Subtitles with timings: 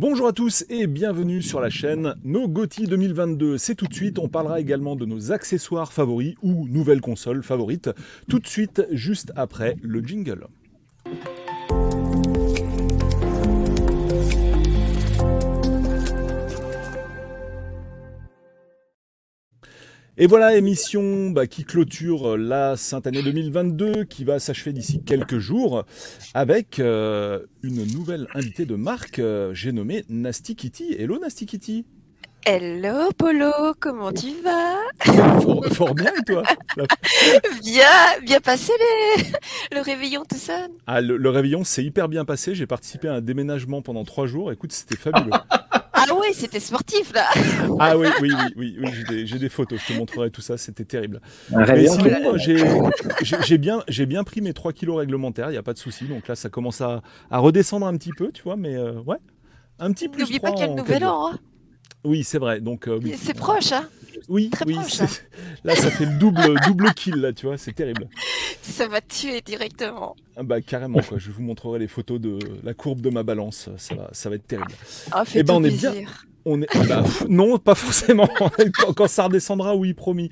[0.00, 3.58] Bonjour à tous et bienvenue sur la chaîne Nos GOTY 2022.
[3.58, 7.90] C'est tout de suite, on parlera également de nos accessoires favoris ou nouvelles consoles favorites.
[8.28, 10.46] Tout de suite, juste après le jingle.
[20.20, 25.38] Et voilà, émission bah, qui clôture la sainte année 2022, qui va s'achever d'ici quelques
[25.38, 25.84] jours,
[26.34, 30.96] avec euh, une nouvelle invitée de marque, euh, j'ai nommé Nasty Kitty.
[30.98, 31.86] Hello Nasty Kitty.
[32.44, 34.78] Hello Polo, comment tu vas?
[35.70, 36.42] Fort, bien et toi?
[37.62, 37.86] Bien,
[38.24, 38.72] bien passé
[39.70, 40.66] le réveillon tout ça?
[40.88, 44.26] Ah, le, le réveillon s'est hyper bien passé, j'ai participé à un déménagement pendant trois
[44.26, 45.30] jours, écoute, c'était fabuleux.
[46.28, 47.26] Oui, c'était sportif là.
[47.78, 51.20] Ah oui, oui, oui, oui, j'ai des, photos, je te montrerai tout ça, c'était terrible.
[51.50, 52.36] Mais sinon,
[53.46, 56.04] j'ai bien, bien pris mes 3 kilos réglementaires, il n'y a pas de souci.
[56.04, 59.16] Donc là, ça commence à, redescendre un petit peu, tu vois, mais euh, ouais,
[59.78, 60.24] un petit plus.
[60.24, 61.28] N'oublie pas qu'il y a le nouvel an.
[61.32, 61.38] Hein.
[62.04, 62.60] Oui, c'est vrai.
[62.60, 63.88] Donc euh, c'est proche, hein.
[64.28, 64.74] Oui, Très oui.
[64.74, 65.06] Proche, hein.
[65.64, 68.08] Là, ça fait le double, double kill, là, tu vois, c'est terrible.
[68.62, 70.16] Ça va tuer directement.
[70.36, 71.18] Ah bah carrément, quoi.
[71.18, 73.70] Je vous montrerai les photos de la courbe de ma balance.
[73.76, 74.72] Ça va, ça va être terrible.
[75.10, 75.92] Ah, fait eh ben, on est bien.
[76.44, 76.88] On est...
[76.88, 78.28] Bah, non, pas forcément.
[78.96, 80.30] quand, ça redescendra, oui, promis.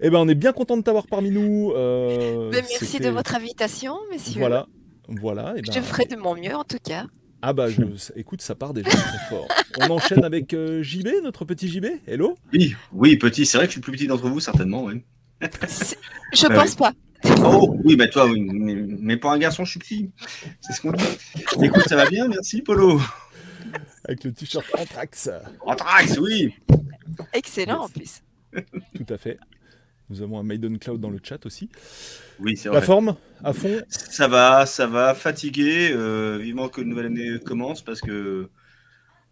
[0.00, 1.72] Eh ben, on est bien content de t'avoir parmi nous.
[1.76, 4.40] Euh, ben, merci de votre invitation, messieurs.
[4.40, 4.66] Voilà,
[5.08, 5.54] voilà.
[5.56, 5.72] Eh ben...
[5.72, 7.04] Je ferai de mon mieux, en tout cas.
[7.44, 7.66] Ah bah
[8.16, 9.48] écoute, ça part déjà très fort.
[9.80, 11.86] On enchaîne avec euh, JB, notre petit JB.
[12.06, 12.38] Hello?
[12.52, 13.44] Oui, oui, petit.
[13.44, 14.84] C'est vrai que je suis le plus petit d'entre vous, certainement.
[14.84, 15.02] Oui.
[15.40, 16.92] je bah pense pas.
[17.44, 20.10] Oh oui, bah toi, oui, mais, pour un garçon, je suis petit.
[20.60, 21.04] C'est ce qu'on dit.
[21.60, 23.00] Écoute, ça va bien, merci Polo.
[24.04, 25.30] Avec le t-shirt Anthrax.
[25.60, 26.54] Anthrax, oui.
[27.32, 28.22] Excellent en plus.
[28.52, 29.38] Tout à fait.
[30.12, 31.70] Nous avons un Maiden Cloud dans le chat aussi.
[32.38, 32.80] Oui, c'est vrai.
[32.80, 35.90] La forme, à fond Ça va, ça va, fatigué.
[35.90, 38.50] Euh, vivement que une nouvelle année commence parce que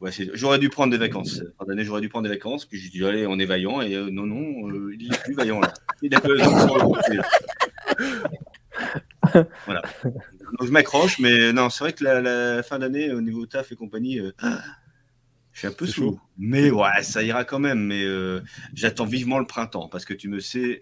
[0.01, 1.43] ouais, j'aurais dû prendre des vacances.
[1.59, 2.65] Fin d'année, j'aurais dû prendre des vacances.
[2.65, 3.83] Puis j'ai dit, allez, on est vaillant.
[3.83, 5.71] Et euh, non, non, euh, il est plus vaillant là.
[6.01, 6.39] Il est peu.
[9.67, 9.83] voilà.
[10.03, 13.71] Donc, je m'accroche, mais non, c'est vrai que la, la fin d'année, au niveau taf
[13.71, 14.19] et compagnie,
[15.61, 16.19] je suis un peu sous.
[16.39, 17.81] Mais ouais, ça ira quand même.
[17.81, 18.41] Mais euh,
[18.73, 20.81] j'attends vivement le printemps parce que tu me sais,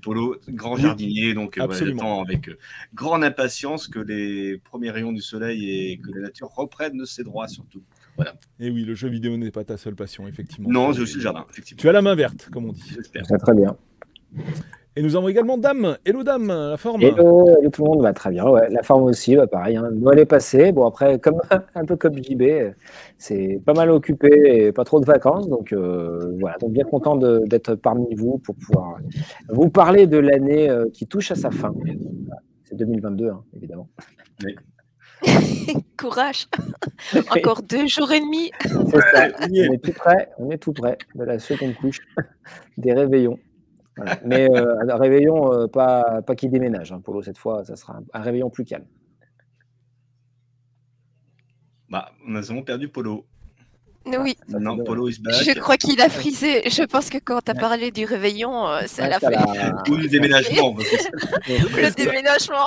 [0.00, 2.56] Polo, grand jardinier, donc euh, j'attends avec euh,
[2.94, 7.48] grande impatience que les premiers rayons du soleil et que la nature reprenne ses droits
[7.48, 7.82] surtout.
[8.16, 8.34] Voilà.
[8.60, 10.70] Et oui, le jeu vidéo n'est pas ta seule passion, effectivement.
[10.70, 11.82] Non, j'ai aussi le jardin, effectivement.
[11.82, 12.82] Tu as la main verte, comme on dit.
[12.94, 13.24] J'espère.
[13.24, 13.76] Très bien.
[14.96, 15.98] Et nous avons également Dame.
[16.04, 18.48] Hello Dame, la forme Hello, tout le monde, va très bien.
[18.48, 19.76] Ouais, la forme aussi, bah, pareil.
[19.76, 19.90] Hein.
[19.92, 20.70] Noël est passé.
[20.70, 21.40] Bon, après, comme,
[21.74, 22.42] un peu comme JB,
[23.18, 25.48] c'est pas mal occupé et pas trop de vacances.
[25.48, 28.98] Donc euh, voilà, donc bien content d'être parmi vous pour pouvoir
[29.48, 31.74] vous parler de l'année euh, qui touche à sa fin.
[32.62, 33.88] C'est 2022, hein, évidemment.
[35.98, 36.46] Courage.
[37.36, 38.52] Encore deux jours et demi.
[38.62, 39.28] Ça.
[39.40, 40.30] On est tout près.
[40.38, 42.00] On est tout près de la seconde couche
[42.78, 43.40] des réveillons.
[44.24, 46.92] Mais euh, un réveillon, euh, pas, pas qui déménage.
[46.92, 48.86] Hein, Polo, cette fois, ça sera un, réveillon plus calme.
[51.88, 53.26] Bah, on a vraiment perdu Polo.
[54.06, 54.36] Oui.
[54.48, 55.34] Non, Polo is back.
[55.44, 56.68] Je crois qu'il a frisé.
[56.68, 59.38] Je pense que quand tu as parlé du réveillon, euh, ça l'a fait.
[59.88, 60.76] Ou du déménagement.
[61.48, 62.66] le déménagement.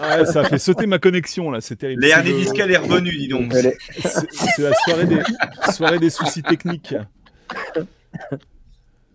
[0.00, 1.60] Ah ça a fait sauter ma connexion, là.
[1.60, 2.00] C'est terrible.
[2.00, 3.52] L'air des est revenu, dis donc.
[3.52, 5.22] C'est la soirée des,
[5.72, 6.94] soirée des soucis techniques.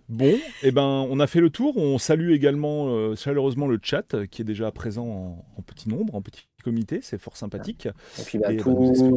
[0.09, 1.75] Bon, eh ben, on a fait le tour.
[1.78, 6.16] On salue également euh, chaleureusement le chat euh, qui est déjà présent en, petit nombre,
[6.16, 7.00] en petit comité.
[7.01, 7.88] C'est fort sympathique.
[8.19, 8.56] Et puis bah, bah,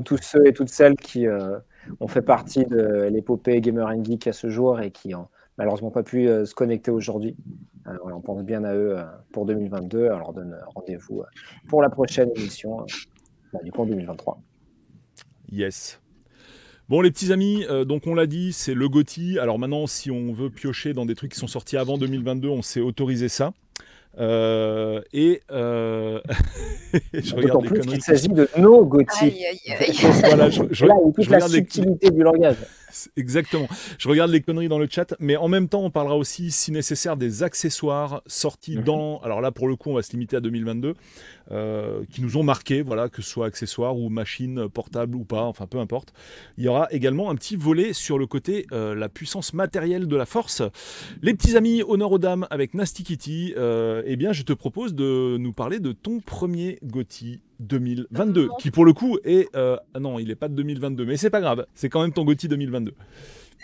[0.04, 1.58] tous ceux et toutes celles qui euh,
[2.00, 5.28] ont fait partie de l'épopée Gamer and Geek à ce jour et qui n'ont
[5.58, 7.36] malheureusement pas pu se connecter aujourd'hui.
[7.86, 8.96] on pense bien à eux
[9.32, 10.08] pour 2022.
[10.10, 11.22] On leur donne rendez-vous
[11.68, 12.84] pour la prochaine émission,
[13.52, 14.42] bah, du coup en 2023.
[15.52, 15.99] Yes.
[16.90, 19.38] Bon, les petits amis, euh, donc on l'a dit, c'est le GOTY.
[19.38, 22.62] Alors maintenant, si on veut piocher dans des trucs qui sont sortis avant 2022, on
[22.62, 23.52] s'est autorisé ça.
[24.18, 26.20] Euh, et euh,
[27.14, 27.98] je regarde les conneries.
[27.98, 29.44] Il s'agit de nos GOTY.
[30.24, 32.56] voilà, je, Là, toute la subtilité du langage.
[33.16, 33.68] Exactement.
[33.98, 36.72] Je regarde les conneries dans le chat, mais en même temps, on parlera aussi, si
[36.72, 38.84] nécessaire, des accessoires sortis mhm.
[38.84, 39.20] dans.
[39.20, 40.94] Alors là, pour le coup, on va se limiter à 2022,
[41.50, 45.44] euh, qui nous ont marqué, voilà, que ce soit accessoires ou machines portables ou pas,
[45.44, 46.12] enfin peu importe.
[46.58, 50.16] Il y aura également un petit volet sur le côté euh, la puissance matérielle de
[50.16, 50.62] la force.
[51.22, 54.94] Les petits amis, honneur aux dames avec Nasty Kitty, euh, eh bien, je te propose
[54.94, 59.48] de nous parler de ton premier GOTY 2022, qui pour le coup est...
[59.54, 62.24] Euh, non, il n'est pas de 2022, mais c'est pas grave, c'est quand même ton
[62.24, 62.94] GOTY 2022.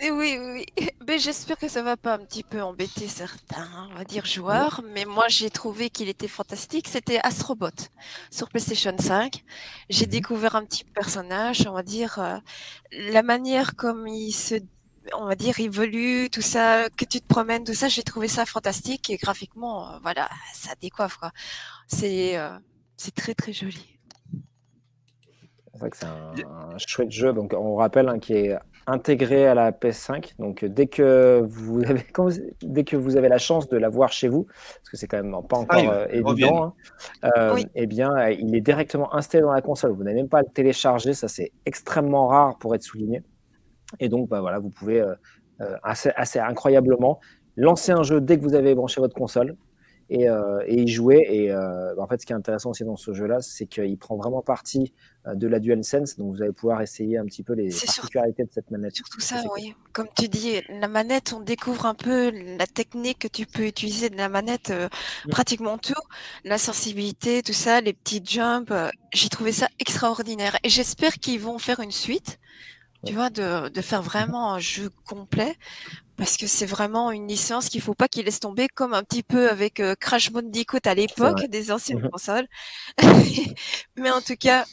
[0.02, 0.86] Eh Oui, oui, oui.
[1.08, 4.82] Mais j'espère que ça va pas un petit peu embêter certains, on va dire, joueurs.
[4.92, 6.86] Mais moi, j'ai trouvé qu'il était fantastique.
[6.88, 7.70] C'était Astrobot
[8.30, 9.42] sur PlayStation 5.
[9.88, 10.10] J'ai Mhm.
[10.10, 12.36] découvert un petit personnage, on va dire, euh,
[12.92, 14.56] la manière comme il se,
[15.14, 18.44] on va dire, évolue, tout ça, que tu te promènes, tout ça, j'ai trouvé ça
[18.44, 19.08] fantastique.
[19.08, 21.30] Et graphiquement, euh, voilà, ça décoiffe, quoi.
[21.88, 22.50] C'est, euh,
[22.96, 23.98] c'est très, très joli.
[25.72, 26.32] C'est vrai que c'est un,
[26.72, 27.32] un chouette jeu.
[27.34, 28.56] Donc, on rappelle hein, qui est
[28.86, 30.34] intégré à la PS5.
[30.38, 33.76] Donc, euh, dès que vous avez, quand vous- dès que vous avez la chance de
[33.76, 37.54] l'avoir chez vous, parce que c'est quand même pas encore Arrive, euh, évident, hein, euh,
[37.54, 37.66] Oui.
[37.74, 39.90] eh bien, il est directement installé dans la console.
[39.92, 41.12] Vous n'avez même pas à le télécharger.
[41.12, 43.22] Ça, c'est extrêmement rare pour être souligné.
[44.00, 45.14] Et donc, bah, voilà, vous pouvez euh,
[45.82, 47.20] assez, assez incroyablement
[47.56, 49.56] lancer un jeu dès que vous avez branché votre console
[50.10, 51.26] et, euh, et y jouer.
[51.28, 54.16] Et euh, en fait, ce qui est intéressant aussi dans ce jeu-là, c'est qu'il prend
[54.16, 54.92] vraiment partie
[55.26, 56.16] euh, de la DualSense.
[56.16, 58.94] Donc, vous allez pouvoir essayer un petit peu les particularités de cette manette.
[58.94, 59.74] Surtout Ça, oui.
[59.92, 64.10] Comme tu dis, la manette, on découvre un peu la technique que tu peux utiliser
[64.10, 64.88] de la manette, euh,
[65.26, 65.30] Mm.
[65.30, 65.94] pratiquement tout,
[66.44, 68.72] la sensibilité, tout ça, les petits jumps.
[69.12, 70.56] J'ai trouvé ça extraordinaire.
[70.62, 72.38] Et j'espère qu'ils vont faire une suite,
[73.06, 75.54] tu vois, de, de faire vraiment un jeu complet.
[76.16, 79.22] Parce que c'est vraiment une licence qu'il faut pas qu'ils laissent tomber, comme un petit
[79.22, 82.10] peu avec euh, Crash Bandicoot à l'époque des anciennes Mhm.
[82.10, 82.46] consoles.
[83.96, 84.64] Mais en tout cas,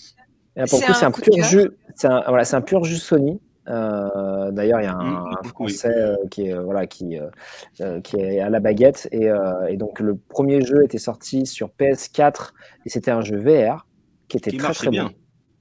[0.65, 1.77] C'est un pur jeu.
[1.95, 3.39] C'est un, voilà, c'est un pur jeu Sony.
[3.69, 5.73] Euh, D'ailleurs, il y a un, un beaucoup, oui.
[5.73, 7.27] Français euh, qui est euh, voilà qui euh,
[7.81, 11.45] euh, qui est à la baguette et, euh, et donc le premier jeu était sorti
[11.45, 12.53] sur PS4
[12.85, 13.87] et c'était un jeu VR
[14.27, 15.05] qui était Qui très très bien.
[15.05, 15.13] bon.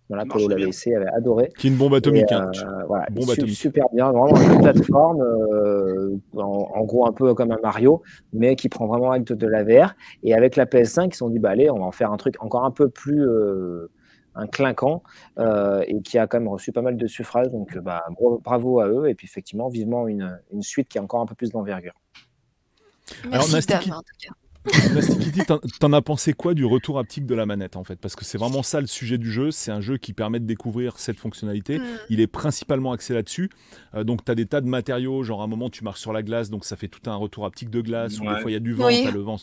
[0.08, 0.69] Voilà, Polo l'avait bien.
[0.69, 1.49] essayé, avait adoré.
[1.56, 2.31] Qui est une bombe Et, atomique.
[2.32, 2.84] euh, hein.
[2.87, 3.56] voilà, Bombe su- atomique.
[3.56, 6.40] super bien, vraiment un jeu de plateforme, euh, en,
[6.75, 8.02] en gros un peu comme un Mario,
[8.34, 9.94] mais qui prend vraiment acte de la VR.
[10.22, 12.16] Et avec la PS5, ils se sont dit, bah allez, on va en faire un
[12.19, 13.90] truc encore un peu plus euh,
[14.34, 15.02] un clinquant,
[15.38, 17.49] euh, et qui a quand même reçu pas mal de suffrages.
[17.49, 20.99] Donc euh, bah, bra- bravo à eux, et puis effectivement, vivement une, une suite qui
[20.99, 21.94] a encore un peu plus d'envergure.
[23.69, 24.31] Dame, en tout cas.
[24.94, 27.97] Nastikiti, t'en- t'en as pensé quoi du retour haptique de la manette en fait?
[27.97, 29.50] Parce que c'est vraiment ça le sujet du jeu.
[29.50, 31.79] C'est un jeu qui permet de découvrir cette fonctionnalité.
[31.79, 31.85] Mm.
[32.11, 33.50] Il est principalement axé là-dessus.
[33.94, 35.23] Euh, donc, tu as des tas de matériaux.
[35.25, 36.49] Genre, à un moment, tu marches sur la glace.
[36.50, 38.19] Donc, ça fait tout un retour haptique de glace.
[38.20, 38.35] Ou Ouais.
[38.37, 38.87] des fois, il y a du vent.
[38.87, 39.03] Oui.
[39.05, 39.37] t'as le vent.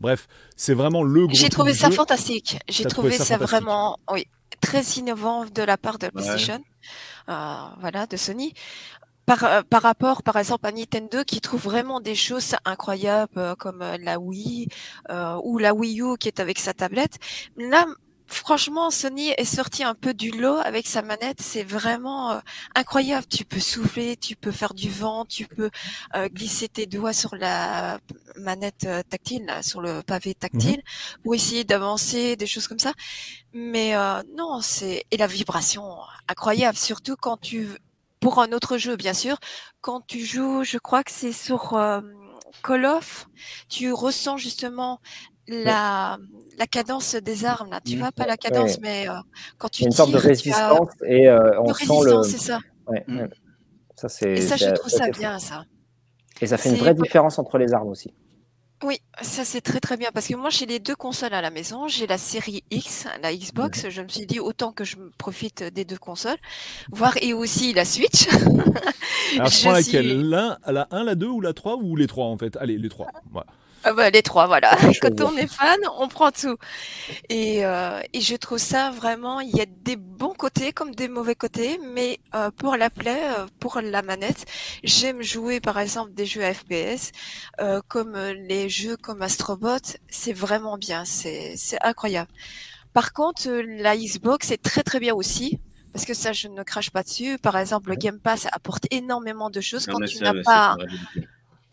[0.00, 1.34] Bref, c'est vraiment le gros.
[1.34, 1.94] J'ai trouvé ça jeu.
[1.96, 2.58] fantastique.
[2.68, 4.26] J'ai trouvé trouvé ça vraiment, oui,
[4.60, 6.60] très innovant de la part de PlayStation,
[7.28, 8.52] euh, voilà, de Sony.
[9.26, 13.54] Par, euh, par rapport, par exemple, à Nintendo qui trouve vraiment des choses incroyables euh,
[13.56, 14.68] comme euh, la Wii
[15.10, 17.18] euh, ou la Wii U qui est avec sa tablette.
[17.56, 17.86] Là,
[18.28, 21.40] franchement, Sony est sorti un peu du lot avec sa manette.
[21.40, 22.38] C'est vraiment euh,
[22.76, 23.26] incroyable.
[23.26, 25.70] Tu peux souffler, tu peux faire du vent, tu peux
[26.14, 27.98] euh, glisser tes doigts sur la
[28.36, 30.82] manette euh, tactile, là, sur le pavé tactile,
[31.24, 32.92] pour essayer d'avancer, des choses comme ça.
[33.52, 35.84] Mais euh, non, c'est et la vibration
[36.28, 37.68] incroyable, surtout quand tu
[38.20, 39.38] pour un autre jeu, bien sûr,
[39.80, 42.00] quand tu joues, je crois que c'est sur euh,
[42.62, 43.26] Call of,
[43.68, 45.00] tu ressens justement
[45.48, 46.18] la,
[46.58, 47.70] la cadence des armes.
[47.70, 47.80] Là.
[47.84, 47.98] Tu Mhm.
[48.00, 48.80] vois, pas la cadence, Ouais.
[48.82, 49.14] mais euh,
[49.58, 51.94] quand tu une sorte de tu as résistance, et euh, on de sent le.
[51.94, 52.58] résistance, c'est ça.
[52.86, 53.18] Ouais, Mm.
[53.20, 53.28] ouais.
[53.96, 54.32] Ça, c'est.
[54.32, 55.64] Et ça, je trouve ça bien, ça.
[56.40, 58.12] Et ça fait une vraie différence entre les armes aussi.
[58.82, 61.50] Oui, ça c'est très très bien parce que moi j'ai les deux consoles à la
[61.50, 61.88] maison.
[61.88, 63.88] J'ai la série X, la Xbox.
[63.88, 66.36] Je me suis dit autant que je profite des deux consoles,
[66.92, 68.28] voir et aussi la Switch.
[68.28, 70.04] Alors, je prends laquelle?
[70.06, 72.56] suis- l'un, La 1, la 2 ou la 3 ou les 3 en fait?
[72.58, 73.06] Allez, les 3.
[73.32, 73.46] Voilà.
[73.88, 74.76] Ah bah, les trois, voilà.
[75.00, 76.56] Quand on est fan, on prend tout.
[77.28, 81.06] Et, euh, et je trouve ça vraiment, il y a des bons côtés comme des
[81.06, 84.44] mauvais côtés, mais euh, pour la play, euh, pour la manette,
[84.82, 87.12] j'aime jouer par exemple des jeux FPS,
[87.60, 89.78] euh, comme euh, les jeux comme Astrobot,
[90.08, 92.30] c'est vraiment bien, c'est incroyable.
[92.92, 95.60] Par contre, euh, la Xbox est très très bien aussi.
[95.92, 97.38] Parce que ça, je ne crache pas dessus.
[97.38, 97.96] Par exemple, le.
[97.96, 99.88] Game Pass apporte énormément de choses.
[99.88, 100.76] Non, Quand tu n'as pas.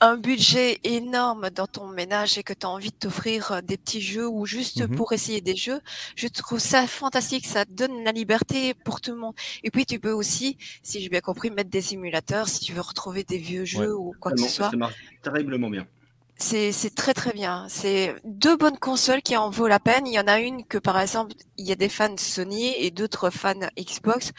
[0.03, 3.77] Un budget énorme dans ton ménage et que tu as envie de t'offrir euh, des
[3.77, 4.95] petits jeux ou juste Mhm.
[4.98, 5.79] pour essayer des jeux,
[6.17, 7.45] je trouve ça fantastique.
[7.45, 9.33] Ça donne la liberté pour tout le monde.
[9.63, 12.81] Et puis, tu peux aussi, si j'ai bien compris, mettre des simulateurs si tu veux
[12.81, 14.72] retrouver des vieux jeux ou quoi que ce soit.
[14.72, 15.88] Ça marche terriblement bien.
[16.37, 17.65] C'est très très bien.
[17.69, 20.05] C'est deux bonnes consoles qui en vaut la peine.
[20.07, 22.91] Il y en a une que par exemple il y a des fans Sony et
[22.91, 24.31] d'autres fans Xbox.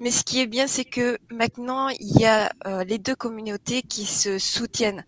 [0.00, 3.82] Mais ce qui est bien c'est que maintenant il y a euh, les deux communautés
[3.82, 5.04] qui se soutiennent.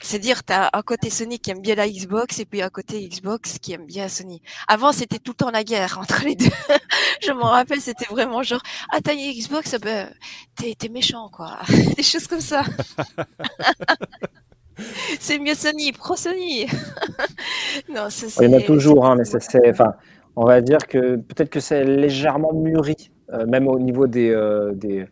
[0.00, 3.08] C'est-à-dire tu as un côté Sony qui aime bien la Xbox et puis un côté
[3.08, 4.42] Xbox qui aime bien Sony.
[4.68, 6.46] Avant c'était tout le temps la guerre entre les deux.
[7.22, 8.62] Je m'en rappelle c'était vraiment genre
[8.92, 10.12] ah t'as une Xbox ben
[10.56, 11.58] t'es méchant quoi.
[11.96, 12.64] Des choses comme ça.
[15.20, 16.66] C'est mieux Sony, pro Sony.
[17.88, 19.94] non, ça, Il y en a c'est- toujours, hein, mais ça, c'est, enfin,
[20.36, 24.72] on va dire que peut-être que c'est légèrement mûri, euh, même au niveau des, euh,
[24.74, 25.06] des,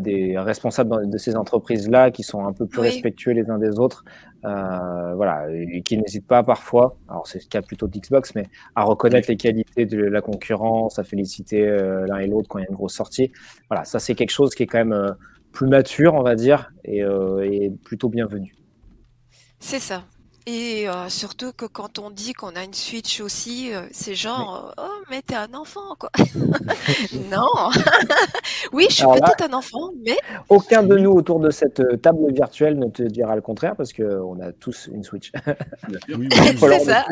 [0.00, 4.04] des responsables de ces entreprises-là qui sont un peu plus respectueux les uns des autres,
[4.42, 8.46] voilà, et qui n'hésitent pas parfois, alors c'est le cas plutôt d'Xbox, mais
[8.76, 11.66] à reconnaître les qualités de la concurrence, à féliciter
[12.08, 13.30] l'un et l'autre quand il y a une grosse sortie.
[13.68, 15.14] Voilà, ça c'est quelque chose qui est quand même
[15.52, 17.00] plus mature, on va dire, et,
[17.42, 18.54] et plutôt bienvenu.
[19.64, 20.02] C'est ça.
[20.46, 24.74] Et euh, surtout que quand on dit qu'on a une Switch aussi, euh, c'est genre,
[24.76, 26.10] oh, mais t'es un enfant, quoi.
[27.32, 27.48] non.
[28.74, 30.18] oui, je suis peut-être un enfant, mais.
[30.50, 33.94] Aucun de nous autour de cette euh, table virtuelle ne te dira le contraire parce
[33.94, 35.32] qu'on a tous une Switch.
[36.58, 37.06] c'est ça.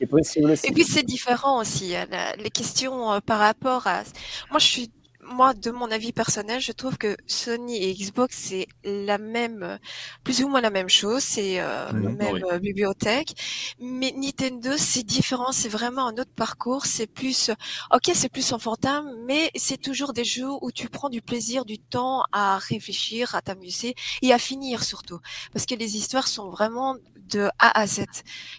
[0.00, 1.96] Et puis c'est différent aussi.
[1.96, 2.06] Hein,
[2.38, 4.04] les questions par rapport à.
[4.52, 4.90] Moi, je suis
[5.22, 9.78] moi, de mon avis personnel, je trouve que Sony et Xbox, c'est la même,
[10.24, 13.34] plus ou moins la même chose, c'est euh, la même euh, bibliothèque.
[13.80, 17.50] Mais Nintendo, c'est différent, c'est vraiment un autre parcours, c'est plus,
[17.92, 21.78] ok, c'est plus enfantin, mais c'est toujours des jeux où tu prends du plaisir, du
[21.78, 25.20] temps à réfléchir, à t'amuser et à finir surtout.
[25.52, 28.04] Parce que les histoires sont vraiment de A à Z.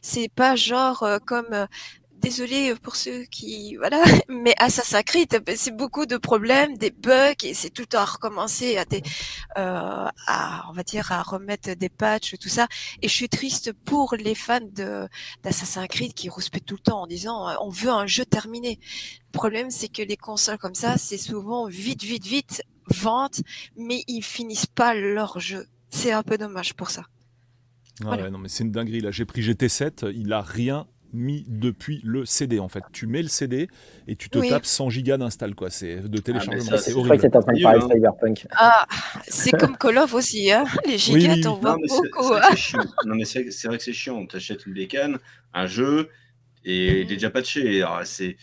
[0.01, 1.67] C'est pas genre euh, comme
[2.23, 7.53] désolé pour ceux qui voilà, mais Assassin's Creed, c'est beaucoup de problèmes, des bugs et
[7.53, 9.03] c'est tout à recommencer à, des,
[9.57, 12.67] euh, à on va dire à remettre des patchs tout ça.
[13.01, 15.07] Et je suis triste pour les fans de
[15.43, 18.79] d'Assassin's Creed qui rouspètent tout le temps en disant euh, on veut un jeu terminé.
[19.33, 23.41] Le problème c'est que les consoles comme ça, c'est souvent vite vite vite vente,
[23.75, 25.67] mais ils finissent pas leur jeu.
[25.89, 27.03] C'est un peu dommage pour ça.
[28.05, 29.11] ouais, non mais c'est une dinguerie là.
[29.11, 32.83] J'ai pris GT7, il a rien mis depuis le CD en fait.
[32.91, 33.69] Tu mets le CD
[34.07, 35.69] et tu te tapes 100 gigas d'install quoi.
[35.69, 37.15] C'est de ah, téléchargement, c'est horrible.
[37.15, 38.47] Que c'est en train de Cyberpunk.
[38.51, 38.85] Ah,
[39.27, 40.65] c'est comme Call of aussi, hein.
[40.85, 42.33] Les gigas, t'en vois beaucoup.
[42.33, 42.55] Hein.
[43.05, 44.17] Non mais c'est vrai que c'est chiant.
[44.17, 45.19] On t'achète une bécane,
[45.53, 46.09] un jeu
[46.65, 47.85] et il est déjà patché.
[48.05, 48.37] C'est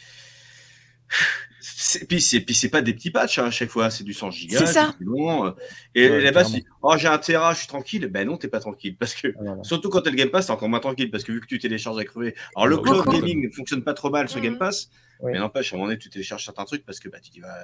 [2.08, 4.30] puis c'est puis c'est pas des petits patchs hein, à chaque fois, c'est du 100
[4.30, 4.94] gigas, c'est ça.
[5.00, 5.50] Long, euh.
[5.94, 6.44] et là-bas,
[6.82, 8.06] oh j'ai un Tera, je suis tranquille.
[8.06, 10.52] Ben non, t'es pas tranquille parce que ah, surtout quand t'as le Game Pass, t'es
[10.52, 12.34] encore moins tranquille parce que vu que tu télécharges à crever.
[12.56, 14.58] Alors le cloud gaming ne fonctionne pas trop mal sur Game mm.
[14.58, 14.90] Pass,
[15.22, 17.40] mais n'empêche à un moment donné tu télécharges certains trucs parce que bah tu dis
[17.40, 17.54] bah.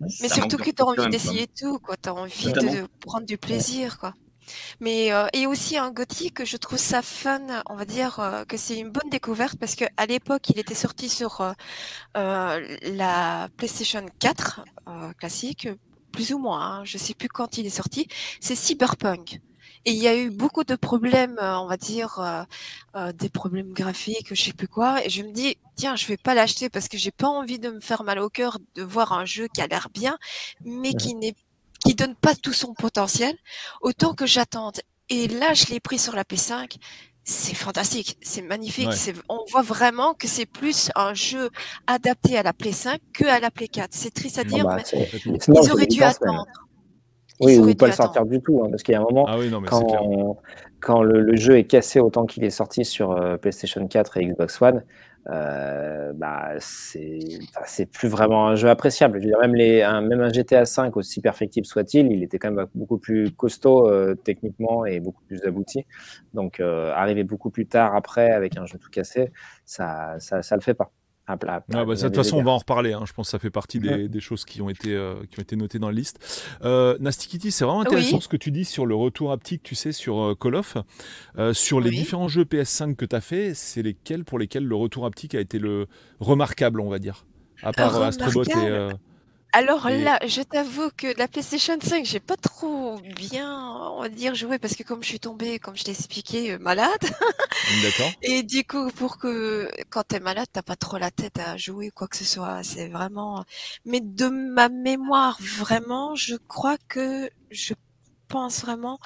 [0.00, 1.96] Mais surtout que t'as envie d'essayer tout, quoi.
[1.96, 4.14] T'as envie de prendre du plaisir, quoi.
[4.80, 8.56] Mais euh, et aussi un gothique, je trouve ça fun, on va dire euh, que
[8.56, 11.52] c'est une bonne découverte parce que à l'époque, il était sorti sur euh,
[12.16, 15.68] euh la PlayStation 4 euh, classique,
[16.12, 16.80] plus ou moins.
[16.80, 18.08] Hein, je sais plus quand il est sorti.
[18.40, 19.40] C'est Cyberpunk.
[19.86, 22.46] Et il y a eu beaucoup de problèmes, on va dire,
[23.14, 25.02] des problèmes graphiques, je sais plus quoi.
[25.06, 27.70] Et je me dis, tiens, je vais pas l'acheter parce que j'ai pas envie de
[27.70, 30.18] me faire mal au cœur de voir un jeu qui a l'air bien,
[30.66, 31.34] mais qui n'est
[31.84, 33.34] qui donne pas tout son potentiel,
[33.80, 34.80] autant que j'attende.
[35.08, 36.76] Et là, je l'ai pris sur la P5.
[37.24, 38.88] C'est fantastique, c'est magnifique.
[39.28, 41.50] On voit vraiment que c'est plus un jeu
[41.86, 43.90] adapté à la Play 5 que à la Play 4.
[43.92, 46.46] C'est triste à dire, bah, mais ils auraient dû attendre.
[47.40, 49.36] Oui, ou pas le sortir du tout, hein, parce qu'il y a un moment, ah
[49.66, 50.38] quand,
[50.80, 54.60] quand le, jeu est cassé autant qu'il est sorti sur euh, PlayStation 4 et Xbox
[54.60, 54.84] One,
[55.28, 59.18] euh, bah, c'est plus vraiment un jeu appréciable.
[59.18, 62.38] Je veux dire, même, les, un, même un GTA 5, aussi perfectible soit-il, il était
[62.38, 65.84] quand même beaucoup plus costaud euh, techniquement et beaucoup plus abouti.
[66.34, 69.32] Donc, euh, arriver beaucoup plus tard après avec un jeu tout cassé,
[69.66, 70.90] ça, ça, ça le fait pas.
[71.72, 72.92] Ah, bah, de toute façon, on va en reparler.
[72.92, 73.04] Hein.
[73.06, 75.56] Je pense que ça fait partie des, choses qui ont été, euh, qui ont été
[75.56, 76.18] notées dans la liste.
[76.64, 79.92] Euh, Nasty c'est vraiment intéressant ce que tu dis sur le retour haptique, tu sais,
[79.92, 80.76] sur euh, Call of.
[81.38, 84.74] Euh, sur les différents jeux PS5 que tu as fait, c'est lesquels pour lesquels le
[84.76, 85.86] retour haptique a été le
[86.20, 87.24] remarquable, on va dire?
[87.62, 88.88] À part Astrobot et.
[89.52, 94.34] Alors là, je t'avoue que la PlayStation 5, j'ai pas trop bien, on va dire,
[94.34, 96.90] joué parce que comme je suis tombée, comme je t'ai expliqué, euh, malade.
[97.82, 98.12] D'accord.
[98.22, 101.90] Et du coup, pour que quand t'es malade, t'as pas trop la tête à jouer
[101.90, 102.62] quoi que ce soit.
[102.62, 103.44] C'est vraiment.
[103.84, 107.74] Mais de ma mémoire, vraiment, je crois que je
[108.30, 108.98] pense vraiment,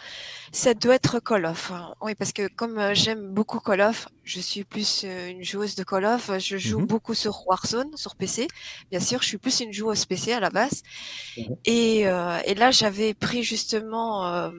[0.53, 1.73] ça doit être Call of.
[1.73, 1.95] Hein.
[2.03, 5.75] Oui, parce que comme euh, j'aime beaucoup Call of, je suis plus euh, une joueuse
[5.75, 6.31] de Call of.
[6.39, 8.47] Je joue mmh beaucoup sur Warzone, sur PC.
[8.91, 10.83] Bien sûr, je suis plus une joueuse PC à la base.
[11.37, 14.51] Mmh et, euh, et là, j'avais pris justement euh,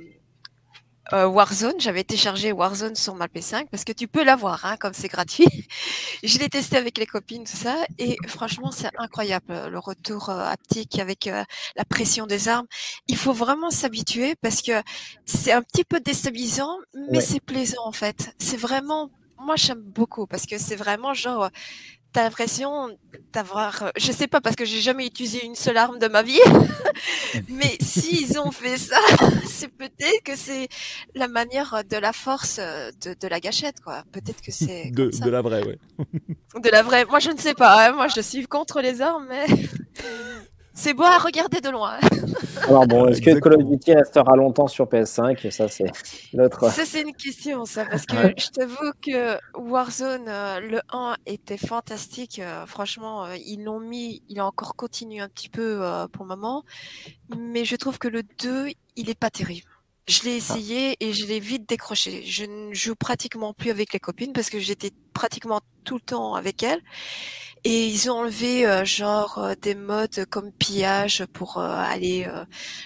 [1.12, 1.80] Warzone.
[1.80, 5.48] J'avais téléchargé Warzone sur ma P5 parce que tu peux l'avoir, hein, comme c'est gratuit.
[6.24, 10.30] je l'ai testé avec les copines, tout ça, et franchement, c'est incroyable euh, le retour
[10.30, 12.68] euh, haptique avec la pression des armes.
[13.08, 14.74] Il faut vraiment s'habituer parce que
[15.26, 16.78] c'est un petit peu déstabilisant,
[17.12, 18.34] mais c'est plaisant en fait.
[18.40, 21.50] C'est vraiment moi j'aime beaucoup parce que c'est vraiment genre
[22.16, 22.98] t'as l'impression
[23.34, 26.24] d'avoir, euh, je sais pas parce que j'ai jamais utilisé une seule arme de ma
[26.24, 26.40] vie,
[27.50, 29.02] mais s'ils ont fait ça,
[29.46, 30.70] c'est peut-être que c'est
[31.14, 34.06] la manière de la force euh, de, la gâchette, quoi.
[34.14, 35.78] Peut-être que c'est de, de, la vraie, ouais.
[36.58, 37.04] de la vraie.
[37.04, 37.90] Moi, je ne sais pas.
[37.90, 37.92] Hein.
[37.92, 39.46] Moi, je suis contre les armes, mais.
[40.78, 41.98] C'est beau à regarder de loin.
[42.68, 45.86] Alors bon, est-ce que Call of Duty restera longtemps sur PS5 Ça, c'est
[46.34, 46.70] l'autre.
[46.70, 51.58] Ça, c'est une question, ça, parce que je t'avoue que Warzone, euh, le 1 était
[51.58, 52.40] fantastique.
[52.40, 56.30] Euh, franchement, euh, ils l'ont mis, il a encore continué un petit peu pour le
[56.30, 56.66] moment.
[57.38, 58.68] Mais je trouve que le 2,
[58.98, 59.70] il est pas terrible.
[60.08, 60.38] Je l'ai ah.
[60.38, 62.24] essayé et je l'ai vite décroché.
[62.26, 66.36] Je ne joue pratiquement plus avec les copines parce que j'étais pratiquement tout le temps
[66.36, 66.82] avec elles.
[67.68, 72.28] Et ils ont enlevé euh, genre euh, des modes comme pillage pour euh, aller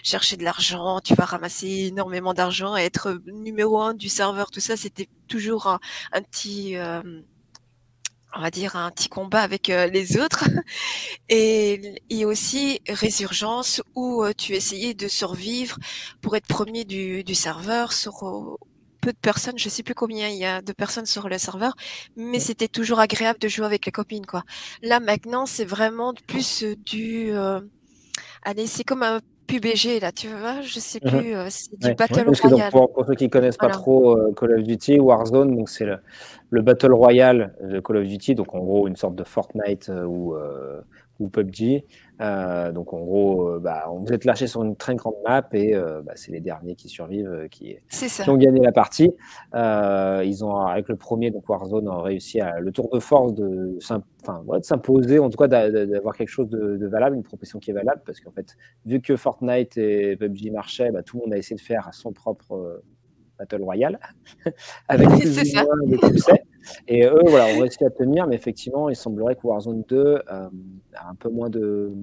[0.04, 1.02] chercher de l'argent.
[1.02, 4.52] Tu vas ramasser énormément d'argent et être numéro un du serveur.
[4.52, 5.80] Tout ça, c'était toujours un,
[6.22, 6.76] petit
[8.36, 10.46] on va dire un petit combat avec les autres
[11.30, 15.78] et, et aussi résurgence où tu essayais de survivre
[16.22, 18.58] pour être premier du, du serveur sur
[19.00, 21.76] peu de personnes, je sais plus combien il y a de personnes sur le serveur,
[22.16, 24.44] mais c'était toujours agréable de jouer avec les copines, quoi.
[24.84, 27.60] Là, maintenant, c'est vraiment plus euh, du, euh,
[28.44, 31.10] allez, c'est comme un PUBG, là, tu vois, je sais mhm.
[31.10, 32.72] plus, euh, c'est du Battle Royale.
[32.72, 35.98] pour, ceux qui connaissent pas trop Call of Duty, Warzone, donc c'est le,
[36.50, 40.36] le, Battle Royale de Call of Duty, donc en gros une sorte de Fortnite ou,
[41.20, 41.84] ou PUBG.
[42.22, 45.48] Euh, donc en gros, euh, bah, on vous êtes lâché sur une très grande map
[45.54, 49.12] et euh, bah, c'est les derniers qui survivent qui, qui, ont gagné la partie.
[49.54, 53.78] ils ont avec le premier donc Warzone ont réussi à le tour de force de,
[54.62, 58.20] s'imposer, en tout cas d'avoir quelque chose de, valable, une proposition qui est valable parce
[58.20, 61.62] qu'en fait vu que Fortnite et PUBG marchaient, bah, tout le monde a essayé de
[61.62, 62.82] faire son propre
[63.40, 64.00] Battle Royale
[64.88, 66.44] avec plus de succès.
[66.88, 70.22] Et eux, voilà, ont réussi à tenir, mais effectivement, il semblerait que Warzone 2 euh,
[70.94, 71.94] a un peu moins de.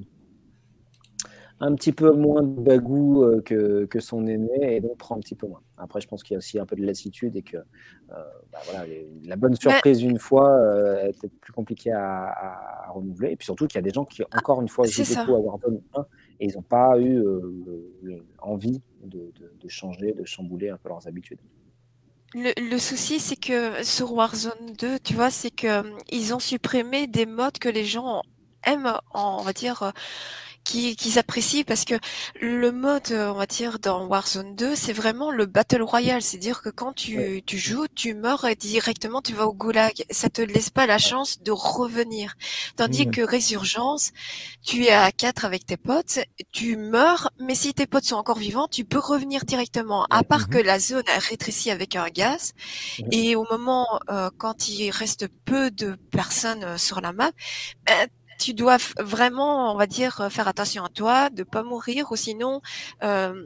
[1.58, 5.20] Un petit peu moins de bagou euh, que, que, son aîné et donc prend un
[5.20, 5.62] petit peu moins.
[5.78, 7.62] Après, je pense qu'il y a aussi un peu de lassitude et que euh,
[8.52, 8.84] bah, voilà,
[9.24, 10.50] la bonne surprise une fois
[11.02, 13.32] est peut-être plus compliquée à, renouveler.
[13.32, 15.38] Et puis surtout qu'il y a des gens qui, encore une fois, jouent beaucoup à
[15.38, 16.06] Warzone 1
[16.40, 17.22] et ils n'ont pas eu
[18.38, 21.38] envie de, changer, de chambouler un peu leurs habitudes.
[22.34, 27.24] Le, souci, c'est que sur Warzone 2, tu vois, c'est que ils ont supprimé des
[27.24, 28.22] modes que les gens
[28.64, 29.92] aiment, on va dire,
[30.66, 31.94] qu'ils apprécient parce que
[32.40, 36.22] le mode, on va dire, dans Warzone 2, c'est vraiment le Battle Royale.
[36.22, 40.04] C'est-à-dire que quand tu, tu joues, tu meurs et directement tu vas au goulag.
[40.10, 42.34] Ça te laisse pas la chance de revenir.
[42.76, 44.10] Tandis que Résurgence,
[44.62, 46.18] tu es à 4 avec tes potes,
[46.52, 50.06] tu meurs, mais si tes potes sont encore vivants, tu peux revenir directement.
[50.10, 52.52] À part que la zone a rétréci avec un gaz.
[53.12, 57.30] Et au moment, euh, quand il reste peu de personnes euh, sur la map,
[57.84, 62.10] ben, tu dois vraiment, on va dire, euh, faire attention à toi, de pas mourir,
[62.12, 62.60] ou sinon
[63.02, 63.44] euh,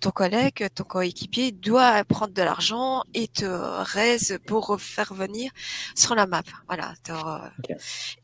[0.00, 5.50] ton, collègue, ton coéquipier doit prendre de l'argent et te raise pour faire venir
[5.94, 6.42] sur la map.
[6.66, 6.94] Voilà.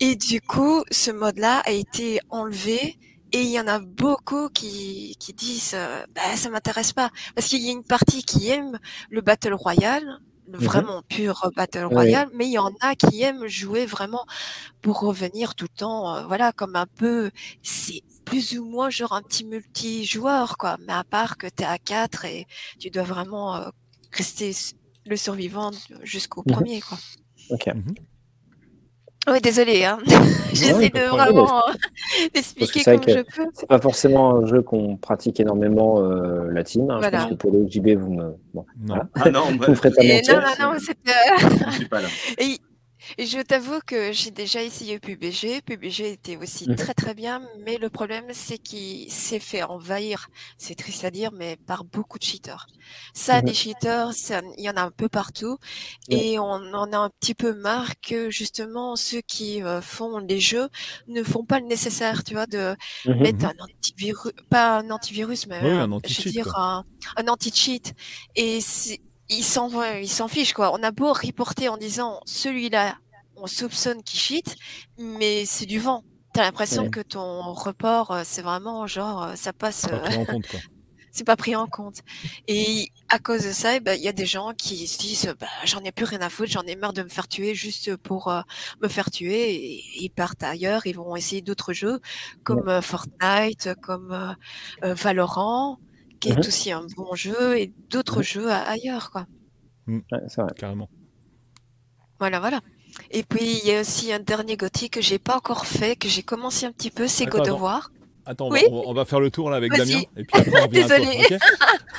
[0.01, 2.98] Et du coup, ce mode-là a été enlevé.
[3.33, 7.48] Et il y en a beaucoup qui, qui disent euh, bah, ça m'intéresse pas parce
[7.48, 8.79] qu'il y a une partie qui aime
[9.11, 10.18] le battle royale
[10.49, 14.25] Mmh vraiment pur Battle Royale, mais il y en a qui aiment jouer vraiment
[14.81, 17.31] pour revenir tout le temps, voilà, comme un peu,
[17.63, 20.79] c'est plus ou moins genre un petit multijoueur, quoi.
[20.87, 22.47] Mais à part que tu es à 4 et
[22.79, 23.61] tu dois vraiment
[24.13, 24.53] rester
[25.07, 25.71] le survivant
[26.03, 26.99] jusqu'au mmh premier, quoi.
[27.51, 27.67] Ok.
[27.67, 27.93] Mmh
[29.33, 29.85] oui, désolé.
[29.85, 29.99] Hein.
[30.53, 31.62] J'essaie de vraiment
[32.35, 33.47] expliquer comme je peux.
[33.53, 36.91] C'est pas forcément un jeu qu'on pratique énormément euh, la team.
[36.91, 37.01] Hein.
[37.03, 38.35] Je pense que pour le JB, vous me.
[38.55, 38.97] Bon, non.
[39.14, 40.41] Ah non, vous me ferez pas mentir.
[40.41, 40.97] Non, non, non, c'est.
[41.67, 42.09] Je suis pas là.
[42.38, 42.59] Et
[43.18, 45.62] je t'avoue que j'ai déjà essayé PUBG.
[45.64, 46.77] PUBG était aussi mmh.
[46.77, 51.31] très très bien, mais le problème c'est qu'il s'est fait envahir, c'est triste à dire,
[51.33, 52.66] mais par beaucoup de cheaters.
[53.14, 53.44] Ça, mmh.
[53.44, 54.12] des cheaters,
[54.57, 55.59] il y en a un peu partout,
[56.09, 60.40] et on en a un petit peu marre que justement ceux qui euh, font les
[60.40, 60.68] jeux
[61.07, 65.47] ne font pas le nécessaire, tu vois, de mmh mettre un antivirus, pas un antivirus,
[65.47, 66.85] mais un je veux dire un,
[67.16, 67.94] un anti-cheat.
[68.37, 68.61] Et
[69.29, 70.73] ils s'en ils s'en fichent quoi.
[70.73, 72.97] On a beau reporter en disant celui-là,
[73.37, 74.57] on soupçonne qu'il cheat,
[74.99, 76.05] mais c'est du vent.
[76.33, 79.87] T'as l'impression que ton report, euh, c'est vraiment genre euh, ça passe.
[79.87, 80.61] Pas pris en compte quoi.
[81.11, 82.03] c'est pas pris en compte.
[82.47, 85.35] Et à cause de ça, eh ben, il y a des gens qui se disent
[85.41, 87.97] bah, j'en ai plus rien à foutre, j'en ai marre de me faire tuer juste
[87.97, 88.41] pour euh,
[88.83, 89.55] me faire tuer.
[89.55, 92.01] Et ils partent ailleurs, ils vont essayer d'autres jeux
[92.45, 94.37] comme Fortnite, comme
[94.83, 95.79] Valorant
[96.20, 99.26] qui est mmh aussi un bon jeu, et d'autres mmh jeux ailleurs, quoi.
[99.87, 100.00] Mmh.
[100.28, 100.52] c'est vrai.
[100.57, 100.88] Carrément.
[102.18, 102.61] Voilà, voilà.
[103.11, 106.09] Et puis, il y a aussi un dernier gothique que j'ai pas encore fait, que
[106.09, 107.90] j'ai commencé un petit peu, c'est God of War.
[108.26, 110.02] Attends, on, va, faire le tour là avec Damien.
[110.18, 111.22] Et puis après, on Désolée.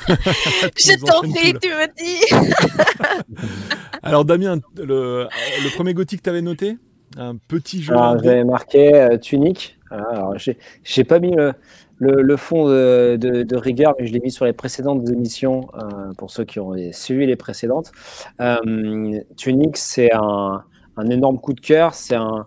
[0.06, 3.34] je t'en prie, tu me dis.
[4.04, 6.76] Alors, Damien, le, le premier gothique que tu avais noté?
[7.16, 7.96] Un petit jeu.
[8.22, 9.76] J'avais marqué euh, Tunic.
[9.90, 10.36] Alors,
[10.84, 11.52] j'ai pas mis le,
[12.00, 16.44] le, fond de, rigueur, mais je l'ai mis sur les précédentes émissions, euh, pour ceux
[16.44, 17.92] qui ont suivi les précédentes.
[18.40, 20.64] Euh, Tunic, c'est un,
[21.10, 21.94] énorme coup de cœur.
[21.94, 22.46] C'est un,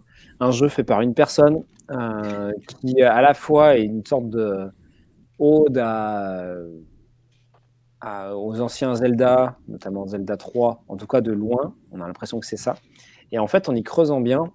[0.52, 4.70] jeu fait par une personne euh, qui, à la fois, est une sorte de
[5.40, 5.82] ode
[8.36, 11.76] aux anciens Zelda, notamment Zelda 3, en tout cas de loin.
[11.92, 12.76] On a l'impression que c'est ça.
[13.32, 14.52] Et en fait, en y creusant bien,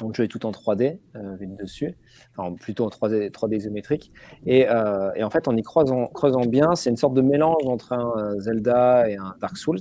[0.00, 1.94] donc, le jeu tout en 3D, euh, dessus,
[2.36, 4.12] enfin plutôt en 3D, 3D isométrique.
[4.44, 6.10] Et, euh, et, en fait, en y creusant,
[6.46, 9.78] bien, c'est une sorte de mélange entre un Zelda et un Dark Souls,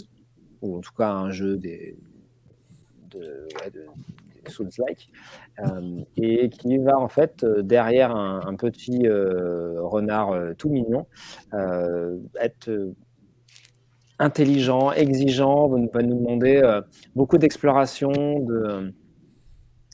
[0.62, 1.97] ou en tout cas un jeu des,
[3.10, 3.47] de,
[4.47, 5.10] Souls-like,
[5.65, 11.08] euh, et qui va en fait derrière un, petit renard tout mignon
[12.39, 12.69] être
[14.19, 16.82] intelligent, exigeant, va nous demander
[17.15, 18.93] beaucoup d'exploration, de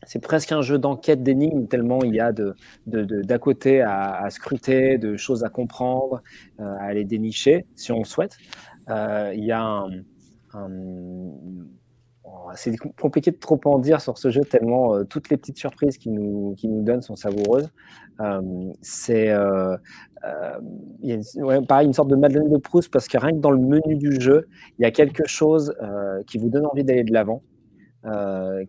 [0.10, 2.56] c'est presque un jeu d'enquête d'énigmes, tellement il y a de,
[2.88, 6.24] d'à côté à, scruter, de choses à comprendre,
[6.60, 8.36] euh, à aller dénicher, si on le souhaite.
[8.90, 9.92] Euh, il y a un,
[12.24, 15.60] oh, c'est compliqué de trop en dire sur ce jeu, tellement euh, toutes les petites
[15.60, 17.70] surprises qu'il nous, qui nous donne sont savoureuses.
[18.82, 19.32] c'est
[21.68, 24.20] pareil, une sorte de Madeleine de Proust, parce que rien que dans le menu du
[24.20, 24.48] jeu,
[24.80, 25.72] il y a quelque chose
[26.26, 27.44] qui vous donne envie d'aller de l'avant,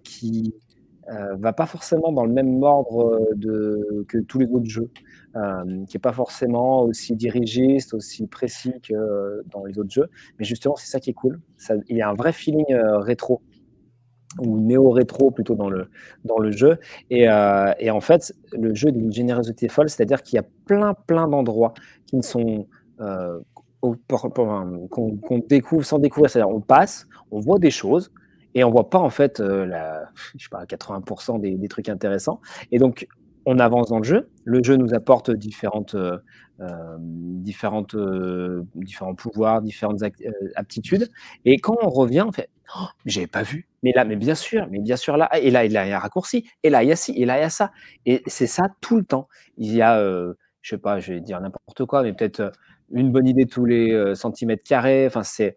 [0.04, 0.52] qui
[1.10, 4.90] euh, va pas forcément dans le même ordre euh, que tous les autres jeux,
[5.34, 10.08] euh, qui n'est pas forcément aussi dirigiste, aussi précis que dans les autres jeux.
[10.38, 11.40] Mais justement, c'est ça qui est cool.
[11.88, 13.42] Il y a un vrai feeling rétro
[14.38, 15.88] ou néo-rétro plutôt dans le,
[16.24, 16.78] dans le jeu.
[17.10, 20.94] Et, et en fait, le jeu est d'une générosité folle, c'est-à-dire qu'il y a plein,
[20.94, 21.74] plein d'endroits
[22.06, 22.68] qui ne sont
[23.80, 26.30] qu'on découvre sans découvrir.
[26.30, 28.12] C'est-à-dire, on passe, on voit des choses,
[28.54, 31.88] et on voit pas en fait euh, la, je sais pas, 80% des, des, trucs
[31.88, 32.40] intéressants.
[32.72, 33.06] Et donc
[33.46, 34.30] on avance dans le jeu.
[34.44, 36.18] Le jeu nous apporte différentes, euh,
[36.60, 37.96] euh différentes,
[38.74, 40.02] différents pouvoirs, différentes
[40.56, 41.08] aptitudes.
[41.44, 43.68] Et quand on revient, on fait, oh, j'avais pas vu.
[43.82, 45.98] Mais là, mais bien sûr, mais bien sûr là, et là il y a un
[45.98, 47.72] raccourci, et là il y a ci, et là il y a ça.
[48.04, 49.28] Et c'est ça tout le temps.
[49.56, 49.98] Il y a,
[50.60, 52.52] je sais pas, je vais dire n'importe quoi, mais peut-être
[52.92, 55.06] une bonne idée tous les centimètres carrés.
[55.06, 55.56] Enfin, c'est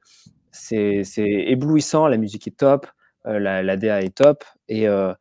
[0.54, 2.88] c'est éblouissant, la musique est top,
[3.28, 5.13] euh, la, DA est top, et, euh,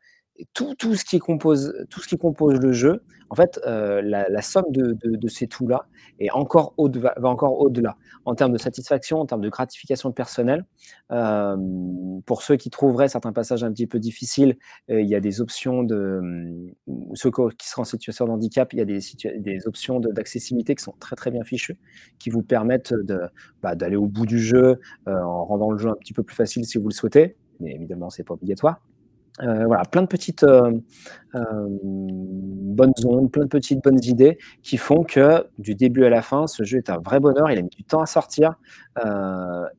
[0.55, 3.03] tout, tout, ce qui compose, tout ce qui compose le jeu,
[3.33, 5.87] en fait, euh, la, somme de, de, ces tout-là
[6.19, 10.67] est encore va, encore au-delà en termes de satisfaction, en termes de gratification personnelle.
[11.13, 11.57] Euh,
[12.27, 15.83] pour ceux qui trouveraient certains passages un petit peu difficiles, il y a des options
[15.83, 16.21] de
[17.15, 19.01] ceux qui seront en situation de handicap, il y a des,
[19.39, 21.79] des options d'accessibilité qui sont très très bien fichues,
[22.19, 22.93] qui vous permettent
[23.63, 26.67] bah, d'aller au bout du jeu en rendant le jeu un petit peu plus facile
[26.67, 27.37] si vous le souhaitez.
[27.61, 28.83] Mais évidemment, c'est pas obligatoire.
[29.43, 30.71] Euh, voilà, plein de petites euh,
[31.35, 36.23] euh, bonnes ondes, plein de petites bonnes idées qui font que du début à la
[36.23, 37.51] fin, ce jeu est un vrai bonheur.
[37.51, 38.55] Il a mis du temps à sortir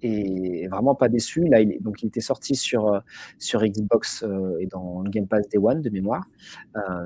[0.02, 1.48] et vraiment pas déçu.
[1.48, 3.02] Là, il donc il était sorti sur
[3.38, 4.26] sur Xbox
[4.60, 6.26] et dans le Game Pass Day One de mémoire.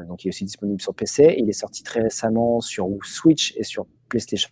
[0.07, 1.35] donc il est aussi disponible sur PC.
[1.37, 4.49] Il est sorti très récemment sur Switch et sur PlayStation.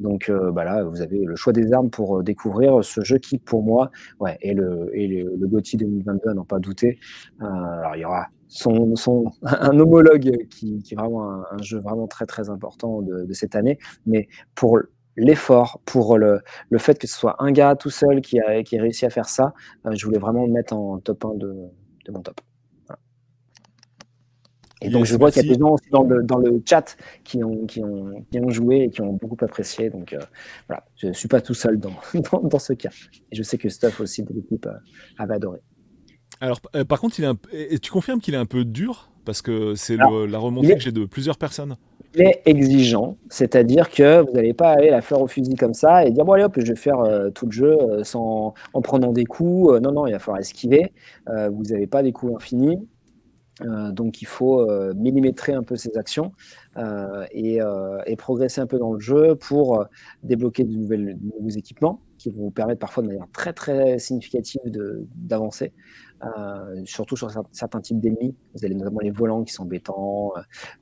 [0.00, 3.18] Donc euh, bah là, vous avez le choix des armes pour euh, découvrir ce jeu
[3.18, 6.98] qui, pour moi, ouais, est le, est le, le GOTY 2022, à n'en pas douter.
[7.40, 8.94] Euh, alors, il y aura son,
[9.42, 13.78] un homologue qui, qui est vraiment un, jeu vraiment très, très important de, cette année.
[14.06, 14.78] Mais pour
[15.16, 16.40] l'effort, pour le,
[16.78, 19.54] fait que ce soit un gars tout seul qui a, réussi à faire ça,
[19.90, 21.54] je voulais vraiment le mettre en top 1 de,
[22.06, 22.40] de mon top.
[24.82, 26.96] Et donc, je vois qu'il y a des gens aussi dans le, dans le chat
[27.24, 29.90] qui ont, qui, ont, qui ont joué et qui ont beaucoup apprécié.
[29.90, 30.18] Donc, euh,
[30.68, 31.92] voilà, je ne suis pas tout seul dans,
[32.42, 32.90] dans, ce cas.
[33.30, 34.72] Et je sais que Stuff aussi de l'équipe euh,
[35.18, 35.60] avait adoré.
[36.40, 37.38] Alors, euh, par contre, il est un,
[37.80, 39.08] tu confirmes qu'il est un peu dur?
[39.24, 41.76] Parce que c'est la remontée que j'ai de plusieurs personnes.
[42.16, 46.04] Il est exigeant, c'est-à-dire que vous n'allez pas aller la faire au fusil comme ça
[46.04, 46.98] et dire bon allez hop je vais faire
[47.32, 49.80] tout le jeu sans en prenant des coups.
[49.80, 50.92] non non il va falloir esquiver.
[51.28, 52.78] vous n'avez pas des coups infinis.
[53.60, 56.32] Euh, donc il faut euh, millimétrer un peu ses actions
[56.78, 57.60] euh, et,
[58.16, 59.84] progresser un peu dans le jeu pour
[60.22, 65.72] débloquer de, nouveaux équipements qui vont vous permettre parfois de manière très significative d'avancer.
[66.22, 68.34] Euh, surtout sur certains types d'ennemis.
[68.54, 70.32] Vous avez notamment les volants qui sont embêtants,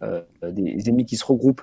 [0.02, 1.62] euh, euh, des ennemis qui se regroupent.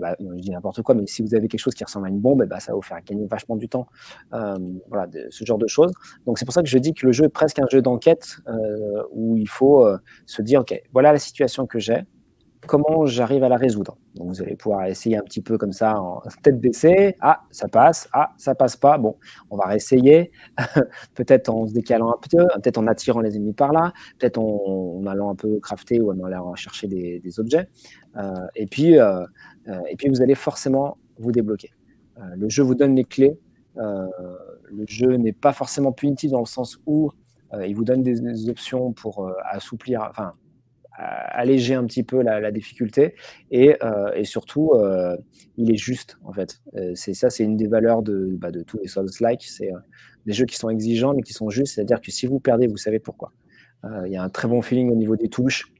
[0.00, 2.20] Bah, je dis n'importe quoi, mais si vous avez quelque chose qui ressemble à une
[2.20, 3.86] bombe, bah, ça va vous faire gagner vachement du temps.
[4.30, 5.92] voilà, ce genre de choses.
[6.26, 8.38] Donc c'est pour ça que je dis que le jeu est presque un jeu d'enquête
[9.12, 9.86] où il faut
[10.26, 12.04] se dire, OK, voilà la situation que j'ai.
[12.66, 13.96] Comment j'arrive à la résoudre.
[14.14, 17.16] Donc vous allez pouvoir essayer un petit peu comme ça en tête baissée.
[17.20, 18.08] Ah, ça passe.
[18.12, 18.98] Ah, ça passe pas.
[18.98, 19.16] Bon,
[19.50, 20.30] on va réessayer.
[21.14, 25.04] peut-être en se décalant un peu, peut-être en attirant les ennemis par là, peut-être en,
[25.06, 27.68] allant un peu crafter ou en allant chercher des, objets.
[28.16, 29.24] Euh, et, puis, euh,
[29.68, 31.70] euh, et puis vous allez forcément vous débloquer.
[32.36, 33.38] le jeu vous donne les clés.
[33.76, 37.10] le jeu n'est pas forcément punitif dans le sens où
[37.66, 40.32] il vous donne des, des options pour assouplir, enfin,
[41.02, 43.14] alléger un petit peu la, difficulté.
[43.50, 45.16] Et, euh, et surtout euh,
[45.56, 46.60] il est juste en fait.
[46.76, 49.70] Euh, c'est ça c'est une des valeurs de, bah, de tous les Souls like c'est
[50.26, 51.74] des jeux qui sont exigeants mais qui sont justes.
[51.74, 53.32] C'est à dire que si vous perdez vous savez pourquoi.
[54.06, 55.71] Il y a un très bon feeling au niveau des touches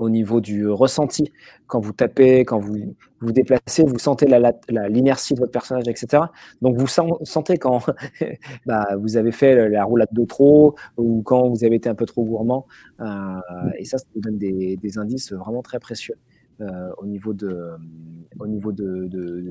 [0.00, 1.30] au niveau du ressenti.
[1.66, 6.24] Quand vous tapez, quand vous vous déplacez, vous sentez l'inertie de votre personnage, etc.
[6.62, 7.84] Donc vous sentez quand
[8.66, 12.06] bah, vous avez fait la roulade de trop ou quand vous avez été un peu
[12.06, 12.66] trop gourmand.
[13.00, 13.04] Euh,
[13.78, 16.16] et ça, ça vous donne des, indices vraiment très précieux.
[16.62, 17.70] Euh, au niveau, de,
[18.38, 19.06] au niveau de,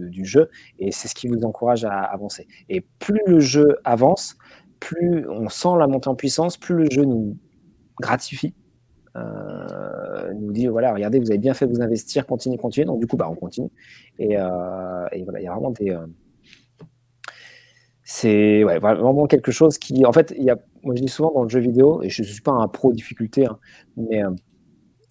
[0.10, 2.48] du jeu et c'est ce qui vous encourage à avancer.
[2.70, 4.38] Et plus le jeu avance,
[4.80, 7.36] plus on sent la montée en puissance, plus le jeu nous
[8.00, 8.54] gratifie
[9.16, 12.86] euh, nous dit voilà, regardez, vous avez bien fait de vous investir, continuez, continuez.
[12.86, 13.70] Donc, du coup, bah, on continue.
[14.18, 14.42] Et, euh,
[15.24, 15.92] voilà, il y a vraiment des.
[15.92, 16.06] Euh,
[18.04, 20.06] c'est vraiment quelque chose qui.
[20.06, 22.24] En fait, il y a, moi, je dis souvent dans le jeu vidéo, et je
[22.24, 23.60] ne suis pas un pro difficulté, hein,
[23.98, 24.24] mais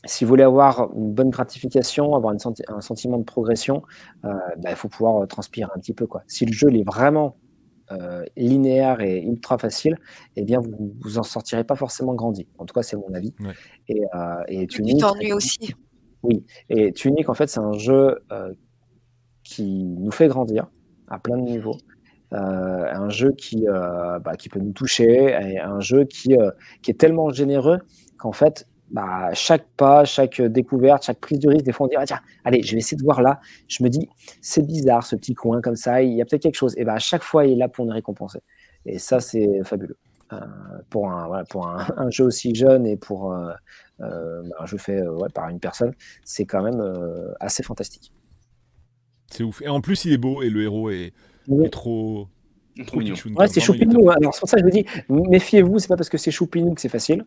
[0.05, 3.83] si vous voulez avoir une bonne gratification, avoir un sentiment de progression,
[4.23, 6.07] bah, il faut pouvoir transpirer un petit peu.
[6.07, 6.23] Quoi.
[6.27, 7.37] Si le jeu est vraiment
[7.93, 9.97] euh, linéaire et ultra facile,
[10.37, 12.47] eh bien, vous vous en sortirez pas forcément grandi.
[12.59, 13.35] En tout cas, c'est mon avis.
[13.89, 15.75] Et, euh, et Tunic, aussi.
[16.23, 18.53] Oui, et Tunic, en fait, c'est un jeu euh,
[19.43, 20.69] qui nous fait grandir
[21.09, 21.77] à plein de niveaux.
[22.31, 26.37] un jeu qui, bah, qui peut nous toucher, et un jeu qui,
[26.83, 27.79] qui est tellement généreux
[28.19, 31.97] qu'en fait, bah, chaque pas, chaque découverte, chaque prise de risque, des fois on dit
[31.99, 33.41] ah, tiens, allez, je vais essayer de voir là.
[33.69, 34.09] Je me dis
[34.41, 36.75] c'est bizarre ce petit coin comme ça, il y a peut-être quelque chose.
[36.77, 38.41] Et ben à chaque fois il est là pour nous récompenser.
[38.87, 39.97] Et ça c'est fabuleux
[40.33, 40.39] euh,
[40.91, 43.53] pour un voilà, pour un, jeu aussi jeune et pour euh,
[44.01, 45.93] euh, un jeu fait ouais, par une personne,
[46.25, 46.83] c'est quand même
[47.41, 48.13] assez fantastique.
[49.31, 49.61] C'est ouf.
[49.63, 51.13] Et en plus il est beau et le héros est,
[51.51, 52.29] est trop
[52.87, 54.11] Trop Ouais, c'est choupinou.
[54.11, 54.15] Hein.
[54.21, 56.75] Alors, c'est pour ça que je vous dis, méfiez-vous, c'est pas parce que c'est choupinou
[56.75, 57.25] que c'est facile.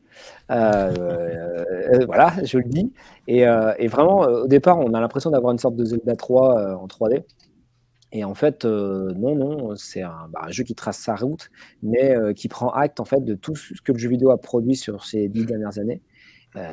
[0.50, 2.94] Euh, euh, voilà, je le dis.
[3.28, 6.78] Et, euh, et vraiment, au départ, on a l'impression d'avoir une sorte de Zelda 3
[6.78, 7.24] en 3D.
[8.14, 11.50] Et en fait, non, non, c'est un, bah, un, jeu qui trace sa route,
[11.82, 14.76] mais qui prend acte en fait de tout ce que le jeu vidéo a produit
[14.76, 16.02] sur ces dix dernières années,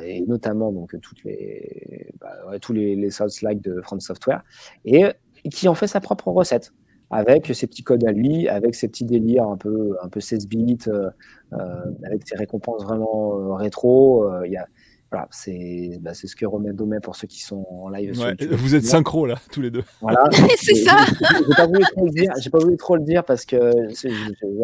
[0.03, 4.43] et notamment donc toutes les, bah, tous les, les Souls-like de From Software,
[4.83, 5.05] et
[5.49, 6.73] qui en fait sa propre recette
[7.11, 10.47] avec ses petits codes à lui, avec ses petits délires un peu, un peu 16
[10.47, 11.09] bits, euh,
[11.53, 11.57] euh,
[12.05, 14.29] avec ses récompenses vraiment euh, rétro.
[14.45, 14.67] Il y a,
[15.11, 18.13] voilà, c'est bah, ce que remet Domé pour ceux qui sont en live.
[18.51, 19.83] vous êtes synchro là, tous les deux.
[20.01, 20.23] Voilà.
[20.57, 20.97] c'est ça.
[21.07, 22.31] J'ai pas voulu trop le dire.
[22.51, 23.71] Pas voulu trop le dire parce que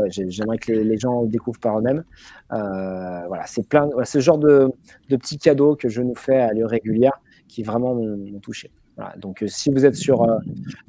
[0.10, 2.03] j'aimerais que les, gens le découvrent par eux-mêmes.
[2.51, 3.88] voilà, c'est plein.
[3.88, 4.69] Voilà, ce genre de,
[5.10, 8.69] de, petits cadeaux que je nous fais à l'heure régulière qui vraiment m'ont touché
[9.17, 10.38] donc euh, si vous êtes sur, euh,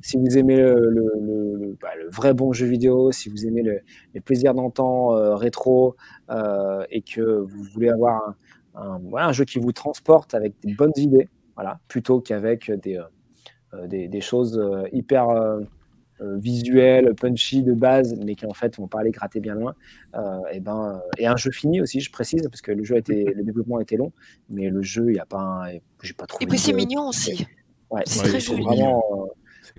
[0.01, 3.63] si vous aimez le, bah, le, vrai bon jeu vidéo, si vous aimez
[4.15, 5.97] les plaisirs d'antan euh, rétro
[6.91, 8.35] et que vous voulez avoir
[8.75, 13.01] un, un, jeu qui vous transporte avec des bonnes idées, voilà, plutôt qu'avec des,
[13.87, 14.61] des, des, choses
[14.93, 15.29] hyper
[16.21, 19.75] visuelles, punchy de base, mais qui en fait vont pas aller gratter bien loin.
[20.53, 23.25] et ben et un jeu fini aussi, je précise, parce que le jeu a été,
[23.25, 24.13] le développement a été long,
[24.51, 25.69] mais le jeu, il y a pas,
[26.03, 26.39] j'ai pas trop.
[26.41, 27.47] Et puis c'est mignon aussi.
[27.91, 28.65] Ouais, c'est très joli.
[28.65, 29.27] Vraiment, euh,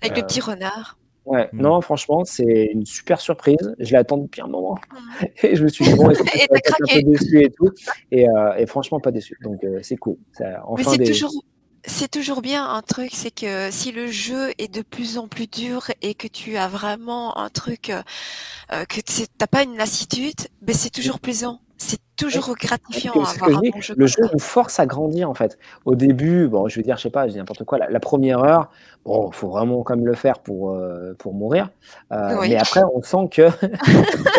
[0.01, 0.97] Avec le petit renard.
[1.25, 1.61] Ouais, mm.
[1.61, 3.75] non, franchement, c'est une super surprise.
[3.79, 4.75] Je l'ai attendu depuis un moment.
[5.21, 5.25] Mm.
[5.43, 7.69] Et je me suis dit, bon, est-ce que un peu déçu et tout.
[8.11, 9.37] Et, euh, et franchement, pas déçu.
[9.43, 10.17] Donc, euh, c'est cool.
[10.39, 11.33] Mais c'est toujours,
[11.87, 15.47] c'est toujours bien un truc, c'est que si le jeu est de plus en plus
[15.47, 20.47] dur et que tu as vraiment un truc, euh, que tu n'as pas une lassitude,
[20.61, 21.61] ben c'est toujours plaisant.
[21.77, 23.93] C'est toujours gratifiant à avoir un bon jeu.
[23.97, 25.57] Le jeu nous force à grandir en fait.
[25.85, 27.77] Au début, bon, je veux dire, je sais pas, je dis n'importe quoi.
[27.77, 28.69] La, première heure,
[29.05, 31.69] bon, faut vraiment quand même le faire pour euh, pour mourir.
[32.11, 33.47] Euh, mais après, on sent que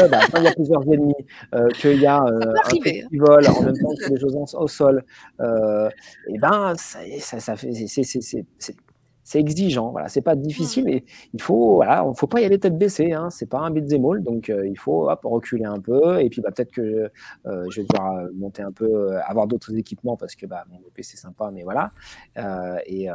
[0.09, 1.15] bah, quand il y a plusieurs ennemis,
[1.55, 5.05] euh, qu'il y a un qui vole en même temps que les choses au sol,
[5.41, 8.77] et ben ça, ça, ça fait, c'est
[9.29, 9.91] c'est exigeant.
[9.91, 13.13] Voilà, c'est pas difficile, mais il faut, voilà, faut pas y aller tête baissée.
[13.13, 16.19] Hein, c'est pas un beat'em all, donc euh, il faut hop, reculer un peu.
[16.23, 17.11] Et puis bah, peut-être que
[17.45, 20.79] euh, je vais devoir euh, monter un peu, avoir d'autres équipements parce que bah, mon
[20.95, 21.93] PC c'est sympa, mais voilà.
[22.87, 23.09] Et,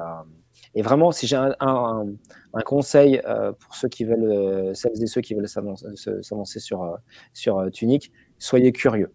[0.76, 2.06] et, vraiment, si j'ai un, un,
[2.54, 3.20] un, conseil
[3.60, 6.96] pour ceux qui veulent, celles et ceux qui veulent s'avancer sur
[7.34, 9.12] sur Tunic, soyez curieux,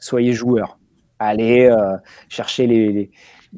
[0.00, 0.80] soyez joueurs,
[1.20, 1.72] allez
[2.28, 3.12] chercher les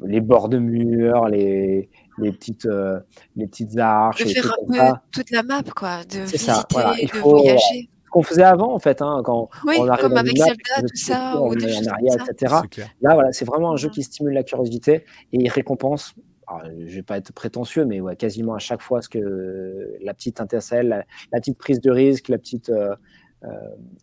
[0.05, 2.99] les bords de murs, les, les petites, euh,
[3.35, 4.23] les petites arches.
[4.23, 7.89] De faire un peu toute la map, quoi, de visiter, ça, de faut, voyager.
[8.05, 10.95] Ce qu'on faisait avant, en fait, hein, quand oui, on arrive comme avec Zelda, tout
[10.95, 12.55] ça, ou des choses arrière, etc.
[13.01, 15.03] Là, voilà, c'est vraiment un jeu qui stimule la curiosité
[15.33, 16.15] et il récompense.
[16.47, 20.13] Alors, je vais pas être prétentieux, mais ouais, quasiment à chaque fois ce que la
[20.13, 20.97] petite intercelle, la,
[21.33, 22.95] la, petite prise de risque, la petite, euh,
[23.43, 23.49] euh,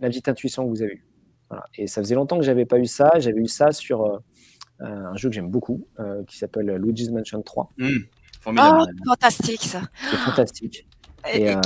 [0.01, 1.07] la petite intuition que vous avez eue.
[1.49, 1.65] Voilà.
[1.77, 3.13] Et ça faisait longtemps que j'avais pas eu ça.
[3.19, 4.19] J'avais eu ça sur euh,
[4.85, 5.87] un jeu que j'aime beaucoup,
[6.27, 7.71] qui s'appelle Luigi's Mansion 3.
[8.45, 8.85] Formidable.
[8.91, 9.81] Oh, fantastique ça.
[10.11, 10.87] C'est fantastique.
[11.33, 11.61] Et, et euh,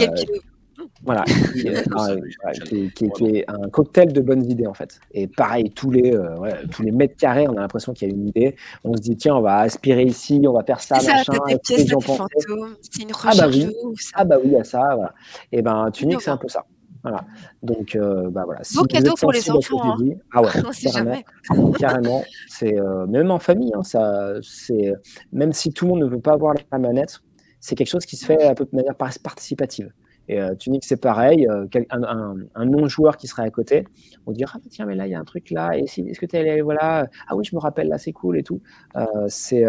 [1.03, 5.01] voilà, qui est, qui, est, un cocktail de bonnes idées en fait.
[5.13, 6.37] Et pareil, tous les, euh,
[6.71, 8.55] tous les mètres carrés, on a l'impression qu'il y a une idée.
[8.85, 11.33] On se dit, tiens, on va aspirer ici, on va faire ça, ça machin.
[11.49, 14.11] Des pièces, des fantômes, c'est une recherche ah bah oui, ça.
[14.15, 14.95] ah bah oui, à ça.
[14.95, 15.15] Voilà.
[15.51, 16.65] Et ben, Tunic, c'est un peu ça.
[17.09, 17.25] Voilà.
[17.63, 18.63] Donc, euh, bah voilà.
[18.63, 19.95] Si Beau cadeau pour les enfants.
[19.95, 20.15] Hein.
[20.33, 20.49] Ah ouais,
[20.83, 21.73] carrément.
[21.79, 22.25] carrément.
[22.49, 24.93] C'est euh, même en famille, hein, ça, c'est
[25.33, 27.21] même si tout le monde ne veut pas avoir la manette,
[27.61, 29.93] c'est quelque chose qui se fait de manière participative.
[30.29, 31.47] Et euh, Tunic, c'est pareil.
[31.49, 33.87] Euh, un, un, un non-joueur qui serait à côté,
[34.27, 35.77] on dirait ah tiens mais là il y a un truc là.
[35.77, 38.13] Et si est-ce que tu es allé voilà ah oui je me rappelle là c'est
[38.13, 38.61] cool et tout.
[38.97, 39.65] Euh, c'est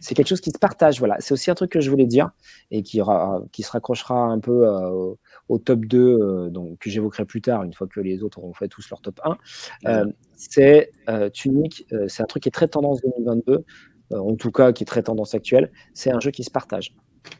[0.00, 0.98] c'est quelque chose qui se partage.
[0.98, 1.16] Voilà.
[1.20, 2.30] C'est aussi un truc que je voulais dire
[2.70, 3.00] et qui
[3.52, 4.66] qui se raccrochera un peu
[5.48, 8.68] au, top 2 donc que j'évoquerai plus tard une fois que les autres auront fait
[8.68, 9.20] tous leur top
[9.84, 10.06] 1.
[10.34, 10.90] c'est
[11.32, 11.86] Tunic.
[12.08, 13.64] c'est un truc qui est très tendance 2022.
[14.12, 16.94] en tout cas, qui est très tendance actuelle, c'est un jeu qui se partage.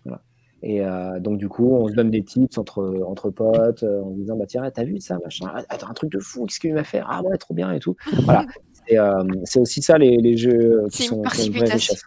[0.04, 0.22] Voilà.
[0.66, 4.12] Et euh, donc, du coup, on se donne des tips entre, entre potes euh, en
[4.12, 5.46] disant bah, Tiens, t'as vu ça, machin?
[5.68, 7.94] Attends, un truc de fou, qu'est-ce qu'il va faire Ah ouais, trop bien et tout.
[8.24, 8.46] voilà.
[8.92, 12.02] Euh, c'est aussi ça, les, les jeux qui sont, une vraie richesse.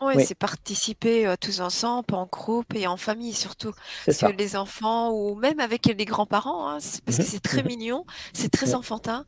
[0.00, 3.72] Ouais, oui, c'est participer euh, tous ensemble, en groupe et en famille surtout.
[4.06, 4.32] Parce ça.
[4.32, 8.50] que les enfants, ou même avec les grands-parents, hein, parce que c'est très mignon, c'est
[8.50, 9.26] très enfantin.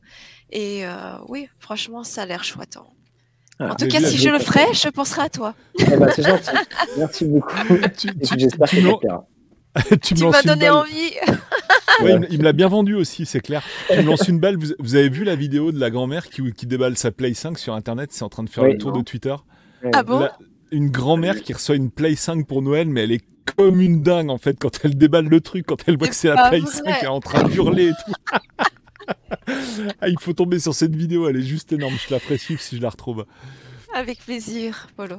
[0.51, 2.79] Et euh, oui, franchement, ça a l'air chouette.
[2.79, 3.69] Hein.
[3.71, 5.55] En tout cas, si je le ferai, je penserai à toi.
[5.79, 6.51] Eh ben, c'est gentil.
[6.97, 7.55] Merci beaucoup.
[8.37, 9.15] J'espère que
[10.03, 11.13] tu m'as donné envie.
[12.03, 13.63] ouais, il me l'a bien vendu aussi, c'est clair.
[13.89, 14.57] Tu me lances une balle.
[14.57, 17.59] Vous, vous, avez vu la vidéo de la grand-mère qui, qui, déballe sa Play 5
[17.59, 18.99] sur Internet C'est en train de faire oui, le tour non.
[18.99, 19.35] de Twitter?
[19.95, 20.21] Ah bon?
[20.21, 20.37] La,
[20.73, 23.25] Une grand-mère qui reçoit une Play 5 pour Noël, mais elle est
[23.57, 26.29] comme une dingue en fait quand elle déballe le truc, quand elle voit que c'est
[26.29, 26.71] la Play vrai.
[26.71, 28.35] 5, elle est en train de hurler et tout.
[30.01, 31.95] ah, il faut tomber sur cette vidéo, elle est juste énorme.
[31.95, 33.27] Je la ferai suivre si je la retrouve.
[33.95, 35.17] Avec plaisir, Polo.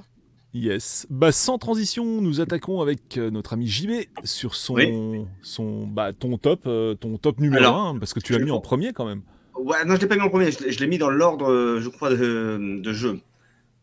[0.54, 1.08] Yes.
[1.10, 3.92] Bah, sans transition, nous attaquons avec euh, notre ami JB
[4.24, 5.26] sur son, oui.
[5.42, 8.62] son bah, ton top, euh, ton top numéro 1, parce que tu l'as mis en
[8.62, 9.22] premier quand même.
[9.56, 11.90] Ouais, non, je l'ai pas mis en premier, je l'ai mis dans l'ordre, euh, je
[11.90, 13.20] crois, de, de jeu.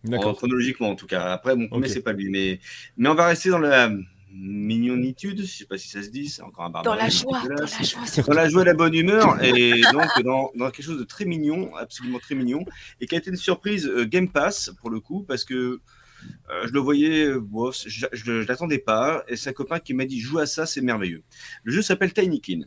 [0.04, 0.36] D'accord.
[0.36, 1.32] Chronologiquement, en tout cas.
[1.32, 1.94] Après, mon premier, okay.
[1.94, 2.30] c'est pas lui.
[2.30, 2.60] Mais,
[2.96, 3.90] mais on va rester dans la,
[4.32, 6.94] mignonitude, je sais pas si ça se dit, c'est encore un barbare.
[6.94, 10.08] Dans la joie, dans la joie, dans la joie et la bonne humeur, et donc
[10.24, 12.64] dans, dans, quelque chose de très mignon, absolument très mignon,
[13.00, 16.66] et qui a été une surprise euh, Game Pass pour le coup, parce que euh,
[16.66, 17.42] je le voyais, euh,
[17.86, 20.66] je, je, je l'attendais pas, et c'est un copain qui m'a dit joue à ça,
[20.66, 21.22] c'est merveilleux.
[21.64, 22.62] Le jeu s'appelle Tinykin,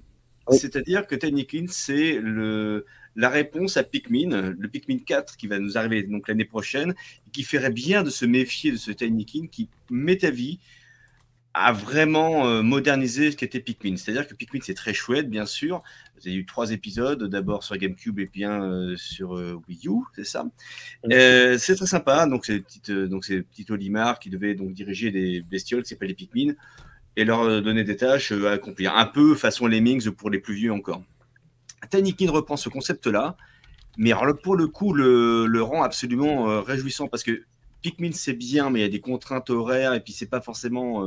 [0.47, 0.57] oui.
[0.57, 5.77] c'est-à-dire que Tinykin c'est le la réponse à Pikmin, le Pikmin 4 qui va nous
[5.77, 6.93] arriver donc l'année prochaine,
[7.31, 10.59] qui ferait bien de se méfier de ce Tinykin qui met à vie
[11.53, 13.95] a vraiment euh, modernisé ce qu'était Pikmin.
[13.95, 15.83] C'est-à-dire que Pikmin, c'est très chouette, bien sûr.
[16.25, 19.87] Il y a eu trois épisodes, d'abord sur GameCube et bien euh, sur euh, Wii
[19.87, 20.45] U, c'est ça?
[21.03, 22.25] C'est très sympa.
[22.25, 26.15] Donc, c'est donc c'est petit Olimar qui devait donc diriger des bestioles qui s'appellent les
[26.15, 26.53] Pikmin
[27.15, 28.95] et leur donner des tâches à accomplir.
[28.95, 31.03] Un peu façon Lemmings pour les plus vieux encore.
[31.89, 33.35] Tinykin reprend ce concept-là,
[33.97, 37.43] mais pour le coup, le, le rend absolument réjouissant parce que
[37.83, 41.05] Pikmin c'est bien, mais il y a des contraintes horaires et puis c'est pas forcément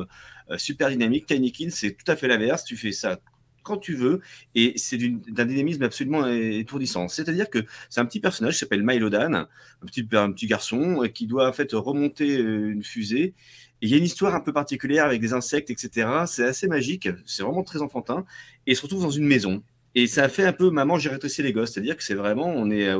[0.51, 1.27] euh, super dynamique.
[1.27, 2.62] Tinykin c'est tout à fait l'inverse.
[2.62, 3.19] Tu fais ça
[3.65, 4.21] quand tu veux
[4.55, 7.09] et c'est d'un dynamisme absolument étourdissant.
[7.09, 11.09] C'est-à-dire que c'est un petit personnage qui s'appelle Mylodan, un petit, un petit garçon euh,
[11.09, 13.35] qui doit en fait remonter euh, une fusée.
[13.81, 16.09] Il y a une histoire un peu particulière avec des insectes, etc.
[16.27, 18.25] C'est assez magique, c'est vraiment très enfantin
[18.67, 19.62] et se retrouve dans une maison.
[19.97, 22.71] Et ça fait un peu maman, j'ai rétréci les gosses, c'est-à-dire que c'est vraiment, on
[22.71, 22.99] est à,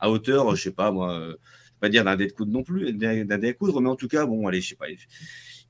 [0.00, 1.36] à, hauteur, je sais pas moi,
[1.78, 4.08] pas dire d'un dé de coude non plus, d'un dé à coudre, mais en tout
[4.08, 4.96] cas, bon, allez, je sais pas, il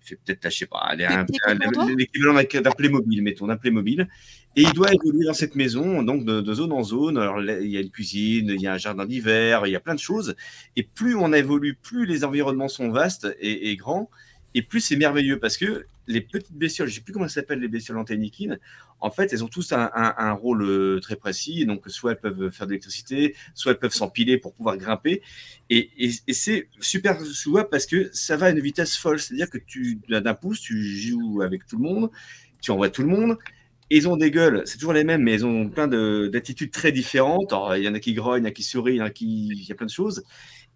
[0.01, 4.09] fait peut-être, je sais pas, l'équivalent d'un Playmobil, mettons, d'un Playmobil.
[4.57, 7.19] Et il doit évoluer dans cette maison, donc de, de, zone en zone.
[7.19, 9.81] Alors, il y a une cuisine, il y a un jardin d'hiver, il y a
[9.81, 10.35] plein de choses.
[10.77, 14.11] Et plus on évolue, plus les environnements sont vastes et, et grands,
[14.55, 17.31] et plus c'est merveilleux parce que les petites bestioles, je ne sais plus comment elles
[17.31, 18.59] s'appellent les bestioles anténiquines,
[19.01, 21.65] en fait, elles ont tous un, rôle euh, très précis.
[21.67, 25.23] Donc, soit elles peuvent faire de l'électricité, soit elles peuvent s'empiler pour pouvoir grimper.
[25.71, 25.91] Et,
[26.33, 29.21] c'est super jouable parce que ça va à une vitesse folle.
[29.21, 32.11] C'est-à-dire que tu, d'un pouce, tu joues avec tout le monde,
[32.61, 33.39] tu envoies tout le monde.
[33.91, 37.55] ils ont des gueules, c'est toujours les mêmes, mais ils ont plein d'attitudes très différentes.
[37.77, 39.49] il y en a qui grognent, il y en a qui sourient, qui.
[39.49, 40.25] Il y a plein de choses.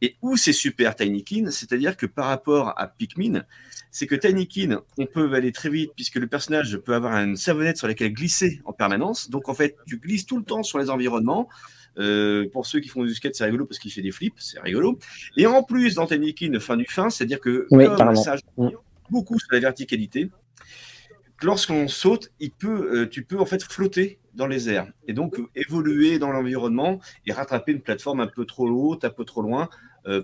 [0.02, 3.44] Et où c'est super Tinykin, c'est-à-dire que par rapport à Pikmin,
[3.92, 7.76] c'est que Tinykin, on peut aller très vite puisque le personnage peut avoir une savonnette
[7.76, 9.30] sur laquelle glisser en permanence.
[9.30, 11.48] Donc en fait, tu glisses tout le temps sur les environnements.
[11.98, 14.58] Euh, pour ceux qui font du skate, c'est rigolo parce qu'il fait des flips, c'est
[14.58, 14.98] rigolo.
[15.36, 18.72] Et en plus, dans Tinykin, fin du fin, c'est-à-dire que comme ça joue
[19.08, 20.30] beaucoup sur la verticalité,
[21.42, 25.36] lorsqu'on saute, il peut, euh, tu peux en fait flotter dans les airs et donc
[25.54, 29.68] évoluer dans l'environnement et rattraper une plateforme un peu trop haute, un peu trop loin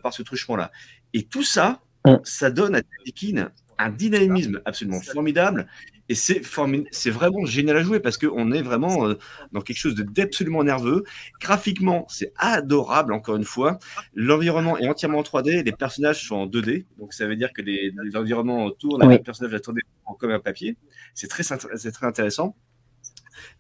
[0.03, 0.71] par ce truchement-là.
[1.15, 1.81] Et tout ça,
[2.25, 5.69] ça donne à Tekken un dynamisme absolument formidable.
[6.09, 6.43] Et c'est
[6.91, 9.19] c'est vraiment génial à jouer parce qu'on est vraiment euh,
[9.53, 11.05] dans quelque chose d'absolument nerveux.
[11.41, 13.79] Graphiquement, c'est adorable, encore une fois.
[14.15, 16.87] L'environnement est entièrement en 3D, les personnages sont en 2D.
[16.99, 19.79] Donc ça veut dire que les, environnements tournent les personnages attendent
[20.19, 20.77] comme un papier.
[21.15, 22.57] C'est très, très intéressant.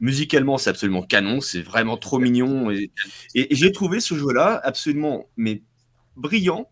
[0.00, 2.70] Musicalement, c'est absolument canon, c'est vraiment trop mignon.
[2.70, 2.90] Et,
[3.34, 5.62] et j'ai trouvé ce jeu-là absolument mais
[6.18, 6.68] brillant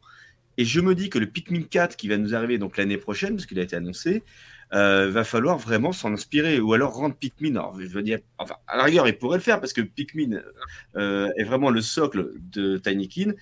[0.58, 3.34] et je me dis que le Pikmin 4 qui va nous arriver donc l'année prochaine,
[3.36, 4.22] parce qu'il a été annoncé,
[4.74, 7.50] euh, va falloir vraiment s'en inspirer ou alors rendre Pikmin.
[7.50, 10.40] Alors, je veux dire, enfin, à la rigueur, il pourrait le faire parce que Pikmin
[10.96, 13.34] euh, est vraiment le socle de Tinykin.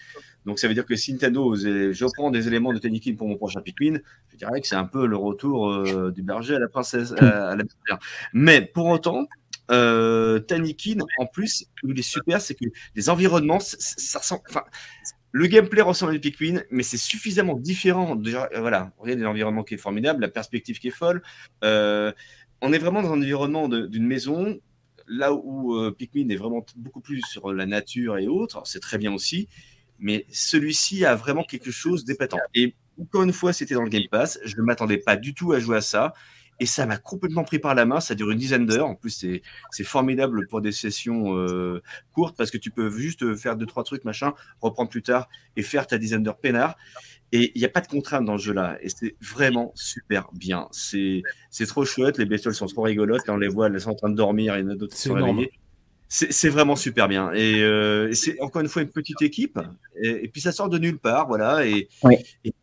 [0.44, 3.36] Donc, ça veut dire que si Nintendo, je prends des éléments de Tinykin pour mon
[3.36, 4.00] prochain Pikmin,
[4.32, 7.56] je dirais que c'est un peu le retour euh, du berger à la princesse, à,
[7.56, 7.64] la
[8.34, 9.26] Mais pour autant,
[9.70, 14.42] euh, Tanikin, en plus, il est super, c'est que les environnements, ça ressemble.
[14.50, 14.64] Enfin,
[15.34, 18.14] le gameplay ressemble à Pikmin, mais c'est suffisamment différent.
[18.14, 21.22] Déjà, euh, voilà, regardez l'environnement qui est formidable, la perspective qui est folle.
[21.64, 22.12] Euh,
[22.60, 24.60] on est vraiment dans un environnement d'une maison,
[25.08, 28.62] là où euh, Pikmin est vraiment beaucoup plus sur la nature et autres.
[28.64, 29.48] C'est très bien aussi,
[29.98, 32.38] mais celui-ci a vraiment quelque chose d'épatant.
[32.54, 34.38] Et encore une fois, c'était dans le Game Pass.
[34.44, 36.14] Je ne m'attendais pas du tout à jouer à ça.
[36.60, 38.00] Et ça m'a complètement pris par la main.
[38.00, 38.86] Ça dure une dizaine d'heures.
[38.86, 39.26] En plus,
[39.70, 41.82] c'est formidable pour des sessions euh,
[42.12, 45.62] courtes parce que tu peux juste faire deux, trois trucs, machin, reprendre plus tard et
[45.62, 46.76] faire ta dizaine d'heures peinard.
[47.32, 48.78] Et il n'y a pas de contrainte dans ce jeu-là.
[48.80, 50.68] Et c'est vraiment super bien.
[50.70, 51.22] C'est
[51.66, 52.18] trop chouette.
[52.18, 53.22] Les bestioles sont trop rigolotes.
[53.26, 54.56] Quand on les voit, elles sont en train de dormir.
[54.56, 55.52] Il y en a d'autres qui sont réveillées.
[56.16, 57.32] C'est vraiment super bien.
[57.34, 59.58] Euh, et, c'est encore une fois une petite équipe.
[60.00, 61.66] Et, puis ça sort de nulle part, voilà.
[61.66, 61.88] Et,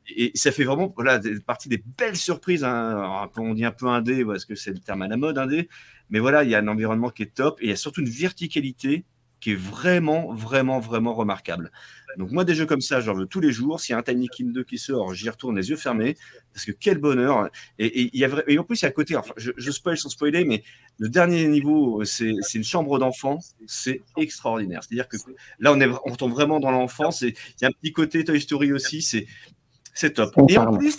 [0.07, 2.63] et, ça fait vraiment voilà, partie des belles surprises.
[2.63, 3.29] Hein.
[3.35, 5.67] on dit un peu indé, parce que c'est le terme à la mode, indé.
[6.09, 7.99] Mais voilà, il y a un environnement qui est top et il y a surtout
[7.99, 9.03] une verticalité
[9.41, 11.73] qui est vraiment, vraiment, vraiment remarquable.
[12.17, 13.79] Donc moi, des jeux comme ça, j'en veux tous les jours.
[13.79, 16.15] S'il y a un Tiny King 2 qui sort, j'y retourne les yeux fermés,
[16.53, 17.49] parce que quel bonheur.
[17.79, 19.71] Et, il y a et en plus, il y a à côté, enfin, je, je
[19.71, 20.63] spoil sans spoiler, mais
[20.97, 24.81] le dernier niveau, c'est une chambre d'enfant, c'est extraordinaire.
[24.83, 25.17] C'est-à-dire que
[25.59, 28.39] là, on, est, on tombe vraiment dans l'enfance, il y a un petit côté Toy
[28.39, 30.33] Story aussi, c'est top.
[30.49, 30.97] Et en plus,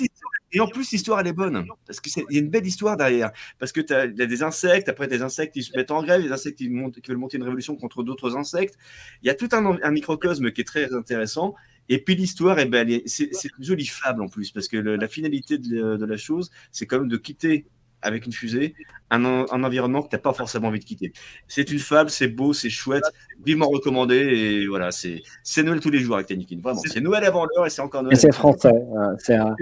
[0.53, 1.67] et en plus, l'histoire, elle est bonne.
[1.87, 3.31] Parce qu'il y a une belle histoire derrière.
[3.59, 6.33] Parce que tu as, des insectes, après des insectes qui se mettent en grève, des
[6.33, 8.77] insectes qui, veulent monter une révolution contre d'autres insectes.
[9.23, 11.55] Il y a tout un, microcosme qui est très intéressant.
[11.89, 15.59] Et puis l'histoire, eh ben, c'est une jolie fable en plus, parce que la finalité
[15.59, 17.67] de la chose, c'est quand même de quitter
[18.03, 18.75] avec une fusée,
[19.13, 21.13] un, environnement que tu n'as pas forcément envie de quitter.
[21.47, 23.05] C'est une fable, c'est beau, c'est chouette,
[23.45, 25.23] vivement recommandé, et voilà, c'est
[25.63, 26.81] Noël tous les jours avec Tanikin, vraiment.
[26.81, 28.15] C'est Noël avant l'heure et c'est encore Noël.
[28.15, 28.73] Et c'est français,
[29.19, 29.55] c'est un,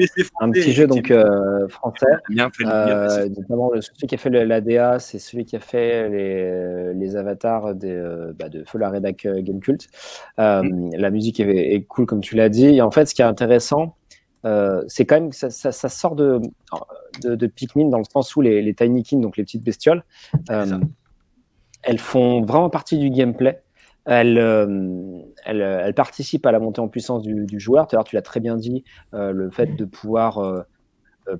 [0.50, 2.06] petit jeu donc euh, français.
[2.28, 6.94] Bien fait, euh, notamment celui qui a fait l'ADA, c'est celui qui a fait les,
[6.94, 9.88] les avatars des, euh, bah, de Feu la Rédac Game Cult.
[10.38, 10.90] Mm.
[10.96, 12.66] La musique est, est, cool, comme tu l'as dit.
[12.66, 13.96] Et en fait, ce qui est intéressant,
[14.44, 16.40] euh, c'est quand même ça, ça, ça sort de,
[17.22, 20.02] de, de, Pikmin dans le sens où les, les Tinykin, donc les petites bestioles,
[20.50, 20.78] euh,
[21.82, 23.62] elles font vraiment partie du gameplay.
[24.06, 27.86] Elles, euh, elles, elles, participent à la montée en puissance du, du joueur.
[27.86, 28.82] Tout à l'heure, tu l'as très bien dit,
[29.12, 30.64] le fait de pouvoir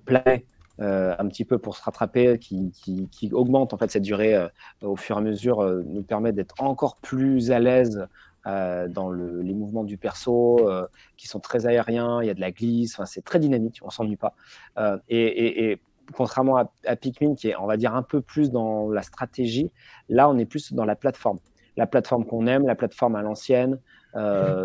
[0.05, 0.45] planer
[0.79, 4.47] un petit peu pour se rattraper, qui, qui, qui, augmente en fait cette durée
[4.83, 8.07] au fur et à mesure, nous permet d'être encore plus à l'aise
[8.47, 10.87] euh, dans le, les mouvements du perso euh,
[11.19, 14.17] qui sont très aériens, il y a de la glisse, c'est très dynamique, on s'ennuie
[14.17, 14.35] pas.
[14.79, 15.83] Euh, et, et, et,
[16.15, 19.71] contrairement à, à, Pikmin, qui est, on va dire, un peu plus dans la stratégie,
[20.09, 21.39] là, on est plus dans la plateforme.
[21.77, 23.79] La plateforme qu'on aime, la plateforme à l'ancienne.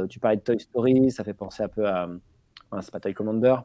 [0.10, 2.10] tu parlais de Toy Story, ça fait penser un peu à.
[2.72, 3.56] Enfin, c'est pas Toy Commander.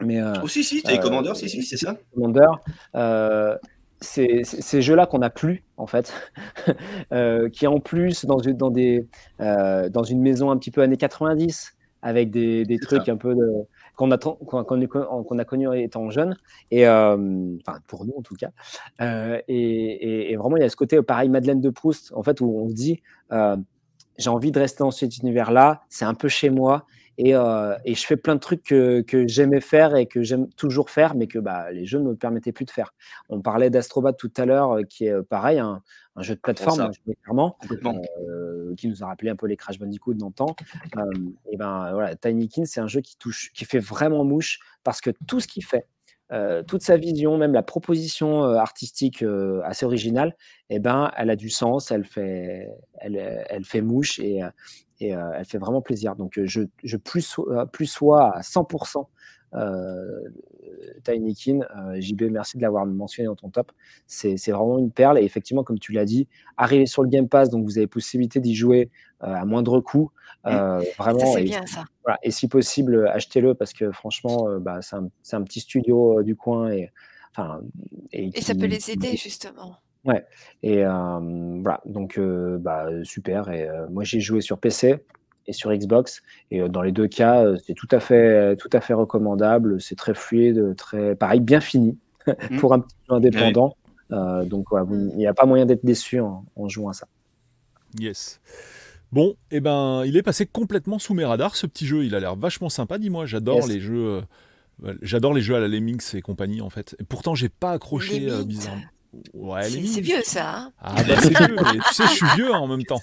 [0.00, 1.96] Mais, oh, si, si, Toy Commander, si, si, c'est ça.
[2.14, 2.46] Commander
[4.02, 6.12] ces jeux-là qu'on n'a plus, en fait,
[7.12, 9.06] euh, qui en plus, dans, dans, des,
[9.40, 13.34] euh, dans une maison un petit peu années 90, avec des, des trucs un peu
[13.96, 16.36] qu'on a, qu'on a connu étant jeune,
[16.70, 18.50] et, euh, enfin, pour nous en tout cas.
[19.48, 22.58] Et, et, vraiment, il y a ce côté, pareil, Madeleine de Proust, en fait, où
[22.58, 23.02] on se dit,
[24.18, 26.86] j'ai envie de rester dans cet univers-là, c'est un peu chez moi,
[27.18, 30.90] Et, et, je fais plein de trucs que, que j'aimais faire et que j'aime toujours
[30.90, 32.94] faire, mais que bah, les jeux ne me permettaient plus de faire.
[33.28, 35.82] On parlait d'Astrobat tout à l'heure, qui est pareil, un,
[36.16, 36.90] un jeu de plateforme,
[37.22, 40.54] clairement, euh, qui nous a rappelé un peu les Crash Bandicoot d'antan.
[40.96, 41.10] Euh,
[41.50, 45.00] et ben voilà, Tiny Kin, c'est un jeu qui touche, qui fait vraiment mouche parce
[45.00, 45.86] que tout ce qu'il fait,
[46.32, 49.24] euh, toute sa vision, même la proposition artistique
[49.64, 50.36] assez originale,
[50.70, 52.68] eh ben, elle a du sens, elle fait,
[52.98, 54.40] elle, elle fait mouche et,
[55.00, 56.16] et elle fait vraiment plaisir.
[56.16, 57.36] Donc, je, je plus,
[57.72, 59.08] plus sois à 100%
[59.54, 60.20] euh,
[61.04, 63.72] Tinykin, euh, JB, merci de l'avoir mentionné dans ton top.
[64.06, 65.18] C'est vraiment une perle.
[65.18, 68.40] Et effectivement, comme tu l'as dit, arriver sur le Game Pass, donc vous avez possibilité
[68.40, 68.90] d'y jouer
[69.22, 70.10] euh, à moindre coût.
[70.46, 71.34] Euh, vraiment.
[71.34, 71.84] C'est bien ça.
[72.22, 76.72] et si possible, achetez-le parce que franchement, bah, c'est un, un, petit studio du coin.
[76.72, 76.90] Et,
[77.30, 77.60] enfin,
[78.12, 79.76] et, ça peut les aider, justement.
[80.04, 80.24] Ouais,
[80.64, 83.50] et voilà, donc bah, super.
[83.50, 85.04] Et moi, j'ai joué sur PC
[85.46, 86.22] et sur Xbox.
[86.50, 89.80] Et euh, dans les deux cas, euh, c'est tout à fait, tout à fait recommandable.
[89.80, 92.56] C'est très fluide, très pareil, bien fini mmh.
[92.58, 93.76] pour un petit jeu indépendant.
[94.10, 97.06] Euh, donc il n'y a pas moyen d'être déçu en, jouant à ça.
[97.98, 98.40] Yes.
[99.10, 102.04] Bon, et eh ben, il est passé complètement sous mes radars ce petit jeu.
[102.04, 102.98] Il a l'air vachement sympa.
[102.98, 104.22] Dis-moi, j'adore les jeux.
[105.02, 106.96] J'adore les jeux à la Lemmings et compagnie en fait.
[106.98, 108.82] Et pourtant, j'ai pas accroché bizarrement.
[109.34, 110.56] Ouais, c'est vieux ça.
[110.56, 110.72] Hein.
[110.80, 112.98] ah bah c'est vieux, mais tu sais, je suis vieux hein, en même temps.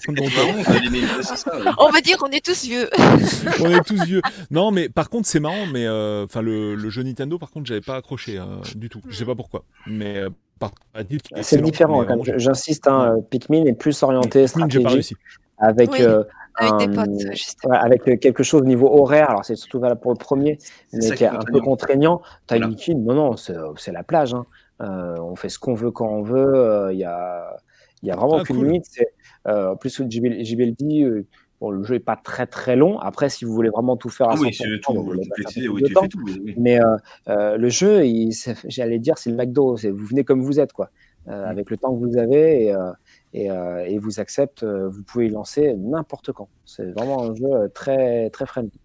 [1.78, 2.90] on va dire qu'on est tous vieux.
[3.60, 4.20] on est tous vieux.
[4.50, 7.80] Non, mais par contre, c'est marrant, mais euh, enfin le, jeu Nintendo, par contre, j'avais
[7.80, 8.44] pas accroché euh,
[8.74, 9.00] du tout.
[9.08, 10.30] Je sais pas pourquoi, mais euh,
[11.42, 12.04] c'est différent.
[12.36, 15.16] J'insiste, hein, Pikmin est plus orienté stratégique.
[15.58, 15.90] Avec,
[16.56, 17.08] avec des potes,
[17.70, 20.58] avec quelque chose au niveau horaire, alors c'est surtout valable pour le premier,
[20.92, 22.20] mais qui est un peu contraignant.
[22.48, 24.34] Tiny non, non, c'est la plage.
[24.34, 24.44] Hein.
[24.80, 26.52] Euh, on fait ce qu'on veut quand on veut.
[26.54, 27.56] Il euh, y a,
[28.02, 28.86] y a vraiment ah, aucune limite.
[29.46, 30.74] Euh, en plus, JBL
[31.60, 32.98] Bon, le jeu n'est pas très très long.
[33.00, 34.50] Après, si vous voulez vraiment tout faire à ah oui,
[34.82, 36.78] tout, oui, Mais
[37.26, 38.02] le jeu,
[38.64, 39.76] j'allais dire, c'est le McDo.
[39.76, 40.90] Vous venez comme vous êtes, quoi.
[41.26, 41.30] Mm.
[41.32, 42.74] Avec le temps que vous avez et,
[43.34, 43.48] et,
[43.86, 46.48] et vous accepte, vous pouvez y lancer n'importe quand.
[46.64, 48.80] C'est vraiment un jeu très très friendly.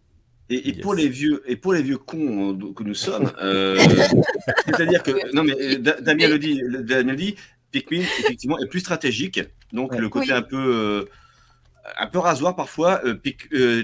[0.50, 3.80] Et, pour les vieux et pour les vieux cons euh, que nous sommes, euh,
[4.68, 7.36] c'est-à-dire que non mais euh, Damien le dit, Damien le dit,
[7.72, 9.42] Pikmin effectivement est plus stratégique,
[9.74, 11.08] donc le côté un peu
[11.98, 13.02] un peu rasoir parfois.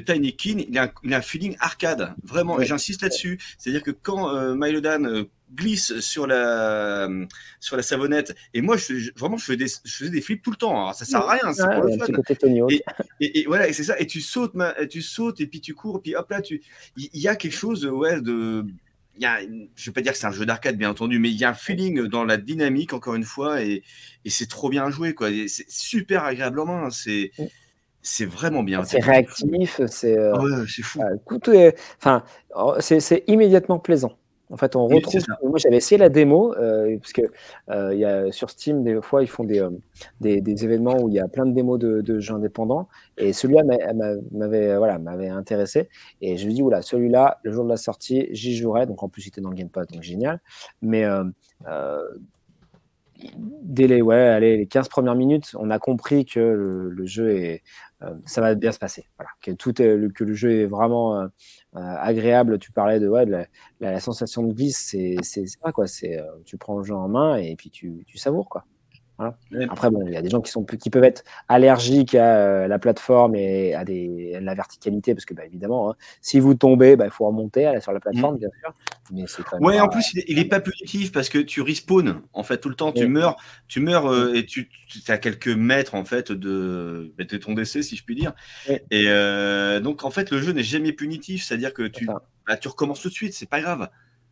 [0.05, 2.59] Tiny Kin, il a, un, feeling arcade, vraiment.
[2.59, 7.09] Et j'insiste là-dessus, c'est-à-dire que quand Mylodan glisse sur la
[7.59, 10.51] sur la savonnette et moi je, vraiment je faisais, des, je faisais des flips tout
[10.51, 12.67] le temps alors ça sert à rien c'est pour le fun
[13.19, 14.53] et, et, voilà et c'est ça et tu sautes
[14.89, 16.61] tu sautes et puis tu cours et puis hop là tu
[16.97, 18.65] il y, a quelque chose ouais de
[19.17, 19.39] il y a,
[19.75, 21.49] je vais pas dire que c'est un jeu d'arcade bien entendu mais il y a
[21.49, 23.83] un feeling dans la dynamique encore une fois et,
[24.23, 27.31] et c'est trop bien joué quoi c'est super agréablement c'est
[28.03, 28.83] c'est vraiment bien.
[28.83, 30.17] C'est réactif, c'est.
[30.17, 31.01] Euh, ah c'est fou.
[31.99, 32.23] enfin,
[32.55, 34.17] oh, c'est immédiatement plaisant.
[34.51, 35.21] En fait, on retrouve.
[35.43, 37.21] moi, j'avais essayé la démo euh, parce que
[37.69, 39.69] euh, y a, sur Steam, des fois, ils font des, euh,
[40.19, 42.89] des, des, événements où il y a plein de démos de, de jeux indépendants.
[43.17, 43.63] Et celui-là
[44.31, 44.99] m'avait voilà,
[45.33, 45.87] intéressé.
[46.21, 48.85] Et je me dis, oula, celui-là, le jour de la sortie, j'y jouerai.
[48.85, 50.41] Donc, en plus, il était dans le Game Pass, donc génial.
[50.81, 51.05] Mais
[53.37, 57.63] dès les, ouais, allez, les 15 premières minutes, on a compris que le, jeu est,
[58.25, 59.05] ça va bien se passer.
[59.17, 59.29] Voilà.
[59.41, 61.27] Que, tout est, que le jeu est vraiment euh,
[61.73, 62.59] agréable.
[62.59, 63.45] Tu parlais de, ouais, de
[63.79, 65.87] la, sensation de glisse, c'est ça quoi.
[65.87, 68.65] C'est euh, tu prends le jeu en main et puis tu, tu savoures quoi.
[69.69, 72.67] Après, bon, il y a des gens qui, sont, qui peuvent être allergiques à euh,
[72.67, 76.95] la plateforme et à, des, la verticalité, parce que, bah, évidemment, hein, si vous tombez,
[76.95, 78.39] bah, il faut remonter sur la plateforme, mm.
[78.39, 79.45] bien sûr.
[79.59, 82.69] Mais ouais, en plus, il n'est pas punitif parce que tu respawns, en fait, tout
[82.69, 82.91] le temps.
[82.91, 84.35] Tu meurs, tu meurs mm.
[84.35, 88.03] et tu, tu as quelques mètres, en fait, de, bah, de ton décès, si je
[88.03, 88.33] puis dire.
[88.67, 92.07] Et euh, donc, en fait, le jeu n'est jamais punitif, c'est-à-dire que tu,
[92.59, 93.89] tu recommences tout de suite, c'est pas grave.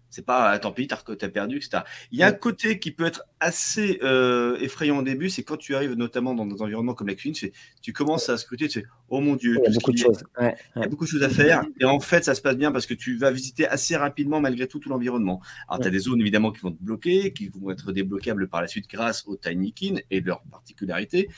[0.09, 1.83] C'est pas, ah, tant pis, t'as as perdu, etc.
[2.11, 5.57] Il y a un côté qui peut être assez euh, effrayant au début, c'est quand
[5.57, 7.51] tu arrives notamment dans des environnements comme la cuisine, tu,
[7.81, 10.23] tu commences à scruter, tu fais, oh mon Dieu, il y a beaucoup de choses.
[10.39, 11.63] Il y a beaucoup de choses à faire.
[11.79, 14.67] Et en fait, ça se passe bien parce que tu vas visiter assez rapidement, malgré
[14.67, 15.41] tout, tout l'environnement.
[15.67, 18.61] Alors, tu as des zones évidemment qui vont te bloquer, qui vont être débloquables par
[18.61, 21.29] la suite grâce aux Tiny Kin et leurs particularités.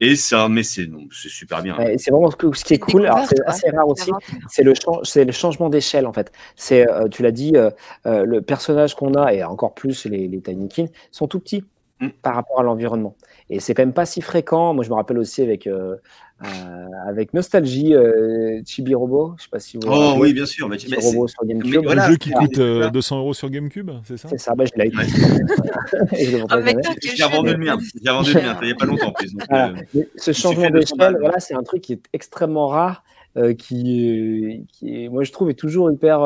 [0.00, 1.76] Et ça, mais c'est super bien.
[1.96, 3.10] c'est vraiment ce, qui est cool.
[3.28, 4.10] C'est assez rare aussi.
[4.48, 6.30] C'est le, le changement d'échelle en fait.
[6.54, 7.70] C'est, euh, tu l'as dit, euh,
[8.06, 11.64] euh, le personnage qu'on a et encore plus les, les Tiny Kin sont tout petits
[12.00, 12.08] mm.
[12.22, 13.16] par rapport à l'environnement.
[13.50, 14.74] Et c'est quand même pas si fréquent.
[14.74, 15.96] Moi, je me rappelle aussi avec, euh,
[17.06, 17.94] avec nostalgie
[18.66, 19.34] Chibi Robo.
[19.38, 19.82] Je sais pas si vous.
[19.86, 20.68] Oh oui, bien sûr.
[20.68, 21.84] Mais, Chibi Robo sur GameCube.
[21.84, 24.28] le jeu qui coûte 200 euros sur GameCube, c'est ça?
[24.28, 24.54] C'est ça.
[24.54, 24.90] Bah, je l'ai.
[26.12, 27.78] J'ai vendu le mien.
[28.02, 28.58] J'ai vendu le mien.
[28.60, 29.12] Il n'y a pas longtemps.
[29.12, 29.34] Plus,
[30.16, 33.02] ce changement d'échelle, voilà, c'est un truc qui est extrêmement rare.
[33.58, 36.20] qui, qui est, moi je trouve est toujours hyper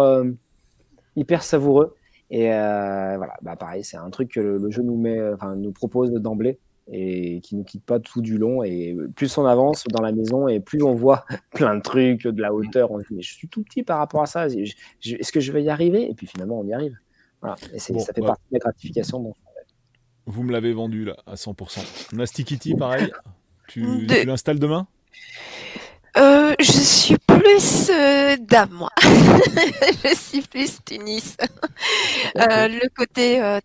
[1.17, 1.95] hyper savoureux.
[2.31, 5.73] Et euh, voilà, bah pareil, c'est un truc que le, jeu nous, met, enfin, nous
[5.73, 6.59] propose d'emblée
[6.91, 8.63] et qui nous quitte pas tout du long.
[8.63, 11.25] Et plus on avance dans la maison et plus on voit
[11.55, 13.99] plein de trucs, de la hauteur, on se dit, mais je suis tout petit par
[13.99, 14.47] rapport à ça.
[14.47, 16.11] Est-ce que je vais y arriver?
[16.11, 16.97] Et puis finalement, on y arrive.
[17.41, 17.57] Voilà.
[17.73, 19.35] Et ça fait partie de la gratification.
[20.27, 22.15] Vous me l'avez vendu là, à 100%.
[22.15, 23.11] Nasty Kitty, pareil.
[23.69, 24.87] Tu, tu l'installes demain?
[26.19, 28.91] Euh, je suis plus euh, dame, moi.
[29.03, 31.39] je suis plus Tunis.
[32.37, 33.61] Euh, le côté, euh,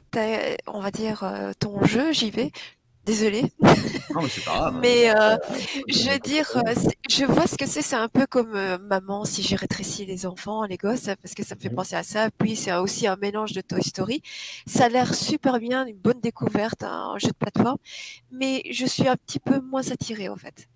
[0.67, 2.51] on va dire, euh, ton jeu, j'y vais.
[3.07, 3.51] Désolée.
[4.13, 4.79] Non, mais c'est pas grave.
[4.81, 5.07] mais
[5.87, 6.45] je veux dire,
[7.09, 7.81] je vois ce que c'est.
[7.81, 11.55] C'est un peu comme maman si j'ai rétréci les enfants, les gosses, parce que ça
[11.55, 11.75] me fait mmh.
[11.75, 12.29] penser à ça.
[12.37, 14.21] Puis c'est aussi un mélange de Toy Story.
[14.65, 17.77] Ça a l'air super bien, une bonne découverte, un jeu de plateforme.
[18.31, 20.67] Mais je suis un petit peu moins attirée, en fait.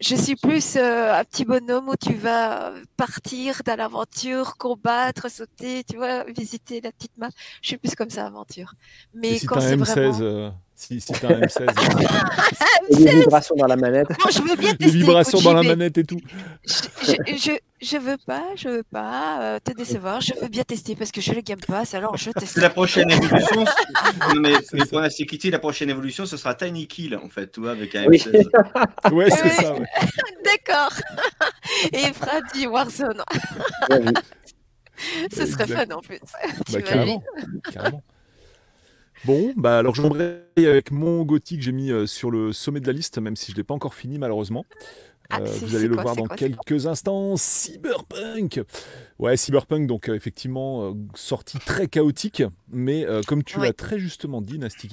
[0.00, 5.84] Je suis plus euh, un petit bonhomme où tu vas partir dans l'aventure, combattre, sauter,
[5.84, 7.28] tu vois, visiter la petite map.
[7.60, 8.72] Je suis plus comme ça, aventure.
[9.12, 10.10] Mais si quand c'est vraiment...
[10.10, 10.50] M16, euh,
[10.80, 12.96] si, si t'as un M16, euh...
[13.04, 14.08] des vibrations dans la manette.
[14.08, 14.84] Non, je veux bien tester.
[14.86, 16.20] Des vibrations dans la manette et tout.
[16.64, 20.22] Je, je, je, veux pas, je veux pas euh, te décevoir.
[20.22, 22.56] Je veux bien tester parce que je le Game Pass, alors je teste.
[22.56, 23.64] La prochaine évolution,
[24.40, 27.60] mais, mais pour la sécurité, la prochaine évolution, ce sera Tiny Kill en fait, tu
[27.60, 28.48] vois, avec un M16.
[29.12, 29.12] Oui.
[29.12, 29.74] ouais, c'est ça.
[29.74, 29.86] Ouais.
[30.42, 30.94] D'accord.
[31.92, 33.22] Et Freddy Warzone.
[35.30, 36.20] Ce serait fun en plus.
[36.72, 37.22] Bah, carrément.
[37.70, 38.02] carrément.
[39.24, 42.86] Bon, bah alors j'embraye avec mon Gothic que j'ai mis euh, sur le sommet de
[42.86, 44.64] la liste, même si je ne l'ai pas encore fini malheureusement.
[45.30, 47.36] Ah, euh, vous allez le voir dans quelques instants.
[47.36, 48.62] Cyberpunk
[49.20, 54.42] Ouais, Cyberpunk, donc euh, effectivement, euh, sortie très chaotique, mais comme tu l'as très justement
[54.42, 54.88] dit, Nasty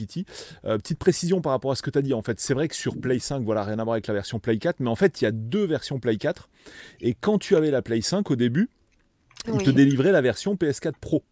[0.64, 2.14] petite précision par rapport à ce que tu as dit.
[2.14, 4.40] En fait, c'est vrai que sur Play 5, voilà, rien à voir avec la version
[4.40, 6.50] Play 4, mais en fait, il y a deux versions Play 4.
[7.02, 8.70] Et quand tu avais la Play 5 au début,
[9.52, 11.24] il te délivrait la version PS4 Pro.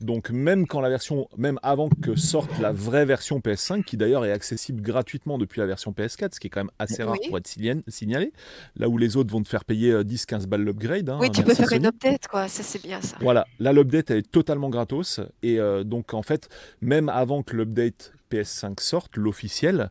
[0.00, 4.24] Donc même quand la version, même avant que sorte la vraie version PS5, qui d'ailleurs
[4.24, 7.38] est accessible gratuitement depuis la version PS4, ce qui est quand même assez rare pour
[7.38, 7.48] être
[7.88, 8.32] signalé,
[8.76, 11.08] là où les autres vont te faire payer 10-15 euh, balles l'upgrade.
[11.08, 13.16] Hein, oui, tu peux faire une update, quoi, ça c'est bien ça.
[13.20, 16.48] Voilà, là l'update est totalement gratos, et euh, donc en fait,
[16.80, 19.90] même avant que l'update PS5 sorte, l'officiel,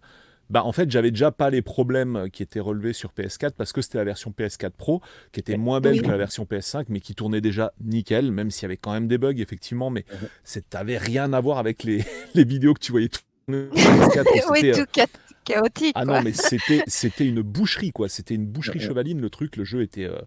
[0.49, 3.81] bah en fait j'avais déjà pas les problèmes qui étaient relevés sur PS4 parce que
[3.81, 7.15] c'était la version PS4 Pro qui était moins belle que la version PS5 mais qui
[7.15, 9.89] tournait déjà nickel même s'il y avait quand même des bugs effectivement.
[9.89, 10.27] Mais mhm.
[10.43, 14.99] ça n'avait rien à voir avec les, les, vidéos que tu voyais tourner oui, tout
[14.99, 15.05] euh,
[15.43, 18.07] chaotique ah non mais c'était c'était une boucherie quoi.
[18.07, 20.17] C'était une boucherie chevaline le truc le jeu était euh,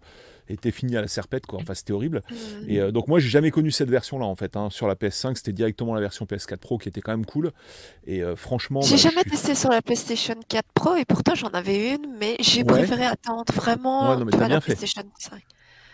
[0.49, 1.59] était fini à la serpette, quoi.
[1.61, 2.23] Enfin, c'était horrible.
[2.69, 4.57] Et euh, donc, moi, j'ai jamais connu cette version-là, en fait.
[4.57, 4.69] Hein.
[4.71, 7.53] Sur la PS5, c'était directement la version PS4 Pro qui était quand même cool.
[8.07, 8.81] Et euh, franchement.
[8.83, 12.37] J'ai bah, jamais testé sur la PlayStation 4 Pro et pourtant, j'en avais une, mais
[12.41, 14.77] j'ai préféré attendre vraiment ouais, non, mais as bien fait.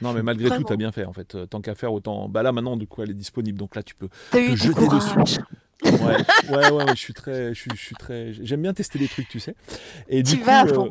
[0.01, 1.35] Non, mais malgré tout, tu as bien fait, en fait.
[1.35, 2.29] Euh, tant qu'à faire, autant.
[2.29, 3.59] Bah là, maintenant, du coup, elle est disponible.
[3.59, 5.41] Donc là, tu peux te jeter dessus.
[5.85, 6.17] Ouais,
[6.51, 9.55] ouais, ouais, je suis très, je suis, très, j'aime bien tester des trucs, tu sais.
[10.09, 10.91] Et tu du vas coup,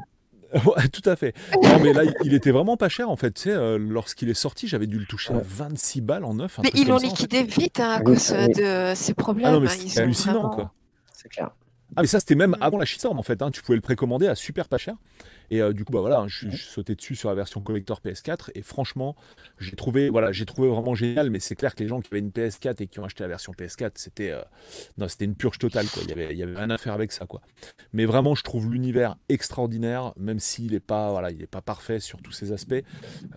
[0.65, 1.33] Ouais, tout à fait.
[1.63, 3.31] Non, mais là, il était vraiment pas cher en fait.
[3.31, 6.59] Tu sais, euh, lorsqu'il est sorti, j'avais dû le toucher à 26 balles en neuf.
[6.63, 9.47] Mais ils l'ont liquidé vite hein, à cause de ces problèmes.
[9.47, 10.73] Ah non, mais c'est hallucinant quoi.
[11.13, 11.51] C'est clair.
[11.95, 13.51] Ah mais ça c'était même avant la shitstorm en fait, hein.
[13.51, 14.95] tu pouvais le précommander à super pas cher.
[15.51, 18.51] Et euh, du coup bah voilà, je, suis sauté dessus sur la version collector PS4
[18.55, 19.17] et franchement
[19.59, 21.29] j'ai trouvé voilà j'ai trouvé vraiment génial.
[21.29, 23.27] Mais c'est clair que les gens qui avaient une PS4 et qui ont acheté la
[23.27, 24.41] version PS4 c'était euh,
[24.97, 26.03] non c'était une purge totale quoi.
[26.03, 27.41] Il y avait il y avait rien à faire avec ça quoi.
[27.91, 31.99] Mais vraiment je trouve l'univers extraordinaire même s'il est pas voilà il est pas parfait
[31.99, 32.83] sur tous ses aspects.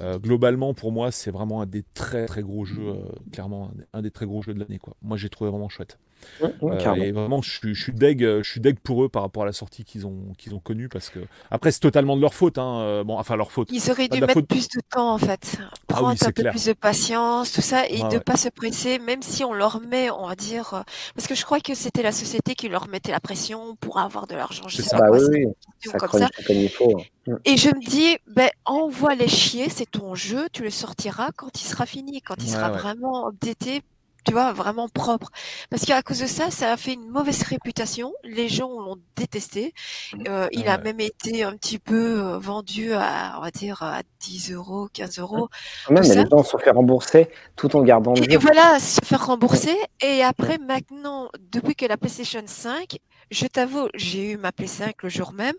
[0.01, 2.95] Euh, globalement pour moi c'est vraiment un des très très gros jeux
[3.33, 4.95] clairement un, des très gros jeux de l'année quoi.
[5.03, 5.99] Moi j'ai trouvé vraiment chouette.
[6.43, 9.43] Euh, et vraiment, je suis, je suis deg, je suis deg pour eux par rapport
[9.43, 11.21] à la sortie qu'ils ont, qu'ils ont connue parce que
[11.51, 12.59] après c'est totalement de leur faute.
[12.59, 12.81] Hein.
[12.81, 13.69] Euh, bon, enfin leur faute.
[13.73, 16.73] Ils auraient dû mettre plus de temps en fait, ah prendre un peu plus de
[16.73, 20.27] patience, tout ça, et de ne pas se presser, même si on leur met, on
[20.27, 20.83] va dire, euh,
[21.15, 24.27] parce que je crois que c'était la société qui leur mettait la pression pour avoir
[24.27, 24.69] de l'argent.
[24.69, 25.47] Je sais pas, oui, oui.
[25.81, 26.29] Ça comme ça.
[26.47, 26.99] Comme il faut.
[26.99, 27.39] Hein.
[27.45, 31.61] Et je me dis, ben envoie les chier, c'est ton jeu, tu le sortiras quand
[31.61, 33.83] il sera fini, quand il sera vraiment updaté
[34.25, 35.31] tu vois, vraiment propre.
[35.71, 38.13] Parce qu'à cause de ça, ça a fait une mauvaise réputation.
[38.25, 39.75] Les gens l'ont détesté.
[40.13, 40.25] Mmh.
[40.29, 44.03] Euh, il a même été un petit peu euh, vendu à, on va dire, à
[44.21, 45.49] 10 euros, 15 euros.
[45.91, 49.77] Même, les gens se fait rembourser tout en gardant le Et voilà, se faire rembourser.
[50.03, 52.99] Et après, maintenant, depuis que la PlayStation 5,
[53.31, 55.55] je t'avoue, j'ai eu ma PS5 le jour même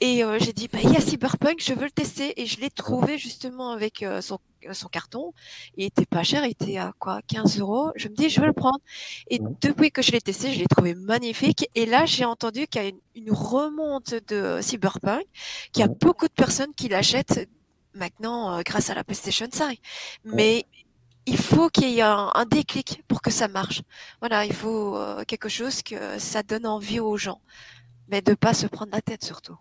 [0.00, 2.70] et j'ai dit, bah, il y a Cyberpunk, je veux le tester et je l'ai
[2.70, 4.38] trouvé justement avec son,
[4.72, 5.32] son, carton.
[5.76, 7.90] Il était pas cher, il était à quoi 15 euros.
[7.96, 8.78] Je me dis, je vais le prendre.
[9.28, 11.68] Et depuis que je l'ai testé, je l'ai trouvé magnifique.
[11.74, 15.24] Et là, j'ai entendu qu'il y a une, remonte de Cyberpunk,
[15.72, 17.48] qu'il y a beaucoup de personnes qui l'achètent
[17.94, 19.78] maintenant grâce à la PlayStation 5.
[20.24, 20.66] Mais
[21.26, 23.82] il faut qu'il y ait un, déclic pour que ça marche.
[24.20, 27.40] Voilà, il faut quelque chose que ça donne envie aux gens,
[28.08, 29.56] mais de pas se prendre la tête surtout.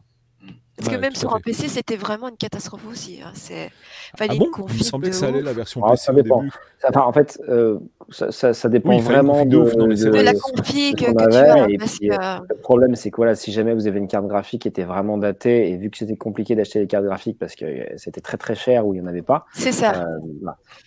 [0.84, 3.20] Parce que même sur un PC, c'était vraiment une catastrophe aussi.
[3.24, 3.32] Hein.
[3.34, 3.72] C'est
[4.18, 4.68] fallait ah bon?
[4.70, 6.42] Il me semblait que ça allait la version ah, ça dépend.
[6.42, 6.52] Début.
[6.96, 7.80] en fait, euh,
[8.10, 12.40] ça, ça, dépend vraiment de, de, la config que, tu as.
[12.40, 14.84] Euh, le problème, c'est que voilà, si jamais vous avez une carte graphique qui était
[14.84, 18.22] vraiment datée, et vu que c'était compliqué d'acheter des cartes graphiques parce que euh, c'était
[18.22, 19.46] très très cher ou il n'y en avait pas.
[19.54, 20.06] C'est ça.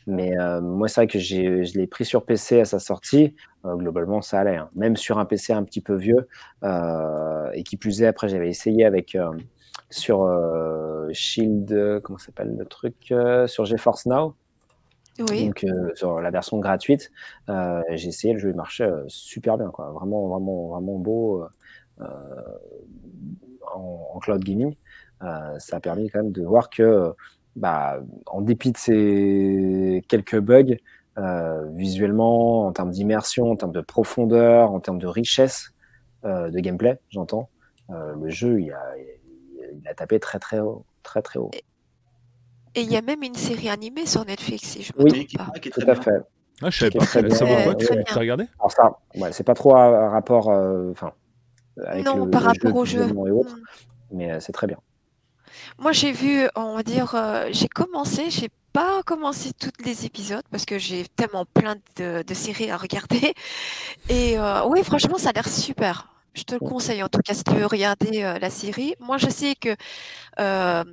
[0.07, 3.34] Mais moi, c'est vrai que je l'ai pris sur PC à sa sortie.
[3.64, 4.57] globalement, ça allait.
[4.57, 4.68] Hein.
[4.74, 6.28] Même sur un PC un petit peu vieux.
[6.62, 9.16] et qui plus est, après, j'avais essayé avec
[9.91, 14.34] sur euh, Shield, comment s'appelle le truc, euh, sur GeForce Now.
[15.30, 15.47] Oui.
[15.47, 17.11] Donc euh, sur la version gratuite,
[17.49, 19.91] j'ai essayé le jeu, marchait super bien, quoi.
[19.91, 21.45] Vraiment, vraiment, vraiment beau
[22.01, 24.74] en, cloud gaming.
[25.20, 27.14] ça a permis quand même de voir que,
[27.55, 30.76] bah, en dépit de ces quelques bugs,
[31.70, 35.72] visuellement, en termes d'immersion, en termes de profondeur, en termes de richesse
[36.24, 37.49] de gameplay, j'entends,
[37.89, 38.82] le jeu, il y a,
[39.80, 41.50] il a tapé très très haut, très très haut.
[42.74, 45.46] Et il y a même une série animée sur Netflix, si je me oui, trompe
[45.52, 45.58] pas.
[45.58, 46.20] Qui tout à fait.
[46.62, 47.04] Ah, je savais pas.
[47.06, 48.44] Ça vaut quoi Tu as regardé?
[48.58, 51.12] Alors ça, ouais, c'est pas trop un rapport, euh, enfin,
[52.04, 53.42] non, par rapport au jeu, hmm.
[54.10, 54.78] mais euh, c'est très bien.
[55.78, 60.44] Moi, j'ai vu, on va dire, euh, j'ai commencé, j'ai pas commencé tous les épisodes
[60.50, 63.34] parce que j'ai tellement plein de, de, séries à regarder.
[64.10, 66.15] Et oui, franchement, ça a l'air super.
[66.37, 68.95] Je te le conseille en tout cas si tu veux regarder euh, la série.
[69.01, 69.70] Moi, je sais que
[70.39, 70.84] euh,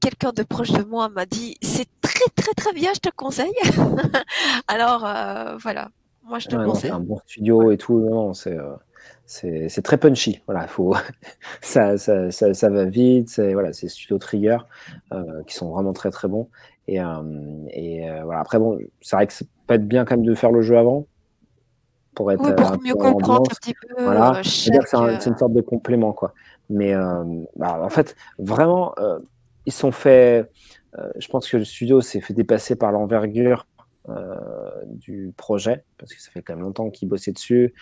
[0.00, 3.52] quelqu'un de proche de moi m'a dit c'est très très très bien, je te conseille.
[4.68, 5.90] Alors euh, voilà,
[6.24, 6.90] moi je te conseille.
[6.90, 8.00] C'est un bon studio et tout.
[8.00, 8.58] Non, c'est
[9.26, 10.40] c'est très punchy.
[10.46, 10.96] Voilà, faut
[11.62, 13.28] ça, ça, ça, ça, va vite.
[13.28, 14.58] C'est voilà, c'est Studio Trigger
[15.46, 16.48] qui sont vraiment très très bons.
[16.88, 18.40] Et, et voilà.
[18.40, 20.76] Après bon, c'est vrai que c'est pas être bien quand même de faire le jeu
[20.76, 21.06] avant
[22.14, 24.02] pour être pour mieux comprendre un petit peu.
[24.02, 24.38] Voilà.
[24.38, 26.34] Euh, c'est une sorte de complément, quoi.
[26.68, 27.24] Mais euh,
[27.56, 29.18] bah, en fait, vraiment, euh,
[29.66, 30.50] ils sont faits.
[31.18, 33.66] je pense que le studio s'est fait dépasser par l'envergure
[34.84, 37.74] du projet, parce que ça fait quand même longtemps qu'ils bossaient dessus.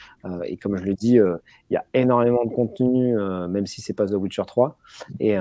[0.45, 3.17] et comme je le dis, il y a énormément de contenu,
[3.49, 4.77] même si c'est pas The Witcher 3.
[5.21, 5.37] Et,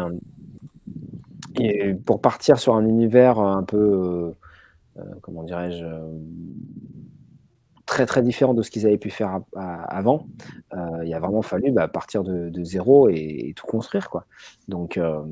[1.59, 4.31] et, pour partir sur un univers un peu,
[5.21, 5.85] comment dirais-je,
[7.88, 10.27] très très différent de ce qu'ils avaient pu faire avant.
[10.73, 14.09] Euh, il a vraiment fallu bah, partir de, zéro et, tout construire.
[14.09, 14.25] Quoi.
[14.67, 15.23] Donc euh,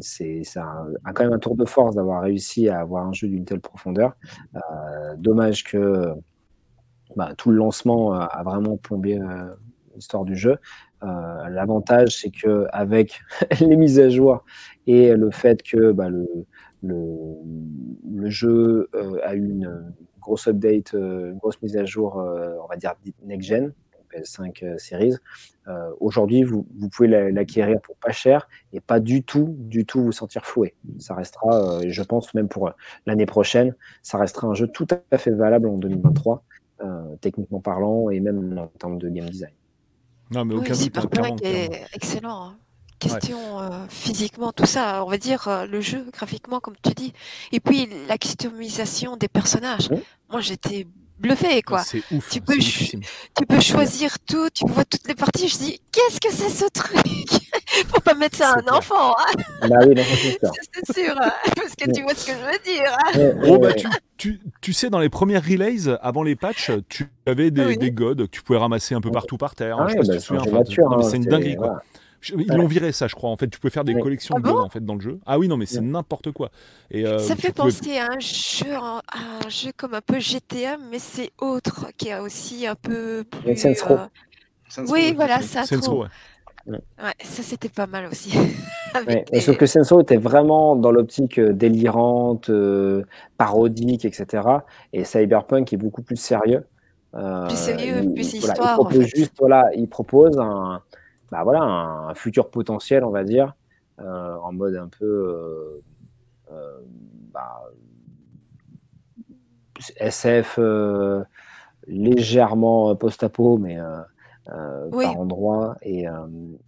[0.00, 3.60] c'est quand même un tour de force d'avoir réussi à avoir un jeu d'une telle
[3.60, 4.12] profondeur.
[4.54, 6.12] Euh, dommage que
[7.16, 9.18] bah, tout le lancement a, vraiment plombé
[9.96, 10.58] l'histoire du jeu.
[11.02, 13.20] L'avantage, c'est que avec
[13.60, 14.44] les mises à jour
[14.86, 16.28] et le fait que bah, le,
[16.82, 18.90] le, jeu
[19.22, 19.94] a une
[20.24, 23.72] grosse update, euh, une grosse mise à jour, euh, on va dire next-gen,
[24.12, 25.14] PS5 euh, Series.
[26.00, 30.44] Aujourd'hui, vous, pouvez l'acquérir pour pas cher et pas du tout, du tout vous sentir
[30.44, 30.74] floué.
[30.98, 32.70] Ça restera, je pense même pour
[33.06, 36.44] l'année prochaine, ça restera un jeu tout à fait valable en 2023,
[37.22, 39.54] techniquement parlant et même en termes de game design.
[40.30, 41.18] Non, mais aucun doute.
[41.18, 42.48] Hein, est excellent.
[42.48, 42.58] Hein
[43.08, 47.12] question physiquement, tout ça, on va dire le jeu graphiquement, comme tu dis.
[47.52, 49.88] Et puis la customisation des personnages.
[50.30, 50.86] Moi, j'étais
[51.18, 51.82] bluffé, quoi.
[51.82, 52.28] C'est ouf.
[52.30, 55.48] Tu peux, tu peux choisir tout, tu vois toutes les parties.
[55.48, 57.28] Je dis, qu'est-ce que c'est ce truc?
[57.88, 59.14] Faut pas mettre ça à un enfant.
[59.18, 59.94] Hein bah oui,
[60.72, 62.96] c'est sûr, hein, parce que tu vois ce que je veux dire.
[63.06, 63.58] Hein.
[63.58, 63.86] bah, tu,
[64.16, 68.16] tu, tu, sais, dans les premières relays, avant les patchs, tu avais des, des gods
[68.16, 69.76] que tu pouvais ramasser un peu partout par terre.
[69.80, 71.02] Ah je sais pas si tu te souviens.
[71.02, 71.82] c'est une dinguerie, quoi.
[72.30, 73.30] Ils l'ont viré ça, je crois.
[73.30, 75.18] En fait, tu peux faire des collections de ah en fait dans le jeu.
[75.26, 76.50] Ah oui, non, mais c'est n'importe quoi.
[76.90, 80.98] Et, euh, ça fait penser à un jeu, un jeu comme un peu GTA, mais
[80.98, 83.66] c'est autre, qui a aussi un peu plus.
[83.66, 84.06] Euh...
[84.88, 85.64] Oui, voilà, ça.
[85.64, 86.04] Senso,
[86.66, 86.78] ouais.
[87.22, 88.32] ça c'était pas mal aussi.
[89.40, 93.02] Sauf que Senso était vraiment dans l'optique euh, délirante, euh,
[93.36, 94.42] parodique, etc.
[94.92, 96.64] Et Cyberpunk est beaucoup plus sérieux.
[97.12, 98.56] plus sérieux, plus histoire.
[98.78, 100.80] il propose juste, voilà, il propose un,
[101.30, 103.54] bah voilà, un, futur potentiel, on va dire,
[104.00, 105.82] euh, en mode un peu euh,
[106.52, 106.78] euh,
[107.32, 107.62] bah,
[109.96, 110.58] SF
[111.86, 113.78] légèrement post-apo, mais
[114.46, 115.76] par endroit.
[115.82, 116.06] Et,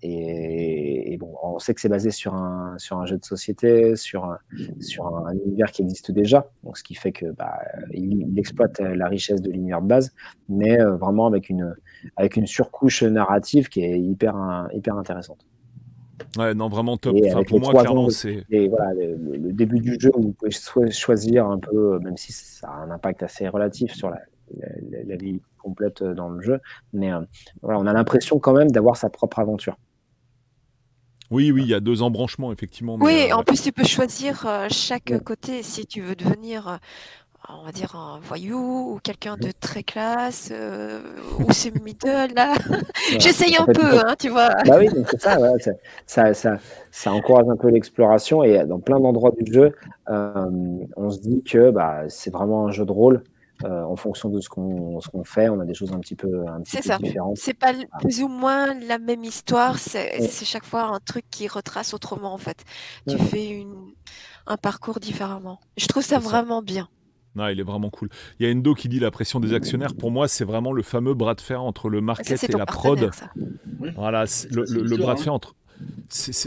[0.03, 4.25] et, bon, on sait que c'est basé sur un, sur un jeu de société, sur
[4.25, 4.39] un,
[4.81, 6.51] sur un, univers qui existe déjà.
[6.65, 7.59] Donc, ce qui fait que bah,
[7.93, 10.13] il, exploite la richesse de l'univers de base,
[10.49, 11.75] mais vraiment avec une,
[12.17, 15.47] avec une surcouche narrative qui est hyper, hyper intéressante.
[16.39, 17.17] Ouais, non, vraiment top.
[17.27, 18.45] Enfin, pour moi, clairement, c'est.
[18.51, 22.77] Voilà, le, début du jeu où vous pouvez choisir un peu, même si ça a
[22.83, 24.19] un impact assez relatif sur la,
[25.07, 26.61] la, vie complète dans le jeu,
[26.93, 27.21] mais euh,
[27.63, 29.77] voilà, on a l'impression quand même d'avoir sa propre aventure.
[31.31, 32.97] Oui, oui, il y a deux embranchements, effectivement.
[33.01, 36.79] oui, euh, en plus, tu peux choisir euh, chaque côté si tu veux devenir
[37.49, 41.01] on va dire un voyou ou quelqu'un de très classe euh,
[41.39, 42.55] ou c'est middle là.
[43.19, 44.51] J'essaye un peu, hein, tu vois.
[44.67, 45.39] Bah oui, c'est ça,
[46.07, 46.59] ça, ça,
[46.91, 49.75] ça, encourage un peu l'exploration et dans plein d'endroits du jeu,
[50.09, 50.51] euh,
[50.97, 53.23] on se dit que bah, c'est vraiment un jeu de rôle.
[53.65, 56.61] Euh, en fonction de ce qu'on fait, on a des choses un petit peu, un
[56.61, 57.39] petit peu différentes.
[57.39, 61.95] C'est pas plus ou moins la même histoire, c'est chaque fois un truc qui retrace
[61.95, 62.65] autrement en fait.
[63.09, 63.95] Tu fais une,
[64.47, 65.59] un parcours différemment.
[65.79, 66.89] Je trouve ça vraiment bien.
[67.37, 68.09] Non, il est vraiment cool.
[68.41, 69.95] Il y a Endo qui dit la pression des actionnaires.
[69.95, 73.11] Pour moi, c'est vraiment le fameux bras de fer entre le market et la prod.
[73.95, 75.55] Voilà, le, bras de fer entre.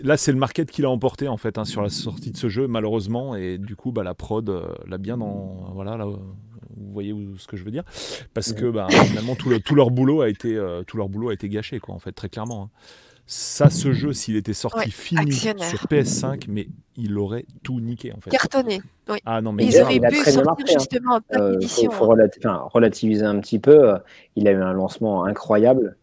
[0.03, 2.49] là, c'est le market qui l'a emporté en fait hein, sur la sortie de ce
[2.49, 5.71] jeu, malheureusement, et du coup, bah, la prod euh, l'a bien dans.
[5.75, 7.83] Voilà, là, vous voyez ce que je veux dire
[8.33, 11.33] Parce que bah, finalement, tout, tout, leur boulot a été, euh, tout leur boulot a
[11.33, 12.63] été gâché, quoi, en fait, très clairement.
[12.63, 12.69] Hein.
[13.31, 18.19] Ça, ce jeu, s'il était sorti fini sur PS5, mais il aurait tout niqué en
[18.19, 18.31] fait.
[18.31, 18.81] Cartonné.
[19.07, 19.19] Oui.
[19.23, 20.55] Ah non, mais ils auraient pu sortir hein.
[20.67, 23.93] justement en euh, Il faut, relativiser un petit peu.
[24.35, 25.95] Il a eu un lancement incroyable.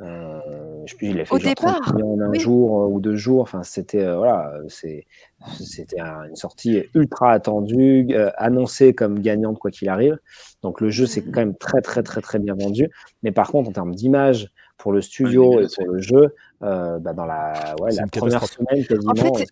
[0.00, 0.40] Euh,
[0.86, 3.40] je sais il a fait Au départ, en un jour euh, ou deux jours.
[3.40, 10.18] Enfin, c'était euh, voilà, c'était une sortie ultra attendue, annoncée comme gagnante quoi qu'il arrive.
[10.62, 12.90] Donc le jeu, c'est quand même très très très très bien vendu.
[13.22, 17.12] Mais par contre, en termes d'image, pour le studio et pour le jeu, euh, bah
[17.12, 19.46] dans la, ouais, la première semaine quasiment, en fait.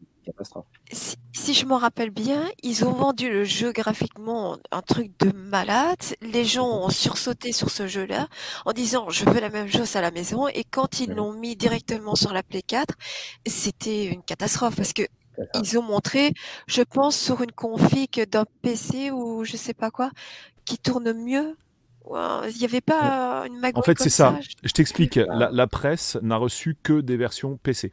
[0.93, 5.33] Si, si, je me rappelle bien, ils ont vendu le jeu graphiquement un truc de
[5.33, 5.99] malade.
[6.23, 8.29] Les gens ont sursauté sur ce jeu-là
[8.65, 10.49] en disant je veux la même chose à la maison.
[10.49, 12.95] Et quand ils l'ont mis directement sur la Play 4,
[13.47, 15.03] c'était une catastrophe parce que
[15.55, 16.33] ils ont montré,
[16.67, 20.11] je pense, sur une config d'un PC ou je sais pas quoi,
[20.65, 21.57] qui tourne mieux
[22.11, 24.39] il n'y avait pas une En fait, c'est ça.
[24.63, 25.17] Je t'explique.
[25.17, 27.93] La, presse n'a reçu que des versions PC.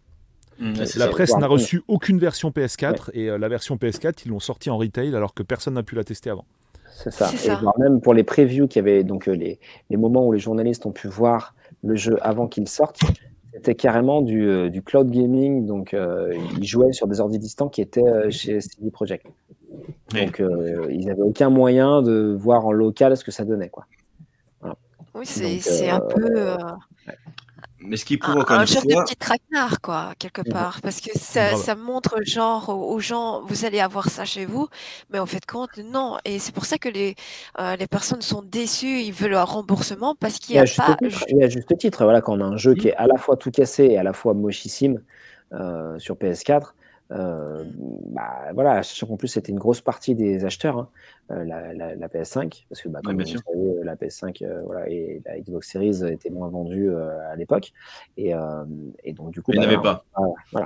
[0.60, 4.42] Mmh, la presse n'a reçu aucune version PS4 et euh, la version PS4, ils l'ont
[4.42, 6.44] sortie en retail alors que personne n'a pu la tester avant.
[6.92, 7.30] C'est ça.
[7.46, 9.58] Et même pour les previews qui avaient donc euh, les,
[9.90, 13.00] les, moments où les journalistes ont pu voir le jeu avant qu'il sorte,
[13.54, 15.66] c'était carrément du, euh, du, cloud gaming.
[15.66, 15.96] Donc
[16.58, 19.28] ils jouaient sur des ordi distants qui étaient chez CD Projekt.
[20.12, 20.42] Donc
[20.90, 23.86] ils n'avaient aucun moyen de voir en local ce que ça donnait quoi.
[25.20, 26.32] Oui, c'est un peu.
[26.36, 26.58] Euh,
[27.82, 31.00] mais ce qui prouve encore un, genre de petit traquenard, quoi, quelque mmh part, parce
[31.00, 34.68] que ça, ça montre genre aux, gens, vous allez avoir ça chez vous,
[35.12, 36.18] mais en fait compte, non.
[36.26, 37.16] Et c'est pour ça que les,
[37.60, 40.98] euh, les personnes sont déçues, ils veulent un remboursement parce qu'il n'y a, pas.
[41.30, 42.92] Il y a juste titre, voilà, quand on a un jeu qui mmh.
[42.92, 45.02] est à la fois tout cassé et à la fois mochissime
[45.54, 46.74] euh, sur PS4,
[47.12, 50.90] euh, bah, voilà, sachant qu'en plus c'était une grosse partie des acheteurs, hein,
[51.32, 55.22] euh, la, la, PS5, parce que bah, comme vous savez, la PS5 euh, voilà, et
[55.26, 57.72] la Xbox Series étaient moins vendues à l'époque,
[58.18, 58.32] et,
[59.04, 60.06] et, donc du coup, il n'y bah, en avait pas.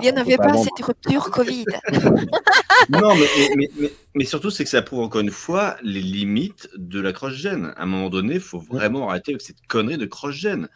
[0.00, 1.66] n'y en avait pas, cette rupture Covid.
[2.90, 6.68] non, mais, mais, mais, mais surtout c'est que ça prouve encore une fois les limites
[6.76, 7.72] de la cross-gen.
[7.76, 10.68] À un moment donné, il faut vraiment arrêter avec cette connerie de cross-gen.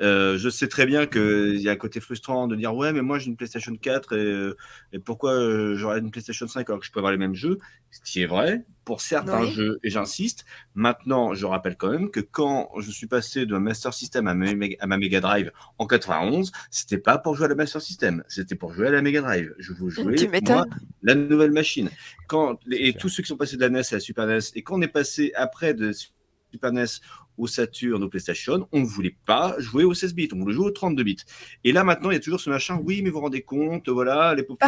[0.00, 3.02] Euh, je sais très bien qu'il y a un côté frustrant de dire ouais, mais
[3.02, 6.86] moi j'ai une PlayStation 4 et, et pourquoi euh, j'aurais une PlayStation 5 alors que
[6.86, 7.58] je peux avoir les mêmes jeux?
[7.90, 10.46] Ce qui est vrai pour certains jeux, et j'insiste.
[10.76, 14.46] Maintenant, je rappelle quand même que quand je suis passé d'un Master System à ma,
[14.78, 18.54] à ma Mega Drive en 91, c'était pas pour jouer à la Master System, c'était
[18.54, 19.52] pour jouer à la Mega Drive.
[19.58, 20.14] Je veux jouer
[20.48, 20.64] moi,
[21.02, 21.90] la nouvelle machine.
[22.28, 24.62] Quand, et tous ceux qui sont passés de la NES à la Super NES, et
[24.62, 25.92] quand on est passé après de
[26.52, 26.86] Super NES
[27.38, 30.66] au Saturn, au PlayStation, on ne voulait pas jouer au 16 bits, on voulait jouer
[30.66, 31.16] au 32 bits.
[31.64, 33.88] Et là, maintenant, il y a toujours ce machin, oui, mais vous vous rendez compte,
[33.88, 34.58] voilà, les pauvres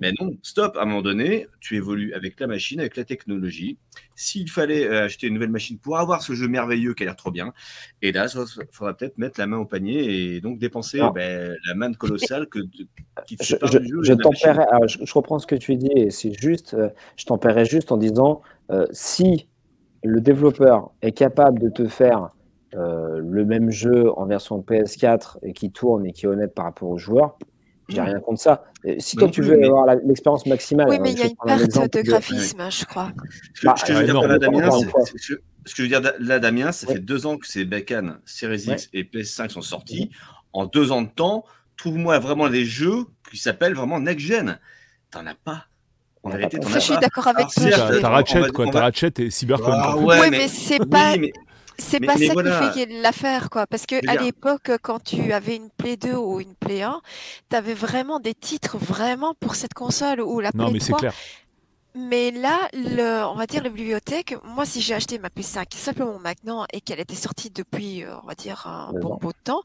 [0.00, 3.78] Mais non, stop, à un moment donné, tu évolues avec la machine, avec la technologie.
[4.14, 7.16] S'il fallait euh, acheter une nouvelle machine pour avoir ce jeu merveilleux qui a l'air
[7.16, 7.52] trop bien,
[8.02, 11.74] et là, il faudra peut-être mettre la main au panier et donc dépenser ben, la
[11.74, 12.60] manne colossale que,
[13.26, 16.88] qui te je, je, je, je, reprends ce que tu dis, et c'est juste, euh,
[17.16, 19.48] je tempérerais juste en disant, euh, si
[20.02, 22.30] le développeur est capable de te faire
[22.74, 26.64] euh, le même jeu en version PS4 et qui tourne et qui est honnête par
[26.64, 27.38] rapport aux joueurs,
[27.88, 28.64] j'ai rien contre ça.
[28.98, 30.88] Si toi tu veux avoir l'expérience maximale.
[30.88, 33.12] Oui, mais il y a une perte de graphisme, je crois.
[33.54, 37.36] je, te bah, Damien, ce que je veux dire là, Damien, ça fait deux ans
[37.36, 40.10] que ces Bécanes, Series X et PS5 sont sortis.
[40.52, 41.44] En deux ans de temps,
[41.76, 44.58] trouve-moi vraiment des jeux qui s'appellent vraiment next-gen.
[45.10, 45.66] T'en as pas.
[46.24, 47.70] En vérité, je suis d'accord avec toi.
[48.00, 48.66] T'as Ratchet, quoi.
[48.70, 49.74] T'as Ratchet et Cyberpunk.
[49.76, 51.14] Ah, oui, mais, c'est pas.
[51.78, 53.66] C'est pas ça qui fait l'affaire, quoi.
[53.66, 57.00] Parce que à l'époque, quand tu avais une Play 2 ou une Play 1,
[57.50, 60.92] tu avais vraiment des titres vraiment pour cette console ou la Play non, mais c'est
[60.92, 61.12] Clair.
[61.94, 66.18] Mais là, le, on va dire la bibliothèque, moi si j'ai acheté ma PS5 simplement
[66.18, 69.62] maintenant et qu'elle était sortie depuis, euh, on va dire, un bon bout de temps,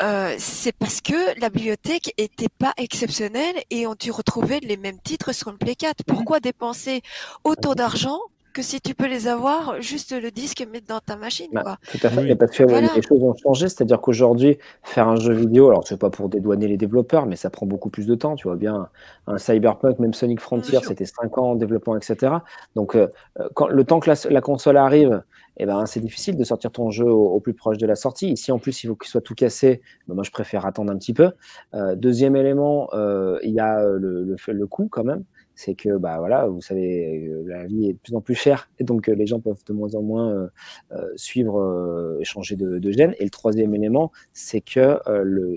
[0.00, 4.98] euh, c'est parce que la bibliothèque était pas exceptionnelle et on tu retrouvais les mêmes
[5.00, 6.04] titres sur une Play 4.
[6.06, 7.02] Pourquoi dépenser
[7.44, 8.20] autant d'argent
[8.52, 11.48] que si tu peux les avoir, juste le disque mettre dans ta machine.
[11.52, 11.78] Bah, quoi.
[11.90, 12.62] Tout à fait, parce que
[12.96, 16.68] les choses ont changé, c'est-à-dire qu'aujourd'hui, faire un jeu vidéo, alors c'est pas pour dédouaner
[16.68, 18.36] les développeurs, mais ça prend beaucoup plus de temps.
[18.36, 18.88] Tu vois bien,
[19.26, 22.34] un Cyberpunk, même Sonic Frontier, c'était 5 ans en développement, etc.
[22.74, 23.08] Donc, euh,
[23.54, 25.22] quand, le temps que la, console arrive,
[25.58, 28.30] eh ben, c'est difficile de sortir ton jeu au, plus proche de la sortie.
[28.32, 29.82] Ici, en plus, il faut qu'il soit tout cassé.
[30.08, 31.30] Ben, moi, je préfère attendre un petit peu.
[31.74, 35.24] Euh, deuxième élément, euh, il y a le, le, le coût quand même
[35.60, 38.70] c'est que bah voilà, vous savez, euh, la vie est de plus en plus chère
[38.78, 40.48] et donc euh, les gens peuvent de moins en moins
[40.92, 43.14] euh, suivre, échanger de, de, gènes.
[43.18, 44.98] Et le troisième élément, c'est que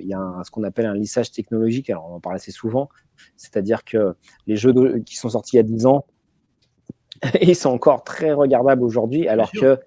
[0.01, 1.89] il y a ce qu'on appelle un lissage technologique.
[1.89, 2.89] Alors on en parle assez souvent,
[3.37, 4.13] c'est-à-dire que
[4.45, 4.73] les jeux
[5.05, 6.05] qui sont sortis il y a 10 ans,
[7.41, 9.79] ils sont encore très regardables aujourd'hui, alors que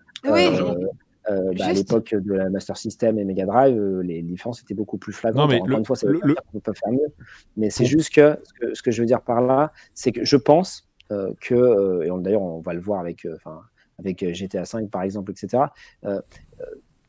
[1.31, 4.75] euh, bah, à l'époque de la Master System et Mega Drive, euh, les différences étaient
[4.75, 5.51] beaucoup plus flagrantes.
[5.51, 7.13] mais Encore une fois, ça veut peut faire mieux.
[7.57, 8.39] Mais c'est juste que
[8.73, 12.43] ce, que je veux dire par là, c'est que je pense euh, que, et d'ailleurs
[12.43, 13.27] on va le voir avec,
[13.99, 15.65] avec GTA V par exemple, etc.,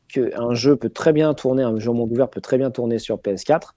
[0.08, 3.18] qu'un jeu peut très bien tourner, un jeu monde ouvert peut très bien tourner sur
[3.18, 3.72] PS4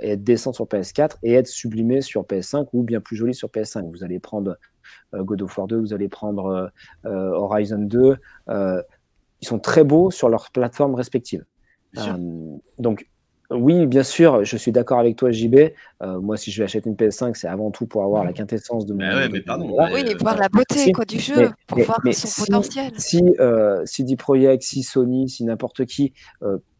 [0.00, 3.48] et être décent sur PS4 et être sublimé sur PS5 ou bien plus joli sur
[3.48, 3.90] PS5.
[3.90, 4.58] Vous allez prendre
[5.14, 6.70] God of War 2, vous allez prendre
[7.04, 8.16] Horizon 2
[9.42, 11.44] ils sont très beaux sur leurs plateformes respectives.
[11.98, 12.16] Euh,
[12.78, 13.06] donc,
[13.50, 15.56] oui, bien sûr, je suis d'accord avec toi, JB.
[16.02, 18.86] Euh, moi, si je vais acheter une PS5, c'est avant tout pour avoir la quintessence
[18.86, 19.00] de mon.
[19.00, 19.76] Mais mais pardon.
[19.92, 22.92] Oui, et voir la beauté quoi, du jeu, pour voir son potentiel.
[22.96, 26.14] Si euh, CD Projekt, si Sony, si n'importe qui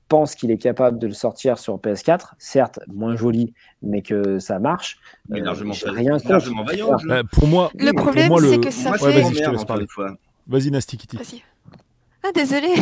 [0.09, 4.59] pense qu'il est capable de le sortir sur PS4, certes moins joli, mais que ça
[4.59, 4.99] marche.
[5.31, 6.97] Mais largement, rien largement vaillant.
[7.33, 9.23] pour moi, le problème, c'est que ça fait.
[10.47, 11.52] Vas-y, je te
[12.25, 12.73] Ah désolé.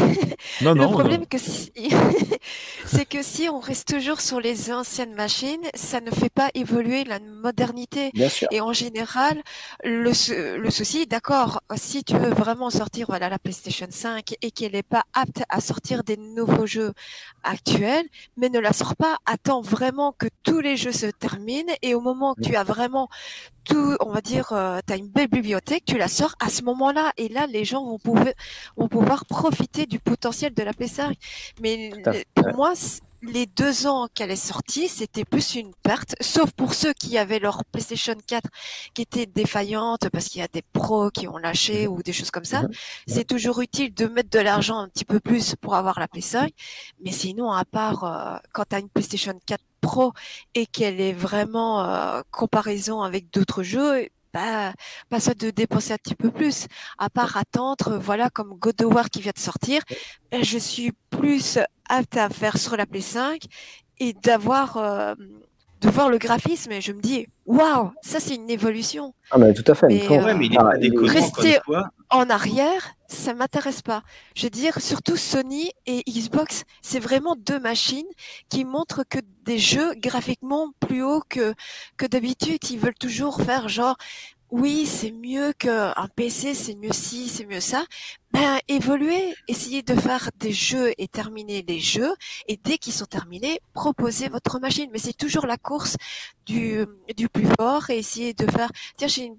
[0.60, 1.38] Non, non, le problème que
[2.86, 7.04] c'est que si on reste toujours sur les anciennes machines, ça ne fait pas évoluer
[7.04, 8.10] la modernité.
[8.12, 8.48] Bien sûr.
[8.50, 9.42] Et en général,
[9.82, 14.72] le, le souci, d'accord, si tu veux vraiment sortir voilà la PlayStation 5 et qu'elle
[14.72, 16.92] n'est pas apte à sortir des nouveaux jeux
[17.42, 21.94] actuels, mais ne la sort pas, attends vraiment que tous les jeux se terminent et
[21.94, 23.08] au moment où tu as vraiment
[23.64, 26.62] tout, on va dire, euh, tu as une belle bibliothèque, tu la sors à ce
[26.62, 28.32] moment-là, et là, les gens vont pouvoir,
[28.76, 31.14] vont pouvoir profiter du potentiel de la PS5.
[31.62, 31.90] Mais
[32.34, 32.74] pour moi,
[33.22, 37.38] les deux ans qu'elle est sortie, c'était plus une perte, sauf pour ceux qui avaient
[37.38, 38.48] leur PlayStation 4
[38.92, 42.30] qui était défaillante parce qu'il y a des pros qui ont lâché ou des choses
[42.30, 42.62] comme ça.
[43.06, 46.50] C'est toujours utile de mettre de l'argent un petit peu plus pour avoir la PS5,
[47.04, 50.12] mais sinon, à part euh, quand tu as une PlayStation 4 Pro
[50.54, 54.72] et qu'elle est vraiment euh, comparaison avec d'autres jeux, bah,
[55.08, 56.66] pas ça de dépenser un petit peu plus.
[56.98, 59.82] À part attendre, voilà, comme God of War qui vient de sortir,
[60.30, 61.58] ben, je suis plus
[61.88, 63.42] apte à faire sur la Play 5
[63.98, 65.14] et d'avoir euh,
[65.80, 69.14] de voir le graphisme et je me dis waouh ça c'est une évolution.
[69.30, 71.58] Ah mais tout à fait mais, euh, rester
[72.10, 74.02] en arrière ça m'intéresse pas.
[74.36, 78.06] Je veux dire surtout Sony et Xbox c'est vraiment deux machines
[78.48, 81.54] qui montrent que des jeux graphiquement plus haut que
[81.96, 82.58] que d'habitude.
[82.70, 83.96] Ils veulent toujours faire genre
[84.50, 87.84] oui, c'est mieux qu'un PC, c'est mieux ci, c'est mieux ça.
[88.32, 92.12] Ben, évoluer, essayer de faire des jeux et terminer les jeux.
[92.48, 94.90] Et dès qu'ils sont terminés, proposez votre machine.
[94.92, 95.96] Mais c'est toujours la course
[96.46, 96.84] du,
[97.16, 99.36] du plus fort et essayer de faire, tiens, j'ai une,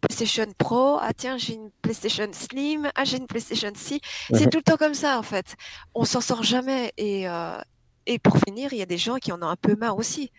[0.00, 4.00] PlayStation Pro, ah tiens, j'ai une PlayStation Slim, ah j'ai une PlayStation C.
[4.32, 5.56] C'est tout le temps comme ça, en fait.
[5.94, 6.92] On s'en sort jamais.
[6.96, 7.58] Et, euh,
[8.06, 10.30] et pour finir, il y a des gens qui en ont un peu marre aussi.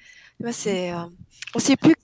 [0.52, 1.06] C'est, euh,
[1.54, 1.96] on sait plus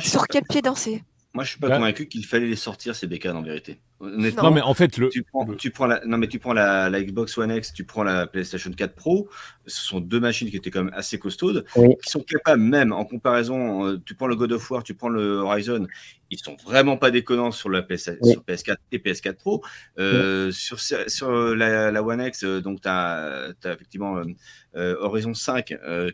[0.00, 1.02] sur quel pied danser.
[1.38, 3.80] Moi, je suis pas convaincu qu'il fallait les sortir ces bécanes en vérité.
[4.00, 5.08] Non, mais en fait, le...
[5.08, 7.84] tu, prends, tu prends la, non, mais tu prends la, la, Xbox One X, tu
[7.84, 9.28] prends la PlayStation 4 Pro.
[9.66, 13.04] Ce sont deux machines qui étaient quand même assez costaudes, qui sont capables même en
[13.04, 13.86] comparaison.
[13.86, 15.88] Euh, tu prends le God of War, tu prends le Horizon,
[16.30, 19.64] ils sont vraiment pas déconnants sur la PS, sur PS4 et PS4 Pro.
[19.98, 24.22] Euh, sur, sur la, la, One X, euh, donc tu as, as, effectivement
[24.76, 25.66] euh, Horizon 5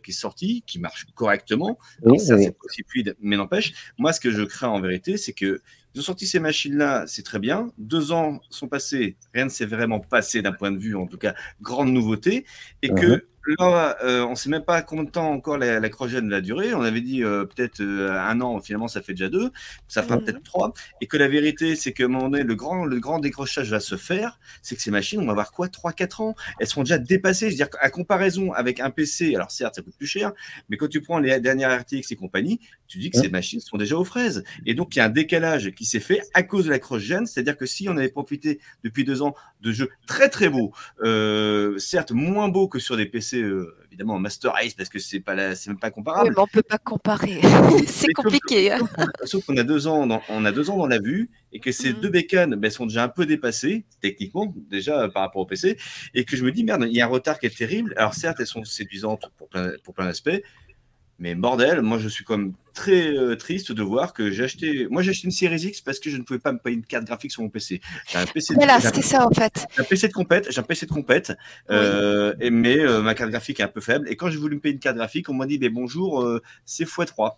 [0.03, 1.79] qui est sorti, qui marche correctement.
[2.19, 3.75] ça, c'est aussi fluide, mais n'empêche.
[3.99, 5.61] Moi, ce que je crains en vérité, c'est que
[5.95, 7.71] Ils ont sorti ces machines-là, c'est très bien.
[7.79, 11.19] Deux ans sont passés, rien ne s'est vraiment passé d'un point de vue, en tout
[11.19, 12.47] cas, grande nouveauté,
[12.83, 13.23] et que uh-huh.
[13.47, 16.75] Là, euh, on ne sait même pas combien de temps encore la, la va durer.
[16.75, 19.51] On avait dit euh, peut-être euh, un an, finalement ça fait déjà deux,
[19.87, 20.73] ça fera peut-être trois.
[21.01, 23.81] Et que la vérité, c'est qu'à un moment donné, le grand, le grand décrochage va
[23.81, 24.39] se faire.
[24.63, 26.35] C'est que ces machines, on va avoir quoi Trois, quatre ans?
[26.59, 27.47] Elles seront déjà dépassées.
[27.47, 30.33] Je veux dire, à comparaison avec un PC, alors certes, ça coûte plus cher,
[30.69, 33.77] mais quand tu prends les dernières RTX et compagnie, tu dis que ces machines sont
[33.77, 34.45] déjà aux fraises.
[34.65, 37.27] Et donc, il y a un décalage qui s'est fait à cause de la cross-gen.
[37.27, 40.73] C'est-à-dire que si on avait profité depuis deux ans de jeux très très beaux,
[41.79, 45.55] certes moins beaux que sur des PC euh, évidemment Master Race parce que c'est pas
[45.55, 46.31] c'est même pas comparable.
[46.31, 47.41] mais on peut pas comparer,
[47.87, 48.77] c'est compliqué.
[49.25, 51.73] Sauf, qu'on a deux ans, dans, on a deux ans dans la vue et que
[51.73, 52.01] ces mm.
[52.01, 55.77] deux bécanes ben, sont déjà un peu dépassées techniquement déjà par rapport au PC
[56.15, 57.95] et que je me dis merde, il y a un retard qui est terrible.
[57.97, 60.43] Alors certes, elles sont séduisantes pour plein, pour plein d'aspects,
[61.19, 64.89] mais bordel, moi je suis comme très euh, triste de voir que j'ai acheté.
[64.91, 66.85] Moi j'ai acheté une Series X parce que je ne pouvais pas me payer une
[66.85, 67.81] carte graphique sur mon PC.
[68.09, 68.55] J'ai un PC.
[68.55, 69.67] Voilà, c'était ça en fait.
[69.75, 71.33] J'ai un PC de compète, j'ai un PC de compète,
[71.71, 74.09] euh, mais euh, ma carte graphique est un peu faible.
[74.11, 76.29] Et quand j'ai voulu me payer une carte graphique, on m'a dit, mais bonjour,
[76.65, 77.37] c'est x3.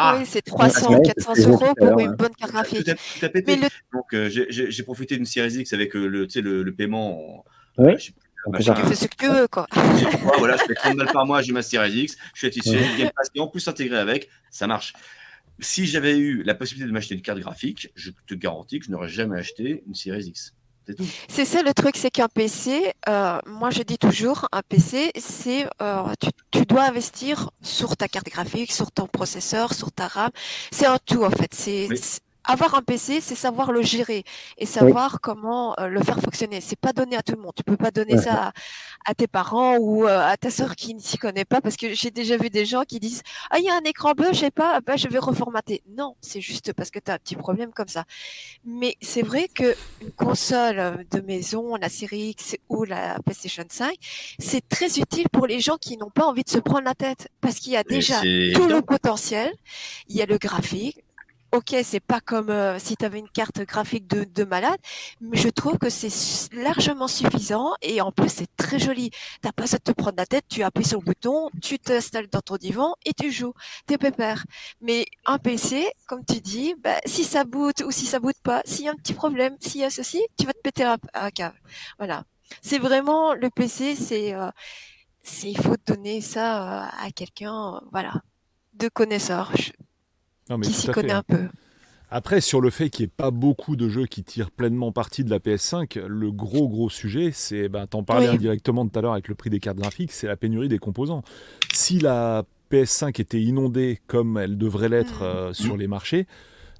[0.00, 2.84] Ah, oui, c'est 300, 400 euros pour une bonne carte graphique.
[2.84, 3.58] Tout à, pété.
[3.92, 7.38] Donc j'ai profité d'une Series X avec le, le, le paiement.
[7.38, 7.44] En,
[7.78, 8.12] oui.
[8.56, 9.66] Tu fais ce que tu veux, quoi.
[10.38, 13.10] voilà, je fais 30 balles par mois, j'ai ma Series X, je suis satisfait, Game
[13.14, 14.92] Pass et en plus intégré avec, ça marche.
[15.60, 18.90] Si j'avais eu la possibilité de m'acheter une carte graphique, je te garantis que je
[18.90, 20.54] n'aurais jamais acheté une Series X.
[21.28, 25.66] C'est ça le truc, c'est qu'un PC, euh, moi je dis toujours, un PC, c'est
[25.82, 30.30] euh, tu, tu, dois investir sur ta carte graphique, sur ton processeur, sur ta RAM.
[30.70, 31.52] C'est un tout en fait.
[31.52, 31.88] C'est
[32.48, 34.24] avoir un PC, c'est savoir le gérer
[34.56, 36.62] et savoir comment euh, le faire fonctionner.
[36.62, 37.52] C'est pas donné à tout le monde.
[37.54, 38.52] Tu peux pas donner ça
[39.04, 41.92] à, tes parents ou euh, à ta sœur qui ne s'y connaît pas parce que
[41.92, 44.38] j'ai déjà vu des gens qui disent ah il y a un écran bleu, je
[44.38, 45.82] sais pas, bah, je vais reformater.
[45.96, 48.04] Non, c'est juste parce que tu as un petit problème comme ça.
[48.64, 53.94] Mais c'est vrai que une console de maison, la série X ou la PlayStation 5,
[54.38, 57.28] c'est très utile pour les gens qui n'ont pas envie de se prendre la tête
[57.42, 59.52] parce qu'il y a déjà tout le potentiel,
[60.08, 61.04] il y a le graphique,
[61.52, 64.78] ok, c'est pas comme euh, si tu avais une carte graphique de, de, malade,
[65.20, 66.10] mais je trouve que c'est
[66.54, 69.10] largement suffisant et en plus c'est très joli.
[69.42, 72.28] T'as pas besoin de te prendre la tête, tu appuies sur le bouton, tu t'installes
[72.28, 73.54] dans ton divan et tu joues.
[73.86, 74.44] T'es pépère.
[74.80, 78.62] Mais un PC, comme tu dis, bah, si ça boot ou si ça boot pas,
[78.64, 80.98] s'il y a un petit problème, s'il y a ceci, tu vas te péter un,
[81.14, 81.60] un câble.
[81.98, 82.24] Voilà.
[82.62, 84.50] C'est vraiment le PC, c'est euh,
[85.42, 88.14] il faut donner ça euh, à quelqu'un, voilà,
[88.74, 89.52] de connaisseur
[90.62, 91.48] qui s'y connaît un peu.
[92.10, 95.24] Après, sur le fait qu'il n'y ait pas beaucoup de jeux qui tirent pleinement parti
[95.24, 99.12] de la PS5, le gros gros sujet, c'est, ben, t'en parlais indirectement tout à l'heure
[99.12, 101.22] avec le prix des cartes graphiques, c'est la pénurie des composants.
[101.74, 105.26] Si la PS5 était inondée comme elle devrait l'être mm.
[105.26, 106.26] euh, sur les marchés,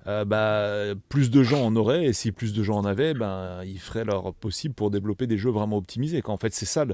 [0.07, 3.63] euh, bah, plus de gens en auraient, et si plus de gens en avaient, ben,
[3.67, 6.23] ils feraient leur possible pour développer des jeux vraiment optimisés.
[6.25, 6.87] En fait, c'est ça,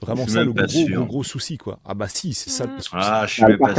[0.00, 1.58] vraiment ça le gros, gros, souci.
[1.58, 1.78] Quoi.
[1.84, 2.96] Ah bah si, c'est ça le souci.
[2.98, 3.74] Ah, je, suis pas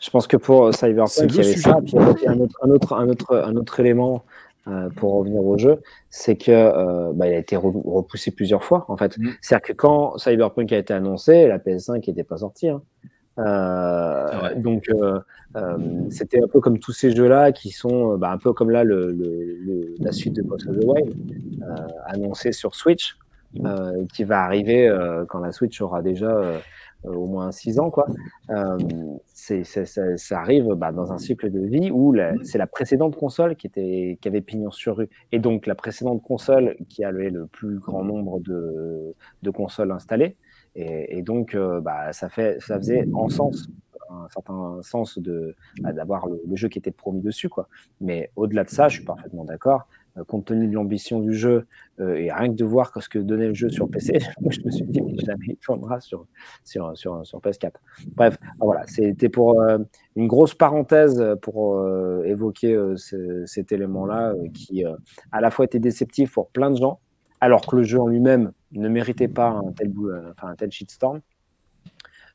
[0.00, 1.78] je pense que pour Cyberpunk, il y avait ça.
[1.84, 4.24] Puis un autre, un autre, un autre, un autre élément
[4.66, 8.84] euh, pour revenir au jeu, c'est que euh, bah, il a été repoussé plusieurs fois.
[8.88, 9.30] En fait, mm.
[9.40, 12.68] c'est-à-dire que quand Cyberpunk a été annoncé, la PS5 n'était pas sortie.
[12.68, 12.82] Hein.
[13.38, 15.18] Euh, donc euh,
[15.56, 15.76] euh,
[16.08, 19.10] c'était un peu comme tous ces jeux-là qui sont bah, un peu comme là le,
[19.10, 21.16] le, la suite de Breath of the Wild
[22.06, 23.16] annoncée sur Switch,
[24.12, 24.90] qui va arriver
[25.28, 26.60] quand la Switch aura déjà
[27.04, 27.90] au moins 6 ans.
[27.90, 28.06] Quoi.
[29.26, 33.56] c'est, ça, ça, arrive bah, dans un cycle de vie où c'est la précédente console
[33.56, 35.08] qui, était, qui avait pignon sur rue.
[35.32, 40.36] Et donc la précédente console qui avait le plus grand nombre de, de consoles installées
[40.76, 43.68] et, donc, euh, bah, ça, fait, ça faisait en sens,
[44.10, 47.48] un certain sens de bah, d'avoir le, jeu qui était promis dessus.
[47.48, 47.68] Quoi.
[48.00, 49.86] Mais au-delà de ça, je suis parfaitement d'accord.
[50.16, 51.66] Euh, compte tenu de l'ambition du jeu,
[52.00, 54.18] euh, et rien que de voir ce que donnait le jeu sur PC,
[54.50, 56.26] je me suis dit, mais jamais il tournera sur,
[56.64, 57.72] sur, sur, sur PS4.
[58.14, 59.60] Bref, ah, voilà, c'était pour
[60.16, 61.84] une grosse parenthèse pour
[62.24, 62.78] évoquer
[63.46, 64.84] cet élément-là qui,
[65.32, 67.00] à la fois, était déceptif pour plein de gens,
[67.40, 70.70] alors que le jeu en lui-même ne méritait pas un tel, euh, enfin, un tel
[70.70, 71.20] shitstorm.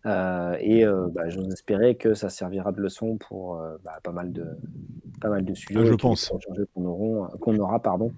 [0.05, 4.31] Euh, et euh, bah, j'ose espérer que ça servira de leçon pour bah, pas, mal
[4.31, 4.45] de,
[5.19, 5.79] pas mal de sujets.
[5.81, 6.31] Ah, je pense.
[6.73, 8.13] Qu'on aura pardon,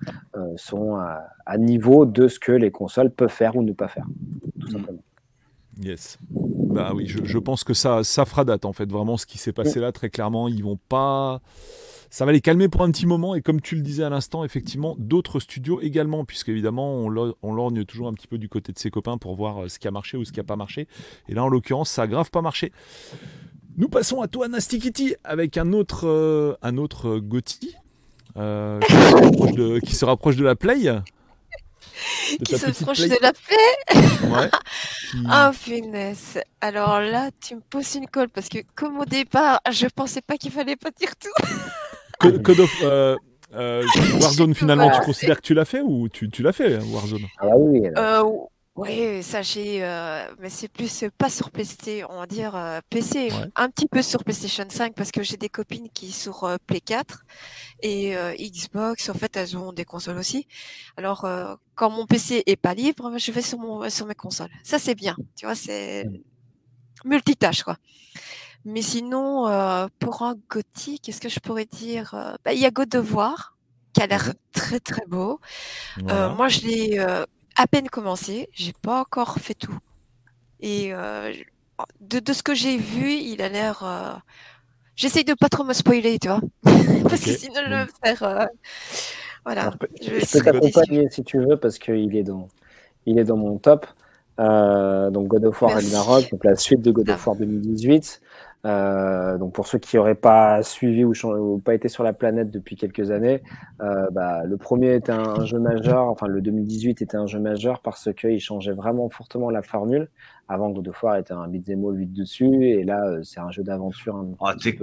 [0.58, 4.06] sont à, niveau de ce que les consoles peuvent faire ou ne pas faire,
[4.60, 4.72] tout mm.
[4.72, 5.04] simplement.
[5.82, 6.20] Yes.
[6.30, 8.90] Bah oui, je, je, pense que ça, ça fera date en fait.
[8.92, 11.42] Vraiment, ce qui s'est passé là, très clairement, ils vont pas
[12.12, 13.34] ça va les calmer pour un petit moment.
[13.36, 17.86] Et comme tu le disais à l'instant, effectivement, d'autres studios également, puisque évidemment, on, lorgne
[17.86, 19.92] toujours un petit peu du côté de ses copains pour voir euh, ce qui a
[19.92, 20.88] marché ou ce qui n'a pas marché.
[21.30, 22.74] Et là, en l'occurrence, ça a grave pas marché.
[23.78, 27.76] Nous passons à toi, Nasty Kitty, avec un autre, euh, un autre Gotti.
[28.36, 30.90] qui, se rapproche de, la play
[32.46, 34.50] qui se rapproche de la play ouais.
[35.30, 36.38] Ah, finesse.
[36.62, 40.38] Alors là, tu me poses une colle parce que, comme au départ, je pensais pas
[40.38, 41.46] qu'il fallait pas dire tout.
[42.22, 42.84] Code of,
[43.54, 47.26] Warzone, finalement, tu considères que tu l'as fait ou tu, tu l'as fait, Warzone?
[47.40, 47.84] Ah oui.
[48.76, 53.30] Oui, ça j'ai, euh, mais c'est plus pas sur PC, on va dire euh, PC,
[53.58, 56.80] un petit peu sur PlayStation 5 parce que j'ai des copines qui sur euh, Play
[56.80, 57.26] 4
[57.82, 59.10] et Xbox.
[59.10, 60.48] En fait, elles ont des consoles aussi.
[60.96, 61.28] Alors,
[61.76, 64.52] quand mon PC est pas libre, je vais sur mon sur mes consoles.
[64.64, 67.10] Ça c'est bien, tu vois, c'est mmh.
[67.10, 67.78] multitâche quoi.
[68.66, 69.46] Mais sinon,
[70.00, 73.56] pour un gothique, qu'est-ce que je pourrais dire bah, Il y a God of War
[73.94, 75.40] qui a l'air mmh très très beau.
[75.98, 77.00] moi, je l'ai
[77.56, 79.78] à peine commencé, j'ai pas encore fait tout.
[80.62, 81.34] Et euh,
[82.00, 83.84] de, de, ce que j'ai vu, il a l'air.
[83.84, 84.18] Euh...
[84.96, 88.24] J'essaye de pas trop me spoiler, tu vois, parce que sinon je vais me faire.
[88.24, 88.46] Euh...
[89.44, 89.72] Voilà.
[90.02, 92.48] je, je peux t'accompagner si tu veux, parce qu'il est dans,
[93.08, 93.88] il est dans mon top.
[94.40, 98.22] Euh, donc God of War Ragnarok, donc la suite de God of War 2018.
[98.64, 102.52] Euh, donc pour ceux qui n'auraient pas suivi ou, ou, pas été sur la planète
[102.52, 103.42] depuis quelques années,
[103.82, 107.82] euh, bah, le premier était un, jeu majeur, enfin le 2018 était un jeu majeur
[107.82, 110.10] parce qu'il changeait vraiment fortement la formule.
[110.48, 113.50] Avant God of War était un beat'em all 8 dessus et là euh, c'est un
[113.52, 114.24] jeu d'aventure.
[114.40, 114.78] Oh, t'es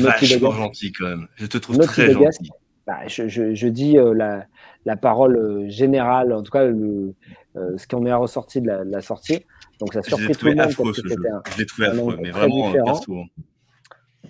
[0.00, 1.26] vachement gentil quand même.
[1.34, 2.50] Je te trouve très gentil.
[2.86, 4.44] Bah, je, je, je, dis euh, la,
[4.84, 7.14] la, parole euh, générale, en tout cas le,
[7.56, 9.46] euh, ce qu'on est ressorti de la, de la, sortie.
[9.84, 12.30] Donc ça surpris tout le monde parce que c'était un, je l'ai trouvé affreux, mais
[12.30, 13.18] vraiment perso.
[13.18, 13.42] Hein.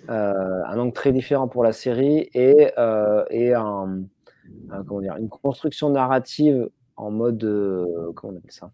[0.09, 4.03] Euh, un angle très différent pour la série et, euh, et un,
[4.69, 7.41] un, comment dire, une construction narrative en mode
[8.15, 8.71] comment on appelle ça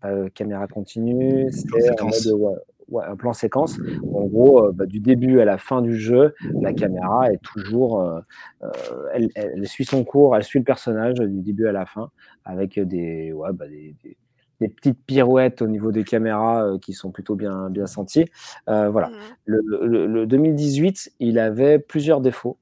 [0.00, 2.56] pas caméra continue, c'est en mode ouais,
[2.88, 3.78] ouais, un plan séquence.
[4.12, 8.00] En gros, euh, bah, du début à la fin du jeu, la caméra est toujours,
[8.00, 8.20] euh,
[8.62, 8.70] euh,
[9.12, 12.10] elle, elle, suit son cours, elle suit le personnage du début à la fin,
[12.44, 14.16] avec des, ouais, bah, des, des,
[14.60, 18.26] des petites pirouettes au niveau des caméras euh, qui sont plutôt bien, bien senties.
[18.68, 19.08] Euh, voilà.
[19.08, 19.12] Mmh.
[19.44, 22.58] Le, le, le, 2018, il avait plusieurs défauts.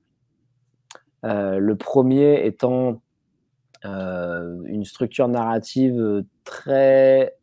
[1.25, 3.01] Euh, le premier étant
[3.87, 7.35] une structure narrative très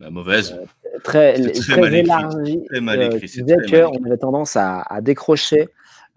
[0.00, 0.52] bah, mauvaise.
[0.52, 2.62] Euh, très, très, très, mal élargie.
[2.68, 3.40] Très mal euh, écrit.
[3.40, 5.68] Euh, on avait tendance à, à décrocher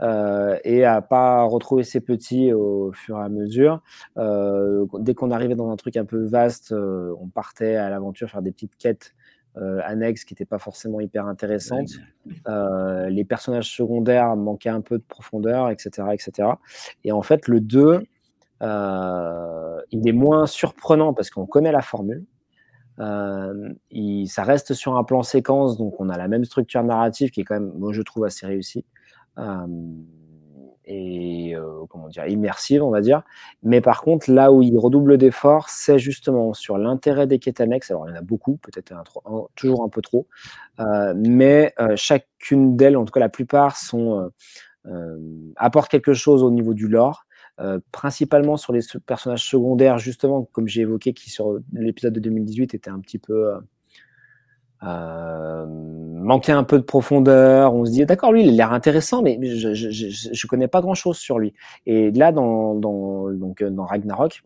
[0.02, 3.82] euh, et à pas retrouver ses petits au fur et à mesure.
[4.18, 8.30] Euh, dès qu'on arrivait dans un truc un peu vaste, euh, on partait à l'aventure
[8.30, 9.14] faire des petites quêtes
[9.84, 11.90] annexes qui n'étaient pas forcément hyper intéressantes.
[13.10, 16.52] les personnages secondaires manquaient un peu de profondeur, etc., etc.
[17.04, 18.00] Et en fait, le 2,
[18.62, 22.26] il est moins surprenant parce qu'on connaît la formule.
[23.00, 27.30] Euh, il, ça reste sur un plan séquence, donc on a la même structure narrative
[27.30, 28.86] qui est quand même, moi je trouve assez réussie
[30.86, 33.22] et euh, comment dire immersive, on va dire.
[33.62, 37.92] Mais par contre, là où il redouble d'efforts, c'est justement sur l'intérêt des quêtes annexes.
[37.92, 38.94] Alors il y en a beaucoup, peut-être
[39.56, 40.28] toujours un peu trop,
[40.80, 44.32] euh, mais euh, chacune d'elles, en tout cas la plupart, sont
[44.88, 45.18] euh,
[45.58, 47.26] apportent quelque chose au niveau du lore.
[47.60, 52.74] Euh, principalement sur les personnages secondaires, justement, comme j'ai évoqué, qui sur l'épisode de 2018
[52.74, 53.50] était un petit peu.
[53.50, 53.60] Euh,
[54.84, 57.74] euh, manquait un peu de profondeur.
[57.74, 61.18] On se dit, d'accord, lui, il a l'air intéressant, mais je ne connais pas grand-chose
[61.18, 61.54] sur lui.
[61.86, 64.44] Et là, dans, dans, donc, dans Ragnarok,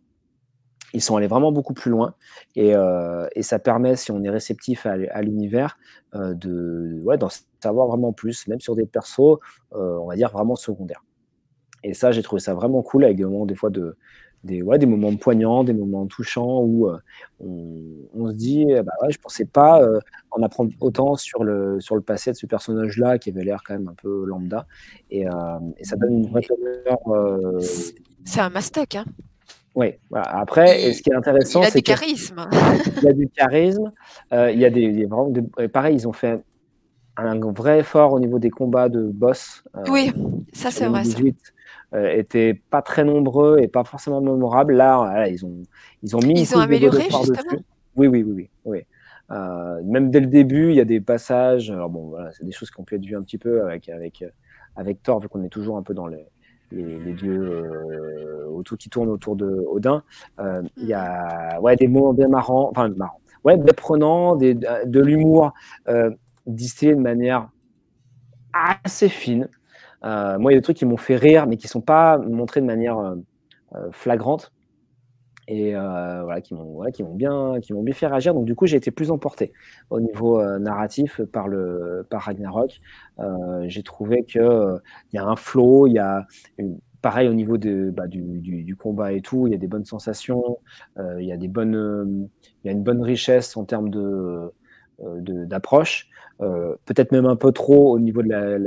[0.94, 2.14] ils sont allés vraiment beaucoup plus loin
[2.56, 5.78] et, euh, et ça permet, si on est réceptif à, l'univers,
[6.14, 7.30] euh, de ouais, d'en
[7.62, 9.40] savoir vraiment plus, même sur des persos,
[9.74, 11.04] euh, on va dire vraiment secondaires.
[11.84, 13.98] Et ça, j'ai trouvé ça vraiment cool avec des moments, des fois, de,
[14.44, 16.98] des, ouais, des moments poignants, des moments touchants où euh,
[17.40, 17.80] on,
[18.14, 20.00] on, se dit, bah ouais, je pensais pas euh,
[20.32, 23.74] en apprendre autant sur le, sur le passé de ce personnage-là qui avait l'air quand
[23.74, 24.66] même un peu lambda.
[25.10, 25.32] Et, euh,
[25.78, 26.42] et ça donne une vraie.
[27.08, 27.62] Euh,
[28.26, 29.06] c'est un mastoc, hein
[29.76, 30.28] oui, voilà.
[30.38, 32.48] après, et ce qui est intéressant, c'est qu'il y a du charisme.
[32.98, 33.92] Il y a du charisme.
[34.32, 36.40] Il y a des, des, vraiment des, pareil, ils ont fait
[37.18, 39.64] un vrai effort au niveau des combats de boss.
[39.90, 40.12] Oui,
[40.52, 41.04] ça c'est vrai.
[41.06, 41.20] Ça
[41.94, 44.74] étaient pas très nombreux et pas forcément mémorables.
[44.74, 45.64] Là, voilà, ils ont
[46.02, 47.22] ils ont mis ils ont amélioré justement.
[47.22, 47.66] Dessus.
[47.96, 48.50] Oui, oui, oui, oui.
[48.66, 48.80] oui.
[49.32, 51.72] Euh, même dès le début, il y a des passages.
[51.72, 53.90] Alors bon, voilà, c'est des choses qui ont pu être vues un petit peu avec
[53.90, 54.24] avec
[54.76, 56.26] avec Thor, vu qu'on est toujours un peu dans les
[56.72, 60.04] les, les dieux euh, autour qui tournent autour de Odin.
[60.40, 64.56] Euh, il y a ouais des moments bien marrants, enfin marrants, ouais bien prenants, des,
[64.56, 65.54] de l'humour
[65.88, 66.10] euh,
[66.48, 67.50] distillé de manière
[68.54, 69.48] assez fine.
[70.06, 72.18] Euh, moi, il y a des trucs qui m'ont fait rire, mais qui sont pas
[72.18, 74.52] montrés de manière euh, flagrante.
[75.48, 78.34] et voilà, qui m'ont bien, bien fait réagir.
[78.34, 79.54] Donc du coup, j'ai été plus emporté
[79.90, 82.80] au niveau narratif par le par Ragnarok.
[83.66, 84.78] j'ai trouvé que
[85.12, 86.26] il y a un flow, il y a
[87.02, 90.60] pareil au niveau bah, du, du, combat et tout, il y a des bonnes sensations,
[90.98, 92.30] il y a des bonnes,
[92.64, 94.52] il y a une bonne richesse en termes de
[95.00, 96.10] d'approche.
[96.40, 98.58] Peut-être même un peu trop au niveau de la,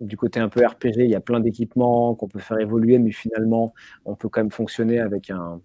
[0.00, 0.98] du côté un peu RPG.
[0.98, 4.50] Il y a plein d'équipements qu'on peut faire évoluer, mais finalement, on peut quand même
[4.50, 5.60] fonctionner avec un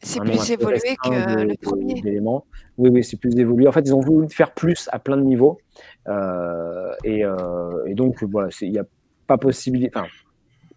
[0.00, 2.20] c'est plus évolué que le premier.
[2.78, 3.66] Oui, oui, c'est plus évolué.
[3.66, 5.58] En fait, ils ont voulu faire plus à plein de niveaux.
[6.06, 8.84] Euh, et, euh, et, donc, voilà, il n'y a
[9.26, 9.90] pas possibilité.
[9.94, 10.06] Enfin,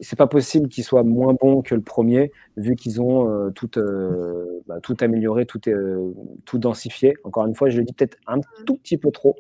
[0.02, 3.78] c'est pas possible qu'il soit moins bon que le premier, vu qu'ils ont euh, tout,
[3.78, 6.12] euh, bah, tout amélioré, tout, euh,
[6.46, 7.14] tout densifié.
[7.24, 9.36] Encore une fois, je le dis peut-être un tout petit peu trop,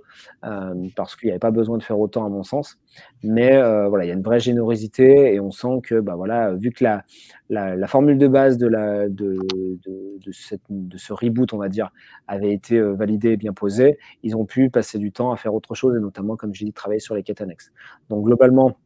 [0.95, 2.77] parce qu'il n'y avait pas besoin de faire autant à mon sens.
[3.23, 6.71] Mais voilà, il y a une vraie générosité et on sent que, bah, voilà, vu
[6.71, 7.03] que la,
[7.49, 11.69] la, formule de base de, la, de, de, de, cette, de ce reboot, on va
[11.69, 11.91] dire,
[12.27, 15.73] avait été validée et bien posée, ils ont pu passer du temps à faire autre
[15.73, 17.71] chose et notamment, comme j'ai dit, travailler sur les quêtes annexes.
[18.09, 18.77] Donc globalement,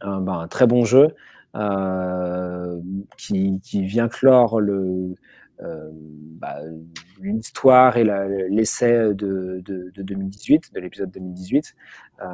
[0.00, 1.14] un, bah, un très bon jeu
[1.56, 2.80] euh,
[3.16, 5.14] qui, qui, vient clore le,
[5.62, 6.56] euh, bah,
[7.20, 8.04] l'histoire et
[8.48, 11.74] l'essai de, de, de, 2018, de l'épisode 2018.
[12.22, 12.26] Euh,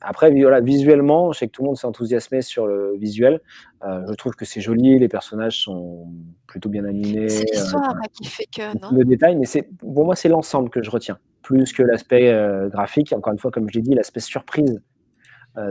[0.00, 3.40] après, voilà, visuellement, je sais que tout le monde s'est enthousiasmé sur le visuel.
[3.84, 6.06] Euh, je trouve que c'est joli, les personnages sont
[6.46, 7.28] plutôt bien animés.
[7.28, 9.46] C'est l'histoire euh, qui fait que, non Le détail, mais
[9.78, 12.32] pour moi, c'est l'ensemble que je retiens, plus que l'aspect
[12.70, 13.12] graphique.
[13.12, 14.80] Encore une fois, comme je l'ai dit, l'aspect surprise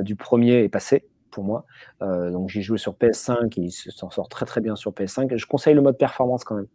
[0.01, 1.65] du premier est passé pour moi.
[2.01, 5.35] Euh, donc j'ai joué sur PS5 et il s'en sort très très bien sur PS5.
[5.35, 6.67] Je conseille le mode performance quand même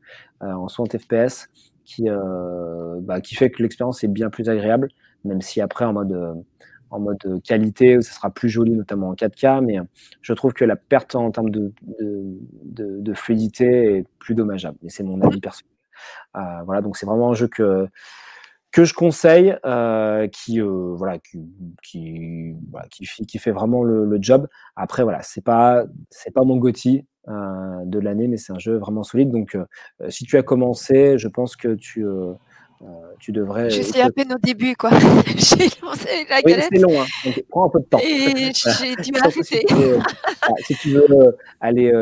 [0.42, 1.48] euh, en 60 FPS
[1.84, 4.88] qui, euh, bah, qui fait que l'expérience est bien plus agréable,
[5.24, 6.44] même si après en mode
[6.90, 9.76] en mode qualité, ce sera plus joli, notamment en 4K, mais
[10.22, 14.78] je trouve que la perte en termes de, de, de, fluidité est plus dommageable.
[14.84, 15.72] Et c'est mon avis personnel.
[16.64, 17.88] voilà, donc c'est vraiment un jeu que,
[18.72, 21.38] que je conseille, euh, qui, euh, voilà, qui,
[21.82, 24.48] qui, voilà, qui, qui, fait vraiment le, le job.
[24.74, 27.32] Après, voilà, c'est pas, c'est pas mon Gotti euh,
[27.84, 29.30] de l'année, mais c'est un jeu vraiment solide.
[29.30, 29.56] Donc,
[30.08, 32.04] si tu as commencé, je pense que tu,
[33.18, 33.70] tu devrais.
[33.70, 34.90] Je suis à peine au début, quoi.
[35.26, 36.68] j'ai lancé la galette.
[36.70, 37.98] Oui, c'est long, hein, donc prends un peu de temps.
[37.98, 39.64] Et j'ai dû m'arrêter.
[40.66, 41.92] Si, tu veux aller,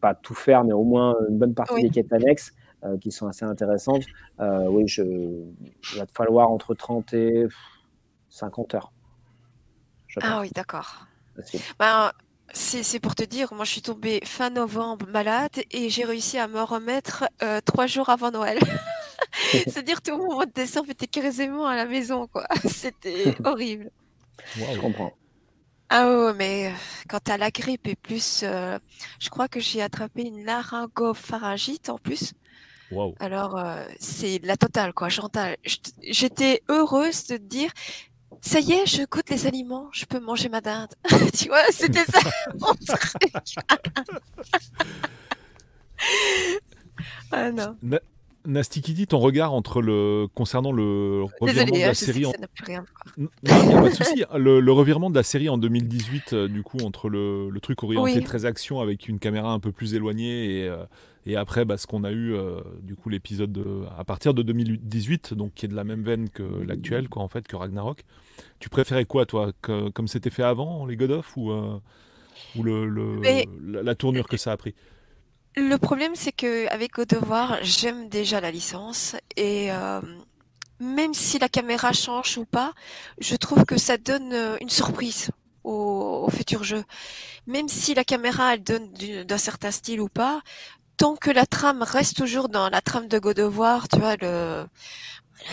[0.00, 2.52] pas tout faire, mais au moins une bonne partie des quêtes annexes,
[3.00, 4.04] qui sont assez intéressantes.
[4.40, 7.46] Euh, oui, je, il va te falloir entre 30 et
[8.30, 8.92] 50 heures.
[10.20, 11.06] Ah oui, d'accord.
[11.78, 12.12] Ben,
[12.52, 16.48] c'est pour te dire, moi je suis tombée fin novembre malade et j'ai réussi à
[16.48, 18.58] me remettre euh, trois jours avant Noël.
[19.52, 22.46] C'est-à-dire tout le mois de décembre était quasiment à la maison, quoi.
[22.68, 23.90] C'était horrible.
[24.56, 25.12] Je comprends.
[25.90, 26.72] Ah ouais, mais
[27.08, 32.34] quand t'as la grippe et plus, je crois que j'ai attrapé une laryngopharyngite en plus.
[33.20, 35.08] Alors, euh, c'est la totale, quoi.
[35.08, 35.56] Chantal,
[36.02, 37.70] j'étais heureuse de dire,
[38.40, 40.94] ça y est, je goûte les aliments, je peux manger ma dinde.
[41.38, 42.20] tu vois, c'était ça
[42.58, 43.12] mon truc.
[47.32, 47.76] ah non.
[48.48, 52.32] Nasty Kitty, ton regard entre le concernant le revirement de la hein, série en...
[54.38, 58.46] Le, revirement de la série en 2018, euh, du coup, entre le, truc orienté très
[58.46, 60.84] action avec une caméra un peu plus éloignée et, euh,
[61.26, 63.62] et après bah, ce qu'on a eu, euh, du coup, l'épisode
[63.98, 67.28] à partir de 2018, donc qui est de la même veine que l'actuel, quoi, en
[67.28, 68.02] fait, que Ragnarok.
[68.60, 71.52] Tu préférais quoi, toi, comme c'était fait avant, les God of, ou,
[72.56, 74.74] ou le, la tournure que ça a pris?
[75.58, 80.00] Le problème, c'est que avec of War, j'aime déjà la licence et euh,
[80.78, 82.72] même si la caméra change ou pas,
[83.18, 85.30] je trouve que ça donne euh, une surprise
[85.64, 86.84] au, futur jeu.
[87.46, 88.92] Même si la caméra elle donne
[89.24, 90.40] d'un certain style ou pas,
[90.96, 94.66] tant que la trame reste toujours dans la trame de God of tu vois le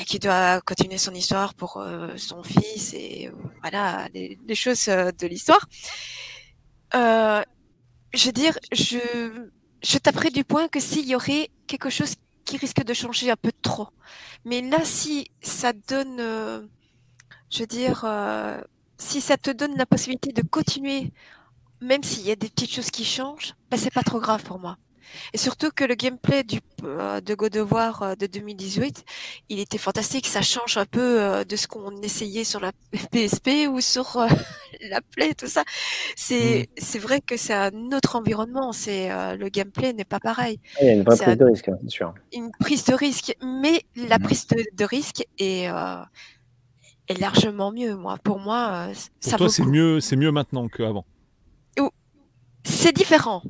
[0.07, 5.27] qui doit continuer son histoire pour euh, son fils et voilà les, les choses de
[5.27, 5.67] l'histoire.
[6.93, 9.49] je veux dire, je
[9.85, 13.35] je taperais du point que s'il y aurait quelque chose qui risque de changer un
[13.35, 13.87] peu trop.
[14.43, 16.61] Mais là, si ça donne, euh,
[17.51, 18.59] je veux dire, euh,
[18.97, 21.11] si ça te donne la possibilité de continuer,
[21.81, 24.59] même s'il y a des petites choses qui changent, ben c'est pas trop grave pour
[24.59, 24.77] moi.
[25.33, 29.03] Et surtout que le gameplay du, euh, de God of War euh, de 2018,
[29.49, 30.27] il était fantastique.
[30.27, 32.71] Ça change un peu euh, de ce qu'on essayait sur la
[33.11, 34.17] PSP ou sur
[34.89, 35.63] la Play, tout ça.
[36.15, 36.81] C'est mm.
[36.81, 38.71] c'est vrai que c'est un autre environnement.
[38.71, 40.59] C'est le gameplay n'est pas pareil.
[40.81, 42.13] Il y a une vraie prise de risque, hein, sûr.
[42.33, 44.23] Une prise de risque, mais la mm.
[44.23, 45.67] prise de, risque est
[47.07, 47.95] est largement mieux.
[47.95, 51.05] Moi, pour moi, pour ça toi, c'est mieux, c'est mieux maintenant qu'avant.
[52.65, 53.43] C'est différent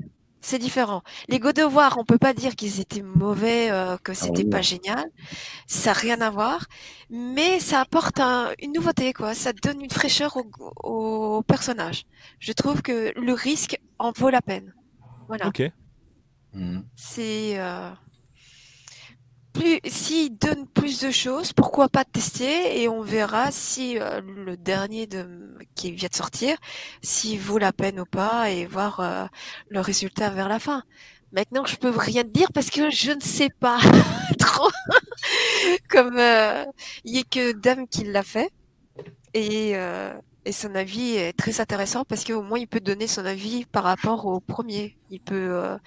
[0.45, 1.01] c'est différent.
[1.27, 4.45] Les God of War, on peut pas dire qu'ils étaient mauvais, euh, que ah c'était
[4.45, 5.05] pas génial.
[5.65, 6.65] Ça n'a rien à voir,
[7.09, 8.19] mais ça apporte
[8.61, 9.33] une nouveauté, quoi.
[9.33, 10.37] Ça donne une fraîcheur
[10.83, 12.05] au, personnage.
[12.39, 14.73] Je trouve que le risque en vaut la peine.
[15.27, 15.47] Voilà.
[15.47, 15.63] Ok.
[16.53, 16.81] Mmh.
[16.95, 17.89] C'est euh,
[19.55, 24.57] plus s'il donne plus de choses, pourquoi pas tester et on verra si euh, le
[24.57, 25.25] dernier de
[25.75, 26.57] qui vient de sortir,
[27.01, 29.25] s'il vaut la peine ou pas et voir euh,
[29.69, 30.83] le résultat vers la fin.
[31.31, 33.79] Maintenant, je peux rien dire parce que je ne sais pas
[34.39, 34.69] trop.
[35.89, 36.65] Comme euh,
[37.05, 38.51] il n'y a que Dame qui l'a fait
[39.33, 39.73] et
[40.51, 44.25] son avis est très intéressant parce qu'au moins il peut donner son avis par rapport
[44.25, 44.97] au premier.
[45.09, 45.77] Il peut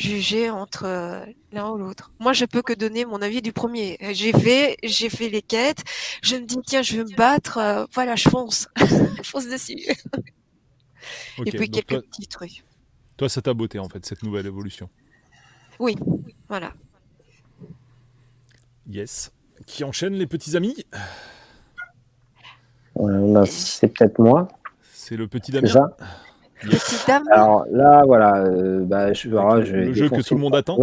[0.00, 2.10] juger entre euh, l'un ou l'autre.
[2.18, 3.98] Moi, je peux que donner mon avis du premier.
[4.12, 5.84] J'ai fait, j'ai fait les quêtes.
[6.22, 7.58] Je me dis tiens, je veux me battre.
[7.58, 9.86] Euh, voilà, je fonce, je fonce dessus.
[11.44, 12.64] Et puis quelques petits trucs.
[13.16, 14.88] Toi, ça t'a beauté en fait cette nouvelle évolution.
[15.78, 15.96] Oui,
[16.48, 16.72] voilà.
[18.88, 19.32] Yes.
[19.66, 20.84] Qui enchaîne les petits amis?
[23.46, 24.48] C'est peut-être moi.
[24.92, 25.90] C'est le petit Damien?
[27.30, 30.78] Alors là, voilà, euh, bah, je, je le jeu que tout le monde attend.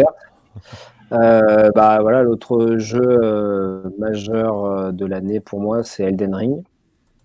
[1.13, 6.63] Euh, bah voilà, l'autre jeu euh, majeur de l'année pour moi, c'est Elden Ring.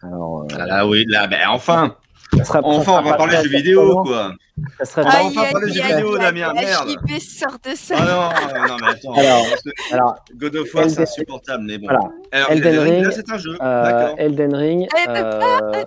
[0.02, 1.96] Alors, ah oui, là, ben enfin.
[2.40, 4.32] Enfin, on va parler de jeux vidéo, quoi.
[4.78, 6.52] Ça serait ah, enfin parler de jeux vidéo, Damien.
[6.52, 6.88] Merde.
[7.20, 7.94] Sort de ça.
[7.98, 9.12] Ah non, non, mais attends.
[9.14, 9.46] Alors,
[9.92, 11.86] alors God of War, c'est insupportable, mais bon.
[11.86, 12.10] Voilà.
[12.32, 13.56] Alors, Elden, Ring, c'est un jeu.
[13.60, 14.88] Euh, Elden Ring.
[15.08, 15.84] Euh,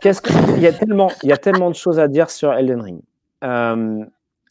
[0.00, 2.80] qu'est-ce qu'il y a tellement, il y a tellement de choses à dire sur Elden
[2.80, 3.00] Ring.
[3.44, 4.04] Euh,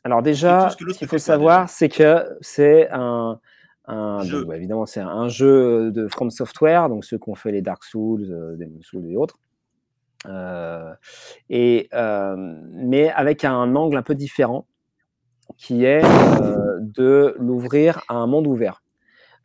[0.04, 3.40] alors déjà, ce qu'il faut savoir, c'est que c'est un,
[3.86, 7.52] un donc, bah, évidemment, c'est un jeu de From Software, donc ceux qui ont fait
[7.52, 9.40] les Dark Souls, euh, Demon Souls et autres.
[10.26, 10.94] Euh,
[11.50, 14.68] et, euh, mais avec un angle un peu différent,
[15.58, 18.82] qui est euh, de l'ouvrir à un monde ouvert.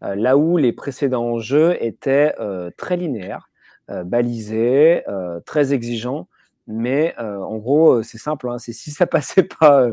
[0.01, 2.35] là où les précédents jeux étaient
[2.77, 3.51] très linéaires,
[3.89, 5.05] balisés,
[5.45, 6.29] très exigeants,
[6.69, 8.49] mais en gros, c'est simple.
[8.49, 9.89] Hein, c'est si ça passait pas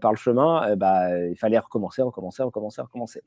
[0.00, 3.22] par le chemin, bah, il fallait recommencer, recommencer, recommencer, recommencer.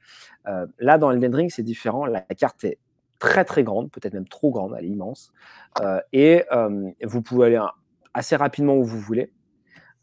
[0.80, 2.06] là, dans Elden Ring, c'est différent.
[2.06, 2.80] La carte est
[3.20, 5.32] très très grande, peut-être même trop grande, elle est immense.
[5.82, 7.60] Euh, et euh, vous pouvez aller
[8.14, 9.32] assez rapidement où vous voulez.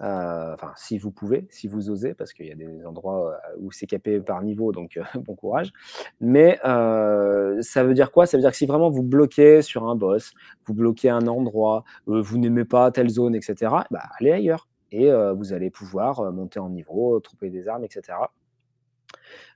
[0.03, 3.73] Euh, enfin, si vous pouvez, si vous osez, parce qu'il y a des endroits où
[3.73, 5.73] c'est capé par niveau, donc bon courage.
[6.21, 8.27] Mais ça veut dire quoi?
[8.27, 10.35] Ça veut dire que si vraiment vous bloquez sur un boss,
[10.67, 14.69] vous bloquez un endroit, vous n'aimez pas telle zone, etc., bah, allez ailleurs.
[14.93, 18.19] Et vous allez pouvoir monter en niveau, trouver des armes, etc.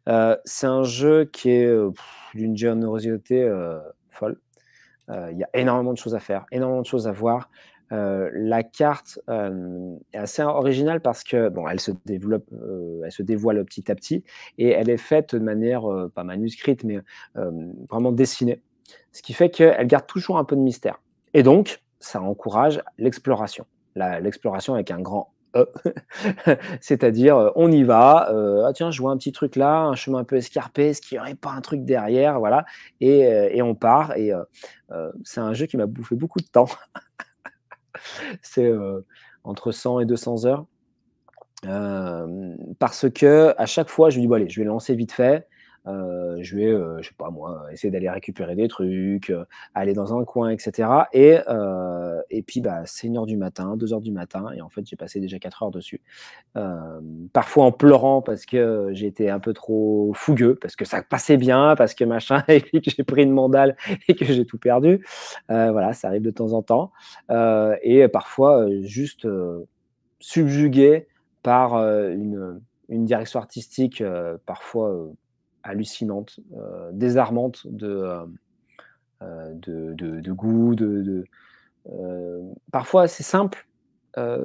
[0.08, 1.90] Euh, c'est un jeu qui est euh,
[2.34, 3.78] d'une générosité euh,
[4.10, 4.38] folle.
[5.32, 7.50] Il y a énormément de choses à faire, énormément de choses à voir.
[7.90, 12.48] la carte est assez originale parce que bon, elle se développe,
[13.04, 14.22] elle se dévoile petit à petit
[14.56, 15.82] et elle est faite de manière
[16.14, 17.00] pas manuscrite mais
[17.34, 18.62] vraiment dessinée,
[19.10, 21.02] ce qui fait qu'elle garde toujours un peu de mystère.
[21.34, 23.66] Et donc, ça encourage l'exploration,
[23.96, 25.64] l'exploration avec un grand euh,
[26.80, 29.94] c'est-à-dire, euh, on y va, euh, ah tiens, je vois un petit truc là, un
[29.94, 32.64] chemin un peu escarpé, est-ce qu'il n'y aurait pas un truc derrière, voilà,
[33.00, 34.16] et, on part.
[34.16, 34.32] Et
[35.24, 36.68] c'est un jeu qui m'a bouffé beaucoup de temps.
[38.42, 38.72] c'est
[39.44, 40.66] entre 100 et 200 heures.
[42.78, 45.46] parce que à chaque fois, je me dis, bon, allez, je vais lancer vite fait.
[45.86, 49.44] Euh, je vais, euh, je sais pas moi, essayer d'aller récupérer des trucs, euh,
[49.74, 50.88] aller dans un coin, etc.
[51.12, 51.38] Et,
[52.30, 54.86] et puis, bah, c'est une heure du matin, deux heures du matin, et en fait,
[54.86, 56.00] j'ai passé déjà quatre heures dessus.
[57.32, 61.74] parfois en pleurant parce que été un peu trop fougueux, parce que ça passait bien,
[61.76, 63.76] parce que machin, et que j'ai pris une mandale
[64.08, 65.04] et que j'ai tout perdu.
[65.48, 66.92] voilà, ça arrive de temps en temps.
[67.82, 69.26] et parfois, juste
[70.20, 71.06] subjugué
[71.42, 74.02] par une, une direction artistique,
[74.46, 75.10] parfois
[75.62, 78.26] hallucinante, euh, désarmante de, euh,
[79.22, 80.74] euh, de, de, goût.
[80.74, 81.24] De,
[82.72, 83.66] parfois, c'est simple.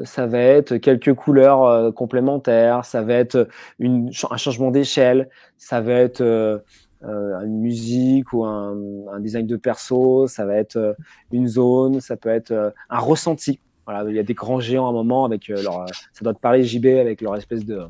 [0.03, 3.47] ça va être quelques couleurs complémentaires, ça va être
[3.79, 6.63] une, un changement d'échelle, ça va être
[7.01, 8.75] une musique ou un,
[9.11, 10.95] un, design de perso, ça va être
[11.31, 13.59] une zone, ça peut être un ressenti.
[13.85, 16.39] Voilà, il y a des grands géants à un moment avec leur, ça doit te
[16.39, 17.87] parler JB avec leur espèce de,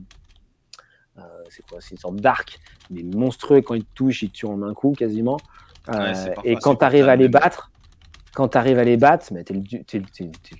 [1.50, 1.80] c'est quoi?
[1.82, 2.60] C'est une sorte d'arc,
[2.90, 3.62] mais monstrueux.
[3.62, 5.38] Quand ils te touchent, ils te tuent en un coup quasiment.
[5.90, 6.14] Euh,
[6.44, 7.72] et quand tu arrives à les battre,
[8.34, 9.62] quand tu arrives à les battre, mais t'es le,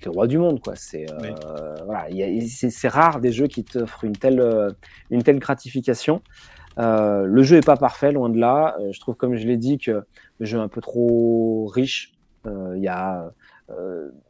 [0.04, 0.76] le, roi du monde, quoi.
[0.76, 2.06] C'est euh, voilà,
[2.46, 4.74] c'est rare des jeux qui t'offrent une telle,
[5.10, 6.22] une telle gratification.
[6.78, 8.76] le jeu est pas parfait, loin de là.
[8.90, 10.04] je trouve, comme je l'ai dit, que
[10.38, 12.12] le jeu est un peu trop riche.
[12.46, 13.30] Il y a,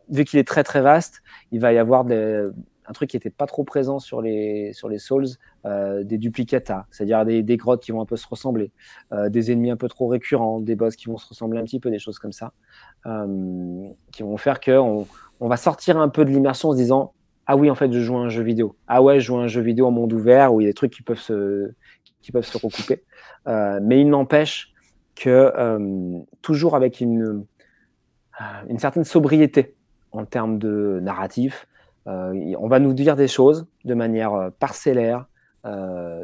[0.09, 1.23] vu qu'il est très très vaste,
[1.53, 2.49] il va y avoir des,
[2.89, 5.27] un truc qui n'était pas trop présent sur les, sur les Souls,
[5.65, 8.71] des duplicata, c'est-à-dire des, grottes qui vont un peu se ressembler,
[9.29, 11.91] des ennemis un peu trop récurrents, des boss qui vont se ressembler un petit peu,
[11.91, 12.53] des choses comme ça,
[13.05, 15.07] qui vont faire qu'on
[15.41, 17.13] on va sortir un peu de l'immersion en se disant
[17.47, 18.77] ah oui, en fait, je joue à un jeu vidéo.
[18.89, 20.71] Ah ouais, je joue à un jeu vidéo en monde ouvert où il y a
[20.71, 21.71] des trucs qui peuvent se,
[22.21, 23.05] qui peuvent se recouper.
[23.47, 24.73] Euh, mais il n'empêche
[25.15, 27.45] que euh, toujours avec une,
[28.41, 29.77] euh, une certaine sobriété
[30.11, 31.69] en termes de narratif,
[32.07, 35.27] on va nous dire des choses de manière parcellaire,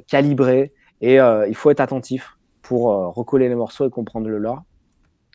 [0.06, 2.84] calibrée, et il faut être attentif pour
[3.14, 4.62] recoller les morceaux et comprendre le lore.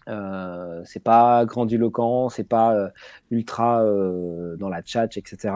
[0.07, 2.90] Euh, c'est pas grandiloquent, c'est pas euh,
[3.30, 5.53] ultra euh, dans la chat, etc.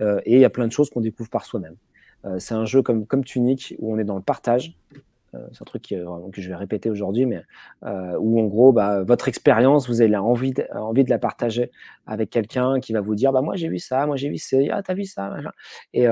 [0.00, 1.76] et il y a plein de choses qu'on découvre par soi-même.
[2.38, 4.76] c'est un jeu comme, comme Tunic où on est dans le partage.
[5.52, 7.42] C'est un truc que je vais répéter aujourd'hui, mais
[7.82, 11.70] où en gros, bah, votre expérience, vous avez envie de, envie de la partager
[12.06, 14.56] avec quelqu'un qui va vous dire, bah moi j'ai vu ça, moi j'ai vu ça,
[14.70, 15.34] ah t'as vu ça,
[15.94, 16.06] et,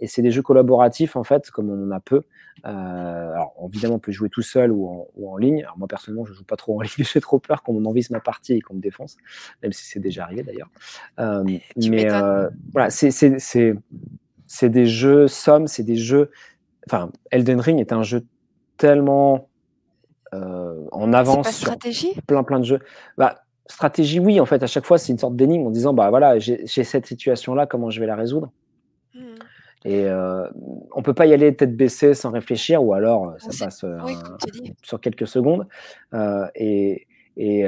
[0.00, 2.22] et c'est des jeux collaboratifs en fait, comme on en a peu,
[2.64, 5.62] euh, alors, évidemment, on peut jouer tout seul ou en, ou en, ligne.
[5.62, 6.90] Alors, moi, personnellement, je joue pas trop en ligne.
[6.98, 9.16] J'ai trop peur qu'on m'envise ma partie et qu'on me défonce,
[9.62, 10.70] même si c'est déjà arrivé d'ailleurs.
[11.18, 11.44] Euh,
[11.76, 16.30] mais euh, voilà, c'est des jeux sommes, c'est des jeux.
[16.88, 18.24] Enfin, Elden Ring est un jeu
[18.76, 19.48] tellement
[20.34, 22.12] euh, en avance pas stratégie?
[22.12, 22.80] sur plein plein de jeux.
[23.18, 26.10] Bah, stratégie, oui, en fait, à chaque fois, c'est une sorte d'énigme en disant, bah
[26.10, 28.50] voilà, j'ai cette situation-là, comment je vais la résoudre?
[29.14, 29.34] Hmm.
[29.84, 30.46] Et euh,
[30.92, 33.98] on peut pas y aller tête baissée sans réfléchir, ou alors euh, ça passe euh,
[34.82, 35.66] sur quelques secondes.
[36.14, 37.64] Euh, et, et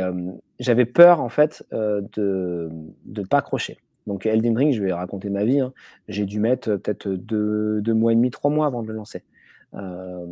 [0.61, 2.71] j'avais peur en fait de
[3.07, 3.79] ne pas accrocher.
[4.07, 5.61] Donc Elden Ring, je vais raconter ma vie.
[5.61, 5.73] Hein.
[6.09, 9.23] J'ai dû mettre peut-être deux, deux, mois et demi, trois mois avant de le lancer.
[9.77, 10.25] Euh,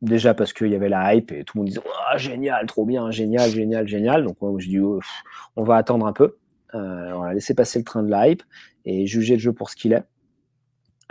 [0.00, 2.84] déjà parce qu'il y avait la hype et tout le monde disait oh, génial, trop
[2.84, 4.24] bien, génial, génial, génial.
[4.24, 5.00] Donc moi je dis oh,
[5.56, 6.36] on va attendre un peu,
[6.74, 8.42] euh, on va laisser passer le train de la hype
[8.84, 10.04] et juger le jeu pour ce qu'il est.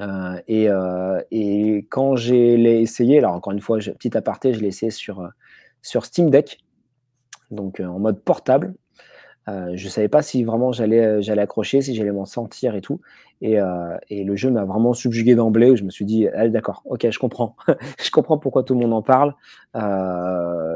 [0.02, 5.30] Euh, et, quand j'ai essayé, alors encore une fois, petit aparté, je l'ai essayé sur,
[5.82, 6.60] sur Steam Deck,
[7.52, 8.74] donc en mode portable.
[9.48, 13.02] Je ne savais pas si vraiment j'allais j'allais accrocher, si j'allais m'en sentir et tout.
[13.42, 13.58] Et,
[14.10, 15.76] et le jeu m'a vraiment subjugué d'emblée.
[15.76, 17.56] Je me suis dit, ah, d'accord, ok, je comprends.
[18.04, 19.36] je comprends pourquoi tout le monde en parle.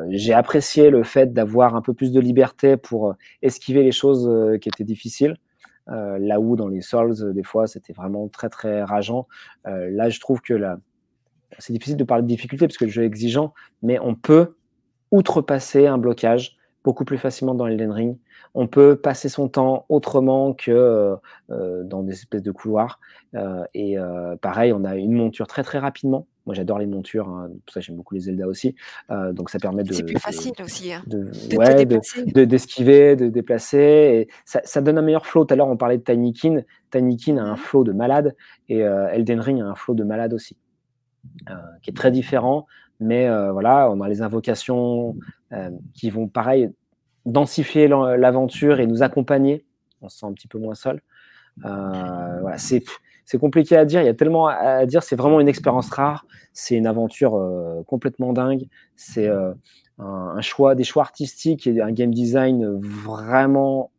[0.09, 4.29] J'ai apprécié le fait d'avoir un peu plus de liberté pour esquiver les choses
[4.61, 5.35] qui étaient difficiles.
[5.91, 9.27] Euh, là où dans les Souls, euh, des fois, c'était vraiment très très rageant.
[9.67, 10.77] Euh, là, je trouve que là,
[11.57, 14.55] c'est difficile de parler de difficulté parce que le jeu est exigeant, mais on peut
[15.11, 18.17] outrepasser un blocage beaucoup plus facilement dans Elden Ring.
[18.55, 21.15] On peut passer son temps autrement que
[21.49, 22.99] dans des espèces de couloirs.
[23.73, 23.97] et
[24.41, 26.25] pareil, on a une monture très très rapidement.
[26.49, 28.73] Moi, j'adore les montures, hein, pour ça j'aime beaucoup les Zelda aussi.
[29.11, 29.93] Euh, donc ça permet de.
[29.93, 30.91] C'est plus facile aussi.
[30.91, 33.77] Hein, de, d'esquiver, de, déplacer.
[33.77, 35.45] Et ça, donne un meilleur flow.
[35.45, 36.63] Tout à l'heure, on parlait de Tinykin.
[36.89, 38.35] Tinykin a un mmh flow de malade
[38.67, 40.57] et euh, Elden Ring a un flow de malade aussi,
[41.51, 41.53] euh,
[41.83, 42.65] qui est très différent.
[42.99, 45.15] Mais voilà, on a les invocations
[45.93, 46.71] qui vont, pareil,
[47.25, 49.65] densifier l'aventure et nous accompagner.
[50.01, 51.01] On se sent un petit peu moins seul.
[52.57, 52.83] c'est
[53.29, 54.01] c'est compliqué à dire.
[54.01, 55.03] Il y a tellement à dire.
[55.03, 56.25] C'est vraiment une expérience rare.
[56.51, 58.67] C'est une aventure euh, complètement dingue.
[58.95, 59.53] C'est euh,
[59.99, 63.91] un, choix, des choix artistiques et un game design vraiment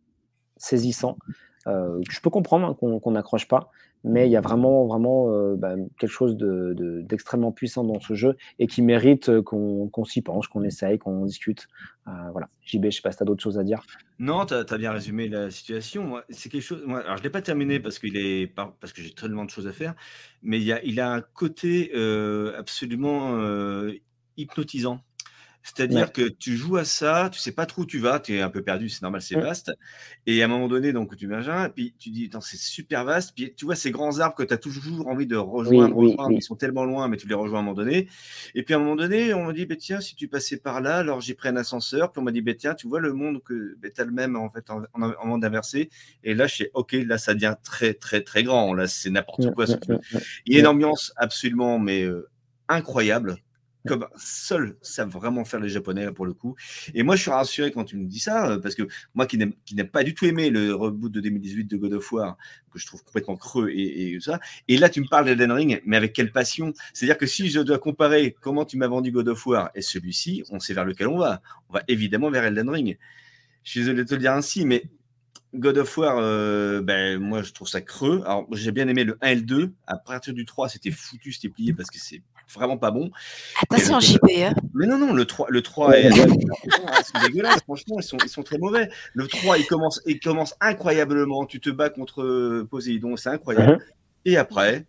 [0.56, 1.16] saisissant.
[1.68, 3.70] Euh, je peux comprendre hein, qu'on n'accroche pas,
[4.04, 8.36] mais il y a vraiment, vraiment euh, bah, quelque chose d'extrêmement puissant dans ce jeu
[8.58, 11.68] et qui mérite euh, qu'on s'y penche, qu'on essaye, qu'on discute.
[12.06, 12.48] Euh, voilà.
[12.64, 13.82] JB, je sais pas si tu as d'autres choses à dire.
[14.18, 16.16] Non, tu as, bien résumé la situation.
[16.30, 16.82] C'est quelque chose.
[16.86, 19.50] Moi, alors, je ne l'ai pas terminé parce, qu'il est, parce que j'ai tellement de
[19.50, 19.94] choses à faire,
[20.42, 21.92] mais il, y a, il a un côté
[22.56, 23.38] absolument
[24.36, 25.00] hypnotisant.
[25.62, 28.40] C'est-à-dire que tu joues à ça, tu sais pas trop où tu vas, tu es
[28.40, 29.72] un peu perdu, c'est normal, c'est vaste.
[30.26, 33.32] Et à un moment donné, donc tu viens, et puis tu dis, c'est super vaste.
[33.34, 35.96] Puis tu vois ces grands arbres que tu as toujours envie de rejoindre,
[36.30, 38.08] ils sont tellement loin, mais tu les rejoins à un moment donné.
[38.54, 40.80] Et puis à un moment donné, on me dit, bah, tiens, si tu passais par
[40.80, 43.12] là, alors j'ai pris un ascenseur, puis on m'a dit, bah, tiens, tu vois le
[43.12, 44.82] monde que bah, tu as le même en fait en,
[45.26, 45.90] monde inversé.
[46.24, 48.72] Et là, je sais, ok, là, ça devient très, très, très grand.
[48.72, 49.66] Là, c'est n'importe quoi.
[50.46, 52.28] Il y a une ambiance absolument, mais euh,
[52.68, 53.36] incroyable
[53.86, 56.54] comme seuls savent vraiment faire les Japonais pour le coup.
[56.94, 58.82] Et moi, je suis rassuré quand tu me dis ça, euh, parce que
[59.14, 62.36] moi qui n'ai pas du tout aimé le reboot de 2018 de God of War,
[62.72, 64.38] que je trouve complètement creux et, ça,
[64.68, 67.60] et là tu me parles d'Elden Ring, mais avec quelle passion C'est-à-dire que si je
[67.60, 71.08] dois comparer comment tu m'as vendu God of War et celui-ci, on sait vers lequel
[71.08, 71.42] on va.
[71.68, 72.98] On va évidemment vers Elden Ring.
[73.62, 74.84] Je suis désolé de te le dire ainsi, mais
[75.54, 78.22] God of War, euh, ben, moi je trouve ça creux.
[78.24, 79.72] Alors j'ai bien aimé le 1 et le 2.
[79.86, 83.10] À partir du 3, c'était foutu, c'était plié parce que c'est vraiment pas bon.
[83.62, 84.24] Attention, JP.
[84.38, 84.54] Hein.
[84.74, 86.10] Mais non, non, le 3, le 3 est.
[86.10, 88.90] c'est dégueulasse, franchement, ils sont, ils sont très mauvais.
[89.14, 91.46] Le 3, il commence, il commence incroyablement.
[91.46, 93.72] Tu te bats contre Poséidon, c'est incroyable.
[93.72, 93.94] Uh-huh.
[94.24, 94.84] Et après,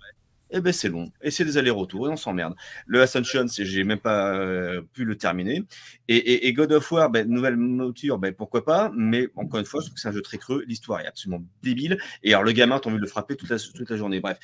[0.51, 1.11] eh ben c'est long.
[1.21, 2.55] Et c'est des allers-retours et on s'emmerde.
[2.85, 5.63] Le Ascension, j'ai même pas euh, pu le terminer.
[6.07, 8.91] Et, God of War, ben, nouvelle mouture, ben, pourquoi pas.
[8.93, 10.65] Mais encore une fois, je trouve que c'est un jeu très creux.
[10.67, 11.97] L'histoire est absolument débile.
[12.21, 14.19] Et alors, le gamin, t'as envie de le frapper toute la, toute la journée.
[14.19, 14.37] Bref.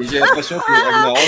[0.00, 1.18] j'ai l'impression que Ragnarok.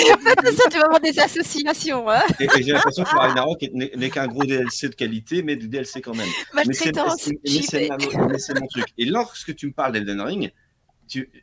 [0.56, 2.08] ça, tu vas avoir des associations.
[2.08, 6.00] Hein et, j'ai l'impression que Ragnarok n'est qu'un gros DLC de qualité, mais du DLC
[6.00, 6.28] quand même.
[6.54, 8.86] Mais c'est mon truc.
[8.96, 10.52] Et lorsque tu me parles d'Elden Ring,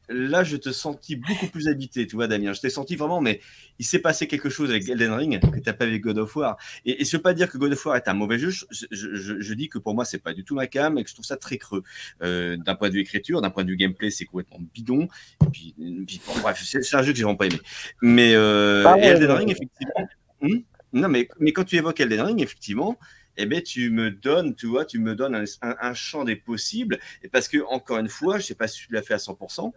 [0.10, 2.54] là, je te sentis beaucoup plus habité, tu vois, Damien.
[2.54, 3.42] Je t'ai senti vraiment, mais
[3.80, 6.36] il s'est passé quelque chose avec Elden Ring que tu n'as pas avec God of
[6.36, 6.58] War.
[6.86, 8.52] Et, et je ne veux pas dire que God of War est un mauvais jeu.
[8.52, 11.26] Je, dis que pour moi, c'est pas du tout ma cam et que je trouve
[11.26, 11.84] ça très creux.
[12.22, 15.08] Euh, d'un point de vue écriture, d'un point de vue gameplay, c'est complètement bidon.
[15.42, 15.76] Et puis,
[16.42, 17.60] bref, c'est un jeu que j'ai vraiment pas aimé.
[18.02, 20.08] Mais euh, Elden Ring, effectivement.
[20.42, 20.60] Hmm?
[20.92, 22.98] non, mais, mais quand tu évoques Elden Ring, effectivement,
[23.38, 27.00] eh bien, tu me donnes, tu vois, tu me donnes un, champ des possibles.
[27.24, 29.18] Et parce que, encore une fois, je ne sais pas si tu l'as fait à
[29.18, 29.72] 100%,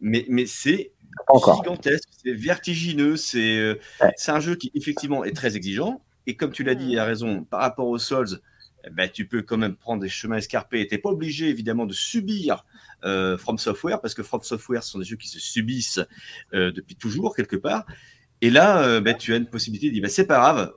[0.00, 0.92] mais, mais c'est
[1.34, 3.78] gigantesque, c'est vertigineux, c'est euh,
[4.16, 6.02] c'est un jeu qui, effectivement, est très exigeant.
[6.26, 8.40] Et comme tu l'as dit, il a raison, par rapport aux Souls,
[8.84, 10.86] eh ben, tu peux quand même prendre des chemins escarpés.
[10.86, 12.66] Tu n'es pas obligé, évidemment, de subir
[13.04, 16.00] euh, From Software, parce que From Software ce sont des jeux qui se subissent
[16.52, 17.86] euh, depuis toujours, quelque part.
[18.42, 20.74] Et là, ben, tu as une possibilité de dire, ben, c'est pas grave,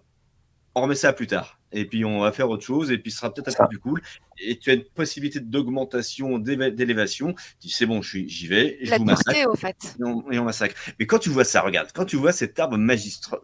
[0.76, 3.18] on remet ça plus tard et puis on va faire autre chose, et puis ce
[3.18, 4.02] sera peut-être un peu plus cool.
[4.42, 7.34] Et tu as une possibilité d'augmentation, d'élévation.
[7.34, 9.50] Tu dis, c'est bon, j'y vais, je vous massacre.
[9.50, 9.76] Au fait.
[10.00, 10.76] et, on, massacre.
[11.00, 13.40] Mais quand tu vois ça, regarde, quand tu vois cet arbre magistra...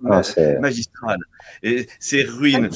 [0.59, 1.17] magistral,
[1.63, 2.69] et ces ruines,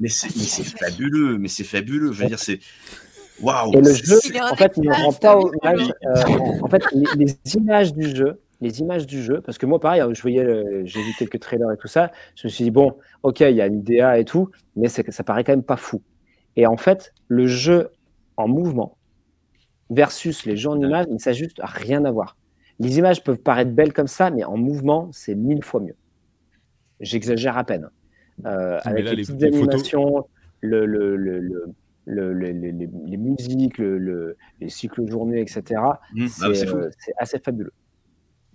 [0.00, 2.12] mais c'est fabuleux, mais c'est fabuleux.
[2.12, 2.60] Je veux dire, c'est.
[3.40, 3.72] Waouh!
[3.74, 5.88] Et le jeu, en fait, ne rend pas hommage.
[6.62, 10.22] En fait, les images du jeu les images du jeu, parce que moi, pareil, je
[10.22, 13.54] voyais, j'ai vu quelques trailers et tout ça, je me suis dit, bon, ok, il
[13.54, 16.02] y a une DA et tout, mais ça paraît quand même pas fou.
[16.56, 17.90] Et en fait, le jeu
[18.38, 18.96] en mouvement
[19.90, 22.38] versus les jeux en images, ça juste rien à voir.
[22.78, 25.96] Les images peuvent paraître belles comme ça, mais en mouvement, c'est mille fois mieux.
[27.00, 27.90] J'exagère à peine.
[28.46, 30.26] Euh, avec les, petites animations,
[30.60, 35.82] le, le, le, les, musiques, les cycles journée, etc.
[36.14, 36.26] Mmh.
[36.40, 37.72] Ah, euh, c'est assez fabuleux.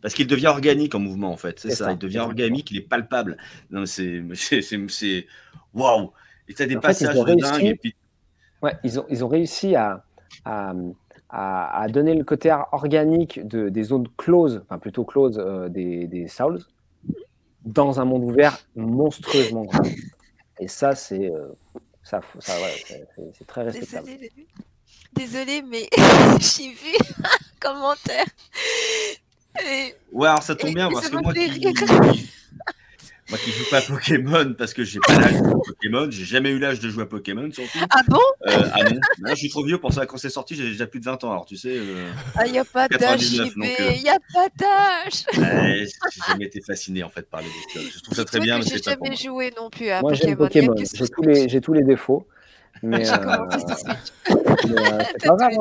[0.01, 1.59] Parce qu'il devient organique en mouvement, en fait.
[1.59, 1.91] C'est ça.
[1.91, 3.38] Il devient organique, il est palpable.
[3.69, 4.23] Non, c'est.
[5.73, 6.11] Waouh!
[6.47, 7.77] Et tu as des passages de dingue.
[8.61, 10.03] Ouais, ils ont, ils ont réussi à,
[10.43, 10.73] à,
[11.30, 16.27] à, donner le côté organique de, des zones closes, enfin plutôt closes euh, des, des
[16.27, 16.59] Souls,
[17.63, 19.88] dans un monde ouvert monstrueusement grand.
[20.59, 21.47] Et ça, c'est euh,
[22.03, 22.53] ça, ça
[23.38, 24.09] c'est très respectable.
[25.13, 25.88] Désolé, mais
[26.39, 28.26] j'ai vu un commentaire
[30.11, 31.59] Ouais, alors ça tombe bien parce que moi qui...
[33.30, 36.07] moi qui joue pas à Pokémon parce que j'ai pas l'âge de jouer à Pokémon,
[36.09, 37.77] j'ai jamais eu l'âge de jouer à Pokémon surtout.
[37.91, 38.17] Ah bon?
[38.47, 38.99] Euh, Ah non,
[39.31, 40.05] je suis trop vieux pour ça.
[40.05, 41.31] Quand c'est sorti, j'ai déjà plus de 20 ans.
[41.31, 41.76] Alors tu sais.
[41.76, 45.26] Euh, ah, il n'y a pas d'âge, il n'y a pas d'âge.
[45.34, 45.88] j'ai
[46.27, 47.91] jamais été fasciné en fait par les bestioles.
[47.93, 50.11] Je trouve ça très bien, mais c'est pas J'ai jamais joué non plus à moi,
[50.11, 50.35] Pokémon.
[50.35, 50.73] Pokémon.
[50.77, 52.27] J'ai tous, les, tous les défauts.
[52.81, 53.47] Mais, euh, c'est pas
[55.35, 55.51] grave.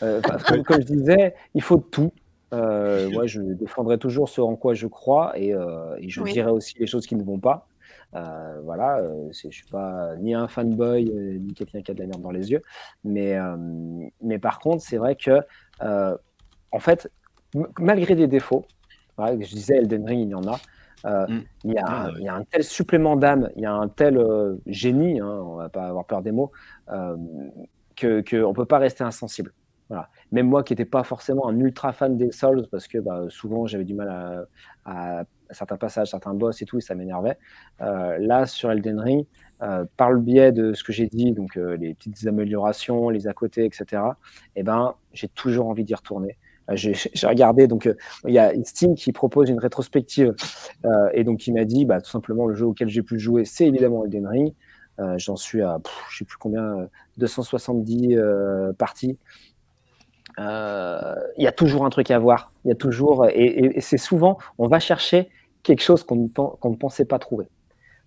[0.00, 2.12] Hein, comme, comme je disais, il faut tout.
[2.52, 6.78] Euh, moi, je défendrai toujours ce en quoi je crois et, euh, je dirai aussi
[6.78, 7.66] les choses qui ne vont pas.
[8.14, 12.20] Euh, voilà, je suis pas ni un fanboy ni quelqu'un qui a de la merde
[12.20, 12.62] dans les yeux,
[13.04, 13.38] mais,
[14.20, 15.40] mais par contre, c'est vrai que
[15.80, 17.10] en fait,
[17.78, 18.66] malgré des défauts,
[19.18, 20.58] je disais Elden Ring, il y en a.
[21.04, 21.40] Mm.
[21.64, 23.88] il, y a ah, il, y a un tel supplément d'âme, il y a un
[23.88, 24.24] tel
[24.66, 26.52] génie, hein, on va pas avoir peur des mots,
[26.86, 27.48] qu'on
[27.96, 29.52] que ne peut pas rester insensible.
[30.30, 33.66] Même moi qui n'étais pas forcément un ultra fan des Souls, parce que bah, souvent
[33.66, 34.46] j'avais du mal
[34.84, 37.38] à, certains passages, certains boss et tout, et ça m'énervait.
[37.80, 39.26] Euh, là, sur Elden Ring,
[39.62, 43.28] euh, par le biais de ce que j'ai dit, donc euh, les petites améliorations, les
[43.28, 44.02] à côté, etc.,
[44.56, 46.36] eh ben, j'ai toujours envie d'y retourner.
[46.74, 47.92] J'ai regardé, donc
[48.24, 50.32] il y a Steam qui propose une rétrospective,
[51.12, 53.66] et donc il m'a dit, bah, tout simplement, le jeu auquel j'ai pu jouer, c'est
[53.66, 54.54] évidemment Elden Ring.
[55.16, 56.88] J'en suis à, je sais plus combien,
[57.18, 58.16] 270
[58.78, 59.18] parties.
[60.38, 62.52] Euh, il y a toujours un truc à voir.
[62.64, 65.28] Il y a toujours, et, c'est souvent, on va chercher
[65.62, 67.48] quelque chose qu'on ne pensait pas trouver.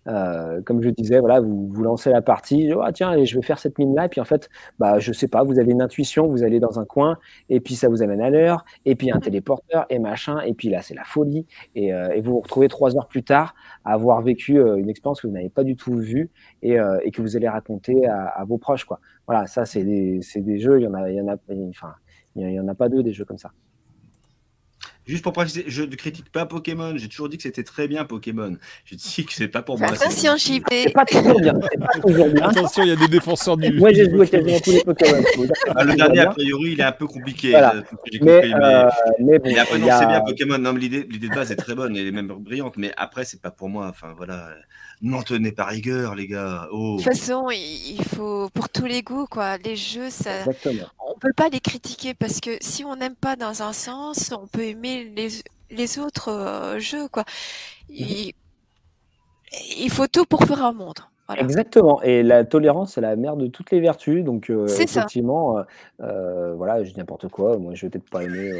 [0.07, 3.79] Euh, comme je disais, voilà, vous, lancez la partie, ah, tiens, je vais faire cette
[3.79, 6.59] mine-là, et puis en fait, bah, je sais pas, vous avez une intuition, vous allez
[6.59, 7.17] dans un coin,
[7.49, 10.69] et puis ça vous amène à l'heure, et puis un téléporteur, et machin, et puis
[10.69, 14.21] là, c'est la folie, et, euh, vous vous retrouvez trois heures plus tard à avoir
[14.21, 16.29] vécu une expérience que vous n'avez pas du tout vue,
[16.61, 18.99] et, que vous allez raconter à, vos proches, quoi.
[19.27, 21.35] Voilà, ça, c'est des, des, jeux, il y en a, il y en a,
[21.69, 21.95] enfin,
[22.35, 23.51] il n'y en a pas deux des jeux comme ça.
[25.07, 26.97] Juste pour préciser, je ne critique pas Pokémon.
[26.97, 28.57] J'ai toujours dit que c'était très bien Pokémon.
[28.85, 29.89] Je dis que c'est pas pour moi.
[29.89, 30.65] Attention, JP.
[30.71, 31.53] C'est pas toujours bien.
[31.53, 32.49] Pas toujours bien.
[32.49, 33.77] Attention, il y a des défenseurs du.
[33.77, 35.21] Moi, j'ai joué quasiment tous les Pokémon.
[35.75, 37.51] Ah, le dernier, a priori, il est un peu compliqué.
[37.51, 37.75] Voilà.
[37.75, 37.81] euh,
[38.11, 38.89] j'ai Mais, euh,
[39.19, 40.57] bon, après, non, a- c'est bien Pokémon.
[40.57, 42.75] Non, mais l'idée, l'idée de base est très bonne et même brillante.
[42.77, 43.85] Mais après, c'est pas pour moi.
[43.87, 44.49] Enfin, voilà.
[45.01, 46.67] N'en tenez pas rigueur, les gars.
[46.71, 46.97] Oh.
[46.97, 49.57] De toute façon, il faut pour tous les goûts, quoi.
[49.57, 50.87] Les jeux, ça, Exactement.
[50.99, 54.47] on peut pas les critiquer parce que si on n'aime pas dans un sens, on
[54.47, 55.29] peut aimer les,
[55.69, 57.23] les autres euh, jeux, quoi.
[57.89, 58.31] Il,
[59.77, 60.99] il faut tout pour faire un monde.
[61.27, 61.41] Voilà.
[61.41, 62.01] Exactement.
[62.03, 64.23] Et la tolérance, c'est la mère de toutes les vertus.
[64.23, 65.01] Donc, euh, C'est ça.
[65.01, 65.63] effectivement, euh,
[66.01, 67.57] euh, voilà, je dis n'importe quoi.
[67.57, 68.51] Moi, je vais peut-être pas aimer.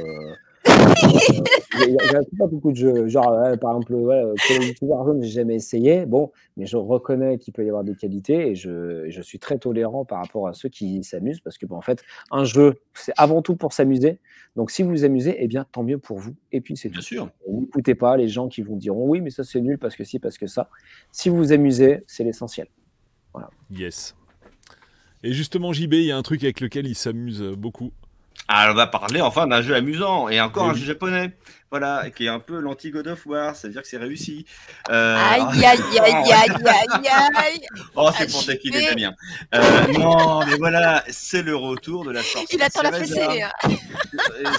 [1.87, 3.07] Il y a- pas beaucoup de jeux.
[3.07, 3.25] Genre,
[3.59, 6.05] par exemple, ouais, Call of Duty Warzone, j'ai jamais essayé.
[6.05, 9.57] Bon, mais je reconnais qu'il peut y avoir des qualités et je, je suis très
[9.57, 12.01] tolérant par rapport à ceux qui s'amusent parce que, bon, en fait,
[12.31, 14.19] un jeu, c'est avant tout pour s'amuser.
[14.55, 16.33] Donc, si vous vous amusez, eh bien, tant mieux pour vous.
[16.51, 17.05] Et puis, c'est Bien tout.
[17.05, 17.29] sûr.
[17.49, 20.19] N'écoutez pas les gens qui vous diront oui, mais ça c'est nul parce que si,
[20.19, 20.69] parce que ça.
[21.11, 22.67] Si vous vous amusez, c'est l'essentiel.
[23.69, 24.15] Yes.
[25.23, 27.91] Et justement, JB, il y a un truc avec lequel il s'amuse beaucoup.
[28.47, 30.71] Alors, on va parler enfin d'un jeu amusant et encore Oui.
[30.71, 31.35] un jeu japonais.
[31.71, 33.55] Voilà, qui est un peu l'anti-God of War.
[33.55, 34.45] Ça veut dire que c'est réussi.
[34.89, 37.61] Euh, Aïe, aïe, aïe, aïe, aïe, aïe.
[37.95, 38.47] Oh, c'est Ah, pour JB.
[38.47, 39.13] taquiner Damien.
[39.55, 42.55] Euh, non, mais voilà, c'est le retour de la sortie.
[42.55, 43.19] Il attend la fessée.
[43.65, 43.69] Euh,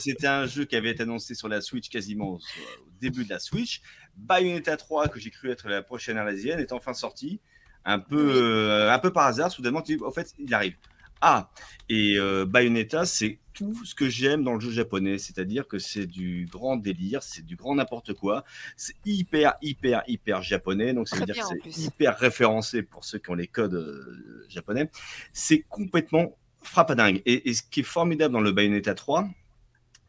[0.00, 2.40] C'était un jeu qui avait été annoncé sur la Switch quasiment au, au
[3.00, 3.80] début de la Switch.
[4.16, 7.40] Bayonetta 3, que j'ai cru être la prochaine arlésienne, est enfin sorti.
[7.84, 8.32] Un peu, Oui.
[8.36, 10.74] euh, un peu par hasard, soudainement, tu dis, en fait, il arrive.
[11.20, 11.50] Ah,
[11.88, 16.06] et euh, Bayonetta, c'est tout ce que j'aime dans le jeu japonais, c'est-à-dire que c'est
[16.06, 18.44] du grand délire, c'est du grand n'importe quoi,
[18.76, 23.04] c'est hyper, hyper, hyper japonais, donc ça veut Très dire que c'est hyper référencé pour
[23.04, 24.90] ceux qui ont les codes euh, japonais.
[25.32, 27.22] C'est complètement frappadingue.
[27.24, 29.26] Et, et ce qui est formidable dans le Bayonetta 3,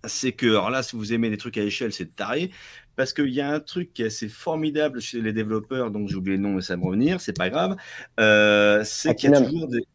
[0.04, 2.52] c'est que, alors là, si vous aimez les trucs à échelle, c'est taré,
[2.96, 6.16] parce qu'il y a un truc qui est assez formidable chez les développeurs, donc j'ai
[6.16, 7.78] oublié le nom, mais ça va me revenir, c'est pas grave,
[8.20, 9.86] euh, c'est qu'il y a toujours des...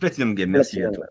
[0.00, 1.06] Platinum Game, merci à toi.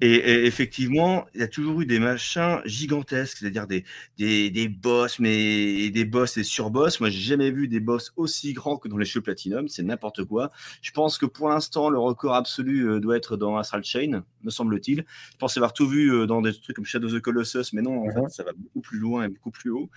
[0.00, 3.84] Et, et effectivement, il y a toujours eu des machins gigantesques, c'est-à-dire des,
[4.18, 7.00] des, des boss, mais des boss et surboss.
[7.00, 9.68] Moi, j'ai jamais vu des boss aussi grands que dans les jeux Platinum.
[9.68, 10.50] C'est n'importe quoi.
[10.82, 14.50] Je pense que pour l'instant, le record absolu euh, doit être dans Astral Chain, me
[14.50, 15.04] semble-t-il.
[15.32, 17.82] Je pense avoir tout vu euh, dans des trucs comme Shadow of the Colossus, mais
[17.82, 18.12] non, en Mhm.
[18.28, 19.90] fait, ça va beaucoup plus loin et beaucoup plus haut.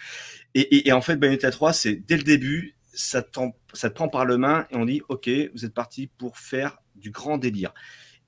[0.56, 3.24] Et, et, et en fait, Bayonetta 3, c'est dès le début, ça,
[3.74, 6.80] ça te prend par le main et on dit, OK, vous êtes parti pour faire
[6.98, 7.74] du grand délire.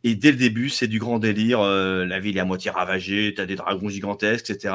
[0.06, 1.60] Et dès le début, c'est du grand délire.
[1.60, 4.74] euh, la ville est à moitié ravagée, tu as des dragons gigantesques, etc.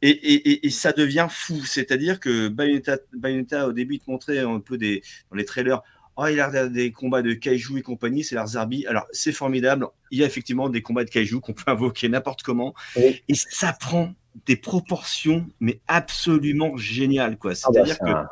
[0.00, 1.62] Et, et, et, et ça devient fou.
[1.66, 5.82] C'est-à-dire que Bayonetta, Bayonetta, au début, il te montrait un peu des, dans les trailers.
[6.16, 8.86] Oh, il a l'air des combats de kaiju et compagnie, c'est l'air Zarbi.
[8.86, 9.86] Alors, c'est formidable.
[10.10, 12.74] Il y a effectivement des combats de kaiju qu'on peut invoquer n'importe comment.
[12.96, 13.22] Oui.
[13.28, 14.14] Et ça prend
[14.46, 17.52] des proportions, mais absolument géniales, quoi.
[17.62, 18.26] Ah bah, C'est-à-dire que un.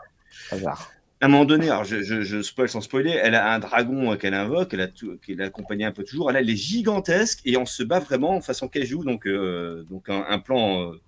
[1.25, 4.13] À un moment donné, alors je, je, je spoil sans spoiler, elle a un dragon
[4.13, 6.29] euh, qu'elle invoque, elle a tout, un peu toujours.
[6.29, 10.11] Elle, elle est gigantesque et on se bat vraiment en façon kaiju, donc, euh, donc
[10.11, 11.01] un, un plan euh,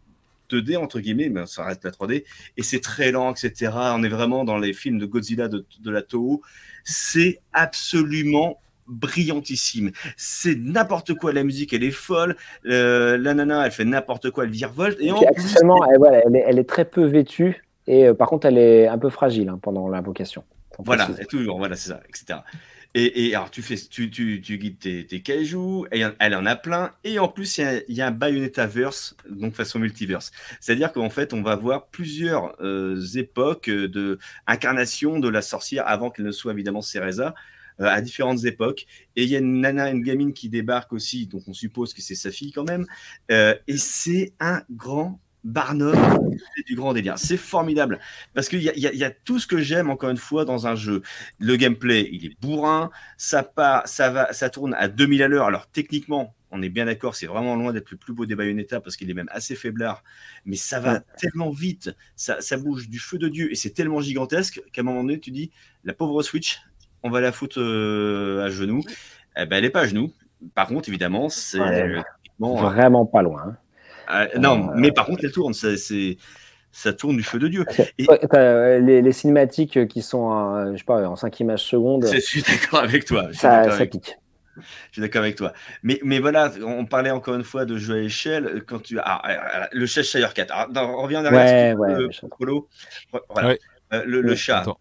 [0.50, 2.24] 2D entre guillemets, mais ça reste la 3D.
[2.56, 3.72] Et c'est très lent, etc.
[3.74, 6.40] On est vraiment dans les films de Godzilla de, de la Toho.
[6.82, 9.90] C'est absolument brillantissime.
[10.16, 11.34] C'est n'importe quoi.
[11.34, 12.36] La musique, elle est folle.
[12.64, 14.98] Euh, la nana, elle fait n'importe quoi, elle virevolte.
[14.98, 17.65] Et Et en puis, plus, actuellement, elle, voilà, elle, est, elle est très peu vêtue
[17.86, 20.44] et euh, par contre, elle est un peu fragile hein, pendant l'invocation.
[20.78, 22.40] Voilà, toujours, voilà, c'est ça, etc.
[22.94, 26.92] Et, et alors, tu, fais, tu, tu, tu guides tes, et elle en a plein,
[27.04, 30.32] et en plus, il y a, il y a un Bayonetta-verse, donc façon multiverse.
[30.60, 36.10] C'est-à-dire qu'en fait, on va voir plusieurs euh, époques de incarnation de la sorcière avant
[36.10, 37.34] qu'elle ne soit évidemment Cereza,
[37.80, 38.86] euh, à différentes époques.
[39.14, 42.00] Et il y a une nana, une gamine qui débarque aussi, donc on suppose que
[42.00, 42.86] c'est sa fille quand même,
[43.30, 45.94] euh, et c'est un grand Barnum,
[46.56, 47.18] c'est du grand délire.
[47.18, 47.98] C'est formidable
[48.34, 50.44] parce qu'il y, y a- il y a tout ce que j'aime encore une fois
[50.44, 51.02] dans un jeu.
[51.38, 55.46] Le gameplay, il est bourrin, ça part, ça va, ça tourne à 2000 à l'heure.
[55.46, 58.80] Alors techniquement, on est bien d'accord, c'est vraiment loin d'être le plus beau des Bayonetta
[58.80, 60.02] parce qu'il est même assez faiblard,
[60.44, 61.00] mais ça va Ouais.
[61.18, 64.84] tellement vite, ça, ça bouge du feu de Dieu et c'est tellement gigantesque qu'à un
[64.84, 65.50] moment donné, tu dis,
[65.84, 66.60] la pauvre Switch,
[67.02, 68.82] on va la foutre euh, à genoux.
[69.36, 70.12] Eh ben, elle est pas à genoux.
[70.54, 71.82] Par contre, évidemment, c'est Ouais.
[71.82, 72.02] euh,
[72.38, 73.56] Vraiment pas loin.
[74.08, 74.26] Hein.
[74.34, 75.52] euh, non, Euh, mais par contre, elle tourne.
[75.54, 76.16] Ça, c'est,
[76.72, 77.64] ça tourne du feu de Dieu.
[77.98, 82.06] Et- euh, les, les cinématiques qui sont en, je sais pas, en 5 images secondes,
[82.12, 83.24] Je suis d'accord avec toi.
[83.28, 84.16] Je suis ça, d'accord ça avec, pique.
[84.56, 84.62] je
[84.92, 85.52] suis d'accord avec toi.
[85.82, 88.62] Mais, mais voilà, on parlait encore une fois de jeu à échelle.
[88.66, 90.50] Quand tu, ah, ah, le Cheshire 4.
[90.52, 91.78] Alors, non, on revient en arrière.
[91.78, 92.26] Ouais, ouais, le chat.
[93.30, 93.54] Voilà.
[93.92, 94.34] Euh, le, le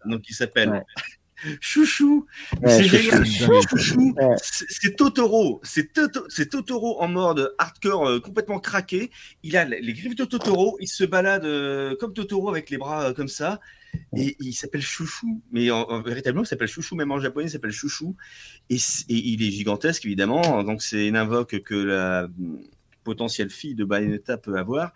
[0.06, 0.84] donc il s'appelle
[1.44, 1.58] Ouais.
[1.60, 2.26] Chouchou,
[2.66, 9.10] c'est Chouchou, c'est Totoro, c'est Totoro en mode hardcore euh, complètement craqué.
[9.42, 13.10] Il a les griffes de Totoro, il se balade euh, comme Totoro avec les bras
[13.10, 13.60] euh, comme ça.
[14.16, 17.70] Et il s'appelle Chouchou, mais en, véritablement, il s'appelle Chouchou, même en japonais, il s'appelle
[17.70, 18.14] Chouchou.
[18.68, 18.76] Et,
[19.08, 20.62] il est gigantesque, évidemment.
[20.64, 22.58] Donc, c'est une invoque que la mm,
[23.04, 24.92] potentielle fille de Bayonetta peut avoir.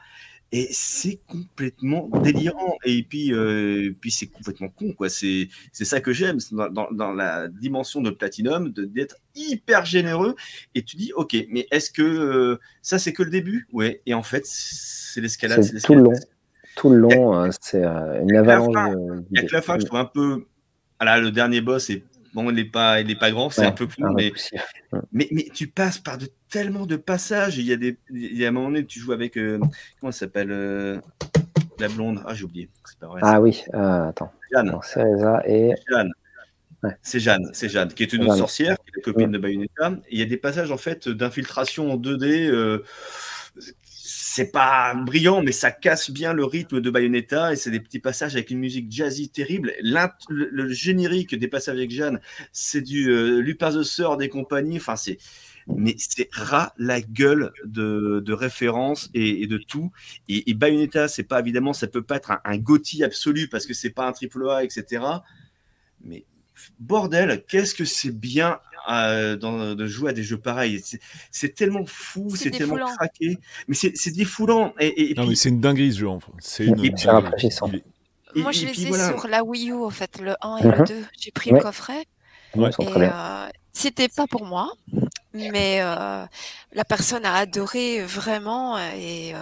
[0.53, 2.77] Et c'est complètement délirant.
[2.85, 5.09] Et puis, euh, puis c'est complètement con, quoi.
[5.09, 10.35] C'est, c'est ça que j'aime dans, dans, la dimension de Platinum, d'être hyper généreux.
[10.75, 13.69] Et tu dis, ok, mais est-ce que euh, ça, c'est que le début?
[13.73, 14.03] Ouais.
[14.07, 15.63] Et en fait, c'est l'escalade.
[15.63, 16.13] C'est tout le long.
[16.77, 18.77] Tout le long, hein, c'est euh, une avalanche.
[19.37, 20.47] Avec la fin, je trouve un peu.
[20.99, 22.05] Voilà, le dernier boss est
[22.35, 24.33] Bon, il n'est pas, il est pas grand, c'est un peu plus, mais,
[25.13, 27.59] mais, mais, tu passes par de, tellement de passages.
[27.59, 29.59] Il y a des, il y a un moment donné, tu joues avec, euh,
[30.01, 31.01] comment ça s'appelle, euh,
[31.79, 32.23] la blonde?
[32.27, 32.69] Ah, j'ai oublié.
[33.01, 34.33] Pas vrai, ah oui, euh, attends.
[34.53, 34.79] Jeanne.
[34.83, 35.05] C'est
[35.47, 35.75] et...
[35.89, 36.13] Jeanne.
[37.03, 39.93] C'est Jeanne, c'est Jeanne, qui est une sorcière, qui est la copine de Bayonetta.
[40.11, 42.81] il y a des passages en fait d'infiltration en 2D
[44.33, 47.99] c'est pas brillant, mais ça casse bien le rythme de Bayonetta et c'est des petits
[47.99, 49.73] passages avec une musique jazzy terrible.
[50.29, 52.21] Le, générique des passages avec Jeanne,
[52.53, 54.77] c'est du euh, Lupin the Sœur des compagnies.
[54.77, 55.19] Enfin, c'est
[55.67, 59.91] mais c'est ras la gueule de, de référence et, de tout.
[60.29, 62.63] Et, Bayonetta, c'est pas évidemment, ça peut pas être un, un
[63.05, 65.03] absolu parce que c'est pas un triple A, etc.
[66.05, 66.25] Mais
[66.79, 68.59] bordel, qu'est-ce que c'est bien
[68.89, 70.83] euh, de jouer à des jeux pareils.
[71.31, 73.39] C'est tellement fou, c'est tellement craqué,
[73.69, 74.75] mais c'est défoulant.
[74.81, 76.09] Et, non, mais c'est une dinguerie ce jeu.
[76.09, 76.33] Enfin.
[76.39, 76.77] C'est une
[78.37, 80.95] Moi, je les ai sur la Wii U, en fait, le 1 et le 2.
[80.95, 81.07] Mhm.
[81.19, 82.07] J'ai pris le coffret.
[82.57, 84.73] Ouais, et euh, c'était pas pour moi,
[85.33, 86.25] mais euh,
[86.73, 89.35] la personne a adoré vraiment et,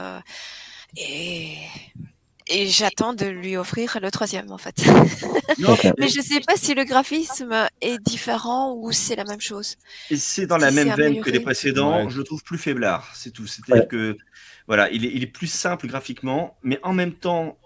[0.97, 1.57] et
[2.49, 4.77] et j'attends de lui offrir le troisième en fait.
[5.99, 9.77] Mais je ne sais pas si le graphisme est différent ou c'est la même chose.
[10.15, 13.47] C'est dans la même veine que les précédents, je le trouve plus faiblard, c'est tout.
[13.47, 14.17] C'est-à-dire que
[14.67, 17.57] voilà, il est, il est, plus simple graphiquement, mais en même temps,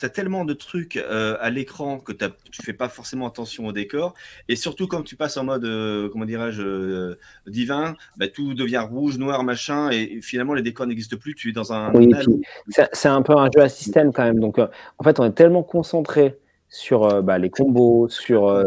[0.00, 3.72] tu as tellement de trucs euh, à l'écran que tu fais pas forcément attention au
[3.72, 4.14] décor.
[4.48, 8.84] Et surtout, quand tu passes en mode, euh, comment dirais-je, euh, divin, bah, tout devient
[8.90, 11.34] rouge, noir, machin, et, finalement, les décors n'existent plus.
[11.34, 11.92] Tu es dans un.
[11.92, 12.10] Oui,
[12.92, 14.40] c'est un peu un jeu à système quand même.
[14.40, 16.38] Donc, en fait, on est tellement concentré
[16.70, 18.64] sur bah, les combos, sur,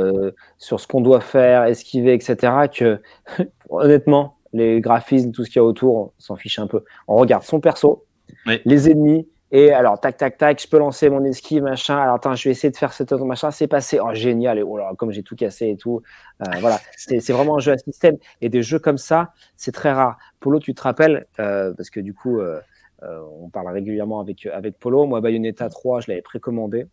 [0.57, 2.99] sur ce qu'on doit faire, esquiver, etc., que
[3.69, 6.83] honnêtement, les graphismes, tout ce qu'il y a autour, on s'en fiche un peu.
[7.07, 8.05] On regarde son perso,
[8.65, 11.95] les ennemis, et alors, tac, tac, tac, je peux lancer mon esquive, machin.
[11.95, 13.51] Alors, attends, je vais essayer de faire ce autre machin.
[13.51, 13.99] C'est passé.
[14.01, 14.57] Oh, génial.
[14.57, 16.01] Et oh comme j'ai tout cassé et tout.
[16.41, 16.79] Euh, voilà.
[16.97, 18.17] C'est vraiment un jeu à système.
[18.41, 20.17] Et des jeux comme ça, c'est très rare.
[20.39, 22.59] Polo, tu te rappelles, euh, parce que du coup, euh,
[23.03, 25.05] on parle régulièrement avec, avec Polo.
[25.05, 26.87] Moi, Bayonetta 3, je l'avais précommandé.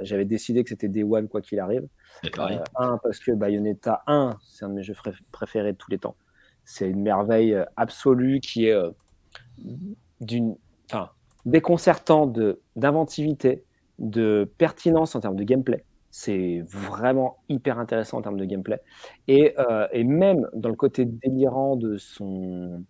[0.00, 1.86] J'avais décidé que c'était Day One, quoi qu'il arrive.
[2.76, 4.94] un, parce que Bayonetta 1, c'est un de mes jeux
[5.30, 6.16] préférés de tous les temps.
[6.64, 8.76] C'est une merveille absolue qui est
[10.20, 10.56] d'une.
[10.90, 11.10] Enfin,
[11.46, 12.26] déconcertant
[12.74, 13.64] d'inventivité,
[13.98, 15.84] de, pertinence en termes de gameplay.
[16.10, 18.80] C'est vraiment hyper intéressant en termes de gameplay.
[19.28, 22.84] Et, euh, et, même dans le côté délirant de, son,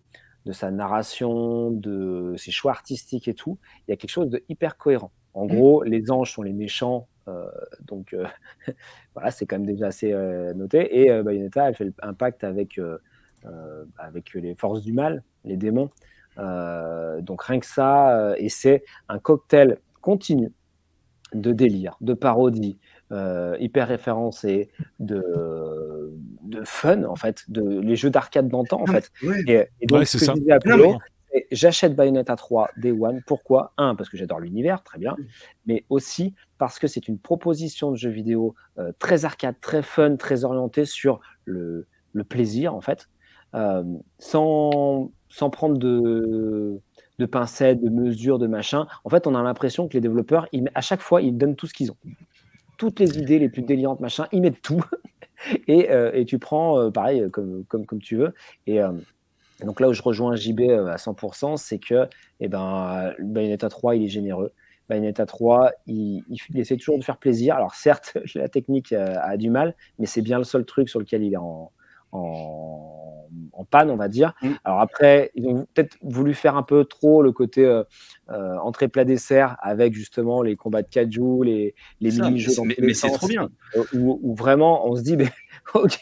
[0.45, 3.57] de sa narration, de ses choix artistiques et tout,
[3.87, 5.11] il y a quelque chose de hyper cohérent.
[5.33, 5.49] En mm.
[5.49, 7.45] gros, les anges sont les méchants, euh,
[7.85, 8.25] donc euh,
[9.13, 10.13] voilà, c'est quand même déjà assez
[10.55, 11.01] noté.
[11.01, 12.79] Et Bayonetta, elle fait un pacte avec,
[13.97, 15.91] avec les forces du mal, les démons.
[16.39, 20.51] Euh, donc rien que ça, euh, et c'est un cocktail continu
[21.33, 22.77] de délire, de parodie,
[23.11, 24.69] euh, hyper référencé,
[24.99, 29.11] de, de fun en fait, de les jeux d'arcade d'antan en fait.
[29.47, 30.97] Et, donc ce que
[31.51, 33.21] j'achète Bayonetta 3 Day One.
[33.27, 33.73] Pourquoi?
[33.77, 35.15] Un, parce que j'adore l'univers, très bien,
[35.65, 38.55] mais aussi parce que c'est une proposition de jeu vidéo
[38.99, 43.09] très arcade, très fun, très orienté sur le, le plaisir en fait,
[44.17, 46.79] sans sans prendre de,
[47.19, 48.87] de pincettes, de mesures, de machin.
[49.03, 51.73] En fait, on a l'impression que les développeurs, à chaque fois, ils donnent tout ce
[51.73, 51.97] qu'ils ont.
[52.77, 54.83] Toutes les idées les plus délirantes, machin, ils mettent tout.
[55.67, 58.33] et, euh, et, tu prends, euh, pareil, comme, comme, tu veux.
[58.67, 58.91] Et euh,
[59.63, 62.07] donc là où je rejoins JB à 100%, c'est que
[62.39, 64.51] eh ben, Bayonetta 3, il est généreux.
[64.87, 67.55] Bayonetta 3, il, il, essaie toujours de faire plaisir.
[67.55, 70.99] Alors certes, la technique a, a du mal, mais c'est bien le seul truc sur
[70.99, 71.71] lequel il est en,
[72.11, 74.33] en, panne, on va dire.
[74.41, 74.51] Mm.
[74.63, 77.83] Alors après, ils ont peut-être voulu faire un peu trop le côté euh,
[78.29, 82.93] euh, entrée plat dessert avec justement les combats de kaiju, les, les mini-jeux Mais, mais
[82.93, 83.49] c'est trop bien.
[83.75, 85.29] Euh, où, vraiment on se dit, mais,
[85.73, 85.99] ok,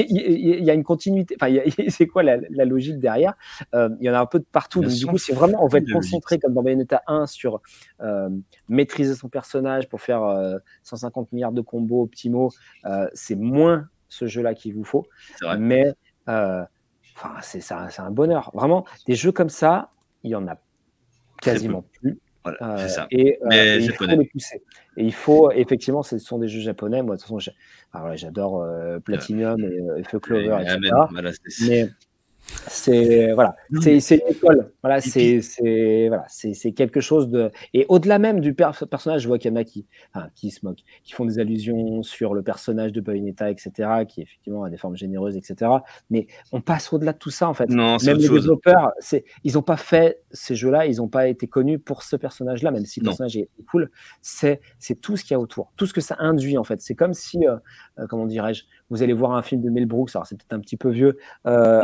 [0.00, 1.36] il, y, a une continuité.
[1.40, 1.54] Enfin,
[1.88, 3.34] c'est quoi la, logique derrière?
[3.72, 4.80] Il y en a un peu de partout.
[4.80, 7.60] Donc, du coup, c'est vraiment, on va être concentré comme dans Bayonetta 1 sur
[8.68, 12.50] maîtriser son personnage pour faire 150 milliards de combos optimaux.
[13.14, 15.06] c'est moins ce jeu-là qu'il vous faut.
[15.58, 15.92] Mais
[16.28, 16.64] euh,
[17.42, 18.50] c'est un bonheur.
[18.54, 19.90] Vraiment, des jeux comme ça,
[20.22, 20.58] il y en a
[21.40, 22.18] quasiment plus.
[22.62, 23.08] Euh, ça.
[23.10, 24.62] Et, euh, il faut les pousser.
[24.96, 27.02] Et il faut, effectivement, ce sont des jeux japonais.
[27.02, 27.52] Moi, de toute façon,
[28.14, 28.64] j'adore
[29.04, 30.78] Platinum et, Feu Clover, etc.
[31.68, 31.88] mais
[32.68, 34.72] c'est voilà, c'est une école.
[34.82, 35.40] Voilà, c'est
[36.08, 39.56] voilà, c'est quelque chose de et au-delà même du personnage, je vois qu'il y en
[39.56, 39.86] a qui,
[40.34, 44.64] qui se moquent, qui font des allusions sur le personnage de Bayonetta, etc., qui effectivement
[44.64, 45.70] a des formes généreuses, etc.
[46.10, 47.68] Mais on passe au-delà de tout ça en fait.
[47.68, 51.46] Non, même les développeurs, c'est ils n'ont pas fait ces jeux-là, ils n'ont pas été
[51.46, 53.90] connus pour ce personnage-là, même si le personnage est cool.
[54.22, 56.80] C'est c'est tout ce qu'il y a autour, tout ce que ça induit en fait.
[56.80, 57.56] C'est comme si, euh,
[58.08, 60.76] comment dirais-je, vous allez voir un film de Mel Brooks, alors c'est peut-être un petit
[60.76, 61.82] peu vieux, euh,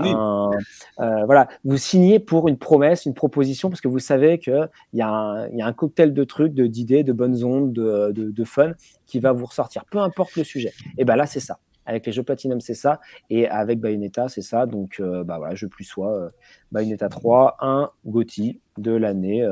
[1.00, 5.02] euh, voilà, vous signez pour une promesse, une proposition, parce que vous savez qu'il y,
[5.02, 8.72] a un cocktail de trucs, d'idées, de, bonnes ondes, de, fun
[9.06, 10.72] qui va vous ressortir, peu importe le sujet.
[10.98, 11.58] Et ben là, c'est ça.
[11.86, 13.00] Avec les jeux Platinum, c'est ça.
[13.30, 14.66] Et avec Bayonetta, c'est ça.
[14.66, 16.28] Donc, euh, bah voilà, je plus sois
[16.70, 19.46] Bayonetta 3, un Gotti de l'année.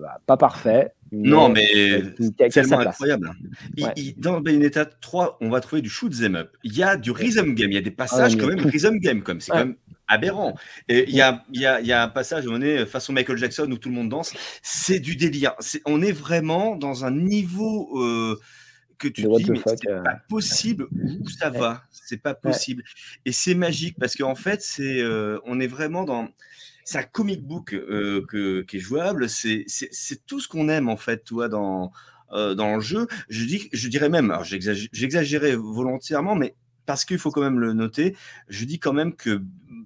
[0.00, 1.66] Bah, pas parfait, non, mais
[2.50, 3.32] tellement incroyable.
[4.18, 6.56] dans Bayonetta 3, on va trouver du shoot them up.
[6.62, 7.70] Il y a du rhythm game.
[7.70, 9.22] Il y a des passages ah, quand même rhythm game.
[9.22, 9.76] Comme c'est quand même
[10.06, 10.54] aberrant.
[10.88, 13.38] Et il y a, y, a, y a, un passage où on est façon Michael
[13.38, 14.32] Jackson où tout le monde danse.
[14.62, 15.54] C'est du délire.
[15.84, 18.38] on est vraiment dans un niveau euh,
[19.00, 20.02] que tu dis, mais c'est euh.
[20.02, 21.82] pas possible où ça va.
[21.90, 22.84] C'est pas possible.
[23.24, 26.28] Et c'est magique parce qu'en fait, c'est, euh, on est vraiment dans
[26.84, 29.28] c'est un comic book euh, que, qui est jouable.
[29.28, 29.66] C'est
[30.26, 31.92] tout ce qu'on aime en fait, toi, dans,
[32.32, 33.06] euh, dans le jeu.
[33.28, 36.54] Je, dis, je dirais même, j'exagérais volontairement, mais
[36.86, 38.16] parce qu'il faut quand même le noter,
[38.48, 39.40] je dis quand même que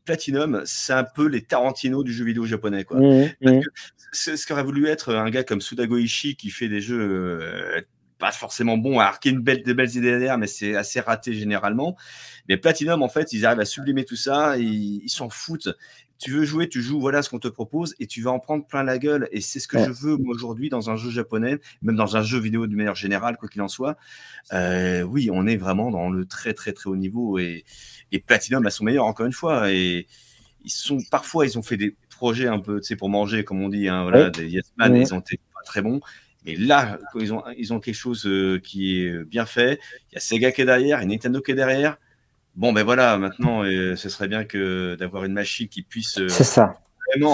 [0.05, 2.85] Platinum, c'est un peu les Tarantino du jeu vidéo japonais.
[2.85, 3.01] Quoi.
[3.01, 3.61] Mmh, mmh.
[4.13, 7.81] Ce qu'aurait voulu être un gars comme Sudago Ishii qui fait des jeux euh,
[8.19, 11.35] pas forcément bons, à arquer une belle, des belles idées derrière, mais c'est assez raté
[11.35, 11.97] généralement.
[12.49, 15.71] Mais Platinum, en fait, ils arrivent à sublimer tout ça, ils s'en foutent
[16.19, 18.65] tu veux jouer, tu joues, voilà ce qu'on te propose et tu vas en prendre
[18.67, 19.29] plein la gueule.
[19.33, 22.39] Et c'est ce que je veux aujourd'hui dans un jeu japonais, même dans un jeu
[22.39, 23.97] vidéo de manière générale, quoi qu'il en soit.
[24.53, 27.65] Euh, oui, on est vraiment dans le très très très haut niveau et,
[28.13, 29.71] et Platinum à son meilleur encore une fois.
[29.71, 30.07] Et
[30.65, 33.61] ils sont parfois ils ont fait des projets un peu, tu sais, pour manger comme
[33.63, 36.01] on dit, hein, voilà, des yes man, ils ont été pas très bons.
[36.47, 39.81] Et là, ils ont, ils ont quelque chose euh, qui est bien fait.
[40.11, 41.97] Il y a Sega qui est derrière, il y a Nintendo qui est derrière.
[42.57, 46.19] Bon, ben voilà, maintenant, euh, ce serait bien que d'avoir une machine qui puisse.
[46.19, 46.77] Euh, c'est ça.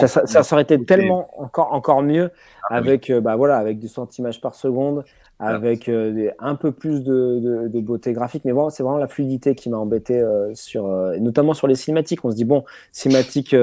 [0.06, 2.32] Ça, ça, aurait été tellement encore, encore mieux
[2.68, 5.04] ah avec, euh, bah, voilà, avec du centimètre par seconde,
[5.38, 8.44] avec un peu plus de, de, beauté graphique.
[8.44, 10.22] Mais bon, c'est vraiment la fluidité qui m'a embêté,
[10.54, 10.88] sur,
[11.20, 12.24] notamment sur les cinématiques.
[12.24, 13.54] On se dit, bon, cinématique.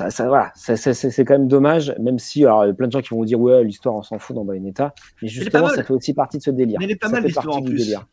[0.00, 2.92] Ça, ça, voilà, c'est quand même dommage, même si alors, il y a plein de
[2.92, 5.84] gens qui vont vous dire ouais l'histoire on s'en fout dans Bayonetta, mais justement ça
[5.84, 6.78] fait aussi partie de ce délire.
[6.78, 7.76] Mais elle est pas mal l'histoire en plus.
[7.76, 8.06] Délire.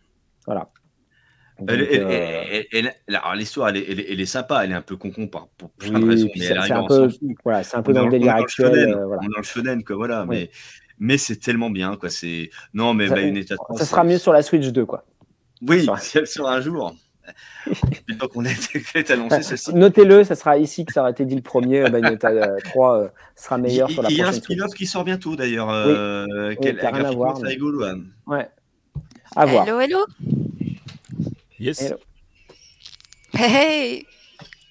[0.45, 0.69] Voilà.
[1.69, 2.61] Euh,
[3.35, 6.45] l'histoire, elle, elle, est sympa, elle est un peu concon pour plein de raisons, mais
[6.45, 7.09] elle arrive un peu,
[7.45, 8.93] voilà, c'est un peu dans, le délire actuel.
[8.93, 9.21] Euh, voilà.
[9.21, 10.51] On est dans le shonen, quoi, voilà, mais,
[10.99, 12.09] mais c'est tellement bien, quoi.
[12.09, 15.05] C'est non, mais ça, Bayonetta ça sera mieux sur la Switch 2, quoi.
[15.65, 16.93] Oui, si elle sera un jour.
[18.19, 19.73] Donc on est, annoncé ceci.
[19.73, 21.89] Notez-le, ça sera ici que ça aurait été dit le premier.
[21.89, 22.31] Bayonetta
[22.63, 25.67] 3 euh, sera meilleur sur la Il y a un spin-off qui sort bientôt d'ailleurs.
[25.67, 25.73] Oui.
[25.75, 27.39] Euh, oui, quel, rien à voir.
[27.41, 27.49] Mais...
[27.49, 27.85] rigolo.
[28.25, 28.49] Ouais.
[29.35, 29.67] À voir.
[29.67, 30.05] Hello, hello.
[31.59, 31.93] Yes.
[33.33, 34.05] Hey,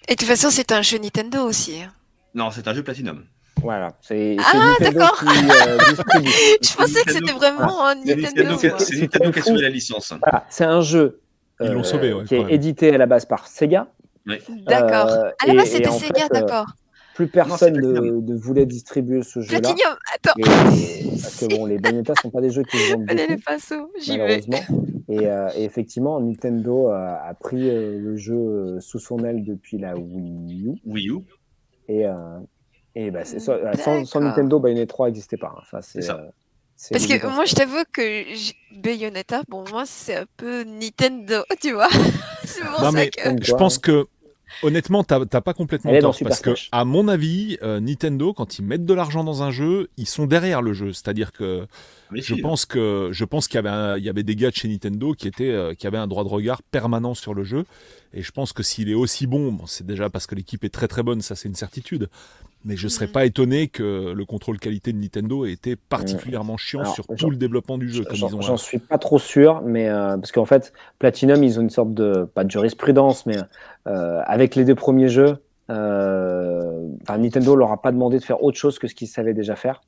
[0.08, 1.82] Et de toute façon, c'est un jeu Nintendo aussi.
[1.82, 1.92] Hein.
[2.34, 3.24] Non, c'est un jeu Platinum.
[3.62, 5.18] Voilà, c'est ah, d'accord.
[5.24, 5.78] Euh,
[6.62, 8.56] Je pensais que c'était vraiment un Nintendo.
[8.58, 10.12] C'est Nintendo qui a sauvé la licence.
[10.50, 11.20] c'est un jeu
[11.60, 13.88] euh, sauvé, qui est édité à la base par Sega.
[14.66, 15.08] D'accord.
[15.08, 16.66] Euh, à la base, c'était Sega, d'accord
[17.16, 19.60] plus personne ne, voulait distribuer ce jeu-là.
[19.60, 20.34] Platinum, attends.
[20.38, 24.58] parce que bon, les Bayonetta ne sont pas des jeux qui se vendent beaucoup, malheureusement.
[25.08, 29.78] Et, euh, et, effectivement, Nintendo a, pris euh, le jeu euh, sous son aile depuis
[29.78, 30.74] la Wii U.
[30.84, 31.20] Wii U.
[31.88, 32.04] Et,
[32.94, 35.54] et bah, sans, sans, Nintendo, Bayonetta 3 n'existait pas.
[35.58, 36.20] Enfin, c'est ça.
[36.90, 38.24] Parce que moi, je t'avoue que
[38.74, 41.88] Bayonetta, bon, moi, c'est un peu Nintendo, tu vois.
[42.82, 43.10] non, mais
[43.42, 44.06] je pense que
[44.62, 48.58] honnêtement, t'as pas complètement Elle dans tort parce que, à mon avis, euh, Nintendo, quand
[48.58, 50.92] ils mettent de l'argent dans un jeu, ils sont derrière le jeu.
[50.92, 51.66] C'est-à-dire que
[52.10, 54.36] Mais je si, pense que je pense qu'il y avait un- il y avait des
[54.36, 57.34] gars de chez Nintendo qui étaient euh, qui avaient un droit de regard permanent sur
[57.34, 57.64] le jeu.
[58.14, 60.72] Et je pense que s'il est aussi bon, bon, c'est déjà parce que l'équipe est
[60.72, 62.08] très très bonne, ça c'est une certitude.
[62.68, 63.12] Mais je serais Mhm.
[63.12, 67.30] pas étonné que le contrôle qualité de Nintendo ait été particulièrement chiant Alors, sur tout
[67.30, 68.04] le développement du jeu.
[68.10, 71.70] J'en j'en suis pas trop sûr, mais euh, parce qu'en fait, Platinum, ils ont une
[71.70, 73.36] sorte de pas de jurisprudence, mais
[73.86, 75.38] euh, avec les deux premiers jeux,
[75.70, 79.54] euh, Nintendo leur a pas demandé de faire autre chose que ce qu'ils savaient déjà
[79.56, 79.80] faire.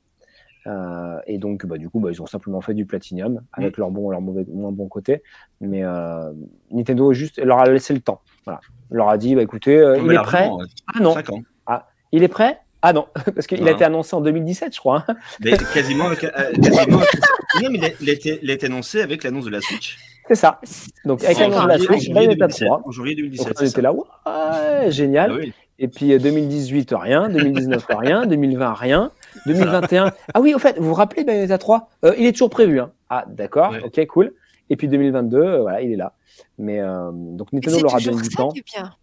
[0.67, 3.91] Euh, et donc, bah, du coup, bah, ils ont simplement fait du Platinum avec leur
[3.91, 5.23] bon et leur mauvais, moins bon côté.
[5.61, 6.31] Mais euh,
[6.71, 8.21] Nintendo juste leur a laissé le temps.
[8.45, 8.59] Voilà.
[8.91, 10.47] Il leur a dit, bah, écoutez, euh, il est prêt.
[10.49, 10.65] ouais.
[10.93, 11.81] Ah non, ans.
[12.11, 12.59] il est prêt?
[12.81, 15.03] Ah non, parce qu'il a été annoncé en 2017, je crois.
[15.07, 15.15] hein.
[15.43, 16.29] Mais quasiment, avec- euh,
[16.61, 17.09] quasiment avec-
[17.63, 19.61] Non, mais il a- il a été- il a été annoncé avec l'annonce de la
[19.61, 19.97] Switch.
[20.27, 20.61] C'est ça.
[21.05, 22.81] Donc, avec l'annonce de la Switch, janvier 3.
[22.85, 23.57] En janvier Donc 2017.
[23.59, 25.31] on était là, ouais, génial.
[25.33, 25.53] Ah oui.
[25.81, 27.29] Et puis euh, 2018, rien.
[27.29, 28.25] 2019, rien.
[28.25, 29.11] 2020, rien.
[29.45, 30.11] 2021.
[30.33, 32.79] Ah oui, au fait, vous vous rappelez Bayonetta 3 Euh, Il est toujours prévu.
[32.79, 32.91] Hein.
[33.09, 33.81] Ah, d'accord, Ouais.
[33.83, 34.33] ok, cool.
[34.69, 36.13] Et puis 2022, euh, voilà, il est là.
[36.57, 38.49] Mais euh, donc Nintendo c'est leur a toujours donné du temps.
[38.53, 38.93] bien.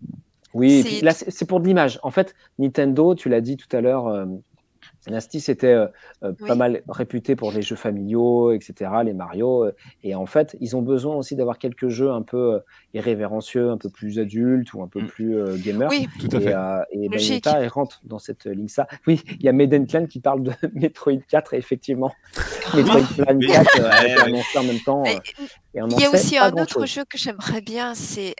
[0.57, 2.01] Oui, c'est pour de l'image.
[2.03, 4.25] En fait, Nintendo, tu l'as dit tout à l'heure, euh,
[5.11, 5.87] Nasty, c'était euh,
[6.23, 6.57] euh, pas Oui.
[6.59, 9.65] mal réputé pour les jeux familiaux, etc., les Mario.
[9.65, 9.73] euh,
[10.03, 12.59] et en fait, ils ont besoin aussi d'avoir quelques jeux un peu euh,
[12.95, 15.07] irrévérencieux, un peu plus adultes ou un peu Mm.
[15.07, 15.89] plus euh, gamers.
[15.91, 16.55] Oui, Tout à Et, fait.
[16.55, 17.09] euh, et.
[17.09, 18.87] Bayonetta, elle rentre dans cette ligne-là.
[19.07, 22.13] Oui, il y a Maiden Clan qui parle de Metroid 4, et effectivement.
[22.75, 23.01] Metroid
[23.37, 23.47] Oui.
[23.47, 25.05] 4 euh, a été annoncé en même temps.
[25.07, 25.11] Euh,
[25.75, 28.35] Il y a aussi un autre jeu que j'aimerais bien, c'est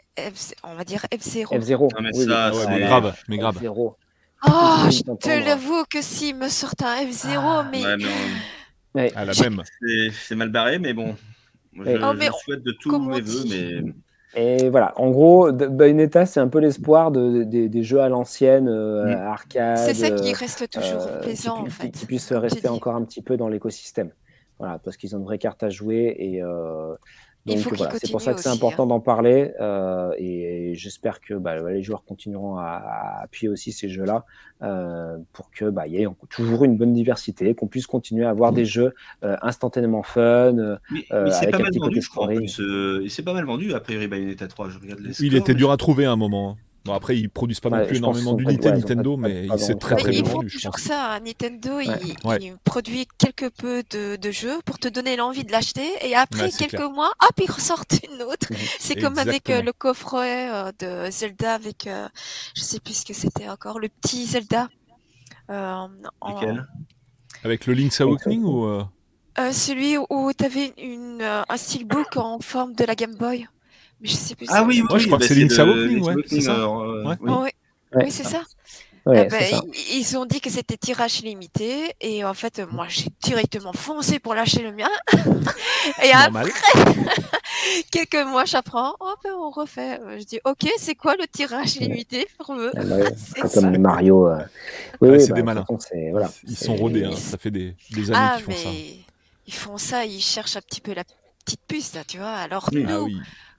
[0.63, 1.45] on va dire F0.
[1.57, 1.79] F0.
[1.95, 3.57] Non, mais oui, ça, oui, Ouais, c'est- grave, mais grave.
[3.61, 3.93] F0.
[4.45, 8.97] Oh, je te l'avoue que s'il me sort un F0, Ah, mais Ouais, mais on-
[8.99, 9.11] Ouais.
[9.15, 9.61] À la J'ai- même.
[9.81, 11.15] c'est- mal barré, mais bon.
[11.73, 11.81] Je.
[12.03, 13.93] Oh, mais je on- souhaite de tous comme on mes voeux, mais
[14.35, 18.67] Et voilà, en gros, Bayonetta, c'est un peu l'espoir de, de- des jeux à l'ancienne,
[18.67, 19.27] euh, Mm.
[19.27, 19.77] arcade.
[19.77, 21.89] c'est ça qui euh, reste toujours euh, plaisant qui, en fait.
[21.91, 24.11] qui puisse comme tu rester encore un petit peu dans l'écosystème.
[24.59, 26.93] Voilà, parce qu'ils ont une vraie carte à jouer et euh,
[27.47, 31.59] donc voilà, c'est pour ça que c'est important d'en parler euh, et, j'espère que bah,
[31.71, 34.25] les joueurs continueront à, à appuyer aussi ces jeux-là
[34.61, 38.29] euh, pour que bah, il y ait toujours une bonne diversité, qu'on puisse continuer à
[38.31, 38.93] avoir des jeux
[39.23, 40.53] euh, instantanément fun.
[40.91, 42.23] Mais, Euh, mais c'est avec pas un mal petit vendu, côté je crois.
[42.25, 42.37] En story.
[42.45, 44.69] plus, euh, et c'est pas mal vendu a priori Bayonetta 3.
[44.69, 46.57] Je regarde les Il scores, était dur je- à trouver à un moment.
[46.87, 49.59] Bon, après, ils produisent pas non plus énormément d'unités ils Nintendo, pas- mais pas il
[49.59, 51.13] s'est très très bien ils font vendu, toujours ça.
[51.13, 51.19] hein.
[51.19, 51.85] Nintendo, Ouais.
[52.03, 52.37] il, Ouais.
[52.41, 56.49] il produit quelque peu de, de jeux pour te donner l'envie de l'acheter et après
[56.49, 56.89] quelques clair.
[56.91, 58.47] mois, hop, ils ressortent une autre.
[58.49, 58.57] Mhm.
[58.79, 62.07] C'est comme avec euh, le coffret euh, de Zelda avec, euh,
[62.55, 64.69] je sais plus ce que c'était encore, le petit Zelda.
[65.49, 65.73] Euh,
[66.21, 66.39] en-
[67.43, 68.83] Avec le Link's Awakening ou euh,
[69.39, 73.47] euh, celui où tu avais une, euh, un steelbook en forme de la Game Boy.
[74.01, 74.45] Mais je sais plus.
[74.49, 74.63] Ah ça.
[74.63, 77.15] oui, oui, Ouais, je crois bah, que c'est Link's Awakening, ouais, c'est ça euh, Ouais.
[77.21, 77.31] oui.
[77.43, 77.49] Oui.
[78.03, 78.41] Oui, c'est ça.
[79.05, 79.61] Ouais, Eh ben, c'est ça.
[79.93, 84.33] ils, ont dit que c'était tirage limité et en fait moi j'ai directement foncé pour
[84.35, 84.89] lâcher le mien
[86.03, 86.51] et après
[87.91, 92.27] quelques mois j'apprends oh ben on refait je dis ok c'est quoi le tirage limité
[92.37, 93.13] pour eux Ah bah ouais,
[93.49, 94.27] C'est comme les Mario.
[94.27, 94.39] euh.
[94.99, 95.61] Oui, Ouais, oui, c'est bah, des malins.
[95.61, 97.15] façon, c'est- voilà, Ils sont rodés, hein.
[97.15, 98.69] ça fait des, des années ah qu'ils font mais ça.
[99.47, 101.03] ils font ça ils cherchent un petit peu la
[101.45, 102.83] petite puce là tu vois alors Oui.
[102.83, 103.17] nous Ah oui.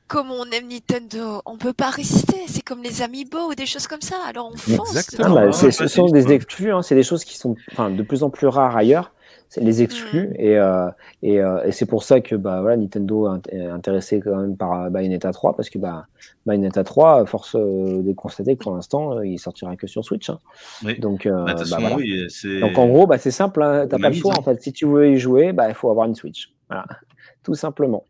[0.09, 3.87] Comme on aime Nintendo on peut pas résister c'est comme les Amiibo ou des choses
[3.87, 5.37] comme ça alors on fonce Exactement.
[5.39, 8.23] Ah, bah, ce sont des exclus, hein, c'est des choses qui sont enfin, de plus
[8.23, 9.13] en plus rares ailleurs.
[9.51, 10.91] C'est les exclus et, euh,
[11.23, 14.37] et, euh, et c'est pour ça que bah, voilà, Nintendo est int- est intéressé quand
[14.37, 16.07] même par euh, Bayonetta 3 parce que bah,
[16.45, 20.29] Bayonetta 3, force euh, de constater que pour l'instant, euh, il sortira que sur Switch.
[20.29, 20.39] hein.
[20.85, 20.99] Oui.
[21.01, 21.97] Donc, euh, Bah, bah, façon, voilà.
[21.97, 22.27] oui.
[22.61, 24.61] Donc en gros, bah, c'est simple, hein, t'as pas a le choix en fait.
[24.63, 26.51] Si tu veux y jouer, bah, il faut avoir une Switch.
[26.69, 26.85] Voilà,
[27.43, 28.05] tout simplement.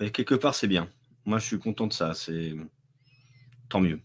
[0.00, 0.88] Mais quelque part, c'est bien.
[1.24, 2.12] Moi, je suis content de ça.
[2.14, 2.52] C'est
[3.68, 4.00] tant mieux.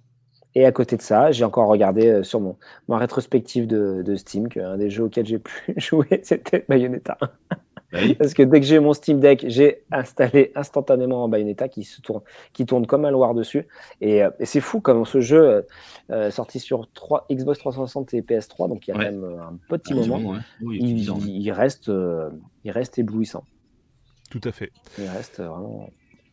[0.56, 2.58] Et à côté de ça, j'ai encore regardé euh, sur mon,
[2.88, 7.18] ma rétrospective de, de Steam qu'un des jeux auxquels j'ai pu jouer, c'était Bayonetta.
[7.92, 8.16] Bah oui.
[8.16, 12.02] Parce que dès que j'ai mon Steam Deck, j'ai installé instantanément en Bayonetta qui se
[12.02, 12.22] tourne,
[12.54, 13.68] qui tourne comme un loir dessus.
[14.02, 15.66] Et, euh, et c'est fou comme ce jeu
[16.10, 19.06] euh, sorti sur 3, Xbox 360 et PS3, donc il y a Ouais.
[19.12, 20.40] même un petit Ah, moment, bon, ouais.
[20.62, 22.30] Oui, il, reste, euh,
[22.66, 23.44] il reste éblouissant.
[24.30, 24.72] Tout à fait.
[24.98, 25.90] Il reste vraiment.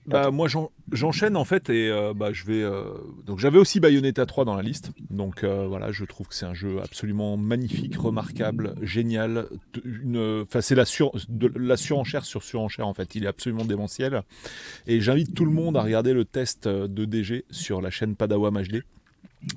[0.07, 2.85] Bah, moi j'en- j'enchaîne en fait et euh, bah, je vais euh,
[3.25, 4.91] donc j'avais aussi Bayonetta 3 dans la liste.
[5.09, 9.47] Donc euh, voilà je trouve que c'est un jeu absolument magnifique remarquable génial.
[9.83, 13.15] Une enfin c'est la sur de la surenchère sur surenchère en fait.
[13.15, 14.21] Il est absolument démentiel.
[14.87, 18.15] Et j'invite tout le monde à regarder le test euh, de DG sur la chaîne
[18.15, 18.83] Padawam HD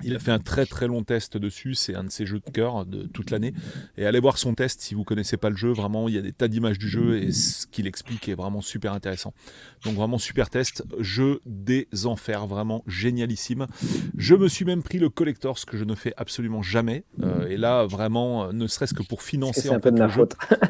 [0.04, 2.50] Il a fait un très très long test dessus, c'est un de ses jeux de
[2.50, 3.52] cœur de toute l'année.
[3.96, 6.22] Et allez voir son test si vous connaissez pas le jeu, vraiment il y a
[6.22, 9.32] des tas d'images du jeu et ce qu'il explique est vraiment super intéressant.
[9.84, 13.66] Donc vraiment super test, jeu des enfers, vraiment génialissime.
[14.16, 17.04] Je me suis même pris le collector, ce que je ne fais absolument jamais.
[17.22, 19.62] Euh, et là vraiment, ne serait-ce que pour financer.
[19.62, 20.34] C'est un peu de ma faute.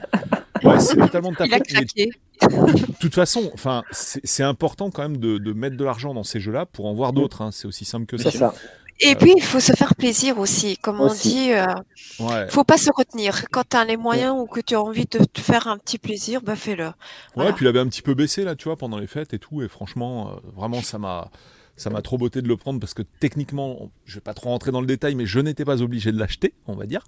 [0.65, 1.69] Ouais, c'est totalement de ta faute.
[1.71, 6.25] de toute façon, enfin, c'est c'est important quand même de, de mettre de l'argent dans
[6.25, 7.43] ces jeux-là pour en voir d'autres.
[7.43, 7.51] hein.
[7.53, 8.33] C'est aussi simple que ça.
[8.33, 8.53] C'est ça.
[9.01, 10.77] Et puis, il faut se faire plaisir aussi.
[10.79, 11.65] Comme on dit, euh,
[12.21, 12.49] Ouais.
[12.51, 13.45] faut pas se retenir.
[13.51, 15.99] Quand tu as les moyens ou que tu as envie de te faire un petit
[15.99, 16.87] plaisir, bah fais-le.
[16.87, 16.93] Ouais,
[17.37, 17.53] Voilà.
[17.53, 19.63] puis il avait un petit peu baissé là, tu vois, pendant les fêtes et tout.
[19.63, 21.31] Et franchement, euh, vraiment, ça m'a,
[21.77, 24.73] ça m'a trop beauté de le prendre parce que techniquement, je vais pas trop rentrer
[24.73, 27.05] dans le détail, mais je n'étais pas obligé de l'acheter, on va dire.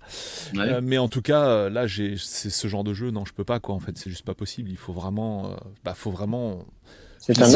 [0.55, 0.61] Ouais.
[0.61, 2.17] Euh, mais en tout cas, là, c'est
[2.51, 3.75] ce genre de jeu, non, je peux pas quoi.
[3.75, 4.71] En fait, c'est juste pas possible.
[4.71, 5.55] Il faut vraiment, euh,
[5.85, 6.65] bah, faut vraiment
[7.19, 7.47] C'est un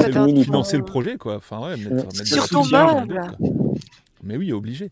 [0.43, 1.37] financer le projet, quoi.
[1.37, 3.21] Enfin, ouais, mettre, mettre de Sur ton meuble.
[4.25, 4.91] Mais oui, obligé.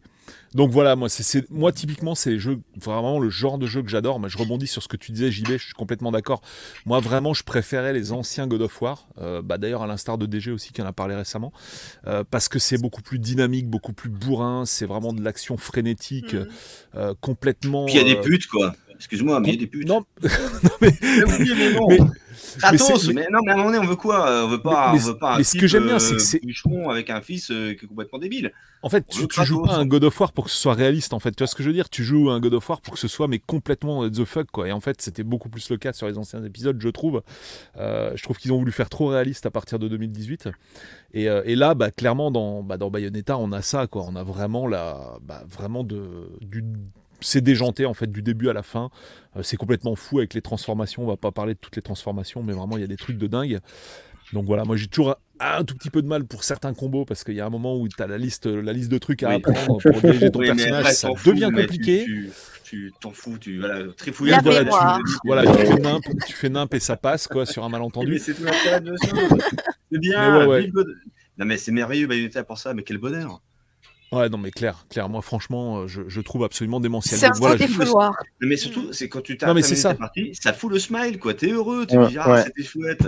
[0.55, 3.89] Donc voilà, moi, c'est, moi typiquement, c'est les jeux, vraiment le genre de jeu que
[3.89, 4.21] j'adore.
[4.21, 6.43] Mais je rebondis sur ce que tu disais, JB, je suis complètement d'accord.
[6.87, 9.09] Moi, vraiment, je préférais les anciens God of War.
[9.19, 11.53] Euh, bah, d'ailleurs, à l'instar de DG aussi, qui en a parlé récemment.
[12.07, 14.65] Euh, parce que c'est beaucoup plus dynamique, beaucoup plus bourrin.
[14.67, 16.49] C'est vraiment de l'action frénétique, Mhm.
[16.97, 17.87] euh, complètement.
[17.87, 18.75] Puis il y a des putes, quoi.
[19.03, 19.89] Excuse-moi, mais il y a des putes.
[19.89, 20.05] Non,
[20.81, 20.89] Mais
[21.41, 21.87] oui, mais non.
[21.89, 21.99] mais-
[22.59, 24.49] Kratos, mais mais, c'est- non, mais à un moment donné, on veut quoi euh, On
[24.49, 26.23] veut pas, Mais- on veut pas un mais ce que j'aime bien, c'est euh, que
[26.23, 28.53] c'est- bûcheron avec un fils euh, qui est complètement débile.
[28.83, 31.15] En fait, On tu, joues pas un God of War pour que ce soit réaliste,
[31.15, 31.31] en fait.
[31.33, 31.89] Tu vois ce que je veux dire?
[31.89, 34.69] Tu joues un God of War pour que ce soit, mais complètement the fuck, quoi.
[34.69, 37.23] Et en fait, c'était beaucoup plus le cas sur les anciens épisodes, je trouve.
[37.79, 40.49] Euh, je trouve qu'ils ont voulu faire trop réaliste à partir de 2018.
[41.15, 44.05] Et, euh, et là, bah, clairement, dans, bah, dans Bayonetta, on a ça, quoi.
[44.09, 46.65] On a vraiment la, bah, vraiment de, du,
[47.23, 48.91] c'est déjanté en fait du début à la fin.
[49.37, 51.03] Euh, c'est complètement fou avec les transformations.
[51.05, 53.19] On va pas parler de toutes les transformations, mais vraiment il y a des trucs
[53.19, 53.61] de dingue.
[54.33, 57.05] Donc voilà, moi j'ai toujours un, un tout petit peu de mal pour certains combos
[57.05, 59.23] parce qu'il y a un moment où tu as la liste, la liste de trucs
[59.23, 59.35] à Oui.
[59.37, 62.07] apprendre pour diriger ton Oui, personnage, après, ça fous, devient compliqué.
[62.65, 66.49] Tu t'en fous, tu voilà, trifouillage, La voilà, tu- Voilà, tu fais nimp, tu fais
[66.49, 68.19] nimp et ça passe quoi sur un Mais malentendu.
[68.19, 68.45] c'est tout.
[69.93, 70.41] C'est bien.
[70.41, 70.71] Mais ouais, ouais.
[71.39, 73.43] Non mais c'est merveilleux Bayonetta pour ça, mais quel bonheur.
[74.13, 75.09] Ouais, non mais clair, clair.
[75.09, 77.19] Moi franchement, euh, je, je trouve absolument démentiel.
[77.19, 77.79] C'est un voilà, je-.
[77.79, 78.13] Non,
[78.43, 79.95] mais surtout, c'est quand tu Non, t'arrêtes mais à c'est ta ça.
[79.95, 81.33] partie, ça fout le smile, quoi.
[81.35, 82.43] T'es heureux, tu Ouais, dis, ah, ouais.
[82.45, 83.07] c'était chouette.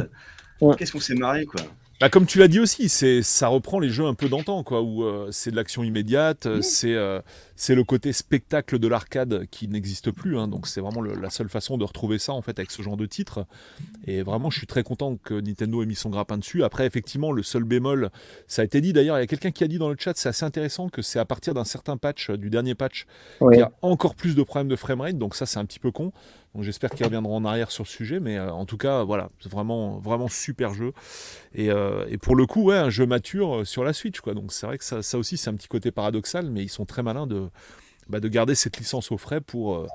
[0.61, 0.75] Ouais.
[0.77, 1.61] Qu'est-ce qu'on s'est marré, quoi.
[2.01, 4.83] Bah, comme tu l'as dit aussi, c'est ça reprend les jeux un peu d'antan, quoi,
[4.83, 7.21] où euh, c'est de l'action immédiate, euh, c'est euh,
[7.55, 11.31] c'est le côté spectacle de l'arcade qui n'existe plus, hein, donc c'est vraiment le- la
[11.31, 13.47] seule façon de retrouver ça en fait avec ce genre de titre.
[14.07, 16.65] Et vraiment, je suis très content que Nintendo ait mis son grappin dessus.
[16.65, 18.11] Après, effectivement, le seul bémol,
[18.49, 20.15] ça a été dit d'ailleurs, il y a quelqu'un qui a dit dans le chat,
[20.17, 23.07] c'est assez intéressant que c'est à partir d'un certain patch, du dernier patch,
[23.41, 23.55] Oui.
[23.55, 25.93] qu'il y a encore plus de problèmes de framerate, donc ça c'est un petit peu
[25.93, 26.13] con.
[26.55, 29.29] Donc j'espère qu'ils reviendront en arrière sur le sujet, mais euh, en tout cas, voilà,
[29.41, 30.93] c'est vraiment, vraiment super jeu.
[31.55, 34.35] Et, euh, et pour le coup, ouais, un jeu mature euh, sur la Switch, quoi.
[34.35, 36.85] Donc c'est vrai que ça, ça aussi, c'est un petit côté paradoxal, mais ils sont
[36.85, 37.49] très malins de,
[38.09, 39.89] bah, de garder cette licence au frais pour, euh,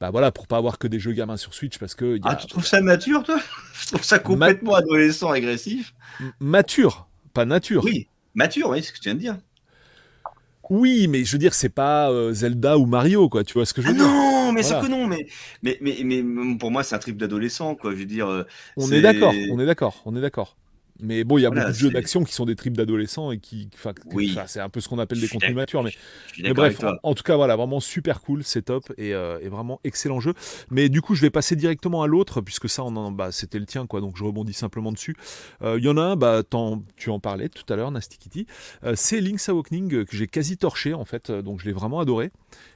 [0.00, 2.26] bah voilà, pour pas avoir que des jeux gamins sur Switch, parce que il y
[2.26, 3.38] a Ah, tu trouves ça mature, toi?
[3.74, 5.92] Je trouve ça complètement adolescent, agressif.
[6.40, 7.84] mature, pas nature.
[7.84, 9.36] Oui, mature, oui, c'est ce que tu viens de dire.
[10.70, 13.44] Oui, mais je veux dire, c'est pas euh, Zelda ou Mario, quoi.
[13.44, 14.80] Tu vois ce que je Ah veux dire non, mais c'est Voilà.
[14.80, 15.26] que non, mais,
[15.62, 16.22] mais, mais, mais
[16.58, 17.92] pour moi, c'est un trip d'adolescent, quoi.
[17.92, 18.44] Je veux dire, euh,
[18.76, 20.56] On est d'accord, on est d'accord, on est d'accord.
[21.00, 23.30] Mais bon, il y a Voilà, beaucoup de jeux d'action qui sont des tripes d'adolescents
[23.30, 23.68] et qui,
[24.12, 24.36] Oui.
[24.46, 25.92] c'est un peu ce qu'on appelle des contenus matures, mais
[26.42, 29.48] Mais bref, en, en tout cas, voilà, vraiment super cool, c'est top et, euh, et
[29.48, 30.34] vraiment excellent jeu.
[30.70, 33.66] Mais du coup, je vais passer directement à l'autre puisque ça, on bah, c'était le
[33.66, 34.00] tien, quoi.
[34.00, 35.14] Donc je rebondis simplement dessus.
[35.62, 36.42] Euh, Il y en a un, bah,
[36.96, 38.46] tu en parlais tout à l'heure, Nasty Kitty.
[38.84, 41.72] Euh, c'est Link's Awakening euh, que j'ai quasi torché en fait, euh, donc je l'ai
[41.72, 42.30] vraiment adoré.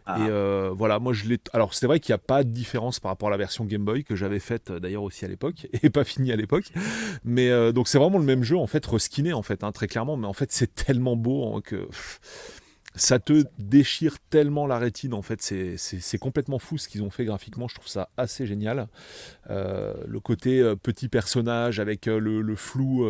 [0.06, 0.18] Ah.
[0.18, 1.38] Et euh, voilà, moi je l'ai.
[1.52, 3.84] Alors c'est vrai qu'il n'y a pas de différence par rapport à la version Game
[3.84, 6.72] Boy que j'avais faite euh, d'ailleurs aussi à l'époque et pas fini à l'époque.
[7.24, 9.86] Mais euh, donc c'est vraiment le même jeu en fait, reskiné en fait, hein, très
[9.86, 10.16] clairement.
[10.16, 11.88] Mais en fait c'est tellement beau hein, que
[12.94, 15.40] ça te déchire tellement la rétine en fait.
[15.43, 17.69] C'est- C'est c'est complètement fou ce qu'ils ont fait graphiquement.
[17.69, 18.89] Je trouve ça assez génial.
[19.51, 23.05] Euh, le côté euh, petit personnage avec euh, le, le flou.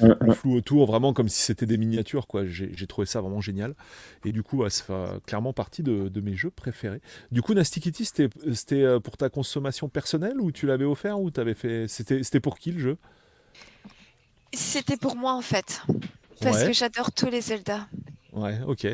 [0.00, 2.46] le flou autour, vraiment comme si c'était des miniatures, quoi.
[2.46, 3.74] J'ai j'ai trouvé ça vraiment génial.
[4.24, 7.00] Et du coup, ouais, ça fait clairement partie de, de mes jeux préférés.
[7.30, 11.30] Du coup, Nasty Kitty, c'était c'était, pour ta consommation personnelle ou tu l'avais offert ou
[11.30, 11.86] t'avais fait.
[11.88, 12.96] C'était c'était pour qui le jeu?
[14.54, 15.82] C'était pour moi en fait.
[16.40, 16.66] Parce Ouais.
[16.68, 17.88] que j'adore tous les Zelda.
[18.32, 18.86] Ouais, ok.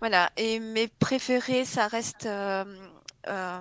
[0.00, 0.30] Voilà.
[0.36, 2.64] Et mes préférés, ça reste euh,
[3.28, 3.60] euh,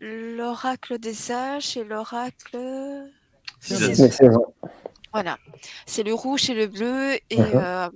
[0.00, 2.58] l'oracle des âges et l'oracle.
[3.68, 4.44] Des saisons.
[5.12, 5.38] Voilà.
[5.86, 7.14] C'est le rouge et le bleu.
[7.30, 7.50] Et Mhm.
[7.54, 7.88] euh,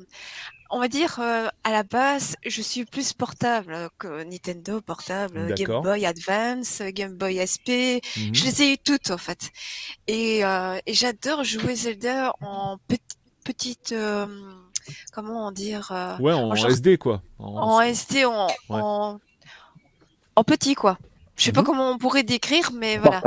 [0.70, 5.82] on va dire, euh, à la base, je suis plus portable que Nintendo portable, Game.
[5.82, 8.00] Boy Advance, Game Boy SP.
[8.16, 8.34] Mhm.
[8.34, 9.50] Je les ai eu toutes en fait.
[10.06, 13.02] Et, euh, et j'adore jouer Zelda en petit-
[13.44, 13.92] petite,
[14.88, 17.22] euh, comment dire Ouais, en, SD quoi.
[17.38, 20.98] En, SD, en, en, petit quoi.
[21.36, 21.66] Je sais pas mhm.
[21.66, 23.22] comment on pourrait décrire, mais voilà.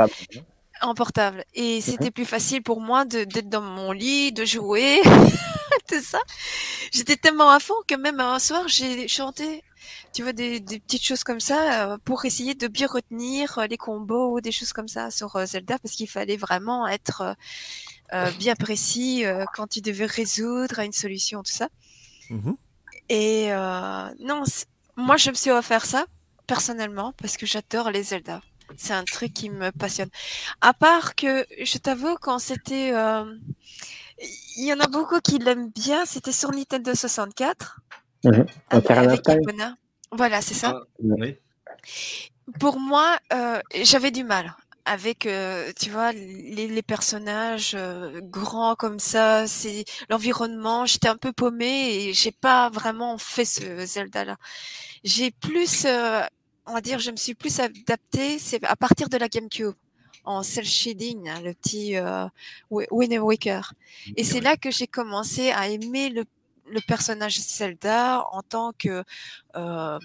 [0.82, 1.44] En portable.
[1.54, 5.00] Et c'était plus facile pour moi d'être dans mon lit, de jouer,
[5.88, 6.18] tout ça.
[6.92, 9.62] J'étais tellement à fond que même un soir, j'ai chanté
[10.12, 13.76] tu vois, des, petites choses comme ça euh, pour essayer de bien retenir euh, les
[13.76, 17.34] combos ou des choses comme ça sur euh, Zelda parce qu'il fallait vraiment être
[18.38, 19.24] bien précis
[19.54, 21.68] quand tu devais résoudre une solution, tout ça.
[22.30, 22.52] Mmh
[23.08, 23.48] Et
[24.20, 24.42] non,
[24.96, 26.06] moi je me suis offert ça
[26.46, 28.40] personnellement parce que j'adore les Zelda.
[28.76, 30.08] C'est un truc qui me passionne.
[30.60, 32.92] À part que je t'avoue quand c'était
[34.56, 37.80] il y en a beaucoup qui l'aiment bien, c'était sur Nintendo 64.
[38.24, 38.30] Mmh
[38.70, 39.22] avec
[40.12, 40.74] voilà, c'est ça.
[40.76, 41.26] Ah,
[42.60, 48.98] Pour moi, euh, j'avais du mal avec, euh, tu vois, les, personnages euh, grands comme
[48.98, 50.86] ça, c'est l'environnement.
[50.86, 54.36] J'étais un peu paumée et j'ai pas vraiment fait ce Zelda-là.
[55.04, 55.86] J'ai plus,
[56.66, 58.38] on va dire, je me suis plus adaptée.
[58.38, 59.74] C'est à partir de la GameCube
[60.24, 61.96] en cel shading, hein, le petit
[62.70, 63.74] Wind Waker.
[64.16, 66.24] Et c'est là que j'ai commencé à aimer le
[66.72, 69.04] le personnage Zelda en tant que
[69.56, 69.98] euh,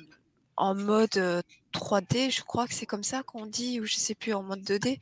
[0.55, 1.43] en mode
[1.77, 4.61] 3D, je crois que c'est comme ça qu'on dit, ou je sais plus, en mode
[4.61, 4.99] 2D.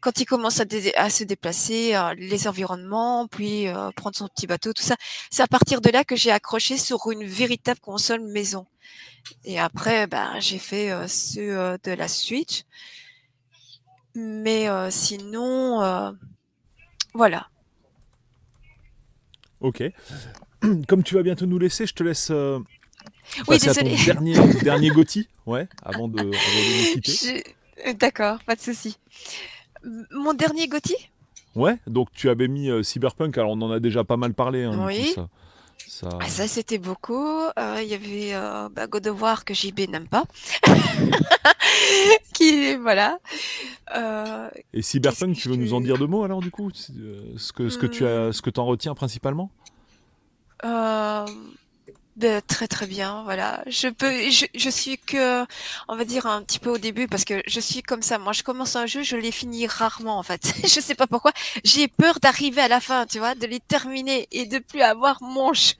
[0.00, 4.96] Quand il commence à, se déplacer, les environnements, puis prendre son petit bateau, tout ça,
[5.30, 8.66] c'est à partir de là que j'ai accroché sur une véritable console maison.
[9.44, 12.64] Et après, ben, j'ai fait ceux de la Switch.
[14.14, 16.14] Mais sinon,
[17.14, 17.48] voilà.
[19.60, 19.82] Ok.
[20.88, 22.58] comme tu vas bientôt nous laisser, je te laisse euh,
[23.48, 23.94] oui, désolé.
[23.94, 27.44] à ton dernier, dernier Gotti, ouais, avant de, nous quitter.
[27.86, 28.98] Euh, d'accord, pas de souci.
[30.10, 30.96] Mon dernier Gotti
[31.54, 34.64] Ouais, donc tu avais mis euh, Cyberpunk, alors on en a déjà pas mal parlé.
[34.64, 35.14] Hein, oui.
[35.14, 35.28] ça.
[36.20, 37.44] Ah, ça, c'était beaucoup.
[37.56, 40.24] Il y avait bah, God of War que JB n'aime pas.
[42.34, 43.18] qui, voilà.
[44.74, 46.70] Et Cyberpunk, tu veux nous en dire deux mots alors du coup?
[46.72, 49.50] Ce que, ce que tu as, ce que en retiens principalement?
[50.64, 51.26] Euh,
[52.16, 53.62] ben, très très bien, voilà.
[53.66, 55.44] Je peux, je, je, suis que,
[55.86, 58.18] on va dire un petit peu au début parce que je suis comme ça.
[58.18, 60.54] Moi, je commence un jeu, je les finis rarement en fait.
[60.62, 61.32] je sais pas pourquoi.
[61.62, 65.22] J'ai peur d'arriver à la fin, tu vois, de les terminer et de plus avoir
[65.22, 65.74] mon jeu.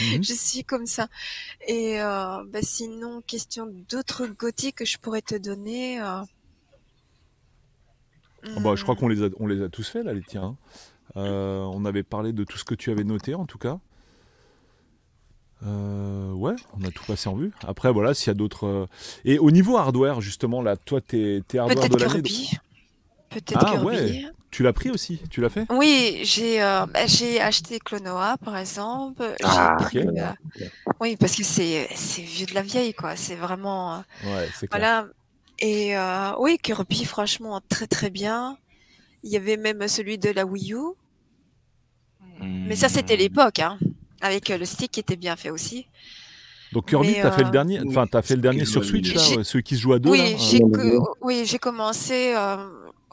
[0.00, 0.24] Mhm.
[0.24, 1.08] Je suis comme ça.
[1.68, 6.00] Et euh, ben, sinon, question d'autres gothiques que je pourrais te donner.
[6.00, 6.22] Euh...
[8.56, 8.98] Oh, bah, je crois hmm.
[8.98, 10.42] qu'on les a, on les a tous fait là, les tiens.
[10.44, 10.56] Hein.
[11.16, 13.78] Euh, on avait parlé de tout ce que tu avais noté en tout cas.
[15.66, 17.52] Euh, ouais, on a tout passé en vue.
[17.66, 18.66] Après, voilà, s'il y a d'autres.
[18.66, 18.86] Euh,
[19.24, 22.22] et au niveau hardware, justement, là, toi, t'es es hardware de l'année.
[23.30, 24.26] Peut-être ah, Ouais.
[24.50, 25.20] Tu l'as pris aussi?
[25.30, 25.66] Tu l'as fait?
[25.70, 29.24] Oui, j'ai euh, bah, j'ai acheté Clonoa, par exemple.
[29.42, 30.06] Ah, pris,
[31.00, 31.88] oui, parce que c'est
[32.18, 33.16] vieux de la vieille, quoi.
[33.16, 34.04] C'est vraiment.
[34.24, 35.06] Ouais, c'est Voilà.
[35.58, 35.94] Et
[36.38, 38.58] oui, Kirby, franchement, très très bien.
[39.24, 40.78] Il y avait même celui de la Wii U.
[42.40, 43.20] Mais ça, c'était hmm.
[43.20, 43.78] l'époque, hein
[44.24, 45.86] avec euh, le stick qui était bien fait aussi.
[46.72, 49.14] Donc Kirby, tu as fait le euh, dernier, enfin as fait le dernier sur Switch,
[49.14, 50.10] là, celui qui se joue à deux.
[51.20, 52.34] Oui, j'ai commencé.
[52.34, 52.56] Euh,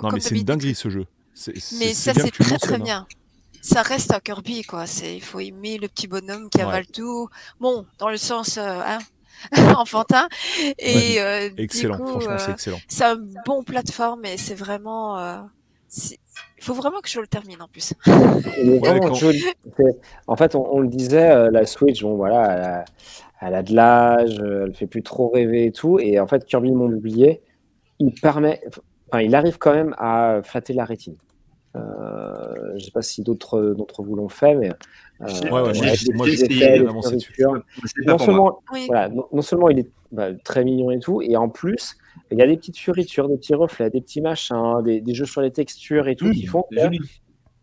[0.01, 1.05] non mais c'est une dinguerie ce jeu.
[1.79, 2.79] mais ça c'est très très hein.
[2.79, 3.07] bien.
[3.61, 4.87] Ça reste un Kirby quoi.
[4.87, 7.27] C'est il faut aimer le petit bonhomme qui avale tout.
[7.59, 8.97] Bon, dans le sens hein,
[9.75, 10.27] enfantin.
[10.79, 11.17] Et
[11.57, 11.97] excellent.
[11.97, 12.79] Franchement, c'est excellent.
[12.87, 15.45] C'est un bon plateforme et c'est vraiment
[16.61, 17.93] il faut vraiment que je le termine en plus.
[20.27, 22.85] En fait, on, le disait, euh, la Switch, bon voilà,
[23.41, 25.97] elle a, de l'âge, euh, elle fait plus trop rêver et tout.
[25.99, 27.41] Et en fait, Kirby Monde oublié,
[27.99, 28.61] il permet,
[29.09, 31.15] enfin, il arrive quand même à flatter la rétine.
[31.75, 31.81] Euh,
[32.71, 34.69] je ne sais pas si d'autres d'entre vous l'ont fait, mais
[35.49, 36.83] moi j'ai essayé
[38.05, 41.97] non, seulement, voilà, non, seulement il est bah, très mignon et tout, et en plus
[42.31, 45.41] il y a des petites fioritures, des petits reflets, des petits machins, des, jeux sur
[45.41, 46.75] les textures et tout qui font que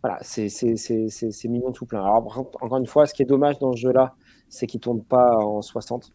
[0.03, 2.01] voilà, c'est mignon tout plein.
[2.01, 4.15] Alors, encore une fois, ce qui est dommage dans ce jeu-là,
[4.49, 6.13] c'est qu'il ne tourne pas en 60.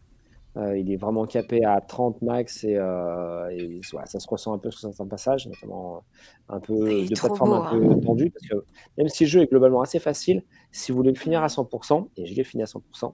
[0.56, 4.70] Euh, il est vraiment capé à 30 max et, euh, ça se ressent un peu
[4.70, 6.04] sur certains passages, notamment
[6.48, 8.00] un peu de plateforme un peu hein.
[8.00, 8.30] tendue.
[8.30, 8.66] Parce que
[8.96, 12.08] même si le jeu est globalement assez facile, si vous voulez le finir à 100%,
[12.16, 13.08] et je l'ai fini à 100%, euh,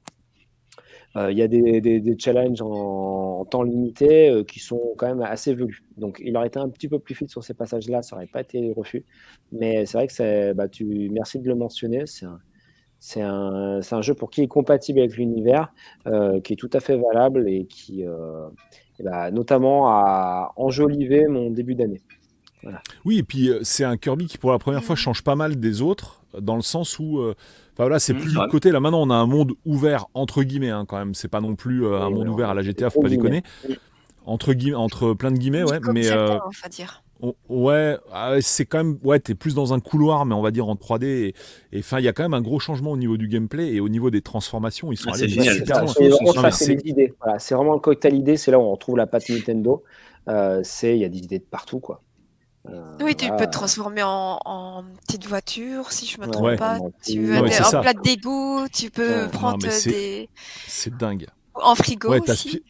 [1.16, 5.82] il y a des, challenges en, temps limité euh, qui sont quand même assez velus.
[5.96, 8.42] Donc, il aurait été un petit peu plus fit sur ces passages-là, ça n'aurait pas
[8.42, 9.04] été refus.
[9.50, 12.04] Mais c'est vrai que c'est, bah, tu, merci de le mentionner.
[12.06, 15.72] C'est un, un, jeu pour qui est compatible avec l'univers,
[16.06, 18.04] euh, qui est tout à fait valable et qui,
[19.02, 22.02] bah, notamment, a enjolivé mon début d'année.
[23.04, 24.98] Oui, et puis c'est un Kirby qui pour la première fois mm.
[24.98, 28.48] change pas mal des autres, dans le sens où Enfin voilà, c'est mm, plus du
[28.50, 28.72] côté.
[28.72, 31.14] Là maintenant, on a un monde ouvert entre guillemets hein, quand même.
[31.14, 33.42] C'est pas non plus un monde ouvert à la GTA, faut pas déconner.
[34.26, 35.80] Entre guillemets, entre plein de guillemets, ouais.
[35.92, 37.02] Mais on va dire.
[37.48, 38.98] Ouais, ah, c'est quand même.
[39.02, 41.34] Ouais, t'es plus dans un couloir, mais on va dire en 3D.
[41.72, 43.80] Et enfin, il y a quand même un gros changement au niveau du gameplay et
[43.80, 44.90] au niveau des transformations.
[44.90, 45.28] Ils sont ah, allés.
[47.38, 48.36] C'est vraiment le cocktail idée.
[48.36, 49.82] C'est là où on retrouve la patte Nintendo.
[50.28, 52.02] Euh, c'est il y a des idées de partout, quoi.
[52.68, 56.78] Euh, oui, tu peux te transformer en, petite voiture, si je me trompe pas.
[57.04, 60.28] Tu veux en plat d'égout, tu peux prendre des.
[60.66, 61.26] C'est dingue.
[61.54, 62.62] En frigo aussi.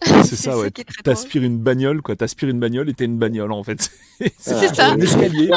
[0.02, 0.70] C'est ça, ouais.
[1.02, 2.14] T'aspires une bagnole, quoi.
[2.14, 3.90] T'aspires une bagnole et t'es une bagnole, en fait.
[4.38, 4.92] c'est ça.
[4.92, 5.50] Un escalier.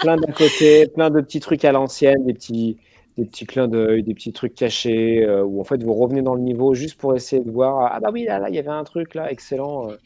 [0.00, 2.78] Plein, d'un côté, plein de petits trucs à l'ancienne, des petits,
[3.16, 6.34] des petits clins d'œil, des petits trucs cachés, euh, où en fait vous revenez dans
[6.34, 7.90] le niveau juste pour essayer de voir.
[7.92, 9.88] Ah bah oui, là, là, il y avait un truc là, excellent.
[9.90, 9.96] Euh,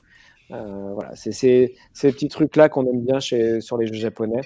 [0.52, 4.42] euh, voilà, c'est ces petits trucs là qu'on aime bien chez, sur les jeux japonais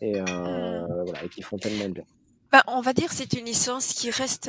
[0.00, 0.86] et, mm.
[1.04, 2.04] voilà, et qui font tellement bien.
[2.52, 4.48] Bah, on va dire c'est une licence qui reste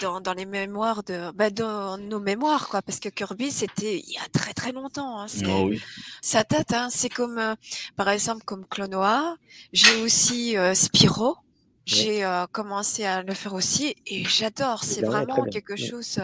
[0.00, 4.12] dans, dans, les mémoires de bah, dans nos mémoires quoi parce que Kirby c'était il
[4.12, 5.82] y a très très longtemps hein, oh oui.
[6.20, 7.54] ça date hein, c'est comme euh,
[7.96, 9.36] par exemple comme Clonoa
[9.72, 11.36] j'ai aussi euh, Spyro
[11.84, 16.20] j'ai euh, commencé à le faire aussi et j'adore c'est vraiment quelque chose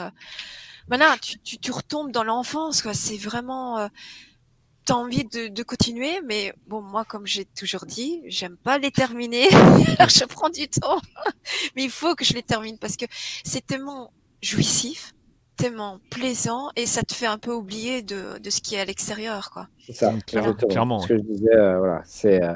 [0.88, 3.88] voilà tu, tu, tu retombes dans l'enfance quoi c'est vraiment
[4.92, 9.48] envie de, continuer, mais bon, moi, comme j'ai toujours dit, j'aime pas les terminer.
[9.98, 11.00] Alors, je prends du temps,
[11.76, 13.06] mais il faut que je les termine parce que
[13.44, 14.12] c'est tellement
[14.42, 15.14] jouissif,
[15.56, 18.84] tellement plaisant, et ça te fait un peu oublier de, de ce qui est à
[18.84, 19.68] l'extérieur, quoi.
[19.86, 21.00] C'est ça, clairement.
[21.00, 22.52] Ce que je disais, euh, voilà, c'est euh,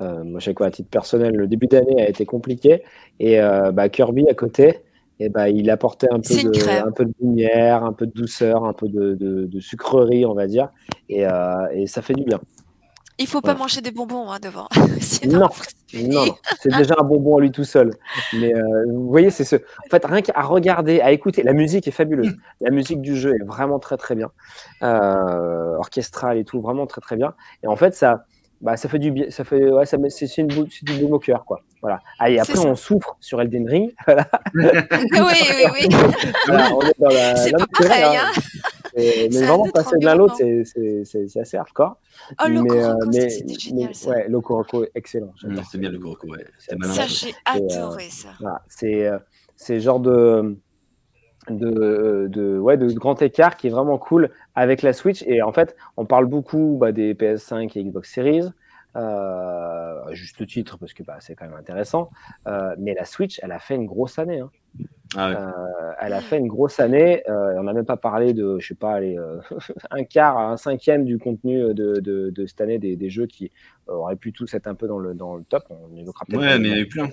[0.00, 2.82] euh, moi, je sais quoi, à titre personnel, le début d'année a été compliqué,
[3.20, 3.38] et
[3.72, 4.80] bah, Kirby à côté
[5.20, 8.64] et ben, il apportait un peu, de, un peu de lumière, un peu de douceur,
[8.64, 10.68] un peu de, de, sucrerie, on va dire.
[11.08, 12.40] Et, euh, et, ça fait du bien.
[13.18, 14.66] Il faut pas manger des bonbons hein, devant.
[15.26, 16.26] non, non,
[16.60, 17.92] c'est déjà un bonbon à lui tout seul.
[18.32, 19.54] Mais euh, vous voyez, c'est ce.
[19.54, 22.34] En fait, rien qu'à regarder, à écouter, la musique est fabuleuse.
[22.60, 24.32] La musique du jeu est vraiment très très bien,
[24.82, 27.34] euh, orchestrale et tout, vraiment très très bien.
[27.62, 28.24] Et en fait, ça,
[28.64, 31.12] bah, ça fait du bien, ça fait, ouais, ça c'est une boule, c'est du baume
[31.12, 31.60] au cœur, quoi.
[31.82, 32.00] Voilà.
[32.18, 33.94] Allez, après, on souffre sur Elden Ring.
[34.06, 34.26] Voilà.
[34.54, 34.70] oui,
[35.14, 35.88] oui, oui.
[36.46, 38.30] Voilà, on est dans la, c'est pas pareil, hein.
[38.96, 41.98] mais vraiment, passer de l'un à l'autre, c'est, c'est, c'est, assez hardcore.
[42.42, 44.08] Oh, le euh, mais, c'était génial, mais, ça.
[44.08, 44.64] Ouais, Loco
[44.94, 45.34] excellent.
[45.70, 46.46] c'est bien le Coroco, ouais.
[46.56, 48.28] Ça, j'ai adoré, ça.
[48.40, 49.18] Voilà, c'est, euh,
[49.56, 50.56] c'est genre de
[51.50, 55.22] de, de, ouais, de grand écart qui est vraiment cool avec la Switch.
[55.26, 58.50] Et en fait, on parle beaucoup bah, des PS5 et Xbox Series,
[58.96, 62.10] euh, juste titre parce que bah, c'est quand même intéressant.
[62.46, 64.40] Euh, mais la Switch, elle a fait une grosse année.
[64.40, 64.50] Hein.
[65.16, 67.22] Ah euh, elle a fait une grosse année.
[67.28, 69.16] on n'a même pas parlé de, je sais pas, les,
[69.90, 73.52] un quart, un cinquième du contenu de, de, de cette année des, des, jeux qui
[73.86, 75.64] auraient pu tous être un peu dans le, dans le top.
[75.70, 76.40] On évoquera peut-être.
[76.40, 77.08] Ouais, mais il y a eu plein.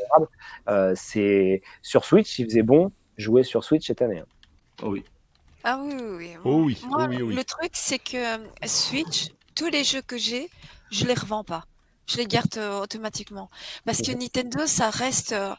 [0.95, 4.19] c'est sur Switch, il faisait bon jouer sur Switch cette année.
[4.19, 4.25] Hein.
[4.81, 5.03] Oh oui.
[5.63, 6.81] Ah oui, oui, oh oui.
[6.87, 7.35] Moi, oh oui, oui.
[7.35, 10.49] Le truc, c'est que euh, Switch, tous les jeux que j'ai,
[10.89, 11.65] je les revends pas.
[12.07, 13.49] Je les garde euh, automatiquement.
[13.85, 15.53] Parce que Nintendo, ça reste, euh,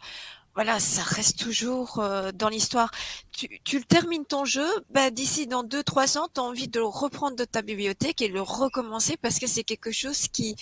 [0.56, 2.02] voilà, ça reste toujours
[2.34, 2.90] dans l'histoire.
[3.30, 6.86] Tu, tu termines ton jeu, bah, d'ici dans 2-3 ans, tu as envie de le
[6.86, 10.56] reprendre de ta bibliothèque et le recommencer parce que c'est quelque chose qui,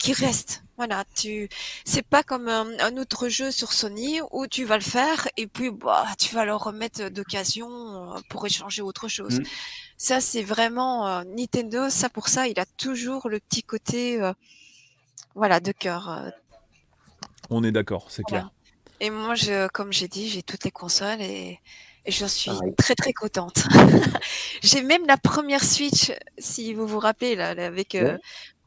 [0.00, 0.64] qui reste.
[0.78, 1.48] Voilà, tu
[1.84, 5.70] c'est pas comme un, autre jeu sur Sony où tu vas le faire et puis
[5.70, 9.40] bah tu vas le remettre d'occasion euh, pour échanger autre chose.
[9.40, 9.44] Mm.
[9.98, 14.32] Ça c'est vraiment euh, Nintendo, ça pour ça, il a toujours le petit côté euh,
[15.34, 16.32] voilà de cœur.
[17.50, 18.50] On est d'accord, c'est clair.
[19.00, 21.60] Et moi je comme j'ai dit, j'ai toutes les consoles et
[22.06, 23.64] et je suis très très contente.
[24.62, 27.94] j'ai même la première Switch, si vous vous rappelez là, avec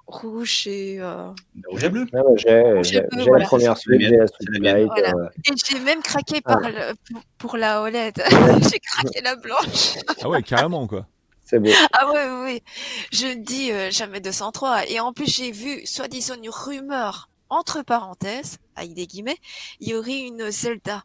[0.07, 0.97] rouge et.
[0.99, 1.31] Euh...
[1.67, 2.05] Rouge et bleu.
[2.13, 4.91] Ah j'ai la première suite, j'ai la suite Light.
[4.97, 5.29] Euh...
[5.45, 6.53] Et j'ai même craqué ah.
[6.53, 8.15] par le, pour, pour, la OLED.
[8.71, 9.97] j'ai craqué la blanche.
[10.21, 11.07] ah ouais, carrément quoi.
[11.43, 11.69] C'est beau.
[11.91, 12.63] Ah ouais, oui.
[13.11, 14.89] Je dis euh, jamais 203.
[14.89, 19.37] Et en plus, j'ai vu, soi-disant, une rumeur, entre parenthèses, avec des guillemets,
[19.79, 21.03] il y aurait une Zelda.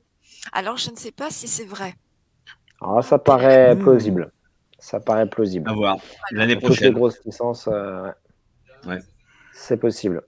[0.53, 1.95] Alors, je ne sais pas si c'est vrai.
[2.81, 3.79] Ah, ça paraît mmh.
[3.81, 4.33] plausible.
[4.79, 5.69] Ça paraît plausible.
[5.69, 5.97] À voir.
[6.31, 6.77] L'année prochaine.
[6.77, 7.69] Toutes les grosses licences.
[7.71, 8.09] Euh,
[8.89, 9.01] Ouais.
[9.53, 10.23] C'est possible.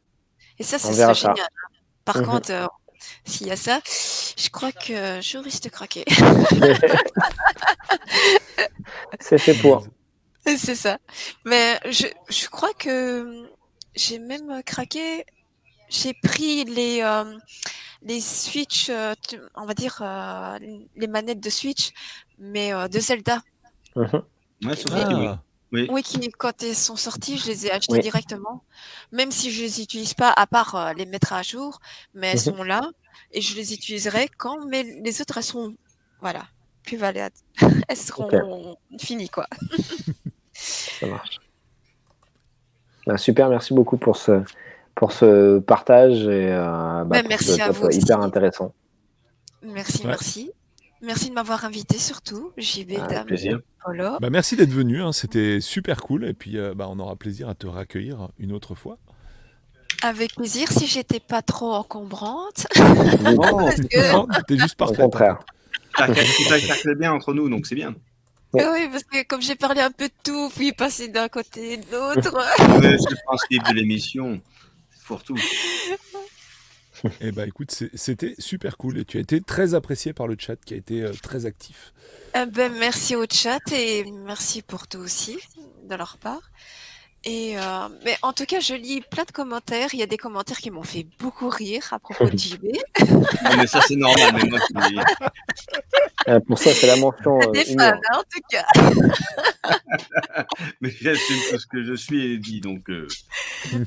[0.59, 1.17] Et ça, c'est génial.
[1.25, 1.35] Hein.
[2.05, 2.27] Par mhm.
[2.27, 2.67] contre, euh,
[3.25, 6.05] s'il y a ça, je crois que je risque de craquer.
[9.21, 9.87] c'est fait pour.
[10.57, 10.99] C'est ça.
[11.45, 13.47] Mais je, je crois que
[13.95, 15.25] j'ai même craqué.
[15.91, 17.37] J'ai pris les, euh,
[18.03, 19.15] les Switch, euh,
[19.55, 20.03] on va dire,
[20.97, 21.91] les manettes de Switch,
[22.39, 23.43] mais de Zelda.
[23.95, 24.23] Mhm.
[24.65, 24.75] Ouais,
[25.73, 28.65] Oui, qui, quand ils sont sortis, je les ai achetés directement.
[29.13, 31.81] Même si je les utilise pas, à part euh, les mettre à jour,
[32.15, 32.57] mais elles mhm.
[32.57, 32.83] sont là
[33.33, 35.75] et je les utiliserai quand mais les autres, elles seront,
[36.21, 36.45] voilà,
[36.83, 37.35] plus valables.
[37.89, 39.47] elles seront finies, quoi.
[40.53, 41.39] Ça marche.
[43.07, 44.43] Bah, super, merci beaucoup pour ce,
[44.95, 47.89] pour ce partage et euh, bah, merci à vous.
[47.91, 48.75] Hyper intéressant.
[49.63, 50.53] Merci, merci.
[51.03, 53.61] Merci de m'avoir invité surtout, JB, ah, plaisir.
[53.87, 57.49] Bah, merci d'être venu, hein, c'était super cool et puis euh, bah, on aura plaisir
[57.49, 58.99] à te raccueillir une autre fois.
[60.03, 62.67] Avec plaisir, si j'étais pas trop encombrante.
[62.77, 64.43] Non, que...
[64.47, 65.03] t'es juste parfait.
[65.03, 65.39] Au contraire.
[65.97, 67.95] Ça bien entre nous, donc c'est bien.
[68.53, 71.85] Oui, parce que comme j'ai parlé un peu de tout, puis passer d'un côté de
[71.93, 72.37] l'autre.
[72.57, 74.41] c'est le principe de l'émission.
[74.91, 75.37] C'est pour tout.
[77.21, 80.57] Eh ben écoute, c'était super cool et tu as été très apprécié par le chat
[80.57, 81.93] qui a été euh, très actif.
[82.35, 85.39] Eh ben, merci au chat et merci pour tout aussi
[85.89, 86.51] de leur part.
[87.25, 89.91] Et euh, mais en tout cas, je lis plein de commentaires.
[89.93, 92.65] Il y a des commentaires qui m'ont fait beaucoup rire à propos de JB.
[93.59, 94.33] mais ça, c'est normal.
[94.35, 94.59] Mais moi,
[96.29, 97.39] euh, pour ça, c'est la mention.
[97.53, 98.65] des fans, hein, en tout cas.
[100.81, 102.63] mais j'assume tout ce que je suis et dit.
[102.63, 103.07] Donc, euh...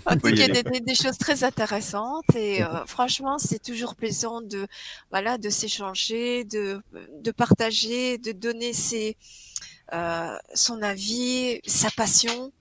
[0.05, 2.35] en tout cas, il y a des, des, choses très intéressantes.
[2.35, 4.67] Et euh, franchement, c'est toujours plaisant de,
[5.09, 6.81] voilà, de s'échanger, de,
[7.19, 9.17] de partager, de donner ses,
[9.93, 12.51] euh, son avis, sa passion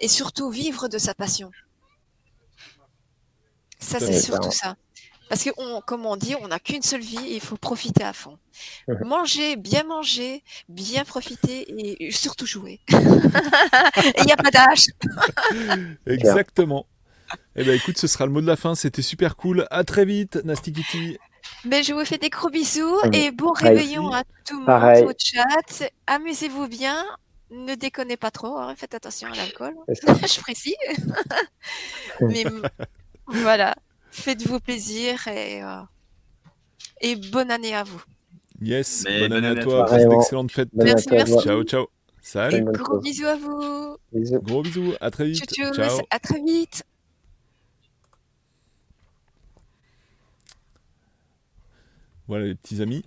[0.00, 1.50] et surtout vivre de sa passion.
[3.78, 4.76] Ça, c'est surtout ça.
[5.30, 5.50] Parce que,
[5.82, 8.36] comme on dit, on n'a qu'une seule vie et il faut profiter à fond.
[9.04, 12.80] Manger, bien manger, bien profiter et surtout jouer.
[12.88, 14.86] Il n'y a pas d'âge.
[16.06, 16.86] Exactement.
[17.54, 18.74] Eh bien, écoute, ce sera le mot de la fin.
[18.74, 19.68] C'était super cool.
[19.70, 21.16] À très vite, Nasty Kitty.
[21.64, 25.12] Mais je vous fais des gros bisous et bon réveillon à tout le monde au
[25.16, 25.88] chat.
[26.08, 27.04] Amusez-vous bien
[27.50, 29.74] ne déconnez pas trop, hein, faites attention à l'alcool.
[29.88, 30.74] je précise.
[32.20, 32.44] Mais
[33.26, 33.74] voilà,
[34.10, 35.82] faites-vous plaisir et, euh,
[37.00, 38.02] et bonne année à vous.
[38.62, 40.68] Yes, bonne, année, à toi, d'excellentes fêtes.
[40.74, 41.38] Merci, merci.
[41.42, 41.86] Ciao, ciao.
[42.20, 42.64] Salut.
[42.64, 43.96] gros bisous à vous.
[44.12, 45.50] Gros bisous, à très vite.
[45.50, 46.00] ciao.
[46.10, 46.84] À très vite.
[52.28, 53.02] Voilà les petits amis.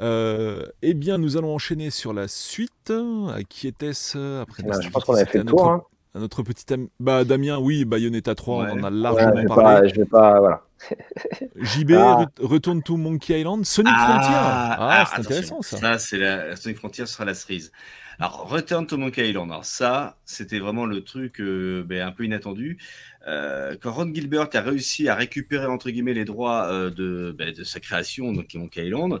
[0.00, 2.90] Euh, eh bien, nous allons enchaîner sur la suite.
[2.90, 5.68] À qui était-ce après Je pense qu'on avait fait le tour.
[5.68, 5.82] Hein.
[6.14, 6.90] notre petit ami.
[6.98, 9.88] Bah, Damien, oui, Bayonetta 3, on en a largement parlé.
[9.88, 10.38] je vais pas.
[10.40, 10.62] Voilà.
[11.56, 12.26] JB, ah.
[12.40, 13.64] retourne tout Monkey Island.
[13.64, 14.34] Sonic ah, Frontier.
[14.34, 15.76] Ah, ah c'est intéressant ça.
[15.76, 17.70] Ça, c'est la Sonic Frontier sera la cerise.
[18.18, 19.50] Alors, Return to Monkey Island.
[19.50, 22.78] Alors, ça, c'était vraiment le truc euh, ben, un peu inattendu.
[23.26, 27.52] Euh, quand Ron Gilbert a réussi à récupérer, entre guillemets, les droits euh, de, ben,
[27.52, 29.20] de sa création, donc Monkey Island,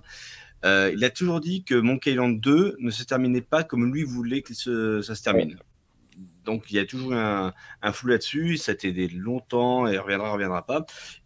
[0.64, 4.04] euh, il a toujours dit que Monkey Island 2 ne se terminait pas comme lui
[4.04, 5.56] voulait que ça se termine.
[6.44, 7.52] Donc il y a toujours un,
[7.82, 8.56] un flou là-dessus.
[8.56, 10.84] Ça a été longtemps et reviendra, reviendra pas.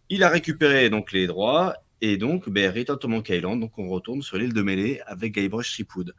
[0.09, 3.59] Il a récupéré donc les droits et donc ben, Return to Monkey Island.
[3.59, 6.13] Donc on retourne sur l'île de Melee avec Guybrush Threepwood.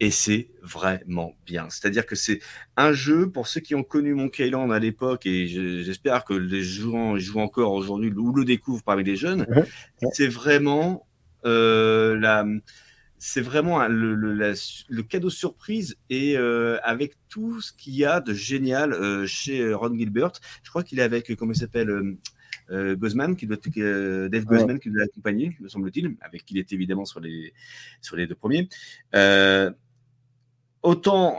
[0.00, 1.70] Et c'est vraiment bien.
[1.70, 2.40] C'est-à-dire que c'est
[2.76, 6.64] un jeu pour ceux qui ont connu Monkey Island à l'époque, et j'espère que les
[6.64, 9.46] joueurs jouent encore aujourd'hui ou le découvrent parmi les jeunes.
[10.12, 11.06] C'est vraiment
[11.44, 12.44] la,
[13.26, 18.34] c'est vraiment le, le, cadeau surprise et euh, avec tout ce qu'il y a de
[18.34, 20.32] génial euh, chez Ron Gilbert.
[20.62, 22.18] Je crois qu'il est avec, comment il s'appelle
[22.70, 26.70] euh, Guzman, qui doit Dave Guzman qui doit l'accompagner, me semble-t-il, avec qui il est
[26.74, 27.54] évidemment sur les,
[28.02, 28.68] sur les deux premiers.
[30.82, 31.38] autant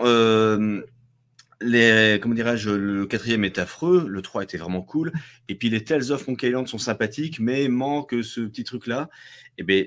[1.61, 5.11] les, comment dirais-je, le quatrième est affreux, le 3 était vraiment cool,
[5.48, 9.10] et puis les Tales of Monkey Island sont sympathiques, mais manque ce petit truc-là.
[9.57, 9.84] Et eh bien,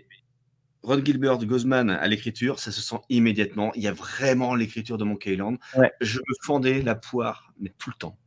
[0.82, 3.72] Ron Gilbert, Gozman à l'écriture, ça se sent immédiatement.
[3.74, 5.58] Il y a vraiment l'écriture de Monkey Island.
[6.00, 8.18] Je me fendais la poire, mais tout le temps.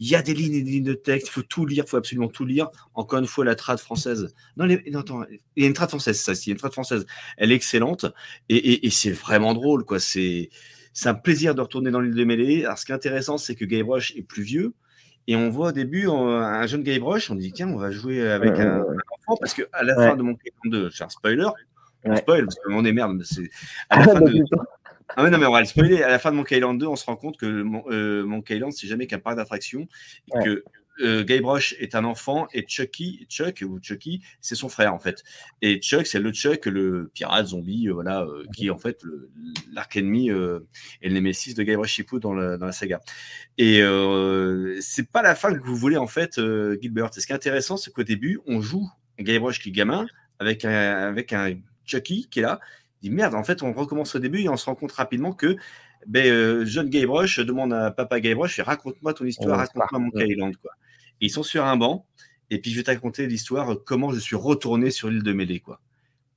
[0.00, 1.90] Il y a des lignes et des lignes de texte, il faut tout lire, il
[1.90, 2.68] faut absolument tout lire.
[2.94, 4.34] Encore une fois, la trad française.
[4.56, 5.24] Non, non attends,
[5.56, 7.04] il y a une trad française, ça, il y a une trad française.
[7.36, 8.06] Elle est excellente
[8.48, 9.98] et, et c'est vraiment drôle, quoi.
[9.98, 10.50] C'est
[10.98, 12.64] c'est un plaisir de retourner dans l'île de Mêlée.
[12.64, 14.72] Alors, ce qui est intéressant, c'est que Guybrush est plus vieux.
[15.28, 18.58] Et on voit au début un jeune Guybrush, on dit tiens, on va jouer avec
[18.58, 21.46] un, enfant, parce qu'à la fin de mon 2, c'est un spoiler,
[22.02, 23.22] on spoil, parce que on est merde.
[23.22, 23.48] C'est
[23.90, 24.42] à la fin de...
[25.16, 26.02] Ah non, mais on va le spoiler.
[26.02, 28.56] À la fin de Monkey Island 2, on se rend compte que mon, euh, Monkey
[28.56, 29.86] Island, c'est jamais qu'un parc d'attraction.
[30.42, 30.64] Que
[31.00, 35.22] euh, Guybrush est un enfant et Chucky, Chuck ou Chucky, c'est son frère en fait.
[35.62, 39.02] Et Chuck, c'est le Chuck, le pirate zombie, euh, voilà, euh, qui est en fait
[39.72, 40.60] l'arc ennemi euh,
[41.02, 43.00] et le némésis de Guybrush Chipou dans, dans, la saga.
[43.58, 43.80] Et
[44.80, 46.40] c'est pas la fin que vous voulez en fait,
[46.80, 47.10] Gilbert.
[47.16, 48.88] Et ce qui est intéressant, c'est qu'au début, on joue
[49.18, 50.06] Guybrush qui est gamin
[50.38, 51.54] avec un, avec un
[51.84, 52.60] Chucky qui est là.
[53.02, 55.32] Il dit merde, en fait, on recommence au début et on se rend compte rapidement
[55.32, 55.56] que
[56.08, 60.56] ben, jeune Guybrush demande à papa Guybrush, raconte-moi ton histoire, raconte-moi Monkey Island.
[60.56, 60.72] Quoi.
[61.20, 62.06] ils sont sur un banc,
[62.50, 65.60] et puis je vais te raconter l'histoire, comment je suis retourné sur l'île de Mêlée,
[65.60, 65.80] quoi,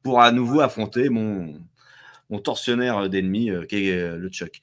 [0.03, 1.59] pour à nouveau affronter mon,
[2.29, 4.61] mon tortionnaire d'ennemi, qui est le Chuck.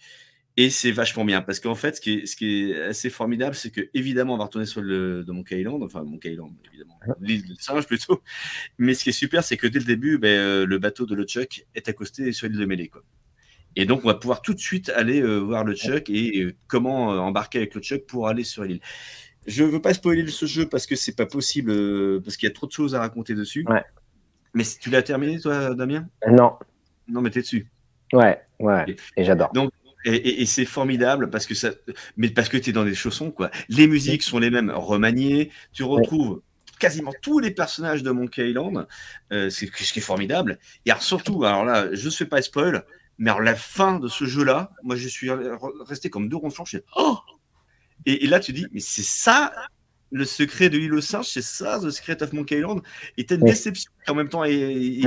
[0.61, 3.55] Et c'est vachement bien parce qu'en fait, ce qui est, ce qui est assez formidable,
[3.55, 6.99] c'est que évidemment, on va retourner sur le de Monkey Island, enfin Monkey Island, évidemment,
[7.21, 8.25] l'île de singe plutôt.
[8.77, 11.15] Mais ce qui est super, c'est que dès le début, ben, euh, le bateau de
[11.15, 12.89] LeChuck est accosté sur l'île de Mêlée.
[12.89, 13.05] Quoi.
[13.79, 17.11] Et donc, on va pouvoir tout de suite aller euh, voir LeChuck et euh, comment
[17.11, 18.81] embarquer avec LeChuck pour aller sur l'île.
[19.47, 21.73] Je ne veux pas spoiler ce jeu parce que c'est pas possible,
[22.23, 23.65] parce qu'il y a trop de choses à raconter dessus.
[23.69, 23.85] Ouais.
[24.53, 26.09] Mais tu l'as terminé, toi, Damien?
[26.29, 26.55] Non.
[27.07, 27.71] Non, mais t'es dessus.
[28.13, 28.97] Ouais, ouais.
[29.17, 29.53] Et j'adore.
[29.53, 29.71] Donc,
[30.05, 31.71] et, c'est formidable parce que ça,
[32.17, 33.51] mais parce que tu es dans des chaussons, quoi.
[33.69, 35.51] Les musiques sont les mêmes, remaniées.
[35.73, 36.43] Tu retrouves
[36.79, 38.87] quasiment tous les personnages de Monkey Island.
[39.33, 40.59] Euh, c'est ce qui est formidable.
[40.87, 42.85] Et alors, surtout, alors là, je ne fais pas spoil,
[43.19, 45.31] mais alors la fin de ce jeu-là, moi, je suis
[45.87, 47.19] resté comme deux ronds de oh
[48.07, 49.53] et, là, tu dis, mais c'est ça
[50.11, 52.81] le secret de l'île au singe, c'est ça, The Secret of Monkey Island?
[53.19, 54.45] Et t'as une déception en même temps.
[54.45, 55.01] Et,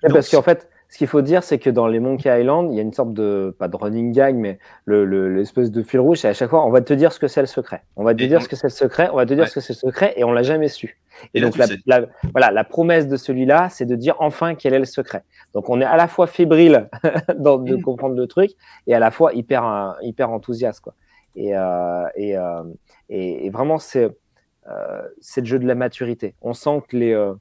[0.00, 2.78] parce qu'en fait, ce qu'il faut dire, c'est que dans les Monkey Island, il y
[2.78, 6.34] a une sorte de, pas de running gang, mais l'espèce de fil rouge, c'est à
[6.34, 7.82] chaque fois, on va te dire ce que c'est le secret.
[7.96, 9.60] On va te dire ce que c'est le secret, on va te dire ce que
[9.60, 11.00] c'est le secret, et on l'a jamais su.
[11.32, 12.00] Et, donc, la,
[12.32, 15.22] voilà, la promesse de celui-là, c'est de dire enfin quel est le secret.
[15.54, 17.80] Donc, on est à la fois fébrile de mm.
[17.80, 18.50] comprendre le truc,
[18.86, 20.92] et à la fois hyper, hyper enthousiaste, quoi.
[21.36, 22.64] Et, euh, euh,
[23.08, 24.14] et, et, vraiment, c'est
[24.68, 25.02] euh,
[25.38, 26.34] le jeu de la maturité.
[26.42, 27.32] On sent que les,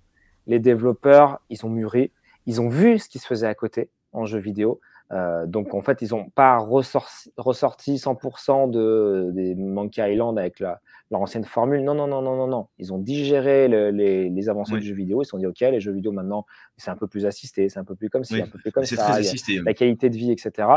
[0.47, 2.11] les développeurs, ils ont mûri
[2.45, 4.79] ils ont vu ce qui se faisait à côté en jeu vidéo.
[5.11, 10.59] Euh, donc en fait, ils n'ont pas ressorti, ressorti 100% de, des Monkey Island avec
[10.59, 11.83] la, leur ancienne formule.
[11.83, 12.67] Non, non, non, non, non, non.
[12.79, 15.21] Ils ont digéré les, les, avancées du jeu vidéo.
[15.21, 16.45] Ils se sont dit, OK, les jeux vidéo maintenant,
[16.81, 18.85] c'est un peu plus assisté, c'est un peu plus comme ci, un peu plus comme
[18.85, 19.19] ça.
[19.63, 20.67] La qualité de vie, etc.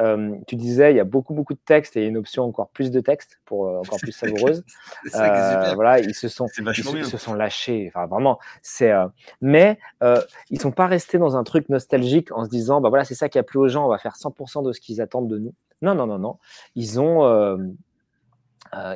[0.00, 2.90] Euh, tu disais, il y a beaucoup, beaucoup de textes et une option encore plus
[2.90, 4.64] de texte pour euh, encore plus savoureuse.
[5.14, 7.92] euh, voilà, ils se sont, ils, se sont lâchés.
[7.94, 8.90] Enfin, vraiment, c'est.
[8.90, 9.06] Euh,
[9.40, 9.78] mais
[10.50, 13.28] ils sont pas restés dans un truc nostalgique en se disant, bah voilà, c'est ça
[13.28, 13.84] qui a plu aux gens.
[13.84, 15.54] On va faire 100% de ce qu'ils attendent de nous.
[15.82, 16.38] Non, non, non, non.
[16.74, 17.74] Ils ont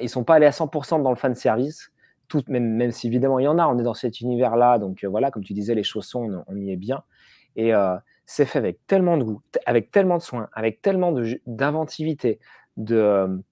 [0.01, 1.91] ils sont pas allés à 100% dans le fan service,
[2.28, 5.05] tout, même, même si évidemment il y en a, on est dans cet univers-là, donc
[5.05, 7.03] euh, voilà, comme tu disais, les chaussons, on, y est bien.
[7.57, 7.97] Et euh,
[8.27, 11.15] c'est fait avec tellement de goût, avec tellement de soin, avec tellement
[11.47, 12.39] d'inventivité,
[12.77, 13.43] de,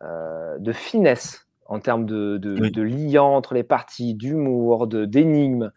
[0.00, 5.72] de, finesse en termes de, de, lien entre les parties, d'humour, d'énigmes.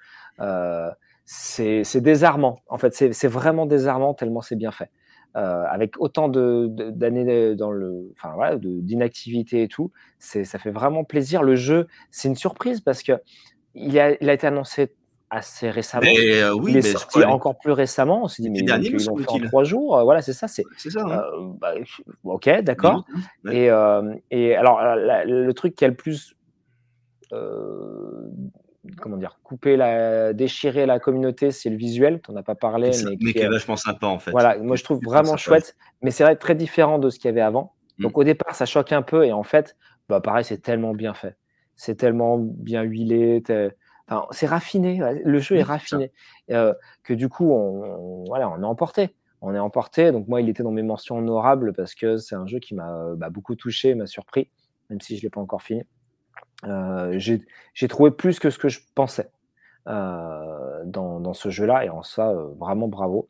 [1.26, 2.60] c'est désarmant.
[2.68, 4.91] En fait, c'est vraiment désarmant tellement c'est bien fait.
[5.35, 11.41] Euh, avec autant d'années dans le, enfin voilà, d'inactivité et tout, ça fait vraiment plaisir.
[11.41, 13.14] Le jeu, c'est une surprise parce que
[13.73, 14.93] il a, il a été annoncé
[15.31, 16.05] assez récemment.
[16.05, 18.26] Euh, oui, il est sorti encore plus récemment.
[18.26, 19.97] On s'est dit, mais dernier, ils l'ont fait en trois jours.
[19.97, 20.47] Euh, voilà, c'est ça.
[20.47, 21.01] C'est, ça.
[21.03, 21.55] Hein.
[21.60, 21.73] bah,
[22.26, 23.03] ok, d'accord.
[23.51, 23.69] Et,
[24.30, 24.81] et alors,
[25.26, 26.35] le truc qui a le plus
[28.99, 32.22] comment dire, couper, la, déchirer la communauté, c'est le visuel.
[32.22, 32.91] Tu n'en as pas parlé.
[33.22, 34.31] Mais, qui est vachement sympa en fait.
[34.31, 37.30] Voilà, moi je trouve vraiment chouette, mais c'est vrai très différent de ce qu'il y
[37.30, 37.73] avait avant.
[37.97, 38.03] Mm.
[38.03, 39.76] Donc au départ, ça choque un peu et en fait,
[40.10, 41.38] bah, pareil, c'est tellement bien fait.
[41.76, 43.41] C'est tellement bien huilé.
[44.07, 45.01] Enfin, c'est raffiné.
[45.23, 46.11] Le jeu est raffiné.
[46.51, 46.73] Euh,
[47.03, 49.15] que du coup, on, voilà, on est emporté.
[49.41, 50.11] On est emporté.
[50.11, 53.15] Donc moi, il était dans mes mentions honorables parce que c'est un jeu qui m'a
[53.15, 54.49] bah, beaucoup touché, m'a surpris,
[54.89, 55.84] même si je ne l'ai pas encore fini.
[56.65, 59.30] Euh, j'ai trouvé plus que ce que je pensais
[59.88, 63.30] euh, dans, ce jeu-là, et en ça, euh, vraiment bravo.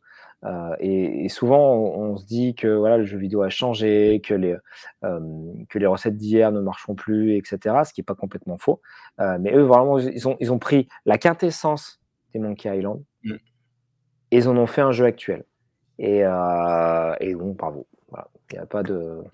[0.78, 4.56] Et, souvent, on, se dit que voilà, le jeu vidéo a changé, que les,
[5.00, 7.76] que les recettes d'hier ne marcheront plus, etc.
[7.86, 8.82] Ce qui n'est pas complètement faux.
[9.18, 11.98] mais eux, vraiment, ils ont, ils ont pris la quintessence
[12.34, 13.34] des Monkey Island mm.
[14.32, 15.44] et ils en ont fait un jeu actuel.
[15.98, 17.86] Et, et bon, bravo.
[18.52, 19.24] Il n'y a pas de,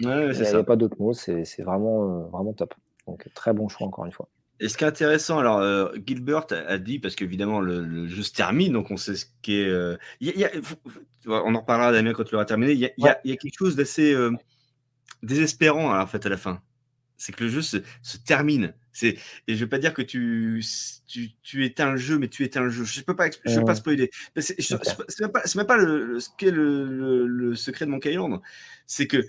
[0.63, 1.13] pas d'autres mots.
[1.13, 2.73] C'est vraiment, vraiment top.
[3.11, 4.29] Donc très bon choix encore une fois.
[4.61, 8.33] Et ce qui est intéressant, alors euh, Gilbert a dit, parce qu'évidemment le, jeu se
[8.33, 9.69] termine, donc on sait ce qui est.
[9.69, 9.97] Euh,
[11.27, 12.73] on en reparlera Damien quand tu l'auras terminé.
[12.73, 14.33] Il y, a quelque chose d'assez euh,
[15.23, 16.63] désespérant en fait à la fin.
[17.17, 17.79] C'est que le jeu se,
[18.25, 18.75] termine.
[19.03, 19.19] et
[19.49, 20.63] je ne veux pas dire que tu,
[21.07, 22.85] tu, éteins le jeu, mais tu éteins le jeu.
[22.85, 24.11] Je ne peux pas, je peux pas spoiler.
[24.39, 28.41] C'est même pas, même pas le, ce qu'est le, le, secret de mon Island.
[28.87, 29.25] C'est que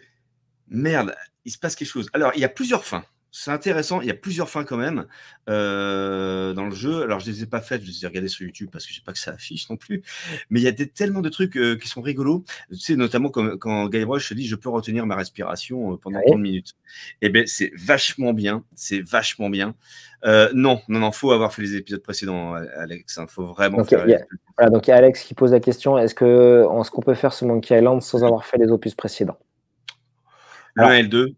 [0.68, 2.10] merde, il se passe quelque chose.
[2.14, 4.02] Alors il y a plusieurs fins c'est intéressant.
[4.02, 5.06] Il y a plusieurs fins quand même
[5.50, 7.02] euh, dans le jeu.
[7.02, 8.92] Alors, je ne les ai pas faites, je les ai regardées sur YouTube parce que
[8.92, 10.04] je sais pas que ça affiche non plus.
[10.50, 12.44] Mais il y a tellement de trucs euh, qui sont rigolos.
[12.70, 16.20] Tu sais, notamment quand, quand Guybrush se dit je peux retenir ma respiration euh, pendant
[16.28, 16.76] 30 minutes.
[17.22, 18.66] Eh bien, c'est vachement bien.
[18.76, 19.76] C'est vachement bien.
[20.26, 23.16] non, non, non, faut avoir fait les épisodes précédents, Alex.
[23.16, 23.28] Il hein.
[23.28, 24.06] faut vraiment donc, faire.
[24.08, 24.26] Il y a,
[24.58, 27.46] voilà, donc il y a Alex qui pose la question est-ce qu'on peut faire ce
[27.46, 29.40] Monkey Island sans avoir fait les opus précédents?
[30.76, 31.36] Le 1 et le 2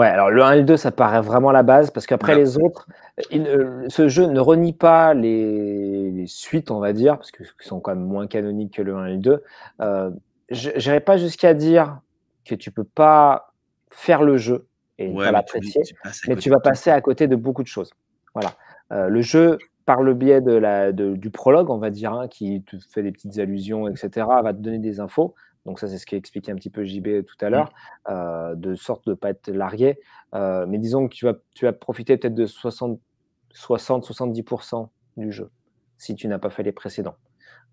[0.00, 2.56] Ouais, alors le 1 et le 2, ça paraît vraiment la base, parce qu'après les
[2.56, 2.88] autres,
[3.34, 7.94] euh, ce jeu ne renie pas les, suites, on va dire, parce qu'ils sont quand
[7.94, 9.42] même moins canoniques que le 1 et le 2.
[9.82, 10.10] Euh,
[10.48, 12.00] je n'irai pas jusqu'à dire
[12.46, 13.52] que tu peux pas
[13.90, 15.82] faire le jeu et pas l'apprécier,
[16.28, 17.92] mais tu vas passer à côté de beaucoup de choses.
[18.32, 18.54] Voilà.
[18.92, 22.62] Euh, le jeu, par le biais de la, du prologue, on va dire, hein, qui
[22.62, 25.34] te fait des petites allusions, etc., va te donner des infos.
[25.70, 27.52] Donc ça, c'est ce expliqué un petit peu JB tout à mmh.
[27.52, 27.72] l'heure,
[28.08, 30.00] euh, de sorte de ne pas être largué.
[30.34, 35.48] Euh, mais disons que tu vas, tu vas profiter peut-être de 60-70% du jeu
[35.96, 37.14] si tu n'as pas fait les précédents.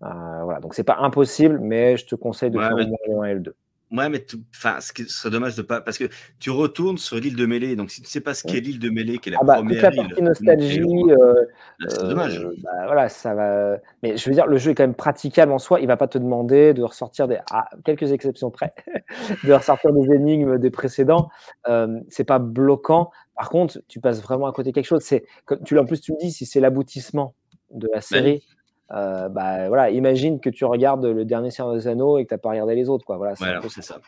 [0.04, 2.84] Euh, voilà, donc c'est pas impossible, mais je te conseille de faire le
[3.20, 3.56] 1 et le 2.
[3.90, 5.80] Ouais, mais enfin, ce serait dommage de pas.
[5.80, 6.04] Parce que
[6.38, 7.74] tu retournes sur l'île de Mêlée.
[7.74, 9.44] Donc, si tu ne sais pas ce qu'est l'île de Mêlée, qui est la ah
[9.44, 10.82] bah, première toute la partie nostalgie.
[10.82, 11.44] Euh,
[11.88, 12.38] c'est dommage.
[12.38, 13.78] Euh, bah, voilà, ça va.
[14.02, 15.80] Mais je veux dire, le jeu est quand même praticable en soi.
[15.80, 17.38] Il ne va pas te demander de ressortir des.
[17.50, 18.74] À quelques exceptions près,
[19.44, 21.30] de ressortir des énigmes des précédents.
[21.68, 23.10] Euh, c'est pas bloquant.
[23.34, 25.02] Par contre, tu passes vraiment à côté de quelque chose.
[25.02, 25.24] C'est,
[25.64, 27.34] tu, en plus, tu me dis si c'est l'aboutissement
[27.70, 28.44] de la série.
[28.90, 32.34] Euh, bah, voilà, imagine que tu regardes le dernier Seigneur des Anneaux et que tu
[32.34, 33.04] n'as pas regardé les autres.
[33.04, 33.16] Quoi.
[33.16, 34.00] Voilà, c'est ça.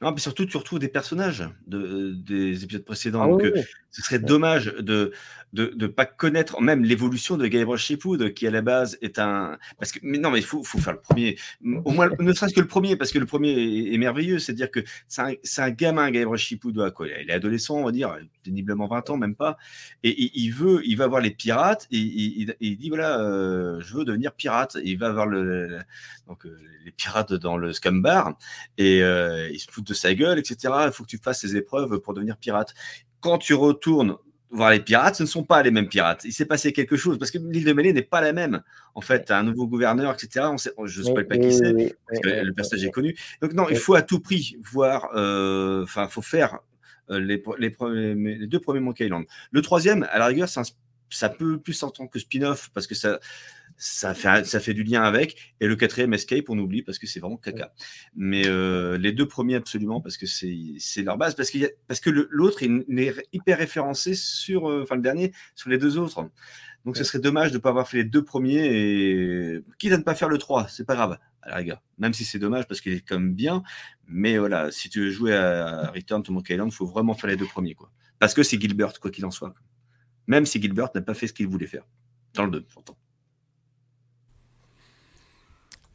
[0.00, 3.22] Non, mais surtout, tu retrouves des personnages de, des épisodes précédents.
[3.22, 3.62] Ah donc, euh,
[3.92, 5.12] ce serait dommage de
[5.52, 9.58] de ne pas connaître même l'évolution de Gabriel Shipwood, qui à la base est un.
[9.78, 11.36] Parce que, mais non, mais il faut, faut, faire le premier.
[11.84, 14.38] Au moins, ne serait-ce que le premier, parce que le premier est, merveilleux.
[14.38, 17.06] C'est-à-dire que c'est un, un, gamin, Gabriel Shipwood, quoi?
[17.06, 19.58] Il est adolescent, on va dire, péniblement 20 ans, même pas.
[20.02, 24.06] Et, il veut, il va voir les pirates et il, dit voilà, euh, je veux
[24.06, 24.76] devenir pirate.
[24.76, 25.80] Et il va voir le,
[26.28, 28.38] donc, euh, les pirates dans le scum bar
[28.78, 30.72] et euh, il se fout de sa gueule, etc.
[30.86, 32.74] Il faut que tu fasses les épreuves pour devenir pirate.
[33.22, 34.16] Quand tu retournes
[34.50, 36.24] voir les pirates, ce ne sont pas les mêmes pirates.
[36.24, 38.62] Il s'est passé quelque chose parce que l'île de Mêlée n'est pas la même.
[38.94, 40.46] En fait, un nouveau gouverneur, etc.
[40.76, 43.16] On je ne sais pas qui c'est, parce que le personnage est connu.
[43.40, 46.58] Donc non, il faut à tout prix voir, euh, enfin, il faut faire
[47.10, 49.24] euh, les, les, deux premiers Monkey Island.
[49.50, 53.20] Le troisième, à la rigueur, ça peut plus en tant que spin-off parce que ça
[53.82, 55.54] ça fait, ça fait du lien avec.
[55.60, 57.74] Et le quatrième Escape, on oublie parce que c'est vraiment caca.
[58.14, 61.34] Mais euh, les deux premiers, absolument, parce que c'est leur base.
[61.34, 65.78] Parce, qu'il parce que l'autre est, hyper référencé sur, euh, enfin le dernier, sur les
[65.78, 66.30] deux autres.
[66.84, 69.98] Donc ce serait dommage de ne pas avoir fait les deux premiers et quitte à
[69.98, 71.82] ne pas faire le 3, c'est pas grave, à la rigueur.
[71.98, 73.64] Même si c'est dommage parce qu'il est quand même bien.
[74.06, 77.30] Mais voilà, si tu veux jouer à Return to Monkey Island, il faut vraiment faire
[77.30, 77.74] les deux premiers.
[77.74, 77.90] Quoi.
[78.20, 79.54] Parce que c'est Gilbert, quoi qu'il en soit.
[80.28, 81.84] Même si Gilbert n'a pas fait ce qu'il voulait faire.
[82.34, 82.96] Dans le 2, pourtant.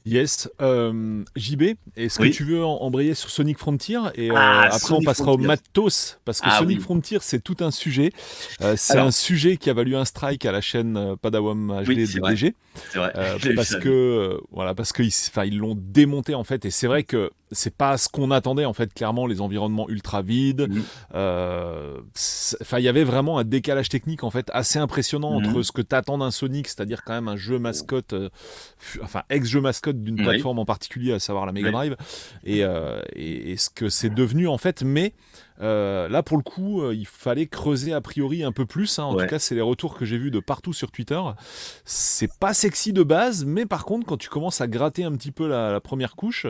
[0.08, 0.50] Yes.
[0.62, 5.02] Euh, JB, est-ce que tu veux embrayer sur Sonic Frontier Et euh, ah, après, on
[5.02, 8.14] passera au matos, parce que ah Sonic Frontier, c'est tout un sujet.
[8.62, 12.30] Euh, c'est un sujet qui a valu un strike à la chaîne Padawam HD de
[12.30, 12.56] DG.
[12.92, 13.12] C'est vrai.
[13.56, 15.12] parce, que, voilà, parce qu'ils
[15.46, 16.64] ils l'ont démonté, en fait.
[16.66, 20.22] Et c'est vrai que c'est pas ce qu'on attendait en fait clairement les environnements ultra
[20.22, 20.82] vides mmh.
[21.16, 21.98] euh,
[22.62, 25.46] enfin il y avait vraiment un décalage technique en fait assez impressionnant mmh.
[25.46, 28.30] entre ce que t'attends d'un Sonic c'est-à-dire quand même un jeu mascotte euh,
[29.02, 31.96] enfin ex jeu mascotte d'une plateforme en particulier à savoir la Mega Drive
[32.48, 35.14] euh, et, et, ce que c'est devenu en fait mais
[35.62, 39.00] euh, là, pour le coup, euh, il fallait creuser a priori un peu plus.
[39.00, 39.04] Hein.
[39.04, 41.20] En tout cas, c'est les retours que j'ai vus de partout sur Twitter.
[41.86, 45.32] C'est pas sexy de base, mais par contre, quand tu commences à gratter un petit
[45.32, 46.46] peu la, première couche,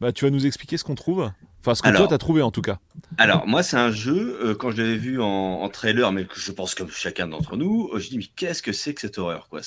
[0.00, 1.30] bah, tu vas nous expliquer ce qu'on trouve.
[1.60, 2.78] Enfin, ce que toi, tu as trouvé en tout cas.
[3.18, 6.74] Alors, moi, c'est un jeu, euh, quand je l'avais vu en, trailer, mais je pense
[6.74, 9.60] comme chacun d'entre nous, je dis, mais qu'est-ce que c'est que cette horreur quoi?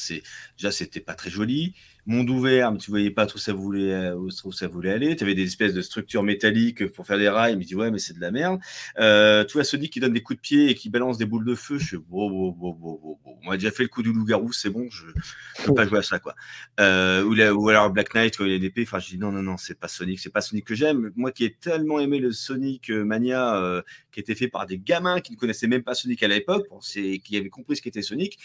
[0.58, 1.74] Déjà, c'était pas très joli
[2.06, 5.16] monde ouvert, mais tu voyais pas où ça voulait, euh, où, ça voulait aller.
[5.16, 7.92] Tu avais des espèces de structures métalliques pour faire des rails, mais tu dis ouais,
[7.92, 8.60] mais c'est de la merde.
[9.00, 11.46] Euh, tu vois Sonic qui donne des coups de pied et qui balance des boules
[11.46, 11.78] de feu.
[11.80, 13.18] Je suis bon, bon, bon, bon, bon.
[13.44, 16.00] On a déjà fait le coup du loup-garou, c'est bon, je ne peux pas jouer
[16.00, 16.36] à ça, quoi.
[16.80, 18.84] Euh, ou, alors Black Knight quand il a l'épée.
[18.84, 21.12] Enfin, je dis non, non, non, c'est pas Sonic, c'est pas Sonic que j'aime.
[21.16, 25.34] Moi qui ai tellement aimé le Sonic Mania, qui était fait par des gamins qui
[25.34, 28.38] ne connaissaient même pas Sonic à l'époque, qui avaient compris ce qu'était Sonic.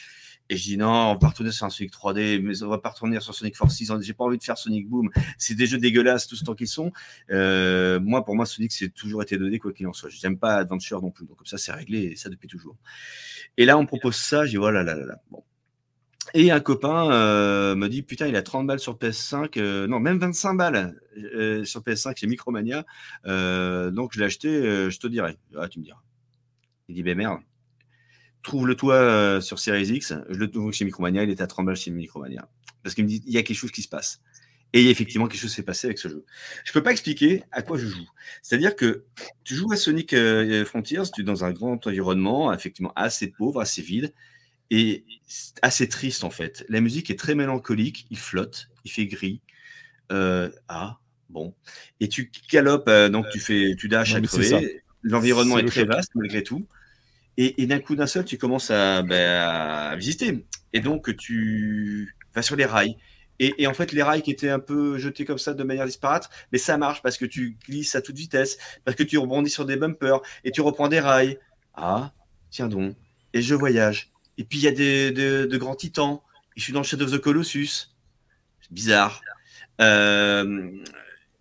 [0.51, 2.89] Et je dis non, on va retourner sur un Sonic 3D, mais on va pas
[2.89, 3.85] retourner sur Sonic Forces.
[4.01, 5.09] J'ai pas envie de faire Sonic Boom.
[5.39, 6.91] C'est des jeux dégueulasses tout ce temps qu'ils sont.
[7.31, 10.11] Euh, moi, pour moi, Sonic, c'est toujours été donné quoi qu'il en soit.
[10.11, 11.25] Je n'aime pas Adventure non plus.
[11.25, 12.75] Donc comme ça, c'est réglé et ça depuis toujours.
[13.59, 14.45] Et là, on propose ça.
[14.45, 15.21] Dis voilà, là, là, là.
[15.31, 15.45] Bon.
[16.35, 20.01] Et un copain euh, me dit putain, il a 30 balles sur PS5, euh, non,
[20.01, 21.01] même 25 balles
[21.65, 22.85] sur PS5 chez Micromania.
[23.25, 25.39] donc je l'ai acheté, je te dirai.
[25.57, 26.01] Ah, tu me diras.
[26.89, 27.39] Il dit ben merde
[28.43, 30.15] trouve-le toi euh, sur Series X.
[30.29, 32.49] Je le trouve chez Micromania, il est à 30 balles chez Micromania.
[32.83, 34.21] Parce qu'il me dit, il y a quelque chose qui se passe.
[34.73, 36.25] Et effectivement, quelque chose s'est passé avec ce jeu.
[36.65, 38.09] Je ne peux pas expliquer à quoi je joue.
[38.41, 39.05] C'est-à-dire que
[39.43, 43.61] tu joues à Sonic euh, Frontiers, tu es dans un grand environnement, effectivement assez pauvre,
[43.61, 44.15] assez vide,
[44.71, 45.05] et
[45.63, 46.65] assez triste en fait.
[46.69, 49.41] La musique est très mélancolique, il flotte, il fait gris.
[50.13, 50.99] Euh, ah,
[51.31, 51.55] Bon.
[52.01, 54.83] Et tu galopes, donc tu fais, tu dashes à crever.
[55.03, 56.67] L'environnement est, très vaste malgré tout.
[57.43, 60.45] Et, d'un coup d'un seul, tu commences ben, à, visiter.
[60.75, 62.97] Et donc, tu vas sur les rails.
[63.39, 66.29] Et, en fait, les rails qui étaient un peu jetés comme ça de manière disparate,
[66.53, 69.65] mais ça marche parce que tu glisses à toute vitesse, parce que tu rebondis sur
[69.65, 71.39] des bumpers et tu reprends des rails.
[71.73, 72.13] Ah,
[72.51, 72.95] tiens donc.
[73.33, 74.13] Et je voyage.
[74.37, 76.21] Et puis, il y a des, de, grands titans.
[76.57, 77.95] Et je suis dans le Shadow of the Colossus.
[78.71, 79.23] Bizarre.
[79.81, 80.71] Euh,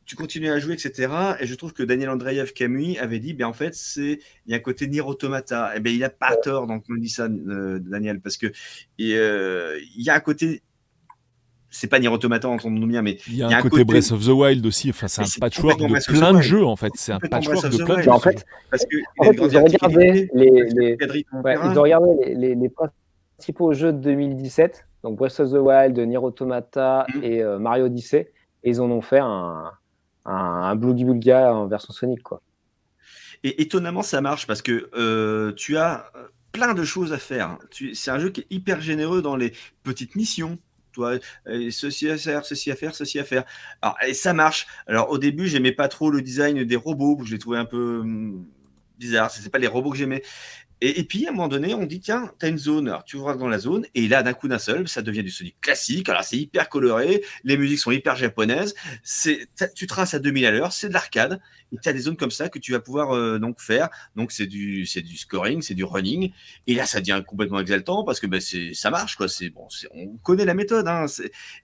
[0.09, 1.13] tu continues à jouer, etc.
[1.39, 4.55] Et je trouve que Daniel Andreev Camus avait dit, ben en fait, c'est il y
[4.55, 5.75] a un côté Nier Automata.
[5.75, 8.47] Et eh ben il a pas tort donc on dit ça, euh, Daniel, parce que
[8.47, 10.63] euh, il y a un côté
[11.69, 14.25] c'est pas Nier Automata en entendons bien, mais il y a, un, côté, Breath of
[14.25, 14.89] the Wild aussi.
[14.89, 16.91] Enfin, c'est un patchwork de plein de jeux en fait.
[16.95, 18.09] C'est un patchwork de plein de jeux.
[18.09, 20.65] En fait, parce que en fait, ils ont regardé les,
[23.37, 27.23] principaux jeux de 2017, donc Breath of the Wild, Nier Automata mm.
[27.23, 28.31] et euh, Mario Odyssey,
[28.63, 29.71] et ils en ont fait un,
[30.29, 32.41] un, un Boogie en version Sonic, quoi.
[33.43, 36.11] Et étonnamment, ça marche parce que euh, tu as
[36.51, 37.57] plein de choses à faire.
[37.93, 40.57] C'est un jeu qui est hyper généreux dans les petites missions.
[40.91, 43.45] Toi, euh, ceci à faire, ceci à faire, ceci à faire.
[43.81, 44.67] Alors, et ça marche.
[44.87, 47.19] Alors, au début, j'aimais pas trop le design des robots.
[47.23, 48.45] Je les trouvais un peu hum,
[48.97, 49.31] bizarres.
[49.31, 50.23] Ce pas les robots que j'aimais.
[50.81, 52.87] Et, puis, à un moment donné, on dit, tiens, tu as une zone.
[52.87, 53.85] Alors, tu ouvres dans la zone.
[53.95, 56.07] Et là, d'un coup d'un seul, ça devient du Sonic classique.
[56.07, 57.21] Alors, c'est hyper coloré.
[57.43, 58.75] Les musiques sont hyper japonaises.
[59.75, 60.71] Tu traces à 2000 à l'heure.
[60.71, 61.41] C'est de l'arcade.
[61.71, 63.89] Et tu as des zones comme ça que tu vas pouvoir euh, donc faire.
[64.15, 66.31] Donc, c'est du, du scoring, c'est du running.
[66.67, 69.15] Et là, ça devient complètement exaltant parce que ben, ça marche.
[69.15, 69.27] Quoi.
[69.53, 70.87] Bon, on connaît la méthode.
[70.87, 71.05] Hein.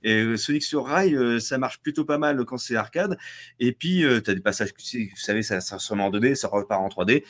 [0.03, 3.17] Et, euh, Sonic sur rail, euh, ça marche plutôt pas mal quand c'est arcade.
[3.59, 6.81] Et puis, tu as des passages, vous savez, ça, ça se en 2D, ça repart
[6.81, 7.23] en 3D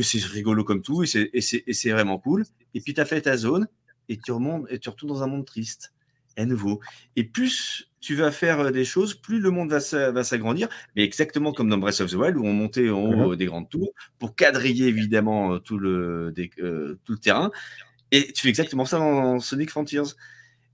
[0.00, 1.06] c'est rigolo comme tout, et
[1.40, 2.44] c'est vraiment cool.
[2.74, 3.68] Et puis tu as fait ta zone,
[4.08, 5.92] et tu remontes, et tu retournes dans un monde triste,
[6.36, 6.80] à nouveau.
[7.16, 11.52] Et plus tu vas faire euh, des choses, plus le monde va s'agrandir, mais exactement
[11.52, 13.36] comme dans Breath of the Wild, où on montait en haut mhm.
[13.36, 17.50] des grandes tours, pour quadriller évidemment euh, tout le, euh, tout le terrain.
[18.10, 20.02] Et tu fais exactement ça dans Sonic Frontiers.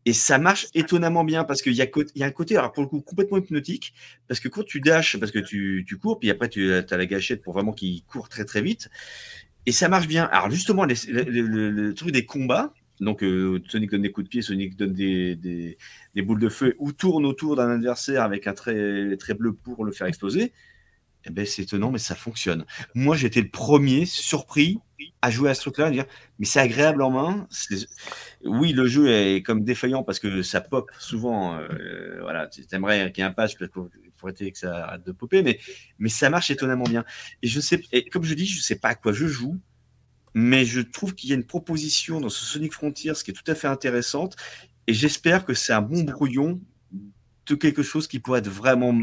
[0.06, 2.88] Et ça marche étonnamment bien parce qu'il y, y, a un côté, alors pour le
[2.88, 3.92] coup, complètement hypnotique.
[4.26, 7.06] Parce que quand tu dashes, parce que tu, tu cours, puis après tu as la
[7.06, 8.88] gâchette pour vraiment qu'il court très très vite.
[9.66, 10.24] Et ça marche bien.
[10.32, 14.76] Alors justement, le, truc des combats, donc euh, Sonic donne des coups de pied, Sonic
[14.76, 15.76] donne des,
[16.16, 20.06] boules de feu ou tourne autour d'un adversaire avec un trait, bleu pour le faire
[20.06, 20.52] exploser.
[21.24, 22.64] Eh ben, c'est étonnant, mais ça fonctionne.
[22.94, 24.78] Moi, j'étais le premier surpris
[25.20, 26.06] à jouer à ce truc-là, dire
[26.38, 27.48] mais c'est agréable en main.
[28.44, 31.56] Oui, le jeu est comme défaillant parce que ça pop souvent.
[31.58, 35.04] Euh, voilà, tu aimerais qu'il y ait un patch pour, pour arrêter que ça arrête
[35.04, 37.04] de popper, mais, ça marche étonnamment bien.
[37.42, 39.58] Et comme je dis, je sais pas à quoi je joue,
[40.40, 43.50] mais je trouve qu'il y a une proposition dans ce Sonic Frontiers qui est tout
[43.50, 44.36] à fait intéressante.
[44.86, 46.60] Et j'espère que c'est un bon brouillon
[47.54, 48.94] quelque chose qui pourrait être vraiment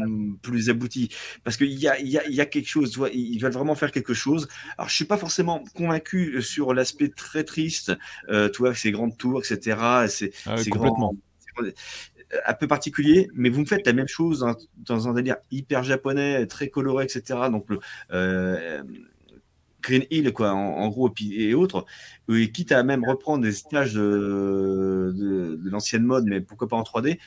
[0.42, 1.10] plus abouti.
[1.44, 4.14] Parce qu'il y a, y, a, y a quelque chose, ils veulent vraiment faire quelque
[4.14, 4.48] chose.
[4.78, 7.92] Alors, je suis pas forcément convaincu sur l'aspect très triste,
[8.28, 10.06] euh, tu vois, ces grandes tours, etc.
[10.08, 11.14] C'est ah complètement.
[12.46, 16.46] un peu particulier, mais vous me faites la même chose dans un délire hyper japonais,
[16.46, 17.40] très coloré, etc.
[17.50, 17.80] Donc, le,
[18.12, 18.82] euh,
[19.86, 21.86] Green Hill, quoi, en, gros, et, autres,
[22.32, 26.82] et quitte à même reprendre des stages de, de, l'ancienne mode, mais pourquoi pas en
[26.82, 27.18] 3D,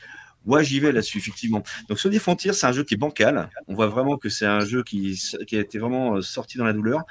[0.46, 1.62] moi, j'y vais là-dessus, effectivement.
[1.88, 3.50] Donc, Sonic Frontier, c'est un jeu qui est bancal.
[3.68, 6.64] On voit vraiment que c'est un jeu qui, qui, a été vraiment euh, sorti dans
[6.64, 7.04] la douleur.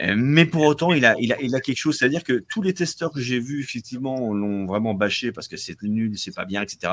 [0.00, 1.98] Euh, mais pour autant, il a, il a, il a quelque chose.
[1.98, 5.82] C'est-à-dire que tous les testeurs que j'ai vus, effectivement, l'ont vraiment bâché parce que c'est
[5.82, 6.92] nul, c'est pas bien, etc.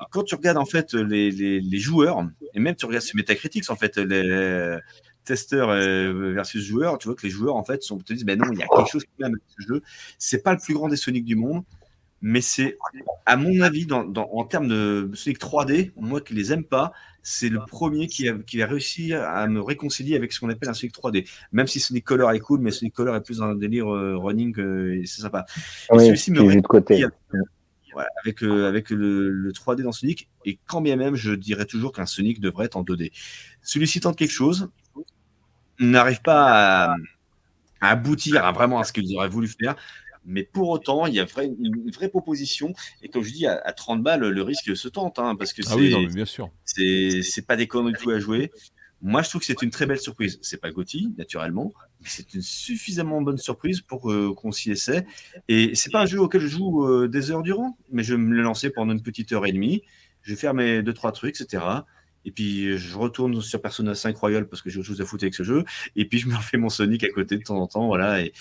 [0.00, 3.16] Et quand tu regardes, en fait, les, les, les joueurs, et même tu regardes sur
[3.16, 4.78] Metacritics, en fait, les
[5.24, 8.38] testeurs euh, versus joueurs, tu vois que les joueurs, en fait, sont, te disent, ben
[8.38, 9.82] non, il y a quelque chose qui vient avec ce jeu.
[10.18, 11.64] C'est pas le plus grand des Sonic du monde
[12.26, 12.78] mais c'est,
[13.26, 17.50] à mon avis, dans, en termes de Sonic 3D, moi qui les aime pas, c'est
[17.50, 20.74] le premier qui a, qui a réussi à me réconcilier avec ce qu'on appelle un
[20.74, 21.28] Sonic 3D.
[21.52, 24.16] Même si Sonic Color est cool, mais Sonic Color est plus dans un délire euh,
[24.16, 25.44] running, euh, et c'est sympa.
[25.90, 27.04] Oui, celui-ci me de côté.
[28.22, 32.06] avec, euh, avec le, 3D dans Sonic, et quand bien même, je dirais toujours qu'un
[32.06, 33.12] Sonic devrait être en 2D.
[33.60, 34.70] Celui-ci tente quelque chose,
[35.78, 36.94] n'arrive pas à,
[37.80, 39.76] à aboutir à vraiment à ce qu'ils auraient voulu faire.
[40.26, 42.72] Mais pour autant, il y a une vraie proposition.
[43.02, 45.18] Et comme je dis, à, 30 balles, le risque se tente.
[45.18, 46.50] Hein, parce que ah oui, bien sûr.
[46.64, 48.50] C'est pas des du tout à jouer.
[49.02, 50.38] Moi, je trouve que c'est une très belle surprise.
[50.40, 55.04] C'est pas Gotti, naturellement, mais c'est une suffisamment bonne surprise pour euh, qu'on s'y essaie.
[55.48, 58.20] Et c'est pas un jeu auquel je joue euh, des heures durant, mais je vais
[58.20, 59.82] me le lancer pendant une petite heure et demie.
[60.22, 61.62] Je vais faire mes deux, trois trucs, etc.
[62.24, 65.24] Et puis, je retourne sur Persona 5 Royal parce que j'ai autre chose à foutre
[65.24, 65.64] avec ce jeu.
[65.96, 67.86] Et puis, je me refais mon Sonic à côté de temps en temps.
[67.86, 68.22] Voilà.
[68.22, 68.32] Et,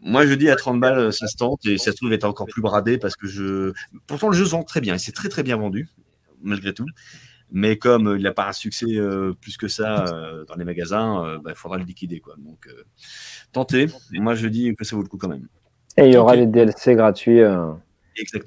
[0.00, 2.46] moi, je dis à 30 balles, ça se tente et ça se trouve être encore
[2.46, 3.72] plus bradé parce que je.
[4.06, 5.88] Pourtant, le jeu se vend très bien et c'est très très bien vendu,
[6.42, 6.86] malgré tout.
[7.52, 8.86] Mais comme il n'a pas un succès
[9.40, 10.04] plus que ça
[10.48, 12.18] dans les magasins, bah, il faudra le liquider.
[12.18, 12.34] Quoi.
[12.38, 12.68] Donc,
[13.52, 13.86] tentez.
[14.12, 15.46] Moi, je dis que ça vaut le coup quand même.
[15.96, 17.40] Et il y aura des DLC gratuits.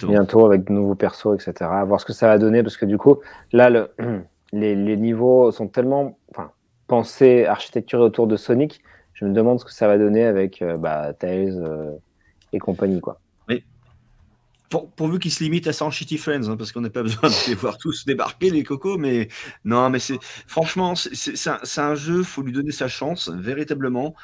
[0.07, 1.69] Bientôt avec de nouveaux persos, etc.
[1.71, 3.19] À voir ce que ça va donner parce que du coup,
[3.51, 3.89] là, le,
[4.59, 6.51] les, niveaux sont tellement enfin,
[6.87, 8.81] pensés, architecturés autour de Sonic.
[9.13, 11.91] Je me demande ce que ça va donner avec euh, bah, Tails euh,
[12.51, 12.99] et compagnie.
[12.99, 13.19] Quoi.
[13.47, 13.63] Mais
[14.69, 17.29] pour, pourvu qu'ils se limitent à 100 Shitty Friends, hein, parce qu'on n'a pas besoin
[17.29, 18.97] de les voir tous débarquer, les cocos.
[18.97, 19.29] Mais
[19.63, 24.15] non, mais c'est franchement, c'est un, un, jeu, faut lui donner sa chance, véritablement.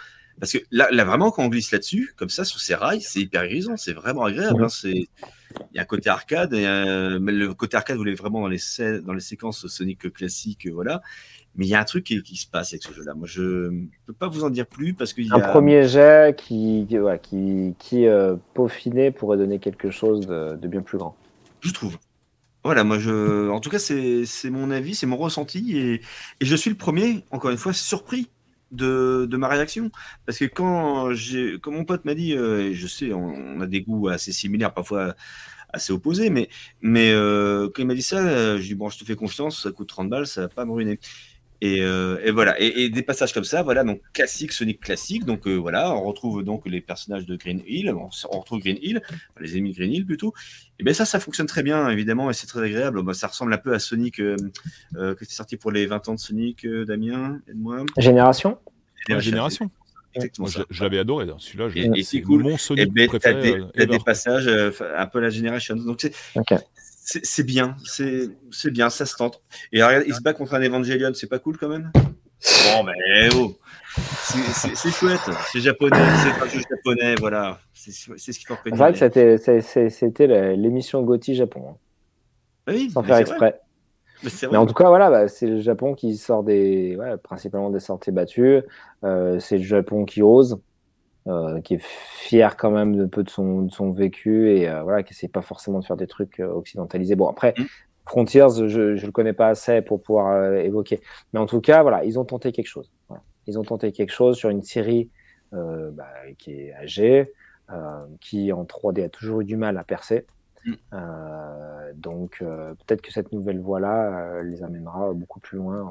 [0.42, 3.20] Parce que là, là, vraiment, quand on glisse là-dessus, comme ça, sur ces rails, c'est
[3.20, 4.64] hyper grisant, c'est vraiment agréable.
[4.66, 5.08] Hein, c'est...
[5.72, 8.42] Il y a un côté arcade, et, euh, mais le côté arcade, vous l'avez vraiment
[8.42, 8.60] dans les,
[9.06, 11.02] dans les séquences Sonic classiques, voilà.
[11.56, 13.14] Mais il y a un truc qui, qui se passe avec ce jeu-là.
[13.14, 15.36] Moi, je ne peux pas vous en dire plus parce qu'il y a...
[15.36, 20.68] Un premier jet qui, ouais, qui, qui euh, peaufiné pourrait donner quelque chose de, de,
[20.68, 21.16] bien plus grand.
[21.60, 21.98] Je trouve.
[22.64, 23.50] Voilà, moi, je...
[23.50, 25.78] en tout cas, c'est, c'est mon avis, c'est mon ressenti.
[25.78, 28.30] Et, et je suis le premier, encore une fois, surpris
[28.72, 29.92] de, de, ma réaction.
[30.26, 31.10] Parce que quand,
[31.62, 35.16] quand mon pote m'a dit, euh, je sais, on, a des goûts assez similaires, parfois
[35.74, 36.50] assez opposés, mais,
[36.82, 39.64] mais euh, quand il m'a dit ça, euh, je dis, bon, je te fais confiance,
[39.64, 41.00] ça coûte 30 balles, ça va pas me ruiner.
[41.64, 45.26] Et, euh, et, voilà, et, et, des passages comme ça, voilà, donc classique, Sonic classique,
[45.26, 48.80] donc euh, voilà, on retrouve donc les personnages de Green Hill, on, on retrouve Green
[48.82, 49.00] Hill,
[49.40, 50.34] les ennemis Green Hill plutôt,
[50.80, 53.54] et bien ça, ça fonctionne très bien, évidemment, et c'est très agréable, bah, ça ressemble
[53.54, 54.36] un peu à Sonic, euh,
[54.96, 57.86] euh qui était sorti pour les 20 ans de Sonic, Damien, aide-moi.
[58.00, 58.58] Génération.
[59.20, 59.70] Génération.
[60.16, 61.70] Exactement je, je l'avais adoré, celui-là,
[62.04, 62.42] c'est cool.
[62.42, 63.62] mon Sonic et préféré.
[63.76, 66.16] T'as des, des, passages un peu la Génération, donc c'est...
[66.36, 66.58] Okay
[67.04, 69.42] c'est bien, c'est bien, ça se tente.
[69.72, 71.92] Et regarde, il se bat contre un Evangelion, c'est pas cool quand même?
[71.96, 73.56] Bon, mais oh
[74.74, 75.20] C'est chouette,
[75.52, 77.60] c'est japonais, c'est un jeu japonais, voilà.
[77.74, 78.78] C'est ce qu'il faut retenir.
[78.78, 81.72] C'est vrai que c'était l'émission Gotti Japon.
[81.72, 81.78] Hein.
[82.68, 83.60] Oui, sans faire exprès.
[84.24, 87.72] Mais, mais, en tout cas, voilà, bah, c'est le Japon qui sort des, ouais, principalement
[87.72, 88.62] des sorties battues.
[89.04, 90.60] Euh, c'est le Japon qui ose.
[91.28, 94.82] Euh, qui est fier quand même un peu de son, de son vécu et euh,
[94.82, 97.14] voilà, qui essaie pas forcément de faire des trucs euh, occidentalisés.
[97.16, 97.66] Bon, après, mm.
[98.08, 101.00] Frontiers, je, je le connais pas assez pour pouvoir évoquer.
[101.32, 102.92] Mais en tout cas, voilà, ils ont tenté quelque chose.
[103.08, 103.22] Voilà.
[103.46, 105.12] Ils ont tenté quelque chose sur une série
[105.52, 106.08] bah,
[106.40, 107.32] qui est âgée,
[108.20, 110.26] qui en 3D a toujours eu du mal à percer.
[110.66, 110.74] Mm.
[111.96, 115.88] donc, peut-être que cette nouvelle voie-là les amènera beaucoup plus loin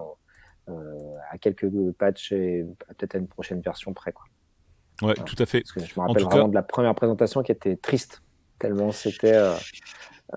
[0.66, 4.12] à quelques patchs et peut-être à une prochaine version près.
[4.12, 4.24] Quoi.
[5.02, 5.60] Ouais, tout à fait.
[5.60, 8.22] Parce que je me rappelle vraiment de la première présentation qui était triste,
[8.58, 9.54] tellement c'était euh,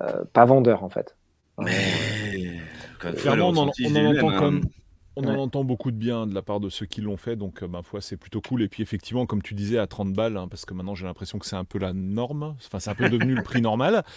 [0.01, 1.16] euh, pas vendeur en fait.
[1.58, 2.59] Mais...
[3.00, 4.61] Clairement, on en, on en entend comme.
[4.64, 4.67] Hein.
[5.16, 7.67] En entend beaucoup de bien de la part de ceux qui l'ont fait, donc euh,
[7.67, 8.64] ma foi, c'est plutôt cool.
[8.64, 11.38] Et puis effectivement, comme tu disais, à 30 balles, hein, parce que maintenant j'ai l'impression
[11.38, 14.03] que c'est un peu la norme, enfin c'est un peu devenu le prix normal.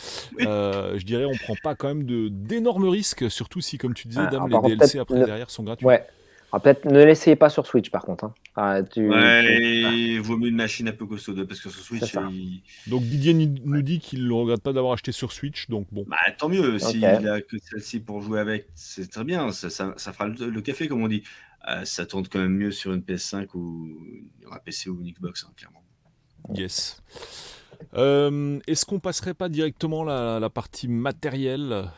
[0.47, 4.23] Euh, je dirais, on prend pas quand même d'énormes risques, surtout si, comme tu disais,
[4.27, 5.87] ah, Dame, les DLC après derrière sont gratuits.
[5.87, 6.07] Ouais,
[6.53, 8.25] ah, peut-être ne l'essayez pas sur Switch par contre.
[8.25, 8.35] Hein.
[8.55, 12.15] Ah, tu, ouais, il vaut mieux une machine un peu costaud parce que sur Switch.
[12.31, 12.63] Il...
[12.87, 16.05] Donc Didier nous dit qu'il ne regrette pas d'avoir acheté sur Switch, donc bon.
[16.07, 19.95] Bah, tant mieux, s'il a que celle-ci pour jouer avec, c'est très bien, ça, ça,
[19.97, 21.23] ça fera le, café comme on dit.
[21.69, 23.91] Euh, ça tourne quand même mieux sur une PS5 ou
[24.53, 25.83] un PC ou une Xbox, hein, clairement.
[26.55, 27.03] Yes.
[27.95, 31.91] Euh, Est-ce qu'on passerait pas directement la, la partie matérielle?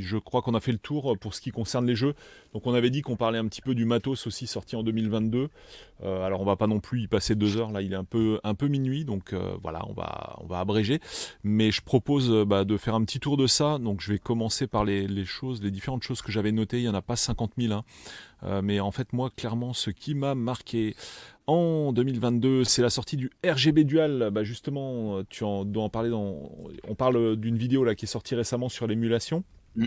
[0.00, 2.14] Je crois qu'on a fait le tour pour ce qui concerne les jeux.
[2.52, 5.48] Donc on avait dit qu'on parlait un petit peu du matos aussi sorti en 2022.
[6.02, 7.70] Euh, alors on va pas non plus y passer deux heures.
[7.72, 10.60] Là, il est un peu, un peu minuit, donc euh, voilà, on va, on va
[10.60, 11.00] abréger.
[11.42, 13.78] Mais je propose euh, bah, de faire un petit tour de ça.
[13.78, 16.78] Donc je vais commencer par les, choses, les différentes choses que j'avais notées.
[16.78, 17.72] Il y en a pas 50 000.
[17.72, 18.62] Hein.
[18.62, 20.94] mais en fait, moi, clairement, ce qui m'a marqué
[21.46, 24.30] en 2022, c'est la sortie du RGB Dual.
[24.32, 26.50] Bah justement, tu en dois en parler dans.
[26.88, 29.44] On parle d'une vidéo là qui est sortie récemment sur l'émulation.
[29.76, 29.86] Mm.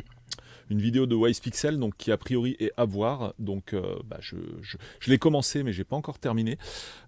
[0.70, 3.34] Une vidéo de Wise Pixel, donc qui a priori est à voir.
[3.40, 6.58] Donc, euh, bah, je, je, l'ai commencé, mais j'ai pas encore terminé.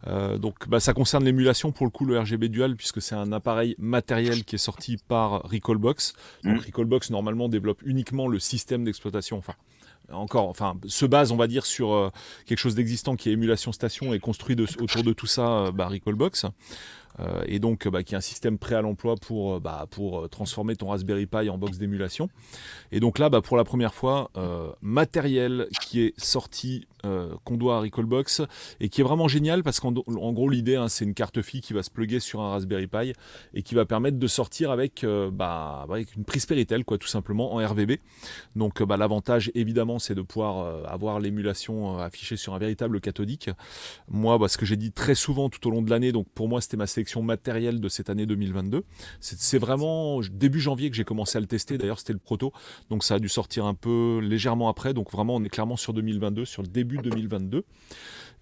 [0.08, 3.34] Euh, donc, bah, ça concerne l'émulation pour le coup le RGB Dual, puisque c'est un
[3.34, 6.14] appareil matériel qui est sorti par Recallbox.
[6.46, 6.66] Donc, mm.
[6.68, 9.38] Recallbox normalement développe uniquement le système d'exploitation.
[9.38, 9.56] Enfin,
[10.10, 12.10] encore, enfin, se base, on va dire, sur euh,
[12.46, 16.46] quelque chose d'existant qui est émulation station et construit autour de tout ça, bah, Recallbox.
[17.20, 20.20] Euh, et donc bah, qui est un système prêt à l'emploi pour, euh, bah, pour
[20.20, 22.30] euh, transformer ton Raspberry Pi en box d'émulation.
[22.92, 24.32] Et donc là, bah, pour la première fois,
[24.82, 28.42] matériel qui est sorti, qu'on doit à Recallbox,
[28.80, 31.74] et qui est vraiment génial parce qu'en gros, l'idée, hein, c'est une carte fille qui
[31.74, 33.14] va se plugger sur un Raspberry Pi
[33.54, 37.54] et qui va permettre de sortir avec, bah, avec une prise Péritel, quoi, tout simplement,
[37.54, 37.94] en RVB.
[38.56, 43.50] Donc l'avantage, évidemment, c'est de pouvoir avoir l'émulation affichée sur un véritable cathodique.
[44.10, 46.62] Moi, ce que j'ai dit très souvent tout au long de l'année, donc pour moi,
[46.62, 48.84] c'était ma sélection matérielle de cette année 2022.
[49.20, 51.78] C'est vraiment début janvier que j'ai commencé à le tester.
[51.78, 52.52] D'ailleurs, c'était le proto,
[52.90, 54.94] donc ça a dû sortir un peu légèrement après.
[54.94, 57.64] Donc vraiment, on est clairement sur 2022, sur le début 2022.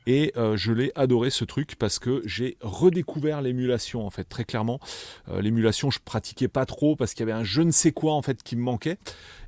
[0.08, 4.46] Et euh, je l'ai adoré ce truc parce que j'ai redécouvert l'émulation en fait très
[4.46, 4.80] clairement.
[5.28, 8.14] Euh, l'émulation je pratiquais pas trop parce qu'il y avait un je ne sais quoi
[8.14, 8.98] en fait qui me manquait.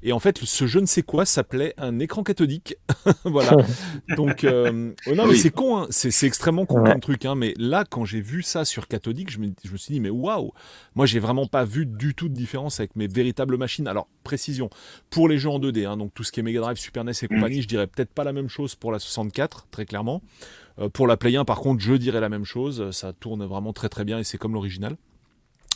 [0.03, 2.75] Et en fait ce je ne sais quoi s'appelait un écran cathodique.
[3.25, 3.55] voilà.
[4.15, 5.87] Donc euh, oh non mais c'est con, hein.
[5.89, 7.25] c'est extrêmement con comme truc.
[7.25, 7.35] Hein.
[7.35, 10.09] Mais là quand j'ai vu ça sur cathodique, je me, je me suis dit mais
[10.09, 10.51] waouh,
[10.95, 13.87] moi j'ai vraiment pas vu du tout de différence avec mes véritables machines.
[13.87, 14.69] Alors précision
[15.09, 17.11] pour les jeux en 2D, hein, donc tout ce qui est Mega Drive, Super NES
[17.21, 17.27] et mm.
[17.27, 20.21] compagnie, je dirais peut-être pas la même chose pour la 64 très clairement.
[20.79, 22.91] Euh, pour la Play 1, par contre, je dirais la même chose.
[22.91, 24.95] Ça tourne vraiment très très bien et c'est comme l'original.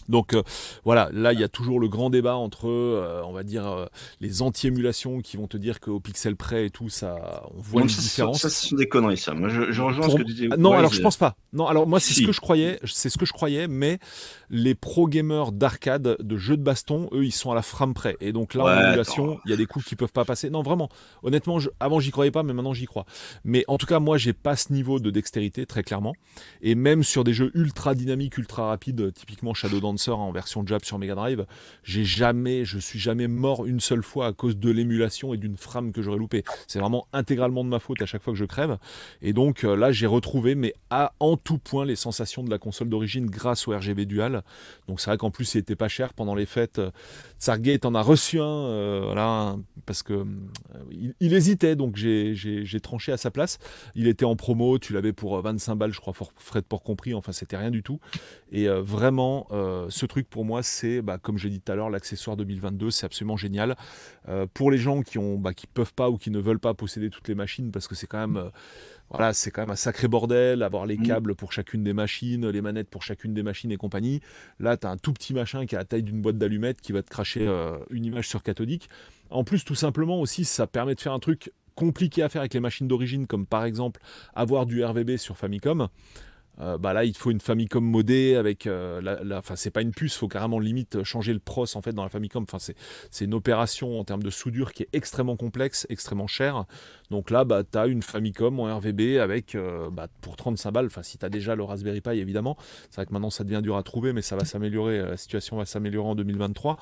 [0.09, 0.43] Donc euh,
[0.83, 3.85] voilà, là il y a toujours le grand débat entre, euh, on va dire, euh,
[4.21, 7.87] les anti-émulations qui vont te dire qu'au pixel près et tout, ça, on voit une
[7.87, 8.41] différence.
[8.41, 9.33] Ça, ce sont des conneries, ça.
[9.33, 10.49] Moi, je, rejoins ce que tu.
[10.57, 11.35] Non, alors je pense pas.
[11.53, 13.99] Non, alors moi c'est ce que je croyais, c'est ce que je croyais, mais
[14.49, 18.17] les pro gamers d'arcade, de jeux de baston, eux, ils sont à la frame près.
[18.21, 20.49] Et donc là, en émulation, il y a des coups qui peuvent pas passer.
[20.49, 20.89] Non, vraiment.
[21.23, 23.05] Honnêtement, je, avant j'y croyais pas, mais maintenant j'y crois.
[23.43, 26.13] Mais en tout cas, moi, j'ai pas ce niveau de dextérité très clairement.
[26.61, 30.83] Et même sur des jeux ultra dynamiques, ultra rapides, typiquement Shadow Dance en version Jab
[30.83, 31.45] sur Mega Drive,
[31.83, 35.57] j'ai jamais, je suis jamais mort une seule fois à cause de l'émulation et d'une
[35.57, 36.43] frame que j'aurais loupé.
[36.67, 38.77] C'est vraiment intégralement de ma faute à chaque fois que je crève.
[39.21, 42.57] Et donc euh, là, j'ai retrouvé, mais à en tout point, les sensations de la
[42.57, 44.43] console d'origine grâce au RGB Dual.
[44.87, 46.81] Donc c'est vrai qu'en plus, il était pas cher pendant les fêtes.
[47.39, 49.55] Tsargate en a reçu un, euh, voilà,
[49.85, 53.59] parce que euh, il, hésitait, donc j'ai tranché à sa place.
[53.95, 57.13] Il était en promo, tu l'avais pour 25 balles, je crois, frais de port compris.
[57.13, 57.99] Enfin, c'était rien du tout.
[58.51, 59.47] Et vraiment,
[59.89, 63.05] ce truc pour moi, c'est, bah, comme j'ai dit tout à l'heure, l'accessoire 2022, c'est
[63.05, 63.75] absolument génial.
[64.27, 66.73] Euh, pour les gens qui ont, bah, qui peuvent pas ou qui ne veulent pas
[66.73, 68.49] posséder toutes les machines, parce que c'est quand même, euh,
[69.09, 71.03] voilà, c'est quand même un sacré bordel, avoir les mm.
[71.03, 74.21] câbles pour chacune des machines, les manettes pour chacune des machines et compagnie.
[74.59, 76.91] Là, tu as un tout petit machin qui a la taille d'une boîte d'allumettes qui
[76.91, 78.89] va te cracher euh, une image sur cathodique.
[79.29, 82.53] En plus, tout simplement aussi, ça permet de faire un truc compliqué à faire avec
[82.53, 83.99] les machines d'origine, comme par exemple
[84.35, 85.87] avoir du RVB sur Famicom.
[86.59, 89.91] Euh, bah là, il faut une Famicom modée avec euh, la, enfin c'est pas une
[89.91, 92.43] puce, faut carrément limite changer le pros en fait dans la Famicom.
[92.43, 92.59] Enfin
[93.11, 96.65] c'est une opération en termes de soudure qui est extrêmement complexe, extrêmement chère.
[97.09, 101.03] Donc là, bah, as une Famicom en RVB avec, euh, bah, pour 35 balles, enfin
[101.03, 102.57] si as déjà le Raspberry Pi évidemment,
[102.89, 105.57] c'est vrai que maintenant ça devient dur à trouver, mais ça va s'améliorer, la situation
[105.57, 106.77] va s'améliorer en 2023.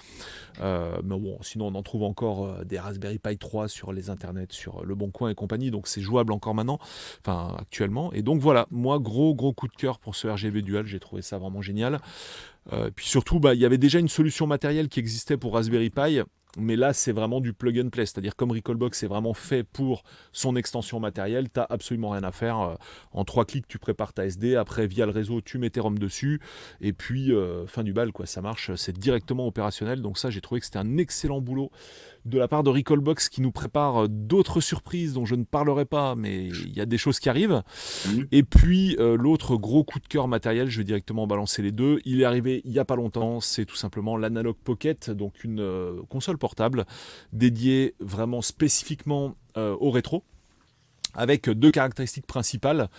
[0.61, 4.47] Euh, mais bon, sinon on en trouve encore des Raspberry Pi 3 sur les internets,
[4.51, 6.79] sur Le Bon Coin et compagnie, donc c'est jouable encore maintenant,
[7.25, 8.11] enfin actuellement.
[8.13, 11.21] Et donc voilà, moi gros gros coup de cœur pour ce RGB Dual, j'ai trouvé
[11.21, 11.99] ça vraiment génial.
[12.95, 16.21] Puis surtout, bah, il y avait déjà une solution matérielle qui existait pour Raspberry Pi
[16.57, 20.03] mais là, c'est vraiment du plug and play, c'est-à-dire comme Recallbox est vraiment fait pour
[20.31, 22.59] son extension matérielle, tu n'as absolument rien à faire.
[22.59, 22.75] Euh,
[23.13, 25.97] en trois clics, tu prépares ta SD, après via le réseau, tu mets tes ROM
[25.97, 26.41] dessus,
[26.81, 30.01] et puis euh, fin du bal, quoi, ça marche, c'est directement opérationnel.
[30.01, 31.71] Donc ça, j'ai trouvé que c'était un excellent boulot
[32.25, 35.85] de la part de Recallbox qui nous prépare euh, d'autres surprises dont je ne parlerai
[35.85, 37.63] pas, mais il y a des choses qui arrivent.
[38.31, 41.99] Et puis euh, l'autre gros coup de cœur matériel, je vais directement balancer les deux.
[42.05, 45.59] Il est arrivé il n'y a pas longtemps, c'est tout simplement l'Analog Pocket, donc une
[45.59, 46.85] euh, console portable
[47.31, 50.23] dédiée vraiment spécifiquement au rétro
[51.13, 52.89] avec deux caractéristiques principales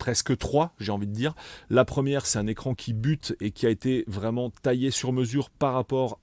[0.00, 1.34] presque trois, j'ai envie de dire.
[1.68, 5.50] La première, c'est un écran qui bute et qui a été vraiment taillé sur mesure
[5.50, 6.18] par rapport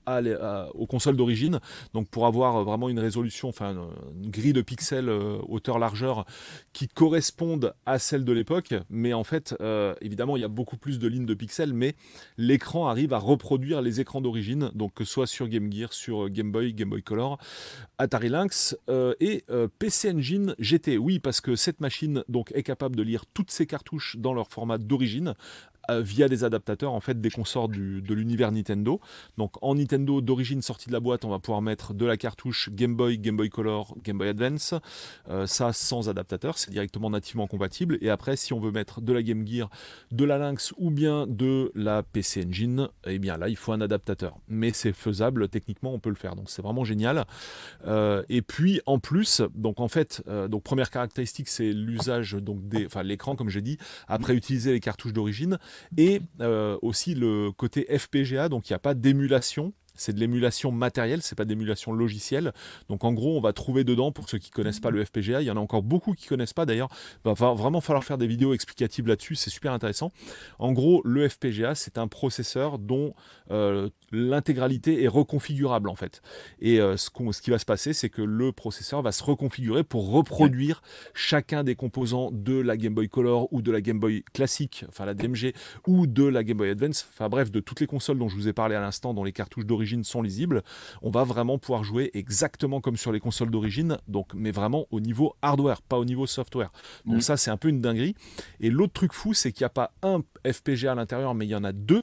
[0.74, 1.60] aux consoles d'origine.
[1.94, 6.26] Donc pour avoir vraiment une résolution, enfin une, grille de pixels euh, hauteur-largeur
[6.72, 8.74] qui correspondent à celle de l'époque.
[8.90, 11.94] Mais en fait, euh, évidemment, il y a beaucoup plus de lignes de pixels, mais
[12.36, 16.28] l'écran arrive à reproduire les écrans d'origine, donc que ce soit sur Game Gear, sur
[16.30, 17.38] Game Boy, Game Boy Color,
[17.98, 19.44] Atari Lynx euh, et
[19.78, 20.98] PC Engine GT.
[20.98, 24.48] Oui, parce que cette machine donc est capable de lire toutes ces cartouches dans leur
[24.48, 25.34] format d'origine
[25.90, 29.00] euh, via des adaptateurs en fait des consorts de l'univers Nintendo.
[29.38, 32.70] Donc en Nintendo d'origine sortie de la boîte, on va pouvoir mettre de la cartouche
[32.72, 34.74] Game Boy, Game Boy Color, Game Boy Advance.
[35.28, 37.98] Euh, ça sans adaptateur, c'est directement nativement compatible.
[38.02, 39.70] Et après, si on veut mettre de la Game Gear,
[40.12, 43.80] de la Lynx ou bien de la PC Engine, eh bien là il faut un
[43.80, 44.36] adaptateur.
[44.48, 46.36] Mais c'est faisable, techniquement on peut le faire.
[46.36, 47.24] Donc c'est vraiment génial.
[47.86, 52.86] Euh, et puis en plus, donc en fait, donc première caractéristique c'est l'usage donc des,
[52.86, 53.78] enfin l'écran comme j'ai dit.
[54.06, 55.58] Après utiliser les cartouches d'origine
[55.96, 60.72] et euh, aussi le côté FPGA, donc il n'y a pas d'émulation c'est de l'émulation
[60.72, 62.52] matérielle, c'est pas de l'émulation logicielle.
[62.88, 65.46] Donc en gros, on va trouver dedans, pour ceux qui connaissent pas le FPGA, il
[65.46, 66.88] y en a encore beaucoup qui connaissent pas d'ailleurs,
[67.24, 70.12] il va vraiment falloir faire des vidéos explicatives là-dessus, c'est super intéressant.
[70.58, 73.14] En gros, le FPGA, c'est un processeur dont
[73.50, 76.22] euh, l'intégralité est reconfigurable en fait.
[76.60, 79.84] Et euh, ce, ce, qui va se passer, c'est que le processeur va se reconfigurer
[79.84, 80.82] pour reproduire
[81.14, 85.04] chacun des composants de la Game Boy Color ou de la Game Boy classique, enfin
[85.04, 85.52] la DMG,
[85.86, 88.48] ou de la Game Boy Advance, enfin bref, de toutes les consoles dont je vous
[88.48, 90.62] ai parlé à l'instant, dont les cartouches d'origine sont lisibles,
[91.02, 95.00] on va vraiment pouvoir jouer exactement comme sur les consoles d'origine, donc mais vraiment au
[95.00, 96.70] niveau hardware, pas au niveau software.
[97.06, 97.22] Donc mm.
[97.22, 98.14] ça, c'est un peu une dinguerie.
[98.60, 101.50] Et l'autre truc fou, c'est qu'il n'y a pas un FPGA à l'intérieur, mais il
[101.50, 102.02] y en a deux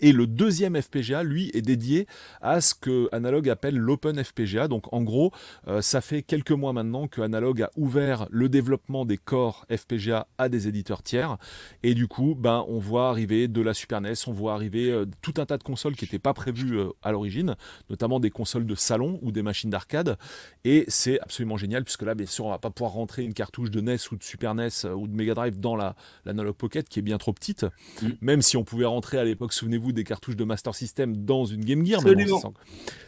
[0.00, 2.06] et le deuxième FPGA, lui, est dédié
[2.40, 4.68] à ce que Analog appelle l'Open FPGA.
[4.68, 5.32] Donc en gros,
[5.68, 10.26] euh, ça fait quelques mois maintenant que Analog a ouvert le développement des corps FPGA
[10.38, 11.36] à des éditeurs tiers.
[11.82, 15.06] Et du coup, ben, on voit arriver de la Super NES, on voit arriver euh,
[15.22, 17.56] tout un tas de consoles qui n'étaient pas prévues euh, à l'origine,
[17.90, 20.18] notamment des consoles de salon ou des machines d'arcade.
[20.64, 23.70] Et c'est absolument génial, puisque là, bien sûr, on va pas pouvoir rentrer une cartouche
[23.70, 26.98] de NES ou de Super NES ou de Mega Drive dans la, l'Analog Pocket, qui
[26.98, 27.66] est bien trop petite.
[28.02, 28.08] Mm.
[28.20, 31.64] Même si on pouvait rentrer à l'époque, souvenez-vous, des cartouches de Master System dans une
[31.64, 32.00] Game Gear.
[32.04, 32.26] Mais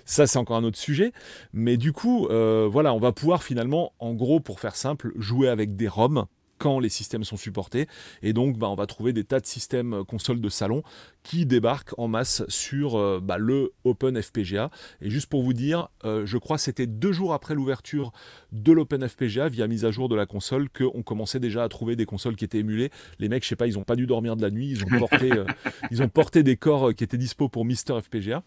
[0.05, 1.12] ça, c'est encore un autre sujet.
[1.52, 5.48] Mais du coup, euh, voilà, on va pouvoir finalement, en gros, pour faire simple, jouer
[5.48, 6.26] avec des ROM
[6.58, 7.86] quand les systèmes sont supportés.
[8.23, 10.82] Et donc, bah, on va trouver des tas de systèmes euh, consoles de salon
[11.22, 14.70] qui débarquent en masse sur euh, bah, le Open FPGA.
[15.00, 18.12] Et juste pour vous dire, euh, je crois que c'était deux jours après l'ouverture
[18.52, 21.97] de l'Open FPGA via mise à jour de la console qu'on commençait déjà à trouver
[21.97, 22.90] des consoles qui étaient émulées.
[23.18, 24.98] Les mecs, je sais pas, ils n'ont pas dû dormir de la nuit, ils ont
[24.98, 25.30] porté,
[25.90, 28.42] ils ont porté des corps qui étaient dispo pour Mister FPGA.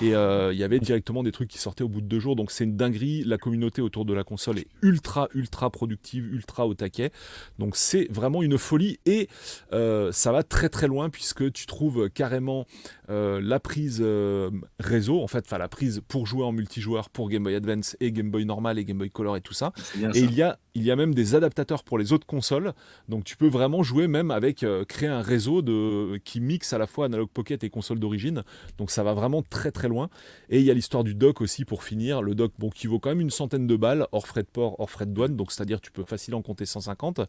[0.00, 2.36] Et il y avait directement des trucs qui sortaient au bout de deux jours.
[2.36, 3.22] Donc c'est une dinguerie.
[3.24, 7.10] La communauté autour de la console est ultra, ultra productive, ultra au taquet.
[7.58, 9.28] Donc c'est vraiment une folie et
[9.72, 12.64] euh, ça va très très loin puisque tu trouves carrément
[13.10, 17.28] euh, la prise euh, réseau, en fait, enfin la prise pour jouer en multijoueur pour
[17.28, 19.72] Game Boy Advance et Game Boy normal et Game Boy Color et tout ça.
[20.14, 22.72] Et il y a il y a même des adaptateurs pour les autres consoles,
[23.08, 26.88] donc tu peux vraiment jouer même avec créer un réseau de qui mixe à la
[26.88, 28.42] fois Analog Pocket et console d'origine.
[28.76, 30.10] Donc ça va vraiment très très loin.
[30.48, 32.98] Et il y a l'histoire du dock aussi pour finir, le dock bon qui vaut
[32.98, 35.52] quand même une centaine de balles hors frais de port, hors frais de douane, donc
[35.52, 37.20] c'est-à-dire tu peux facilement compter 150.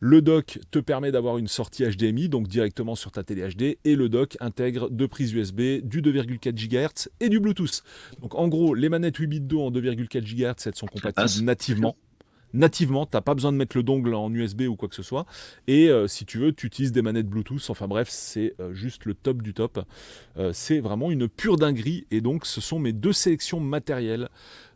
[0.00, 3.96] Le dock te permet d'avoir une sortie HDMI, donc directement sur ta télé HD, et
[3.96, 7.82] le dock intègre deux prises USB, du 2,4 GHz et du Bluetooth.
[8.20, 11.96] Donc en gros, les manettes 8 bits d'eau en 2,4 GHz, elles sont compatibles nativement
[12.54, 15.02] nativement, tu n'as pas besoin de mettre le dongle en USB ou quoi que ce
[15.02, 15.26] soit.
[15.66, 17.70] Et euh, si tu veux, tu utilises des manettes Bluetooth.
[17.70, 19.84] Enfin bref, c'est euh, juste le top du top.
[20.36, 22.06] Euh, c'est vraiment une pure dinguerie.
[22.10, 24.28] Et donc, ce sont mes deux sélections matérielles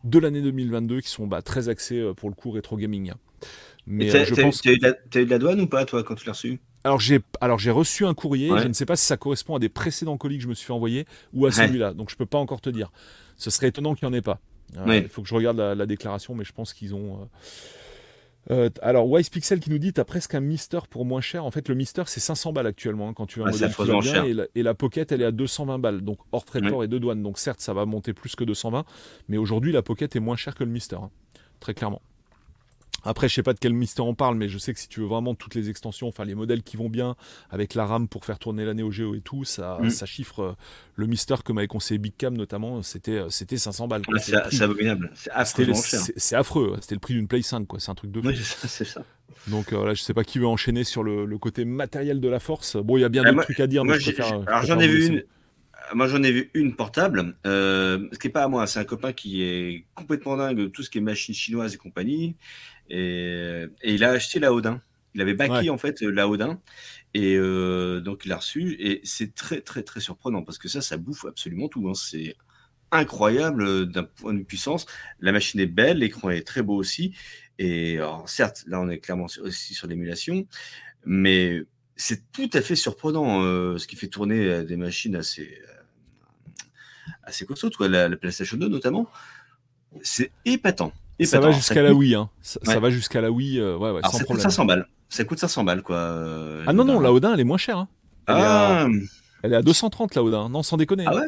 [0.04, 3.12] de l'année 2022 qui sont bah, très axées pour le coup rétro gaming.
[3.86, 4.62] Mais je pense.
[4.62, 6.60] Tu as, eu de la douane ou pas, toi, quand tu l'as reçu?
[6.86, 8.48] Alors j'ai alors j'ai reçu un courrier.
[8.58, 10.66] Je ne sais pas si ça correspond à des précédents colis que je me suis
[10.66, 11.92] fait envoyer ou à celui-là.
[11.92, 12.90] Donc je peux pas encore te dire.
[13.36, 14.40] Ce serait étonnant qu'il n'y en ait pas.
[14.76, 17.28] Euh, il faut que je regarde la, déclaration, mais je pense qu'ils ont.
[18.50, 21.44] Euh, alors Wise Pixel qui nous dit t'as presque un Mister pour moins cher.
[21.44, 23.84] En fait le Mister c'est 500 balles actuellement hein, quand tu veux un modèle qui
[23.84, 26.60] va bien et la, et la, Pocket elle est à 220 balles donc hors frais
[26.60, 27.24] de port et de douane.
[27.24, 28.84] Donc certes ça va monter plus que 220,
[29.28, 31.10] mais aujourd'hui la Pocket est moins chère que le Mister, hein.
[31.58, 32.02] très clairement.
[33.06, 35.00] Après, je sais pas de quel mystère on parle, mais je sais que si tu
[35.00, 37.14] veux vraiment toutes les extensions, enfin les modèles qui vont bien
[37.50, 39.90] avec la RAM pour faire tourner la Neo Geo et tout, ça, mm.
[39.90, 40.52] ça chiffre euh,
[40.96, 44.02] le Mister que m'avait conseillé Big Cam notamment, c'était euh, c'était 500 balles.
[44.18, 45.72] c'est abominable, c'est affreux.
[45.74, 48.28] C'est affreux, c'était le prix d'une Play 5 quoi, c'est un truc de fou.
[48.28, 49.04] Oui, c'est ça.
[49.46, 52.40] Donc euh, là, je sais pas qui veut enchaîner sur le, côté matériel de la
[52.40, 52.76] force.
[52.76, 54.42] Bon, il y a bien d'autres trucs à dire, mais je préfère.
[54.48, 55.24] Alors j'en ai vu une.
[55.94, 59.12] Moi, j'en ai vu une portable, ce qui n'est pas à moi, c'est un copain
[59.12, 62.34] qui est complètement dingue de tout ce qui est machine chinoise et compagnie.
[62.90, 64.80] Et, il a acheté la Odin.
[65.14, 66.60] Il avait baqué en fait la Odin.
[67.14, 68.76] Et euh, donc il l'a reçu.
[68.78, 71.88] Et c'est très très très surprenant parce que ça, ça bouffe absolument tout.
[71.88, 71.94] Hein.
[71.94, 72.36] C'est
[72.92, 74.86] incroyable euh, d'un point de puissance.
[75.20, 77.14] La machine est belle, l'écran est très beau aussi.
[77.58, 80.46] Et alors, certes, là on est clairement aussi sur l'émulation,
[81.06, 81.62] mais
[81.96, 85.58] c'est tout à fait surprenant euh, ce qui fait tourner des machines assez
[87.22, 89.08] assez costaudes, quoi, la, la PlayStation 2 notamment.
[90.02, 90.92] C'est épatant
[91.24, 92.28] ça va jusqu'à la Wii, hein.
[92.42, 94.42] Ça, va jusqu'à la Wii, euh, ouais, ouais, sans ça problème.
[94.44, 94.88] Coûte 500 balles.
[95.08, 95.96] Ça coûte 500 balles, quoi.
[95.96, 97.78] Euh, ah non, non, la Odin, elle est moins chère.
[97.78, 97.88] Hein.
[98.28, 98.40] Elle, ah.
[98.40, 98.88] est à...
[99.42, 100.48] elle est à 230, la Odin.
[100.48, 101.04] Non, sans déconner.
[101.06, 101.26] Ah ouais?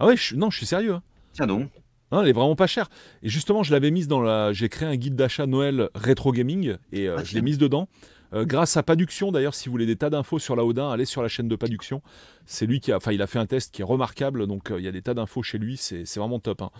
[0.00, 0.34] Ah ouais, je...
[0.34, 0.94] non, je suis sérieux.
[0.94, 1.02] Hein.
[1.32, 1.68] Tiens donc.
[2.10, 2.88] Non, elle est vraiment pas chère.
[3.22, 4.52] Et justement, je l'avais mise dans la.
[4.52, 7.88] J'ai créé un guide d'achat Noël rétro gaming et euh, ah, je l'ai mise dedans.
[8.34, 11.04] Euh, grâce à Paduction, d'ailleurs, si vous voulez des tas d'infos sur la Odin, allez
[11.04, 12.02] sur la chaîne de Paduction.
[12.46, 14.78] C'est lui qui a, enfin, il a fait un test qui est remarquable, donc euh,
[14.78, 16.62] il y a des tas d'infos chez lui, c'est vraiment top.
[16.62, 16.70] Hein.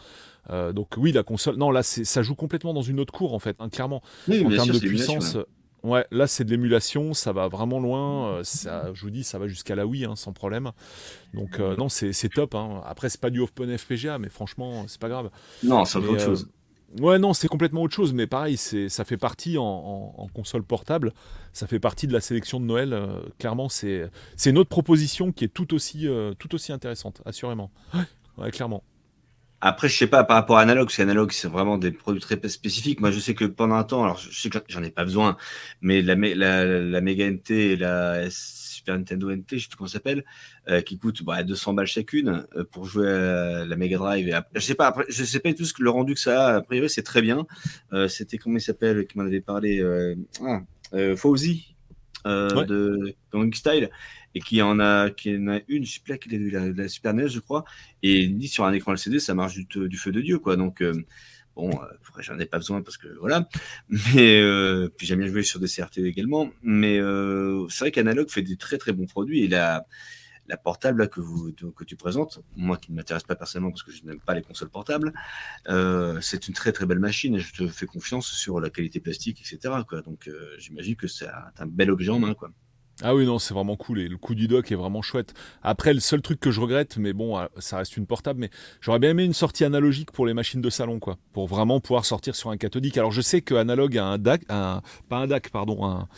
[0.50, 3.38] Euh, donc oui, la console, non, là, ça joue complètement dans une autre cour en
[3.38, 4.02] fait, hein, clairement.
[4.28, 5.36] en termes de puissance,
[5.84, 8.40] Ouais, là c'est de l'émulation, ça va vraiment loin.
[8.42, 10.72] Ça, je vous dis, ça va jusqu'à la Wii hein, sans problème.
[11.34, 12.56] Donc non, c'est top.
[12.84, 15.30] Après, c'est pas du Open FPGA, mais franchement, c'est pas grave.
[15.62, 16.48] Non, c'est autre chose.
[16.96, 21.12] Ouais, non, c'est complètement autre chose, mais pareil, ça fait partie en, console portable,
[21.52, 22.92] ça fait partie de la sélection de Noël.
[22.94, 24.10] Euh, clairement, c'est
[24.46, 27.70] une autre proposition qui est tout aussi, euh, tout aussi intéressante, assurément.
[28.38, 28.82] Ouais, clairement.
[29.60, 32.40] Après, je sais pas par rapport à Analog, parce qu'Analog, c'est vraiment des produits très
[32.48, 33.00] spécifiques.
[33.00, 35.36] Moi, je sais que pendant un temps, alors je sais que j'en ai pas besoin,
[35.80, 38.30] mais la, la, la et la
[38.96, 40.24] Nintendo NT, je sais plus comment ça s'appelle,
[40.68, 44.28] euh, qui coûte 200 bah, balles chacune euh, pour jouer à la Mega Drive.
[44.28, 46.56] Et je sais pas, je sais pas tout ce que le rendu que ça a.
[46.56, 47.46] A priori, c'est très bien.
[47.92, 49.84] Euh, c'était comment il s'appelle, qui m'en avait parlé,
[50.44, 50.60] ah,
[51.16, 51.74] Fauzi
[52.24, 53.90] de Gang Style
[54.34, 57.14] et qui en a qui en a une, je sais plus est la, la Super
[57.14, 57.64] NES, je crois,
[58.02, 60.56] et dit sur un écran LCD, ça marche du, du feu de Dieu, quoi.
[60.56, 60.82] Donc
[61.58, 63.48] Bon, euh, j'en ai pas besoin parce que voilà.
[63.88, 66.50] Mais euh, puis j'aime bien jouer sur des CRT également.
[66.62, 69.84] Mais euh, c'est vrai qu'Analog fait des très très bons produits et la,
[70.46, 73.90] la portable que, vous, que tu présentes, moi qui ne m'intéresse pas personnellement parce que
[73.90, 75.12] je n'aime pas les consoles portables,
[76.20, 79.40] c'est une très très belle machine et je te fais confiance sur la qualité plastique,
[79.40, 79.74] etc.
[79.88, 80.02] Quoi.
[80.02, 82.34] Donc j'imagine que c'est un bel objet en main.
[82.34, 82.52] Quoi.
[83.00, 84.00] Ah oui, non, c'est vraiment cool.
[84.00, 85.32] Et le coup du dock est vraiment chouette.
[85.62, 88.50] Après, le seul truc que je regrette, mais bon, ah, ça reste une portable, mais
[88.80, 91.16] j'aurais bien aimé une sortie analogique pour les machines de salon, quoi.
[91.32, 92.98] Pour vraiment pouvoir sortir sur un cathodique.
[92.98, 96.08] Alors, je sais que Analog a un DAC, un, pas un DAC, pardon, un,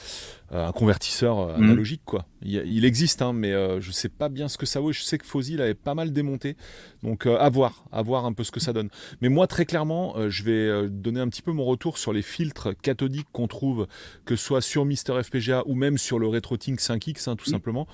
[0.51, 1.65] un convertisseur euh, mhm.
[1.65, 2.27] analogique quoi.
[2.43, 4.93] Il, existe hein, mais euh, je sais pas bien ce que ça vaut.
[4.93, 6.57] Je sais que Fossil avait pas mal démonté,
[7.03, 8.89] donc à voir, à voir un peu ce que ça donne.
[9.21, 12.71] Mais moi très clairement, je vais donner un petit peu mon retour sur les filtres
[12.81, 13.87] cathodiques qu'on trouve,
[14.25, 17.53] que ce soit sur Mister FPGA ou même sur le RetroTink 5X hein, tout mhm.
[17.53, 17.87] simplement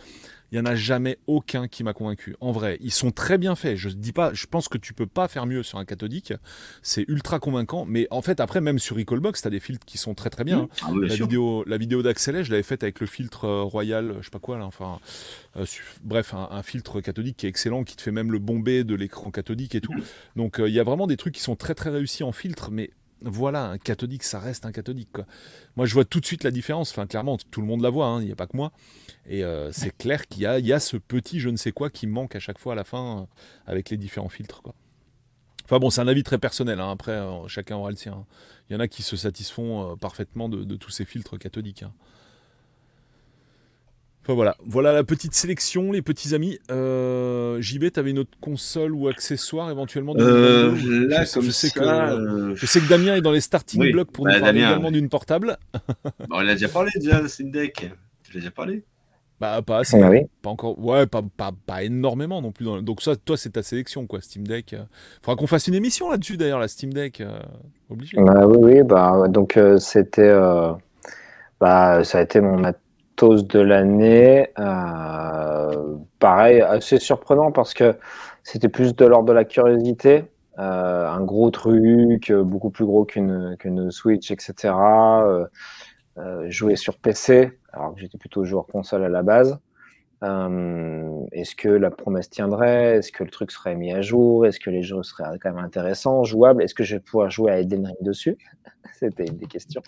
[0.52, 2.36] il n'y en a jamais aucun qui m'a convaincu.
[2.40, 3.76] En vrai, ils sont très bien faits.
[3.76, 6.32] Je dis pas, je pense que tu peux pas faire mieux sur un cathodique.
[6.82, 7.84] C'est ultra convaincant.
[7.84, 10.44] Mais en fait, après, même sur Recallbox, tu as des filtres qui sont très très
[10.44, 10.62] bien.
[10.62, 10.68] Mmh.
[10.82, 14.24] Ah la, vidéo, la vidéo d'Axelet, je l'avais faite avec le filtre euh, Royal, je
[14.24, 14.66] sais pas quoi là.
[14.66, 15.00] Enfin,
[15.56, 15.64] euh,
[16.04, 19.30] bref, un, filtre cathodique qui est excellent, qui te fait même le bombé de l'écran
[19.30, 19.92] cathodique et tout.
[19.92, 20.02] Mmh.
[20.36, 22.70] Donc euh, il y a vraiment des trucs qui sont très très réussis en filtre,
[22.70, 22.90] mais
[23.22, 25.10] voilà, un cathodique, ça reste un cathodique.
[25.12, 25.26] Quoi.
[25.76, 26.90] Moi, je vois tout de suite la différence.
[26.90, 28.72] Enfin, clairement, tout le monde la voit, hein, il n'y a pas que moi.
[29.26, 31.90] Et euh, c'est clair qu'il y a, y a, ce petit je ne sais quoi
[31.90, 33.24] qui manque à chaque fois à la fin euh,
[33.66, 34.62] avec les différents filtres.
[34.62, 34.74] Quoi.
[35.64, 36.78] Enfin bon, c'est un avis très personnel.
[36.78, 36.90] Hein.
[36.90, 38.12] Après, euh, chacun aura le sien.
[38.12, 38.26] Hein.
[38.68, 41.84] Il y en a qui se satisfont parfaitement de, tous ces filtres cathodiques.
[44.26, 46.58] Enfin voilà, voilà la petite sélection, les petits amis.
[46.72, 50.74] Euh, JB, tu avais une autre console ou accessoire éventuellement euh,
[51.08, 54.10] là, je, comme sais que, euh, je sais que Damien est dans les starting blocks
[54.10, 55.56] pour nous bah, parler également d'une portable.
[56.02, 57.88] Bah, on l'a déjà parlé déjà, le Steam Deck.
[58.24, 58.82] Tu l'as déjà parlé?
[59.38, 60.10] Bah pas assez, ah
[60.42, 62.64] pas encore, ouais, pas, pas, pas énormément non plus.
[62.82, 64.74] Donc ça, toi, c'est ta sélection, quoi, Steam Deck.
[65.22, 67.22] Faudra qu'on fasse une émission là-dessus, d'ailleurs, la Steam Deck,
[67.88, 68.16] obligé.
[68.20, 70.34] Bah, oui, oui, bah donc c'était,
[71.60, 72.64] bah ça a été mon
[73.24, 74.50] de l'année.
[74.58, 77.96] Euh, pareil, assez surprenant parce que
[78.42, 80.24] c'était plus de l'ordre de la curiosité.
[80.58, 84.74] Euh, un gros truc, beaucoup plus gros qu'une Switch, etc.
[86.18, 89.58] Euh, jouer sur PC, alors que j'étais plutôt joueur console à la base.
[90.22, 92.96] Est-ce que la promesse tiendrait?
[92.96, 94.46] Est-ce que le truc serait mis à jour?
[94.46, 96.62] Est-ce que les jeux seraient quand même intéressants, jouables?
[96.62, 98.36] Est-ce que je vais pouvoir jouer à Eden Ring dessus?
[98.98, 99.82] C'était une des questions.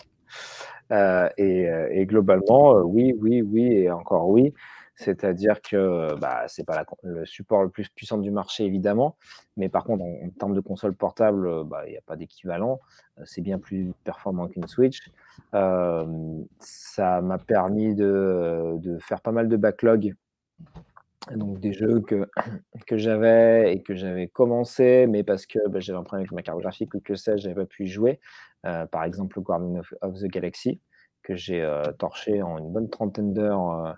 [0.91, 4.53] Euh, euh, et, globalement, euh, oui, oui, oui et encore oui.
[4.95, 9.15] C'est-à-dire que bah, ce n'est pas le support le plus puissant du marché, évidemment,
[9.55, 12.81] mais par contre, en, termes de console portable, bah, il n'y a pas d'équivalent.
[13.23, 15.09] C'est bien plus performant qu'une Switch.
[15.51, 20.15] ça m'a permis de, de, faire pas mal de backlog
[21.35, 22.27] donc des jeux que,
[22.87, 26.41] que j'avais et que j'avais commencé, mais parce que bah, j'avais un problème avec ma
[26.41, 28.19] carte graphique ou que sais-je, j'avais pas pu y jouer.
[28.65, 30.79] Euh, par exemple, Guardian of, the Galaxy,
[31.23, 33.91] que j'ai euh, torché en une bonne trentaine d'heures euh,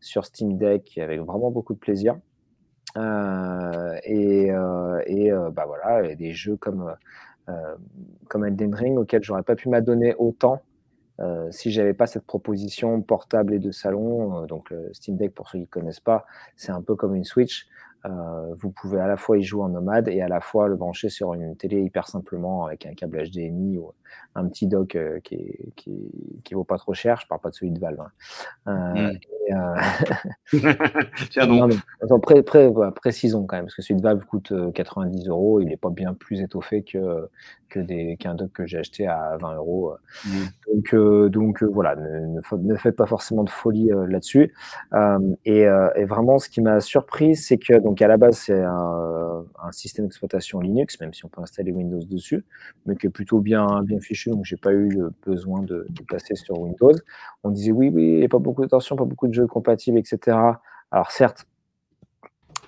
[0.00, 2.16] sur Steam Deck avec vraiment beaucoup de plaisir.
[2.96, 4.48] et,
[5.06, 6.96] et bah voilà, des jeux comme,
[8.28, 10.62] comme Elden Ring auxquels j'aurais pas pu m'adonner autant
[11.50, 15.64] si j'avais pas cette proposition portable et de salon, donc Steam Deck pour ceux qui
[15.64, 17.68] ne connaissent pas, c'est un peu comme une Switch.
[18.08, 20.76] Euh, vous pouvez à la fois y jouer en nomade et à la fois le
[20.76, 23.92] brancher sur une télé hyper simplement avec un câble HDMI ou
[24.34, 27.20] un petit dock qui, qui, qui, vaut pas trop cher.
[27.20, 28.00] Je parle pas de celui de Valve.
[28.66, 29.12] Hein.
[31.30, 31.74] Tiens donc.
[32.94, 35.60] précisons quand même parce que celui de Valve coûte 90 euros.
[35.60, 37.28] Il n'est pas bien plus étoffé que
[37.68, 39.92] que des qu'un dock que j'ai acheté à 20 euros.
[40.72, 40.94] donc,
[41.30, 44.54] donc voilà, ne, ne, faites pas forcément de folie là-dessus.
[45.44, 49.44] Et, et, vraiment, ce qui m'a surpris, c'est que donc à la base c'est un,
[49.70, 52.44] système d'exploitation Linux, même si on peut installer Windows dessus,
[52.86, 56.34] mais qui est plutôt bien bien fichu, donc j'ai pas eu besoin de, de, passer
[56.34, 56.94] sur Windows.
[57.44, 59.98] On disait oui, oui, il n'y a pas beaucoup d'attention, pas beaucoup de jeux compatibles,
[59.98, 60.36] etc.
[60.90, 61.46] Alors certes,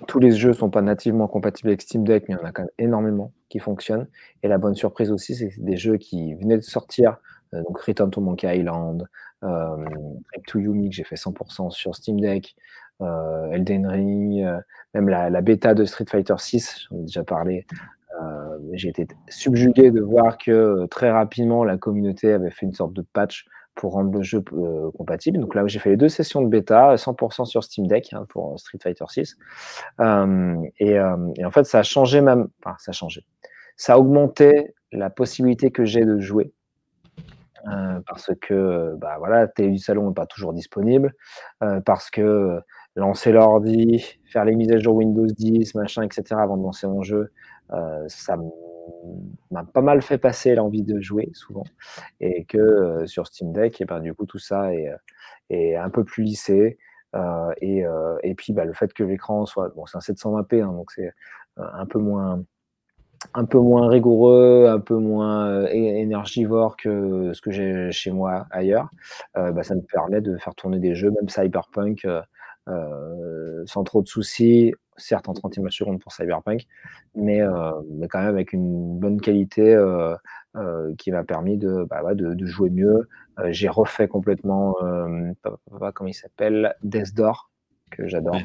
[0.07, 2.51] tous les jeux sont pas nativement compatibles avec Steam Deck, mais il y en a
[2.51, 4.07] quand même énormément qui fonctionnent.
[4.43, 7.17] Et la bonne surprise aussi, c'est des jeux qui venaient de sortir,
[7.53, 9.07] euh, donc Return to Monkey Island,
[9.43, 9.85] euh,
[10.47, 12.55] to Yumi que j'ai fait 100% sur Steam Deck,
[13.51, 14.59] Elden Ring, euh,
[14.93, 17.65] même la, bêta de Street Fighter 6, j'en ai déjà parlé.
[18.73, 23.03] j'ai été subjugué de voir que très rapidement la communauté avait fait une sorte de
[23.13, 25.39] patch pour rendre le jeu euh, compatible.
[25.39, 28.59] Donc là, j'ai fait les deux sessions de bêta, 100% sur Steam Deck hein, pour
[28.59, 29.37] Street Fighter 6.
[29.99, 33.25] Euh, et, euh, et, en fait, ça a changé même, enfin, ça a changé.
[33.77, 36.51] Ça a augmenté la possibilité que j'ai de jouer.
[38.07, 41.13] parce que bah, voilà, la télé du salon n'est pas toujours disponible,
[41.85, 42.59] parce que
[42.95, 47.03] lancer l'ordi, faire les mises à jour Windows 10, machin, etc., avant de lancer mon
[47.03, 47.31] jeu,
[48.07, 48.49] ça me
[49.51, 51.63] m'a pas mal fait passer l'envie de jouer souvent.
[52.19, 54.97] Et que euh, sur Steam Deck et ben du coup tout ça est, euh,
[55.49, 56.77] est un peu plus lissé.
[57.13, 57.83] Euh, et,
[58.23, 61.11] et, puis bah, le fait que l'écran soit bon c'est un 720p hein, donc c'est
[61.57, 62.41] un peu moins
[63.33, 68.89] un peu moins rigoureux, un peu moins énergivore que ce que j'ai chez moi ailleurs,
[69.35, 72.21] bah, ça me permet de faire tourner des jeux, même Cyberpunk, euh,
[72.67, 76.67] sans trop de soucis, certes en 30 images secondes pour Cyberpunk,
[77.15, 80.15] mais, euh, mais quand même avec une bonne qualité euh,
[80.97, 83.07] qui m'a permis de, bah, de, de, jouer mieux.
[83.49, 84.75] J'ai refait complètement,
[85.93, 87.49] comment il s'appelle, Death Door,
[87.89, 88.37] que j'adore.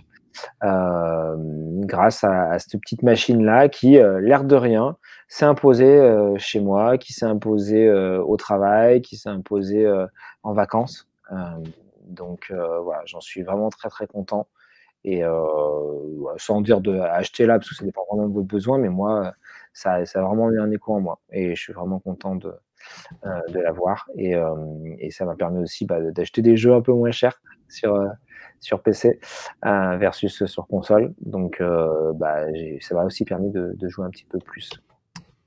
[0.65, 1.37] Euh,
[1.81, 4.97] grâce à, à, cette petite machine-là qui, euh, l'air de rien,
[5.29, 9.87] s'est imposée euh, chez moi, qui s'est imposée au travail, qui s'est imposée
[10.43, 11.09] en vacances.
[12.07, 14.49] Donc euh, voilà, j'en suis vraiment très très content.
[15.05, 15.35] Et euh,
[16.37, 19.35] sans dire de acheter là, parce que ça dépend vraiment de votre besoin, mais moi,
[19.73, 21.21] ça, ça a vraiment eu un écho en moi.
[21.31, 22.53] Et je suis vraiment content de,
[23.25, 24.09] euh, de l'avoir.
[24.17, 24.35] Et,
[24.99, 28.05] et, ça m'a permis aussi bah, d'acheter des jeux un peu moins chers sur,
[28.59, 29.21] sur PC
[29.63, 31.15] versus sur console.
[31.21, 31.63] Donc
[32.15, 32.47] bah,
[32.81, 34.71] ça m'a aussi permis de, de, jouer un petit peu plus.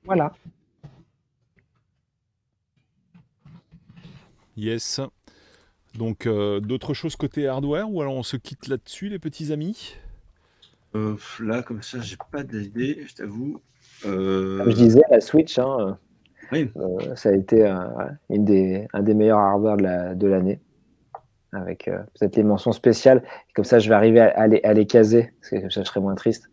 [0.04, 0.32] Voilà.
[4.56, 5.00] Yes.
[5.96, 9.96] Donc, euh, d'autres choses côté hardware ou alors on se quitte là-dessus, les petits amis?
[10.94, 13.60] Euh, Là, comme ça, j'ai pas d'idée, je t'avoue.
[14.06, 14.64] Euh...
[14.66, 15.98] je disais, la Switch, hein,
[16.52, 16.70] oui.
[16.76, 17.64] Euh, ça a été
[18.28, 19.76] une des, un des meilleurs hardware
[20.16, 20.60] de l'année.
[21.52, 21.84] avec
[22.18, 23.22] peut-être les mentions spéciales.
[23.54, 26.00] comme ça, je vais arriver à, les, à les, caser, parce que ça, je serais
[26.00, 26.48] moins triste.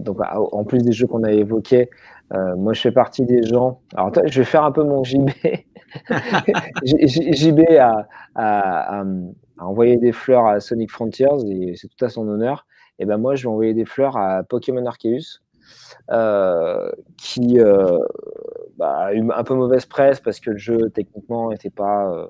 [0.00, 1.88] donc, en plus des jeux qu'on a évoqués,
[2.32, 3.80] moi, je fais partie des gens.
[3.94, 5.30] Alors, je vais faire un peu mon JB.
[6.84, 9.04] JB a, a, a,
[9.58, 12.66] envoyé des fleurs à Sonic Frontiers et c'est tout à son honneur.
[12.98, 15.40] Et ben moi, je vais envoyer des fleurs à Pokémon Arceus,
[16.10, 17.98] euh, qui euh,
[18.76, 22.26] bah, a eu un peu mauvaise presse parce que le jeu techniquement n'était pas euh,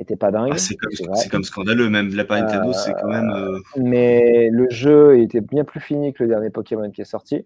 [0.00, 0.52] était pas dingue.
[0.52, 3.30] Ah, c'est comme, comme, scandaleux, même l'appareil Nintendo, c'est quand même.
[3.30, 7.44] Euh, mais le jeu était bien plus fini que le dernier Pokémon qui est sorti.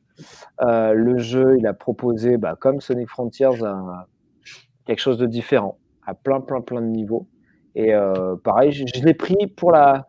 [0.62, 4.04] Euh, le jeu, il a proposé, bah, comme Sonic Frontiers, un,
[4.84, 7.26] quelque chose de différent à plein, plein, plein de niveaux.
[7.74, 10.08] Et euh, pareil, je, l'ai pris pour la,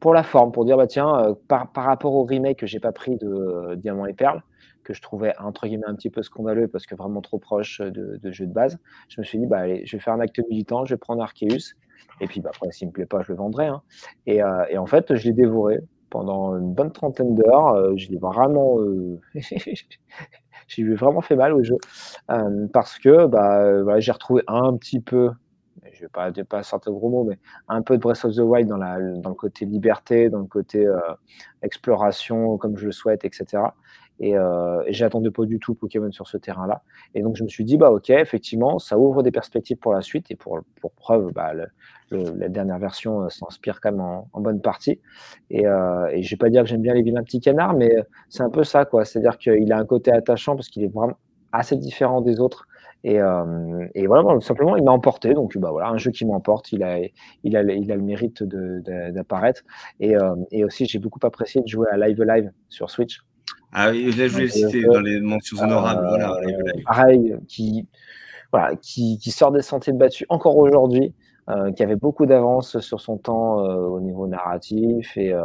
[0.00, 2.80] pour la forme, pour dire, bah tiens, euh, par, par rapport au remake que j'ai
[2.80, 4.42] pas pris de euh, Diamant et Perle,
[4.84, 8.18] que je trouvais entre guillemets un petit peu scandaleux parce que vraiment trop proche de,
[8.32, 10.84] jeu de base, je me suis dit, bah allez, je vais faire un acte militant,
[10.84, 11.74] je vais prendre Arceus.
[12.20, 13.66] Et puis, bah, après, s'il me plaît pas, je le vendrai.
[13.66, 13.82] Hein.
[14.26, 14.40] Et,
[14.70, 17.96] et, en fait, je l'ai dévoré pendant une bonne trentaine d'heures.
[17.96, 18.78] Je l'ai vraiment,
[20.70, 21.76] j'ai vraiment fait mal au jeu
[22.30, 25.30] euh, parce que bah, voilà, j'ai retrouvé un petit peu,
[25.92, 28.40] je vais pas, pas sortir de gros mots, mais un peu de Breath of the
[28.40, 30.98] Wild dans le côté liberté, dans le côté euh,
[31.62, 33.62] exploration comme je le souhaite, etc.
[34.20, 36.82] Et, euh, et j'attendais pas du tout Pokémon sur ce terrain-là.
[37.14, 40.02] Et donc je me suis dit, bah ok, effectivement, ça ouvre des perspectives pour la
[40.02, 40.30] suite.
[40.30, 41.52] Et pour, pour preuve, bah,
[42.10, 45.00] la dernière version euh, s'inspire quand même en, bonne partie.
[45.50, 47.90] Et, euh, et je vais pas dire que j'aime bien les vilains petits canards, mais
[48.28, 49.04] c'est un peu ça, quoi.
[49.04, 51.16] C'est-à-dire qu'il a un côté attachant parce qu'il est vraiment
[51.52, 52.66] assez différent des autres.
[53.02, 55.32] Et, euh, et voilà, simplement, il m'a emporté.
[55.34, 56.98] Donc, bah voilà, un jeu qui m'emporte, il a,
[57.44, 59.62] il a, il a le mérite d'apparaître.
[60.00, 63.20] Et, euh, et aussi, j'ai beaucoup apprécié de jouer à Live Live sur Switch.
[63.72, 66.06] Ah oui, là, je vais le citer dans les mentions honorables.
[66.08, 67.86] voilà, euh, pareil, qui,
[68.52, 71.14] voilà, qui, qui, sort des sentiers battus encore aujourd'hui,
[71.48, 75.42] euh, qui avait beaucoup d'avance sur son temps euh, au niveau narratif et, euh,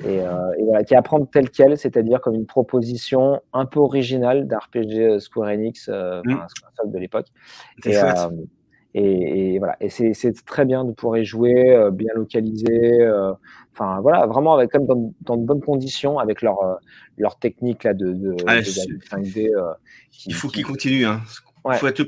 [0.00, 4.48] et, euh, et, voilà, qui apprend tel quel, c'est-à-dire comme une proposition un peu originale
[4.48, 6.22] d'RPG Square Enix, mm.
[6.26, 7.26] enfin, de l'époque.
[7.84, 7.96] Et,
[8.94, 9.76] Et, voilà.
[9.80, 13.00] Et c'est très bien de pouvoir y jouer, euh, bien localisé.
[13.00, 13.32] Euh,
[13.72, 14.86] enfin, voilà, vraiment avec, comme
[15.20, 16.74] dans, de bonnes conditions avec leur, euh,
[17.22, 19.50] leur technique là, de, de, 5D.
[20.26, 21.06] il faut qu'ils continuent.
[21.06, 21.22] Hein.
[21.78, 22.04] Faut être,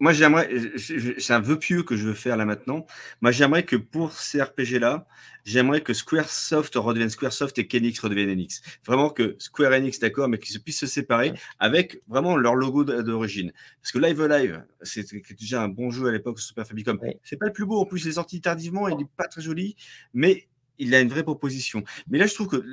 [0.00, 2.86] moi, j'aimerais, c'est un vœu pieux que je veux faire là maintenant.
[3.20, 5.06] Moi, j'aimerais que pour ces RPG-là,
[5.44, 8.62] j'aimerais que Squaresoft redevienne Squaresoft et qu'Enix redevienne Enix.
[8.86, 13.52] Vraiment que Square Enix, d'accord, mais qu'ils puissent se séparer avec vraiment leur logo d'origine.
[13.82, 16.98] Parce que Live Live, c'était déjà un bon jeu à l'époque Super Famicom.
[17.22, 19.42] C'est pas le plus beau, en plus, il est sorti tardivement, il n'est pas très
[19.42, 19.76] joli,
[20.14, 20.48] mais
[20.78, 21.82] il a une vraie proposition.
[22.10, 22.64] Mais là, je trouve que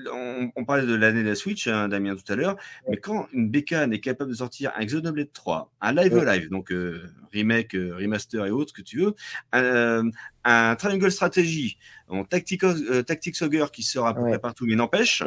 [0.55, 2.55] on, parlait de l'année de la Switch, hein, Damien, tout à l'heure.
[2.89, 6.71] Mais quand une bécane est capable de sortir un Xenoblade 3, un Live Live, donc
[6.71, 9.15] euh, remake, euh, remaster et autres, que tu veux,
[9.51, 10.09] un,
[10.47, 11.77] euh, Triangle Strategy,
[12.09, 12.63] un Tactics,
[13.05, 15.23] Tactics Ogre qui sort à peu près partout, mais n'empêche.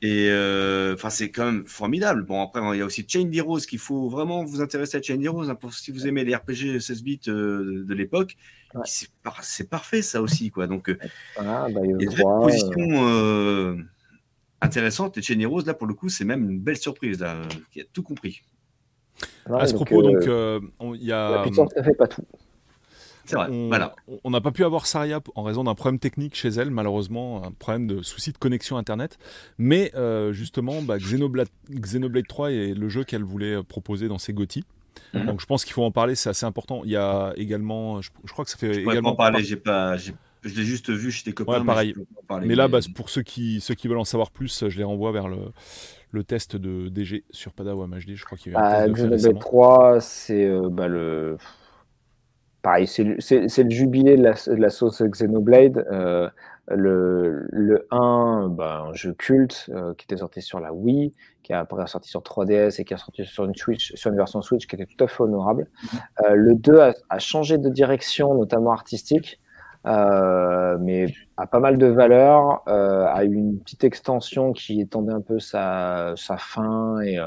[0.00, 0.30] Et
[0.94, 2.24] enfin, c'est quand même formidable.
[2.24, 5.20] Bon, après, il y a aussi Chain Heroes qu'il faut vraiment vous intéresser à Chain
[5.20, 5.50] Heroes.
[5.50, 8.36] Hein, pour, si vous aimez les RPG 16 bits de l'époque,
[8.84, 10.50] c'est parfait, ça aussi.
[10.50, 10.66] Quoi.
[10.66, 10.96] Donc, euh,
[11.36, 13.76] bah, il y a une position euh,
[14.60, 15.18] intéressante.
[15.18, 17.84] Et Cheney Rose, là, pour le coup, c'est même une belle surprise, là, qui a
[17.92, 18.42] tout compris.
[19.52, 20.60] à ce propos, donc, euh,
[20.94, 21.44] il y a.
[21.44, 22.24] La fait pas tout.
[23.24, 23.94] C'est vrai, on, voilà.
[24.24, 27.52] On n'a pas pu avoir Saria en raison d'un problème technique chez elle, malheureusement, un
[27.52, 29.18] problème de souci de connexion Internet.
[29.58, 29.92] Mais
[30.32, 34.64] justement, bah, Xenoblade, Xenoblade 3 est le jeu qu'elle voulait proposer dans ses GOTY.
[35.14, 35.26] Mhm.
[35.26, 36.82] Donc je pense qu'il faut en parler, c'est assez important.
[36.84, 39.12] Il y a également, je, crois que ça fait je également.
[39.12, 40.12] en parler, j'ai pas, je
[40.54, 41.64] l'ai juste vu chez tes copains.
[41.64, 41.94] pareil.
[42.42, 45.12] Mais, là, bah, pour ceux qui, ceux qui veulent en savoir plus, je les renvoie
[45.12, 45.38] vers le,
[46.10, 48.14] le test de DG sur Padawan HD.
[48.14, 51.36] Je crois qu'il y a un ah, 3, c'est euh, bah, le.
[52.62, 55.86] Pareil, c'est le, jubilé de la, de la sauce Xenoblade.
[55.92, 56.28] Euh,
[56.70, 61.52] le, le 1, bah, un jeu culte euh, qui était sorti sur la Wii, qui
[61.52, 64.42] a après sorti sur 3DS et qui a sorti sur une, Switch, sur une version
[64.42, 65.68] Switch qui était tout à fait honorable.
[65.82, 65.98] Mhm.
[66.24, 69.40] Euh, le 2 a, changé de direction, notamment artistique,
[69.86, 71.06] euh, mais
[71.36, 76.12] a pas mal de valeur, a eu une petite extension qui étendait un peu sa,
[76.16, 77.18] sa fin et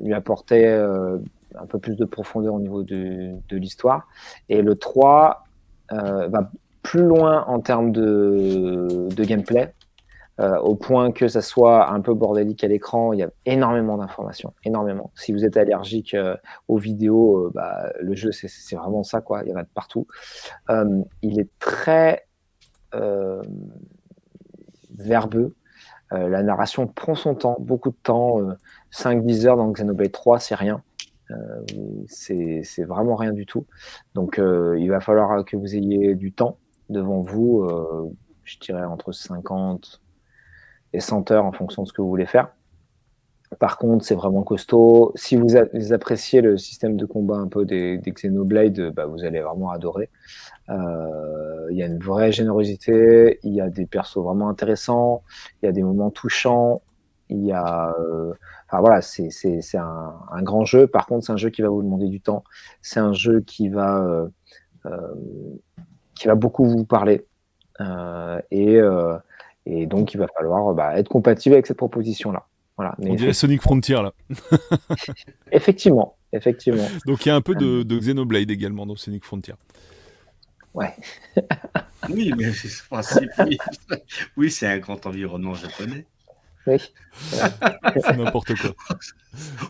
[0.00, 4.06] lui apportait un peu plus de profondeur au niveau de, de l'histoire.
[4.48, 5.44] Et le 3
[5.90, 6.50] va
[6.88, 9.74] plus loin en termes de, gameplay,
[10.40, 13.12] euh, au point que ça soit un peu bordélique à l'écran.
[13.12, 15.10] Il y a énormément d'informations, énormément.
[15.14, 16.34] Si vous êtes allergique euh,
[16.66, 19.42] aux vidéos, euh, bah, le jeu, c'est vraiment ça, quoi.
[19.44, 20.06] Il y en a de partout.
[21.20, 22.26] il est très
[24.96, 25.54] verbeux.
[26.10, 28.38] la narration prend son temps, beaucoup de temps.
[28.92, 30.82] 5-10 heures dans Xenoblade 3, c'est rien.
[32.06, 33.66] c'est vraiment rien du tout.
[34.14, 36.56] Donc, il va falloir que vous ayez du temps
[36.88, 38.10] devant vous, euh,
[38.44, 40.00] je dirais entre 50
[40.92, 42.48] et 100 heures en fonction de ce que vous voulez faire.
[43.58, 45.12] Par contre, c'est vraiment costaud.
[45.14, 45.56] Si vous,
[45.92, 50.10] appréciez le système de combat un peu des, Xenoblade, bah, vous allez vraiment adorer.
[50.68, 55.22] Euh, il y a une vraie générosité, il y a des persos vraiment intéressants,
[55.62, 56.82] il y a des moments touchants,
[57.30, 57.94] il y a...
[57.98, 58.34] Euh,
[58.66, 59.30] enfin voilà, c'est
[59.74, 60.86] un, un, grand jeu.
[60.86, 62.44] Par contre, c'est un jeu qui va vous demander du temps.
[62.82, 64.28] C'est un jeu qui va
[66.18, 67.24] qui va beaucoup vous parler.
[67.80, 69.18] Euh, euh,
[69.66, 72.46] et, donc, il va falloir bah, être compatible avec cette proposition-là.
[72.76, 72.94] Voilà.
[72.98, 74.12] On dirait Sonic Frontier, là.
[75.52, 76.86] effectivement, effectivement.
[77.06, 79.54] Donc, il y a un peu de, Xenoblade également dans Sonic Frontier.
[80.74, 80.94] Ouais.
[82.10, 82.68] oui, mais c'est
[84.36, 86.06] Oui, c'est un grand environnement japonais.
[86.66, 86.92] Oui.
[87.22, 88.70] c'est n'importe quoi.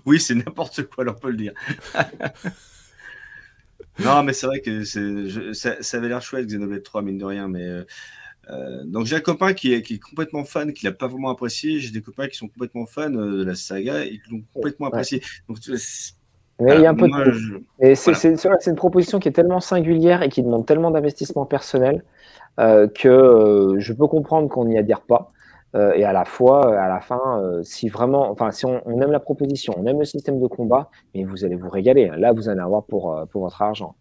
[0.05, 1.52] Oui, c'est n'importe quoi, on peut le dire.
[4.05, 7.49] Non, mais c'est vrai que ça, avait l'air chouette, Xenoblade 3, mine de rien.
[7.49, 7.85] Mais, euh,
[8.51, 11.31] euh, donc j'ai un copain qui est, qui est complètement fan, qui l'a pas vraiment
[11.31, 11.78] apprécié.
[11.81, 14.86] J'ai des copains qui sont complètement fans euh, de la saga et qui l'ont complètement
[14.86, 15.23] apprécié.
[15.49, 15.59] Donc,
[16.60, 17.94] mais il y a un peu de...
[17.94, 22.02] c'est une proposition qui est tellement singulière et qui demande tellement d'investissement personnel
[22.57, 25.31] que je peux comprendre qu'on n'y adhère pas.
[25.75, 29.01] Euh, et à la fois, euh, à la fin, euh, si vraiment, enfin, si on,
[29.01, 32.11] aime la proposition, on aime le système de combat, mais vous allez vous régaler.
[32.17, 33.97] Là, vous allez avoir pour, pour votre argent.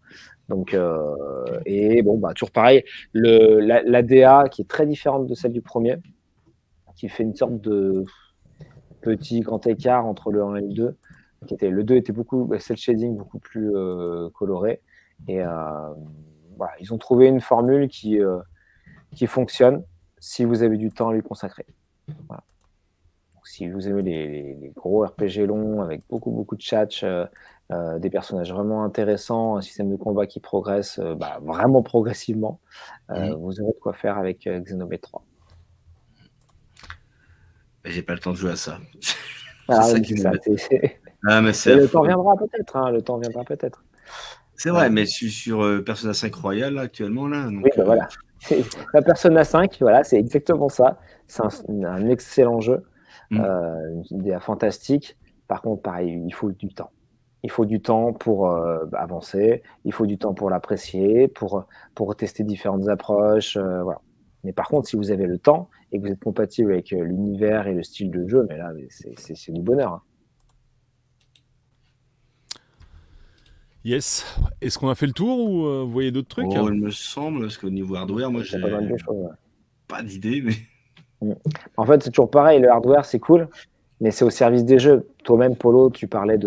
[0.48, 0.74] Donc,
[1.66, 2.82] et bon, bah, toujours pareil,
[3.12, 5.96] le, la, DA qui est très différente de celle du premier,
[6.96, 8.04] qui fait une sorte de
[9.02, 10.96] petit grand écart entre le 1 et le 2.
[11.46, 13.70] Qui était, le 2 était beaucoup, bah, c'est le shading beaucoup plus
[14.34, 14.80] coloré.
[15.28, 15.40] Et
[16.56, 18.18] voilà, ils ont trouvé une formule qui,
[19.14, 19.82] qui fonctionne
[20.20, 21.66] si vous avez du temps à lui consacrer.
[23.44, 27.26] si vous aimez les, gros RPG longs avec beaucoup beaucoup de chat, euh,
[27.70, 32.60] euh, des personnages vraiment intéressants, un système de combat qui progresse euh, bah, vraiment progressivement,
[33.08, 33.34] mhm.
[33.34, 35.24] vous aurez de quoi faire avec Xenoblade 3.
[37.84, 38.78] J'ai pas le temps de jouer à ça.
[39.70, 39.98] Ah, ça,
[41.26, 42.74] ah, mais le temps viendra peut-être.
[42.74, 43.84] Hein, le temps viendra peut-être.
[44.54, 47.48] C'est vrai, mais sur, sur Persona 5 Royal actuellement là.
[47.48, 48.08] oui, bah, voilà.
[48.94, 50.98] La Persona 5, voilà, c'est exactement ça.
[51.26, 52.84] C'est un, excellent jeu,
[53.30, 53.40] mm.
[54.10, 55.16] une idée fantastique.
[55.46, 56.90] Par contre, pareil, il faut du temps.
[57.42, 58.50] Il faut du temps pour
[58.92, 63.56] avancer, il faut du temps pour l'apprécier, pour, pour tester différentes approches.
[63.56, 64.00] voilà.
[64.44, 67.02] Mais par contre, si vous avez le temps et que vous êtes compatible avec euh,
[67.02, 69.94] l'univers et le style de jeu, mais là, c'est du bonheur.
[69.94, 70.02] Hein.
[73.84, 74.24] Yes.
[74.60, 76.90] Est-ce qu'on a fait le tour ou euh, vous voyez d'autres trucs oh, Il me
[76.90, 78.58] semble, parce qu'au niveau hardware, moi, j'ai
[79.86, 80.54] pas d'idée, mais.
[81.20, 81.34] Mm.
[81.76, 82.60] En fait, c'est toujours pareil.
[82.60, 83.48] Le hardware, c'est cool,
[84.00, 85.08] mais c'est au service des jeux.
[85.24, 86.38] Toi-même, Polo, tu parlais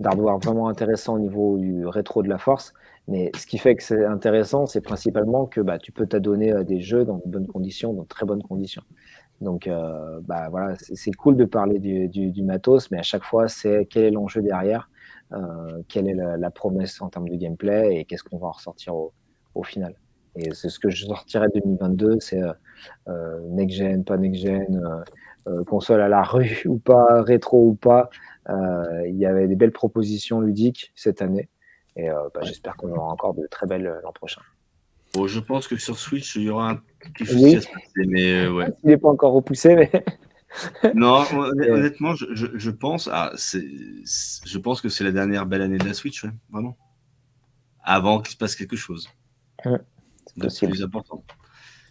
[0.00, 2.74] d'hardware vraiment intéressant au niveau du rétro de la force.
[3.06, 6.62] Mais ce qui fait que c'est intéressant, c'est principalement que bah, tu peux t'adonner à
[6.62, 8.82] des jeux dans de bonnes conditions, dans de très bonnes conditions.
[9.40, 13.48] Donc, euh, bah, voilà, c'est cool de parler du, du, matos, mais à chaque fois,
[13.48, 14.90] c'est quel est l'enjeu derrière,
[15.88, 19.12] quelle est la, promesse en termes de gameplay et qu'est-ce qu'on va en ressortir au,
[19.54, 19.94] au final.
[20.36, 22.40] Et c'est ce que je sortirai 2022, c'est
[23.08, 25.04] euh, next-gen, pas next-gen,
[25.66, 28.10] console à la rue ou pas, rétro ou pas.
[28.48, 31.48] Il y avait des belles propositions ludiques cette année.
[31.98, 34.40] Et euh, bah, j'espère qu'on aura encore de très belles euh, l'an prochain.
[35.14, 38.66] Bon, je pense que sur Switch, il y aura va se passer, mais euh, ouais.
[38.84, 39.90] Il n'est pas encore repoussé, mais.
[40.94, 45.84] non, honnêtement, je, je, pense, ah, je pense que c'est la dernière belle année de
[45.84, 46.76] la Switch, vraiment.
[47.82, 49.08] Avant qu'il se passe quelque chose.
[49.64, 49.78] Ouais,
[50.48, 51.24] c'est plus important.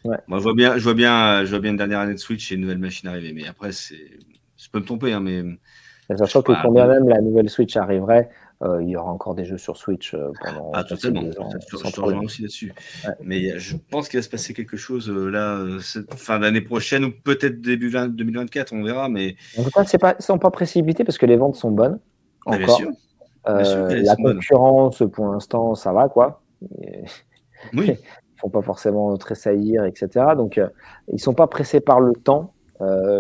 [0.04, 0.18] Ouais.
[0.28, 2.52] Moi, je vois bien, je vois bien, je vois bien une dernière année de Switch
[2.52, 3.34] et une nouvelle machine arriver.
[3.34, 4.20] Mais après, c'est,
[4.58, 5.44] je peux me tromper, hein, mais.
[6.16, 8.30] Sachant que combien même la nouvelle Switch arriverait,
[8.64, 10.72] euh, il y aura encore des jeux sur Switch euh, pendant.
[10.74, 11.22] Ah, totalement.
[11.22, 12.74] Je te rejoins aussi là-dessus.
[13.22, 17.06] Mais je pense qu'il va se passer quelque chose euh, là, cette fin d'année prochaine
[17.06, 19.10] ou peut-être début 2024, on verra.
[19.10, 19.36] Mais...
[19.58, 22.00] En tout cas, c'est pas, sont pas précipités parce que les ventes sont bonnes.
[22.46, 22.58] Encore.
[22.58, 22.92] Bien sûr.
[23.46, 26.42] la concurrence, pour l'instant, ça va, quoi.
[27.74, 27.92] Oui.
[28.38, 30.26] Ils font pas forcément tressaillir, etc.
[30.36, 30.62] Donc,
[31.12, 32.54] ils sont pas pressés par le temps.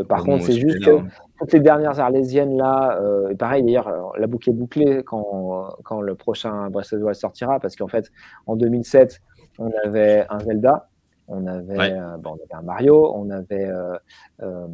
[0.07, 0.99] par contre, c'est juste que
[1.37, 6.01] toutes les dernières arlésiennes là, euh, et pareil d'ailleurs, la boucle est bouclée quand, quand
[6.01, 8.11] le prochain Breath of the Wild sortira, parce qu'en fait,
[8.45, 9.21] en 2007,
[9.59, 10.89] on avait un Zelda,
[11.27, 13.97] on avait, euh, bon, on avait un Mario, on avait, euh,
[14.41, 14.67] euh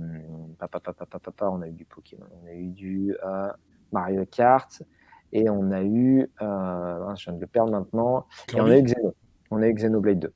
[0.60, 3.16] papa, papa, papa, on a eu du Pokémon, on a eu du
[3.92, 4.84] Mario Kart,
[5.32, 9.14] et on a eu, je viens de le perdre maintenant, et on a eu Xeno,
[9.52, 10.34] on a eu Xenoblade 2.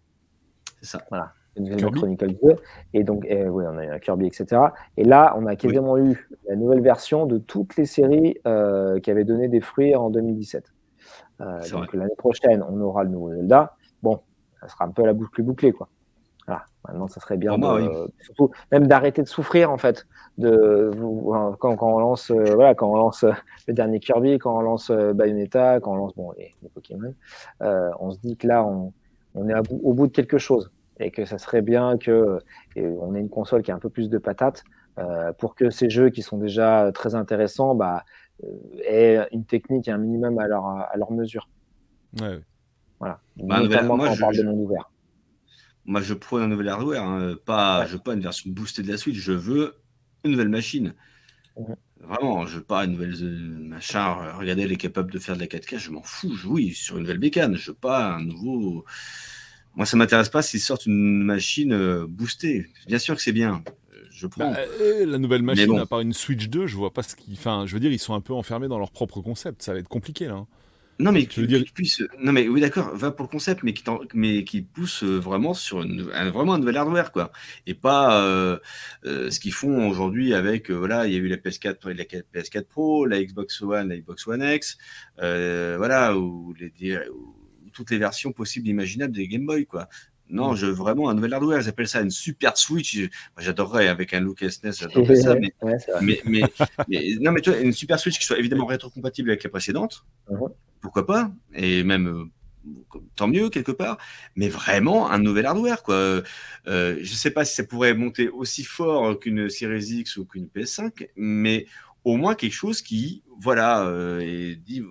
[0.82, 1.02] C'est ça.
[1.10, 1.34] Voilà.
[1.92, 2.56] Chronicle 2.
[2.94, 4.62] Et donc, oui, on a eu un Kirby, etc.
[4.98, 9.12] Et là, on a quasiment eu la nouvelle version de toutes les séries euh, qui
[9.12, 10.66] avaient donné des fruits en 2017.
[11.42, 13.76] Euh, donc, l'année prochaine, on aura le nouveau Zelda.
[14.04, 14.22] Bon,
[14.60, 15.88] ça sera un peu la boucle plus bouclée, quoi.
[16.46, 16.64] Voilà.
[16.88, 17.58] Maintenant, ça serait bien,
[18.22, 20.92] surtout même d'arrêter de souffrir en fait, de
[21.60, 23.26] quand, quand on lance, euh, voilà, quand on lance
[23.68, 27.14] le dernier Kirby, quand on lance Bayonetta, quand on lance bon les, Pokémon,
[27.60, 28.94] on se dit que là, on,
[29.36, 29.54] on est
[29.84, 32.40] au bout de quelque chose et que ça serait bien que
[32.76, 34.64] on ait une console qui a un peu plus de patates
[35.00, 38.04] euh, pour que ces jeux qui sont déjà très intéressants bah,
[38.44, 38.48] euh,
[38.84, 41.50] aient une technique et un minimum à leur, à leur mesure.
[42.20, 42.40] Ouais.
[43.00, 43.20] Voilà.
[43.36, 44.90] Bah, Notamment quand on parle de monde ouvert.
[45.86, 47.36] Moi, je prends un nouvel hardware, hein.
[47.46, 49.76] pas, je veux pas une version boostée de la suite, je veux
[50.24, 50.96] une nouvelle machine.
[51.58, 51.76] Mhm.
[52.00, 54.16] Vraiment, je veux pas une nouvelle euh, machin.
[54.38, 56.36] Regardez, elle est capable de faire de la 4K, je m'en fous.
[56.48, 58.84] oui, sur une nouvelle bécane, je veux pas un nouveau.
[59.78, 62.66] Moi, ça m'intéresse pas s'ils sortent une machine euh, boostée.
[62.88, 63.64] Bien sûr que c'est bien.
[64.12, 64.52] Je prends.
[64.52, 67.34] Bah, euh, la nouvelle machine, à part une Switch 2, je vois pas ce qui.
[67.34, 69.62] Enfin, je veux dire, ils sont un peu enfermés dans leur propre concept.
[69.62, 70.34] Ça va être compliqué là.
[70.34, 70.48] Hein.
[71.00, 71.64] Non mais tu dire...
[71.76, 72.02] puisse...
[72.20, 73.84] non mais oui d'accord, va pour le concept, mais qui,
[74.16, 76.10] mais qui pousse euh, vraiment sur une...
[76.12, 77.32] un, vraiment un nouvel hardware quoi,
[77.68, 78.20] et pas
[79.04, 83.06] ce qu'ils font aujourd'hui avec voilà, il y a eu la PS4, la PS4 Pro,
[83.06, 84.80] la Xbox One, la Xbox One X,
[85.20, 86.72] voilà, ou les
[87.74, 89.88] toutes les versions possibles et imaginables des Game Boy, quoi.
[90.30, 90.56] Non, mm.
[90.58, 91.62] je veux vraiment un nouvel hardware.
[91.62, 92.98] Ils appellent ça une super Switch.
[93.38, 95.36] J'adorerais avec un look SNES, j'adorerais ça.
[96.02, 96.42] Mais, mais,
[97.22, 100.06] non, mais toi, une super Switch qui soit évidemment rétrocompatible avec les précédentes.
[100.30, 100.52] Uh-huh.
[100.82, 102.26] Pourquoi pas Et même euh,
[103.16, 103.98] tant mieux quelque part.
[104.36, 105.96] Mais vraiment un nouvel hardware, quoi.
[105.96, 106.24] Euh,
[106.66, 110.48] je ne sais pas si ça pourrait monter aussi fort qu'une Series X ou qu'une
[110.48, 111.66] PS5, mais
[112.08, 114.82] au moins quelque chose qui, voilà, euh, dit,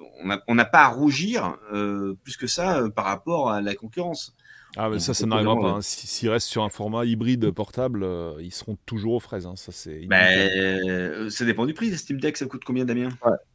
[0.46, 4.34] on n'a pas à rougir euh, plus que ça euh, par rapport à la concurrence.
[4.76, 5.70] Ah, mais ça, ça n'arrivera pas.
[5.70, 5.80] Hein.
[5.80, 8.06] S'ils restent sur un format hybride portable,
[8.40, 9.46] ils seront toujours aux fraises.
[9.46, 9.54] Hein.
[9.56, 10.04] Ça, c'est.
[10.06, 11.96] Ben, ça dépend du prix.
[11.96, 13.08] Steam Deck, ça coûte combien, Damien?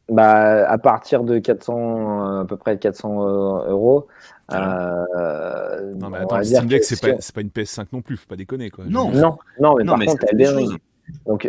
[0.08, 4.08] Bah, À partir de 400, à peu près 400 euros.
[4.48, 5.04] Ah.
[5.94, 8.70] non, mais attends, Steam Deck, c'est pas, pas, une PS5 non plus, faut pas déconner.
[8.70, 8.86] Quoi.
[8.88, 10.66] Non, non, non, mais par contre, elle est
[11.26, 11.48] Donc,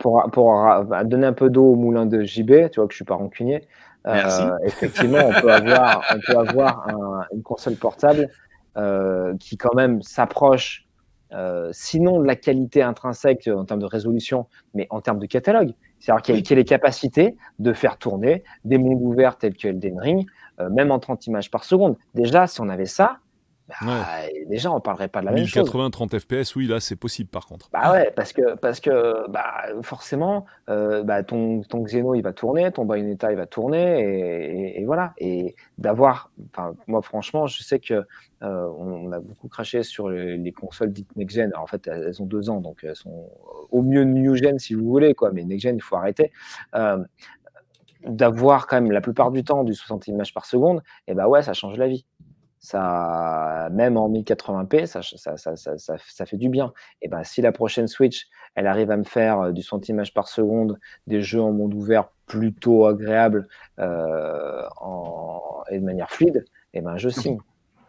[0.00, 2.96] pour, pour, bah, donner un peu d'eau au moulin de JB, tu vois que je
[2.96, 3.66] suis pas rancunier,
[4.06, 8.28] euh, effectivement, on peut avoir, on peut avoir une console portable
[8.76, 10.86] euh, qui quand même s'approche,
[11.32, 15.72] euh, sinon de la qualité intrinsèque en termes de résolution, mais en termes de catalogue.
[15.98, 19.98] C'est-à-dire qu'il y, a les capacités de faire tourner des mondes ouverts tels que Elden
[19.98, 20.26] Ring,
[20.70, 21.96] même en 30 images par seconde.
[22.14, 23.18] Déjà, si on avait ça,
[23.68, 24.04] bah,
[24.48, 25.64] déjà, on parlerait pas de la même chose.
[25.64, 27.68] 1080, 30 FPS, oui, là, c'est possible par contre.
[27.72, 32.32] Bah ouais, parce que, parce que bah, forcément, euh, bah, ton, ton Xeno, il va
[32.32, 35.14] tourner, ton Bayonetta, il va tourner, et, voilà.
[35.18, 36.30] Et d'avoir,
[36.86, 38.04] moi, franchement, je sais que
[38.42, 41.52] euh, on, a beaucoup craché sur les, consoles dites next-gen.
[41.56, 43.30] En fait, elles, ont deux ans, donc elles sont
[43.70, 45.32] au mieux new-gen si vous voulez, quoi.
[45.32, 46.30] Mais next-gen, il faut arrêter.
[46.74, 46.98] Euh,
[48.04, 51.42] d'avoir quand même la plupart du temps du 60 images par seconde, et bah ouais,
[51.42, 52.06] ça change la vie
[52.66, 56.72] ça, même en 1080p, ça, ça, ça, ça, fait du bien.
[57.00, 60.26] Et ben, si la prochaine Switch, elle arrive à me faire euh, du centimètre par
[60.26, 63.46] seconde, des jeux en monde ouvert plutôt agréables
[63.78, 67.38] euh, en, et de manière fluide, et ben, je signe.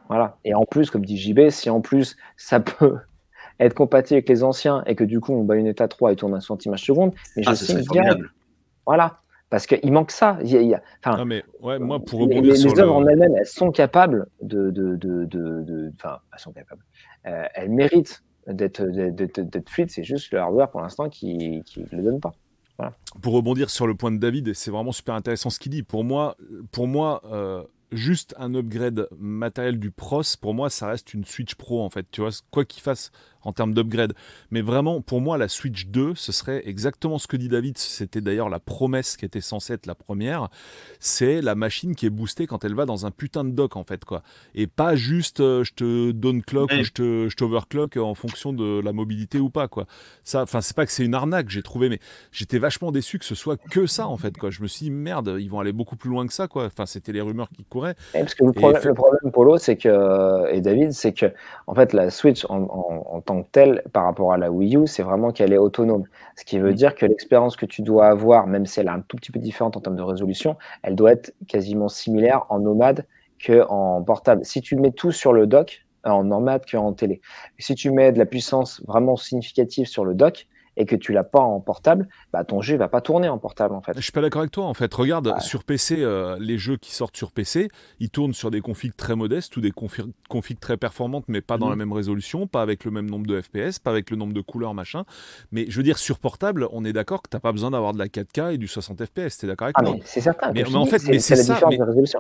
[0.10, 0.38] Voilà.
[0.46, 3.00] Et en plus, comme dit JB, si en plus ça peut
[3.60, 6.16] être compatible avec les anciens et que du coup on bat une état 3 et
[6.16, 7.84] tourne un centimètre seconde, mais je ah, signe
[8.86, 10.38] Voilà parce qu'il manque ça.
[10.44, 13.36] Il y a, non, mais ouais, moi, pour rebondir les, sur les œuvres en elles-mêmes,
[13.38, 16.84] elles sont capables de, de, de, de, enfin, elles sont capables.
[17.26, 19.90] Euh, elles méritent d'être fluides.
[19.90, 22.34] C'est juste le hardware pour l'instant qui ne le donne pas.
[22.78, 22.94] Voilà.
[23.22, 25.84] Pour rebondir sur le point de David, et c'est vraiment super intéressant ce qu'il dit.
[25.84, 26.36] Pour moi,
[26.72, 27.22] pour moi.
[27.32, 31.90] Euh, juste un upgrade matériel du pros, pour moi, ça reste une Switch Pro en
[31.90, 32.06] fait.
[32.12, 33.12] Tu vois, quoi qu'il fasse
[33.48, 34.14] en termes d'upgrade.
[34.52, 37.78] Mais vraiment, pour moi, la Switch 2, ce serait exactement ce que dit David.
[37.78, 40.50] C'était d'ailleurs la promesse qui était censée être la première.
[41.00, 43.86] C'est la machine qui est boostée quand elle va dans un putain de dock, en
[43.86, 44.22] fait, quoi.
[44.54, 48.52] Et pas juste euh, je te donne clock ou je te, je t'overclock en fonction
[48.52, 49.86] de la mobilité ou pas, quoi.
[50.26, 52.00] Ça, enfin, c'est pas que c'est une arnaque, j'ai trouvé, mais
[52.34, 54.50] j'étais vachement déçu que ce soit que ça, en fait, quoi.
[54.50, 56.66] Je me suis dit, merde, ils vont aller beaucoup plus loin que ça, quoi.
[56.66, 57.96] Enfin, c'était les rumeurs qui couraient.
[58.12, 61.28] parce que le, problème, le problème, Polo, c'est que, et David, c'est que,
[61.66, 64.88] en fait, la Switch en, en, en tant telle par rapport à la Wii U,
[64.88, 66.06] c'est vraiment qu'elle est autonome.
[66.36, 66.76] Ce qui veut mm.
[66.76, 69.40] dire que l'expérience que tu dois avoir, même si elle est un tout petit peu
[69.40, 73.06] différente en termes de résolution, elle doit être quasiment similaire en nomade
[73.46, 74.46] qu'en portable.
[74.46, 77.22] Si tu mets tout sur le dock, en nomade qu'en télé.
[77.60, 80.48] Si tu mets de la puissance vraiment significative sur le dock,
[80.78, 83.76] et que tu l'as pas en portable, bah ton jeu va pas tourner en portable
[83.76, 83.94] en fait.
[83.96, 84.94] Je suis pas d'accord avec toi en fait.
[84.94, 88.96] Regarde sur PC, euh, les jeux qui sortent sur PC, ils tournent sur des configs
[88.96, 91.80] très modestes ou des configs très performantes, mais pas dans la mhm.
[91.80, 94.74] même résolution, pas avec le même nombre de FPS, pas avec le nombre de couleurs
[94.74, 95.04] machin.
[95.52, 98.00] Mais je veux dire sur portable, on est d'accord que t'as pas besoin d'avoir de
[98.00, 99.40] la 4K et du 60 FPS.
[99.40, 99.96] T'es d'accord avec ah, moi?
[100.06, 100.52] C'est certain.
[100.54, 101.60] Mais, en fait, c'est ça.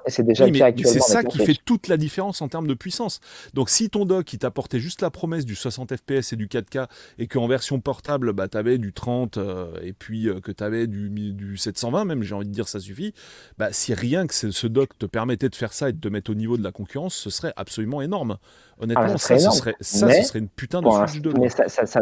[0.07, 0.45] c'est déjà
[0.83, 3.19] C'est ça qui fait toute la différence en termes de puissance.
[3.53, 6.87] Donc si ton dock il t'apportait juste la promesse du 60 FPS et du 4K
[7.19, 10.87] et qu'en version portable, bah avais du 30 euh, et puis euh, que tu avais
[10.87, 13.13] du, du 720 même, j'ai envie de dire ça suffit,
[13.57, 16.31] bah, si rien que ce doc te permettait de faire ça et de te mettre
[16.31, 18.37] au niveau de la concurrence, ce serait absolument énorme.
[18.79, 21.33] Honnêtement, ah, ça, ce serait, ça ce serait une putain de Switch 2.
[21.39, 22.01] Mais ça,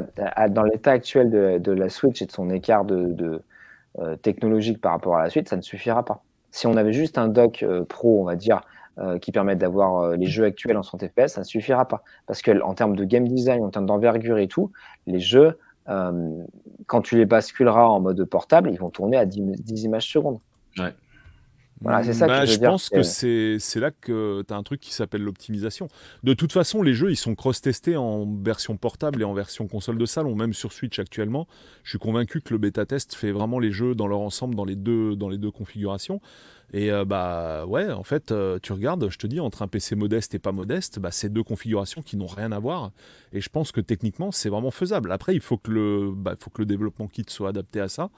[0.50, 3.42] dans l'état actuel de, de, la Switch et de son écart de, de
[4.00, 6.22] euh, technologique par rapport à la suite, ça ne suffira pas.
[6.52, 8.62] Si on avait juste un dock pro, on va dire,
[9.22, 12.02] qui permet d'avoir les jeux actuels en 100 FPS, ça ne suffira pas.
[12.28, 14.72] Parce que en termes de game design, en termes d'envergure et tout,
[15.06, 15.58] les jeux,
[15.88, 16.44] euh,
[16.88, 20.40] quand tu les basculeras en mode portable, ils vont tourner à 10, images secondes.
[20.78, 20.94] Ouais.
[21.82, 24.80] Voilà, c'est ça que bah, je, pense que c'est là que tu as un truc
[24.80, 25.90] qui s'appelle l'optimisation.
[26.24, 29.98] De toute façon, les jeux, ils sont cross-testés en version portable et en version console
[29.98, 31.48] de salon, même sur Switch actuellement.
[31.84, 34.78] Je suis convaincu que le bêta-test fait vraiment les jeux dans leur ensemble, dans les
[34.78, 36.22] deux, dans les deux configurations.
[36.76, 39.96] Et euh, bah ouais, en fait, euh, tu regardes, je te dis, entre un PC
[39.96, 42.92] modeste et pas modeste, bah, c'est deux configurations qui n'ont rien à voir.
[43.32, 45.14] Et je pense que techniquement, c'est vraiment faisable.
[45.14, 48.10] Après, il faut que le, bah, faut que le développement kit soit adapté à ça.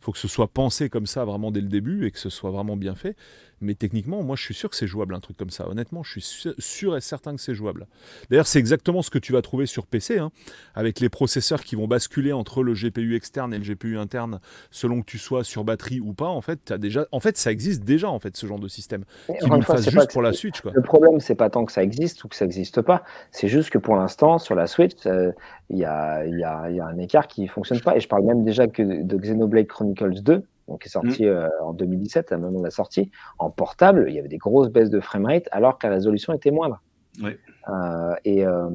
[0.00, 2.30] Il faut que ce soit pensé comme ça vraiment dès le début et que ce
[2.30, 3.16] soit vraiment bien fait.
[3.60, 5.68] Mais techniquement, moi, je suis sûr que c'est jouable, un truc comme ça.
[5.68, 7.86] Honnêtement, je suis sûr et certain que c'est jouable.
[8.28, 10.30] D'ailleurs, c'est exactement ce que tu vas trouver sur PC, hein,
[10.74, 15.00] avec les processeurs qui vont basculer entre le GPU externe et le GPU interne, selon
[15.00, 16.28] que tu sois sur batterie ou pas.
[16.28, 17.06] En fait, as déjà...
[17.12, 19.04] en fait ça existe déjà, en fait, ce genre de système.
[19.26, 20.60] Qui nous fasse juste pour la Switch.
[20.60, 20.72] Quoi.
[20.74, 23.04] Le problème, c'est pas tant que ça existe ou que ça n'existe pas.
[23.30, 25.32] C'est juste que pour l'instant, sur la Switch, euh,
[25.70, 27.96] il y, a, y, a, y, a, un écart qui ne fonctionne pas.
[27.96, 31.28] Et je parle même déjà que de Xenoblade Chronicles 2 donc qui est sorti mmh.
[31.28, 34.38] euh, en 2017, à un moment de la sortie, en portable, il y avait des
[34.38, 36.82] grosses baisses de framerate alors que la résolution était moindre.
[37.22, 38.68] Euh, et euh,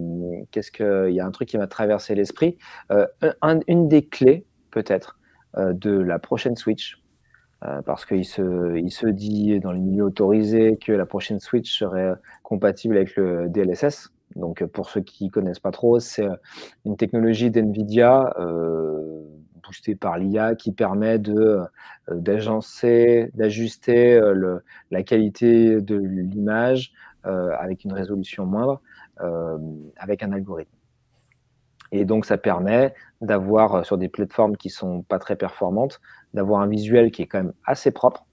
[0.52, 2.58] qu'est-ce que, il y a un truc qui m'a traversé l'esprit.
[3.68, 5.20] une des clés, peut-être,
[5.58, 7.02] de la prochaine Switch,
[7.86, 12.14] parce qu'il se, il se dit dans les milieux autorisés que la prochaine Switch serait
[12.42, 14.12] compatible avec le DLSS.
[14.36, 16.28] Donc, pour ceux qui connaissent pas trop, c'est
[16.86, 18.34] une technologie d'NVIDIA
[19.64, 21.20] boostée par l'IA qui permet
[22.10, 24.20] d'agencer, d'ajuster
[24.90, 26.94] la qualité de l'image
[27.24, 28.82] avec une résolution moindre,
[29.98, 30.76] avec un algorithme.
[31.92, 36.00] Et donc, ça permet d'avoir, sur des plateformes qui sont pas très performantes,
[36.34, 38.31] d'avoir un visuel qui est quand même assez propre, euh,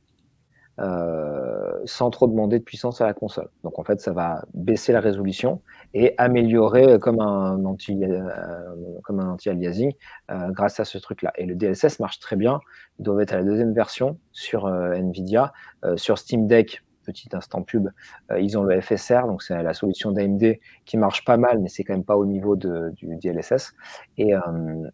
[1.84, 3.48] sans trop demander de puissance à la console.
[3.65, 5.60] Donc en fait, ça va baisser la résolution
[5.94, 8.28] et améliorer comme un anti, euh,
[9.02, 9.92] comme un anti-aliasing
[10.31, 11.32] euh, grâce à ce truc-là.
[11.36, 12.60] Et le DLSS marche très bien.
[12.98, 15.52] Il doit être à la deuxième version sur Nvidia,
[15.97, 16.82] sur Steam Deck.
[17.05, 17.89] Petit instant pub,
[18.39, 21.82] ils ont le FSR, donc c'est la solution d'AMD qui marche pas mal, mais c'est
[21.82, 23.73] quand même pas au niveau de, du DLSS.
[24.18, 24.32] Et,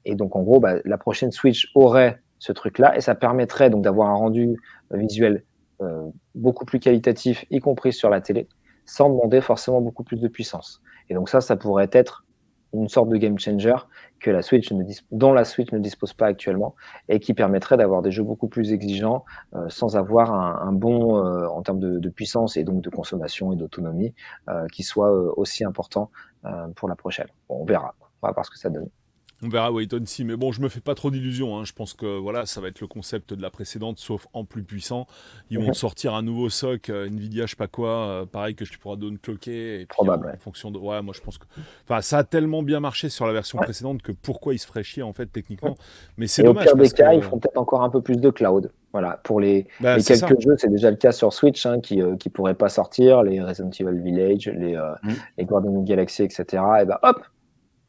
[0.05, 3.83] et donc en gros, bah, la prochaine Switch aurait ce truc-là et ça permettrait donc
[3.83, 4.57] d'avoir un rendu
[4.93, 5.43] visuel
[5.81, 8.49] euh, beaucoup plus qualitatif, y compris sur la télé,
[8.85, 10.83] sans demander forcément beaucoup plus de puissance.
[11.09, 12.25] Et donc ça, ça pourrait être
[12.73, 13.77] une sorte de game changer
[14.19, 16.75] que la Switch ne dont la Switch ne dispose pas actuellement
[17.09, 21.47] et qui permettrait d'avoir des jeux beaucoup plus exigeants euh, sans avoir un, bon euh,
[21.47, 24.15] en termes de, puissance et donc de consommation et d'autonomie
[24.73, 26.11] qui soit aussi important
[26.77, 27.28] pour la prochaine.
[27.49, 27.94] on verra.
[28.23, 28.89] On va voir ce que ça donne.
[29.43, 31.59] On verra Waiton si, mais bon, je me fais pas trop d'illusions.
[31.59, 31.65] Hein.
[31.65, 34.63] Je pense que voilà, ça va être le concept de la précédente, sauf en plus
[34.63, 35.07] puissant.
[35.51, 38.65] Ils vont sortir un nouveau SOC, euh, Nvidia, je sais pas quoi, euh, pareil que
[38.65, 39.81] je pourras cloquer.
[39.81, 40.33] Et Probable.
[40.35, 41.45] en, fonction de, ouais, moi je pense que,
[41.85, 44.83] enfin, ça a tellement bien marché sur la version précédente que pourquoi ils se feraient
[44.83, 45.77] chier en fait techniquement.
[46.17, 46.67] Mais c'est dommage.
[46.67, 48.71] Au pire des cas, ils font peut-être encore un peu plus de cloud.
[48.93, 52.13] Voilà, pour les, bah, quelques jeux, c'est déjà le cas sur Switch hein, qui ne
[52.13, 55.13] euh, pourraient pas sortir, les Resident Evil Village, les, mm.
[55.37, 56.63] les Guardians of Galaxy, etc.
[56.81, 57.25] Et ben hop,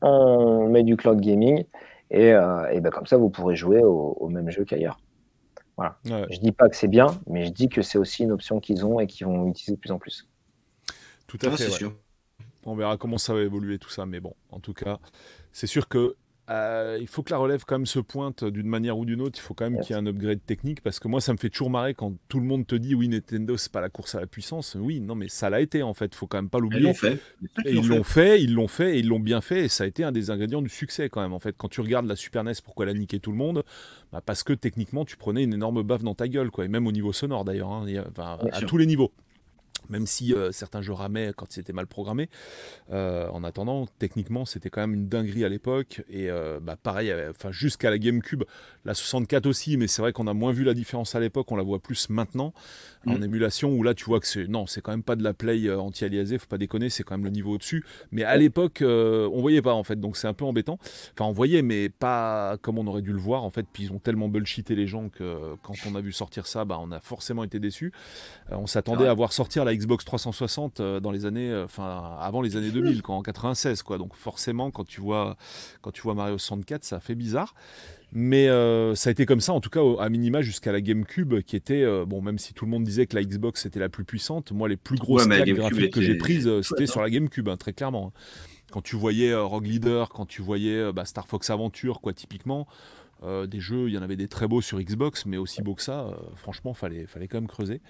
[0.06, 1.66] on met du cloud gaming
[2.11, 5.00] et, euh, ben comme ça, vous pourrez jouer au, même jeu qu'ailleurs.
[5.77, 5.98] Voilà.
[6.06, 8.85] Je dis pas que c'est bien, mais je dis que c'est aussi une option qu'ils
[8.85, 10.27] ont et qu'ils vont utiliser de plus en plus.
[11.27, 11.85] Tout à fait.
[12.67, 15.00] On verra comment ça va évoluer tout ça, mais bon, en tout cas,
[15.51, 16.16] c'est sûr que
[16.49, 19.40] euh, il faut que la relève quand même se pointe d'une manière ou d'une autre.
[19.40, 21.38] Il faut quand même qu'il y ait un upgrade technique parce que moi, ça me
[21.38, 24.15] fait toujours marrer quand tout le monde te dit oui, Nintendo, c'est pas la course
[24.15, 24.77] à la puissance.
[24.80, 26.06] Oui, non, mais ça l'a été en fait.
[26.14, 26.82] Il faut quand même pas l'oublier.
[26.82, 27.19] Ils l'ont fait.
[27.65, 29.65] ils l'ont fait, ils l'ont fait et ils l'ont bien fait.
[29.65, 31.33] Et ça a été un des ingrédients du succès quand même.
[31.33, 33.64] En fait, quand tu regardes la Super NES, pourquoi elle a niqué tout le monde
[34.11, 36.65] bah, Parce que techniquement, tu prenais une énorme baffe dans ta gueule, quoi.
[36.65, 37.85] Et même au niveau sonore d'ailleurs, hein,
[38.17, 39.11] à tous les niveaux
[39.89, 42.30] même si euh, certains jeux ramaient quand c'était mal programmé.
[42.91, 46.03] Euh, en attendant, techniquement, c'était quand même une dinguerie à l'époque.
[46.09, 48.43] Et euh, bah, pareil, enfin, jusqu'à la GameCube,
[48.83, 51.55] la 64 aussi, mais c'est vrai qu'on a moins vu la différence à l'époque, on
[51.55, 52.53] la voit plus maintenant
[53.08, 53.24] en mm.
[53.24, 55.69] émulation, où là tu vois que c'est non, c'est quand même pas de la play
[55.72, 57.84] anti-aliasée, faut pas déconner, c'est quand même le niveau au-dessus.
[58.11, 60.77] Mais à l'époque, on voyait pas en fait, donc c'est un peu embêtant.
[61.14, 63.66] Enfin, on voyait, mais pas comme on aurait dû le voir en fait.
[63.72, 66.77] Puis ils ont tellement bullshité les gens que quand on a vu sortir ça, bah,
[66.82, 67.92] on a forcément été déçus.
[68.51, 72.42] on s'attendait à voir sortir la Xbox 360 euh, dans les années, euh, enfin avant
[72.42, 73.98] les années 2000, quand, en 96 quoi.
[73.98, 75.38] Donc forcément, quand tu vois,
[75.82, 77.53] quand tu vois Mario 64, ça fait bizarre.
[78.17, 81.41] Mais euh, ça a été comme ça, en tout cas, à minima, jusqu'à la GameCube,
[81.41, 84.05] qui était, bon, même si tout le monde disait que la Xbox était la plus
[84.05, 87.57] puissante, moi, les plus grosses ouais, graphiques que j'ai prises, c'était sur la GameCube, hein,
[87.57, 88.13] très clairement.
[88.71, 92.67] Quand tu voyais Rogue Leader, quand tu voyais bah, Star Fox Adventure, quoi, typiquement,
[93.23, 95.73] euh, des jeux, il y en avait des très beaux sur Xbox, mais aussi beaux
[95.73, 97.81] que ça, euh, franchement, fallait, fallait quand même creuser.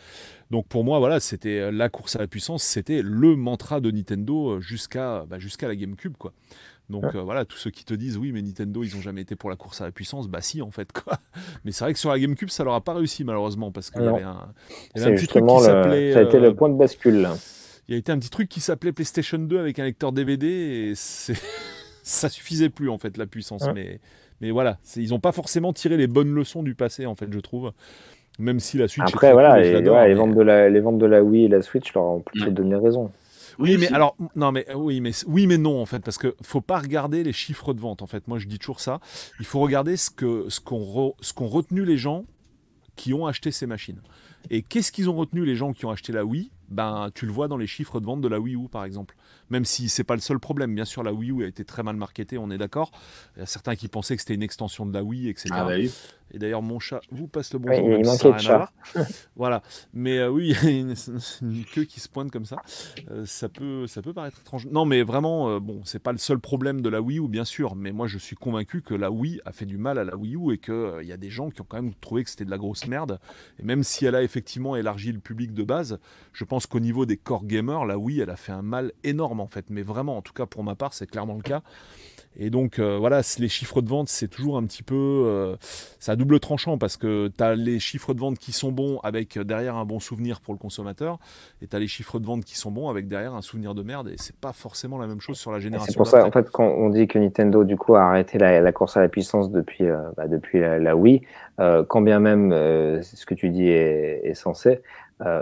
[0.51, 3.89] Donc pour moi, voilà, c'était euh, la course à la puissance, c'était le mantra de
[3.89, 6.33] Nintendo jusqu'à bah, jusqu'à la GameCube, quoi.
[6.89, 9.49] Donc voilà, tous ceux qui te disent oui, mais Nintendo, ils ont jamais été pour
[9.49, 11.17] la course à la puissance, bah si en fait quoi.
[11.65, 14.03] Mais c'est vrai que sur la GameCube, ça leur a pas réussi malheureusement parce qu'il
[14.03, 14.53] y avait un,
[14.93, 16.14] petit truc qui s'appelait.
[16.14, 17.27] Ça a été le point de bascule.
[17.88, 20.47] Il y a été un petit truc qui s'appelait PlayStation 2 avec un lecteur DVD
[20.47, 20.93] et
[22.03, 23.99] ça suffisait plus en fait la puissance, mais
[24.41, 27.39] mais voilà, ils n'ont pas forcément tiré les bonnes leçons du passé, en fait, je
[27.39, 27.72] trouve.
[28.38, 29.07] Même si la Switch.
[29.07, 32.03] Après, voilà, les, ventes de la, les ventes de la Wii et la Switch leur
[32.03, 33.11] ont plutôt donné raison.
[33.59, 36.61] Oui, mais alors, non, mais oui, mais oui, mais non, en fait, parce que faut
[36.61, 38.01] pas regarder les chiffres de vente.
[38.01, 39.00] En fait, moi, je dis toujours ça.
[39.40, 42.25] Il faut regarder ce que ce qu'ont ce qu'ont retenu les gens
[42.95, 44.01] qui ont acheté ces machines.
[44.50, 46.51] Et qu'est-ce qu'ils ont retenu les gens qui ont acheté la Wii?
[46.69, 49.16] Ben, tu le vois dans les chiffres de vente de la Wii U, par exemple
[49.50, 50.74] même si c'est pas le seul problème.
[50.74, 52.92] Bien sûr, la Wii U a été très mal marketée, on est d'accord.
[53.35, 55.50] Il y a certains qui pensaient que c'était une extension de la Wii, etc.
[55.51, 55.77] Ah bah
[56.31, 57.85] Et d'ailleurs, mon chat vous passe le bonjour.
[57.85, 58.71] Oui, il manquait de chat.
[59.35, 59.61] voilà.
[59.93, 60.69] Mais euh, oui, il y a
[61.41, 62.57] une, queue qui se pointe comme ça.
[63.11, 64.67] Euh, ça, peut, ça peut paraître étrange.
[64.67, 67.45] Non, mais vraiment, euh, bon, c'est pas le seul problème de la Wii U, bien
[67.45, 67.75] sûr.
[67.75, 70.35] Mais moi, je suis convaincu que la Wii a fait du mal à la Wii
[70.35, 72.51] U et qu'il y a des gens qui ont quand même trouvé que c'était de
[72.51, 73.19] la grosse merde.
[73.59, 75.99] Et même si elle a effectivement élargi le public de base,
[76.33, 79.39] je pense qu'au niveau des core gamers, la Wii, elle a fait un mal énorme
[79.39, 79.69] en fait.
[79.69, 81.61] Mais vraiment, en tout cas pour ma part, c'est clairement le cas.
[82.38, 85.55] Et donc euh, voilà, les chiffres de vente, c'est toujours un petit peu, euh,
[85.99, 88.99] ça à double tranchant parce que tu as les chiffres de vente qui sont bons
[89.03, 91.17] avec derrière un bon souvenir pour le consommateur
[91.61, 93.83] et tu as les chiffres de vente qui sont bons avec derrière un souvenir de
[93.83, 95.91] merde et c'est pas forcément la même chose sur la génération.
[95.91, 98.72] C'est pour ça en fait quand on dit que Nintendo du coup a arrêté la,
[98.72, 101.22] course à la puissance depuis, euh, bah, depuis la, Wii,
[101.59, 104.81] euh, quand bien même euh, ce que tu dis est, est censé,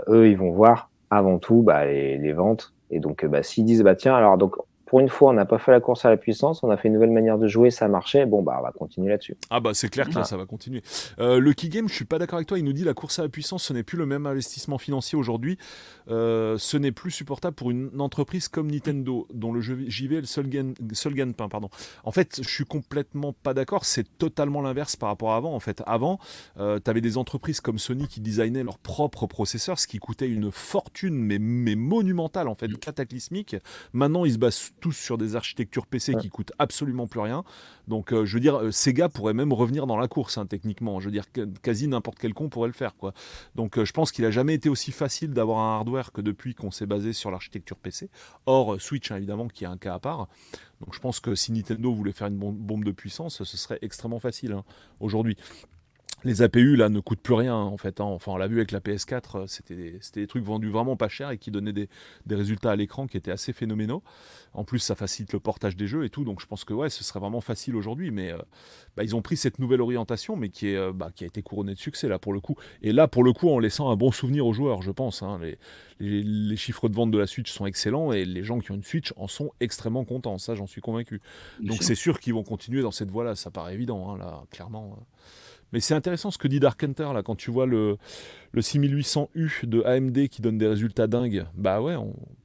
[0.08, 3.82] eux ils vont voir avant tout bah, les, les, ventes et donc bah, s'ils disent
[3.82, 4.56] bah tiens alors donc
[4.94, 6.86] pour une fois, on n'a pas fait la course à la puissance, on a fait
[6.86, 8.26] une nouvelle manière de jouer, ça a marché.
[8.26, 9.36] Bon, bah, on va continuer là-dessus.
[9.50, 10.84] Ah, bah, c'est clair que ça va continuer.
[11.18, 12.60] Euh, le key game, je suis pas d'accord avec toi.
[12.60, 15.18] Il nous dit la course à la puissance, ce n'est plus le même investissement financier
[15.18, 15.58] aujourd'hui.
[16.10, 20.20] Euh, ce n'est plus supportable pour une entreprise comme Nintendo, dont le jeu JV est
[20.20, 21.48] le seul gain, seul gain de pain.
[21.48, 21.70] Pardon.
[22.04, 23.86] En fait, je suis complètement pas d'accord.
[23.86, 25.56] C'est totalement l'inverse par rapport à avant.
[25.56, 26.20] En fait, avant,
[26.60, 30.28] euh, tu avais des entreprises comme Sony qui designaient leurs propres processeurs, ce qui coûtait
[30.28, 33.56] une fortune, mais, mais monumentale, en fait, cataclysmique.
[33.92, 37.42] Maintenant, ils se basent tous sur des architectures PC qui coûtent absolument plus rien.
[37.88, 41.00] Donc, euh, je veux dire, Sega pourrait même revenir dans la course, hein, techniquement.
[41.00, 41.24] Je veux dire,
[41.62, 43.14] quasi n'importe quel con pourrait le faire, quoi.
[43.54, 46.70] Donc, je pense qu'il a jamais été aussi facile d'avoir un hardware que depuis qu'on
[46.70, 48.10] s'est basé sur l'architecture PC.
[48.44, 50.28] Or, Switch, hein, évidemment, qui est un cas à part.
[50.80, 54.18] Donc je pense que si Nintendo voulait faire une bombe de puissance, ce serait extrêmement
[54.18, 54.64] facile hein,
[55.00, 55.36] aujourd'hui
[56.24, 58.00] les APU là ne coûtent plus rien en fait.
[58.00, 58.04] Hein.
[58.04, 61.08] Enfin, on l'a vu avec la PS4, euh, c'était des, des, trucs vendus vraiment pas
[61.08, 61.88] cher et qui donnaient des,
[62.26, 64.02] des, résultats à l'écran qui étaient assez phénoménaux.
[64.54, 66.88] En plus, ça facilite le portage des jeux et tout, donc je pense que ouais,
[66.90, 68.10] ce serait vraiment facile aujourd'hui.
[68.10, 68.38] Mais euh,
[68.96, 71.42] bah, ils ont pris cette nouvelle orientation, mais qui, est, euh, bah, qui a été
[71.42, 72.56] couronnée de succès là pour le coup.
[72.82, 75.22] Et là, pour le coup, en laissant un bon souvenir aux joueurs, je pense.
[75.22, 75.40] Hein.
[76.00, 78.74] Les, les, chiffres de vente de la Switch sont excellents et les gens qui ont
[78.74, 80.38] une Switch en sont extrêmement contents.
[80.38, 81.20] Ça, j'en suis convaincu.
[81.60, 83.34] Donc c'est sûr qu'ils vont continuer dans cette voie-là.
[83.34, 84.96] Ça paraît évident, hein, là, clairement.
[85.72, 87.96] Mais c'est intéressant ce que dit Dark Hunter, là, quand tu vois le,
[88.52, 91.44] le 6800U de AMD qui donne des résultats dingues.
[91.54, 91.94] Bah ouais,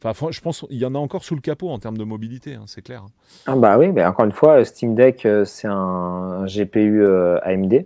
[0.04, 2.56] enfin, je pense qu'il y en a encore sous le capot en termes de mobilité,
[2.56, 3.06] hein, c'est clair.
[3.46, 7.86] Ah bah oui, mais encore une fois, Steam Deck, euh, c'est un, GPU euh, AMD.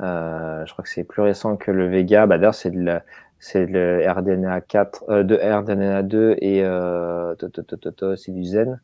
[0.00, 2.26] Euh, je crois que c'est plus récent que le Vega.
[2.26, 2.70] Bah, D'ailleurs, c'est
[3.66, 6.62] le RDNA 4, de RDNA 2 et
[8.16, 8.80] c'est du Zen.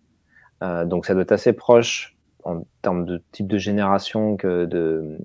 [0.87, 5.19] donc ça doit être assez proche en termes de type de génération que de euh,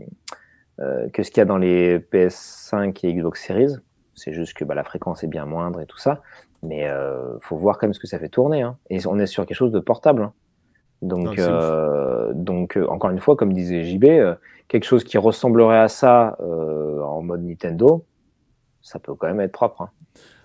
[1.14, 3.76] que ce qu'il y a dans les PS5 et Xbox Series.
[4.16, 6.22] C'est juste que bah, la fréquence est bien moindre et tout ça.
[6.62, 8.62] Mais euh, faut voir quand même ce que ça fait tourner.
[8.62, 8.78] Hein.
[8.90, 10.24] Et on est sur quelque chose de portable.
[10.24, 10.34] Hein.
[11.02, 14.06] Donc, euh, donc euh, encore une fois, comme disait JB,
[14.68, 18.04] quelque chose qui ressemblerait à ça en mode Nintendo,
[18.82, 19.84] ça peut quand même être propre.
[19.84, 19.90] Hein.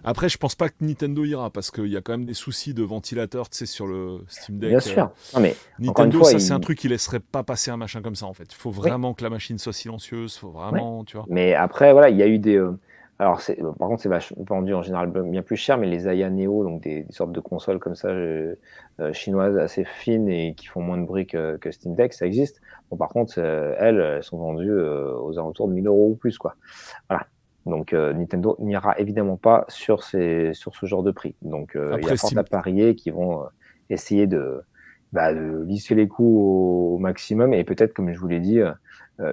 [0.05, 2.75] Après, je pense pas que Nintendo ira parce qu'il y a quand même des soucis
[2.75, 4.71] de ventilateur, tu sais, sur le Steam Deck.
[4.71, 5.11] Bien sûr.
[5.35, 5.41] Euh.
[5.41, 8.35] mais Nintendo, ça, c'est un truc qui laisserait pas passer un machin comme ça, en
[8.35, 8.49] fait.
[8.51, 11.27] Il faut vraiment que la machine soit silencieuse, faut vraiment, tu vois.
[11.29, 12.57] Mais après, voilà, il y a eu des.
[12.57, 12.79] Euh,
[13.19, 13.41] alors,
[13.79, 17.07] par contre, c'est vendu en général bien plus cher, mais les Aya Neo, donc des,
[17.11, 18.57] sortes de consoles comme ça, euh,
[19.13, 22.61] chinoises assez fines et qui font moins de bruit que, Steam Deck, ça existe.
[22.91, 26.57] Bon, par contre, elles, elles sont vendues aux alentours de 1000 euros ou plus, quoi.
[27.09, 27.27] Voilà.
[27.67, 31.35] Donc euh, Nintendo n'ira évidemment pas sur, ces, sur ce genre de prix.
[31.43, 33.47] Donc euh, il y a fort à parier qui vont euh,
[33.89, 34.61] essayer de,
[35.13, 38.61] bah, de, lisser les coûts au, maximum et peut-être, comme je vous l'ai dit,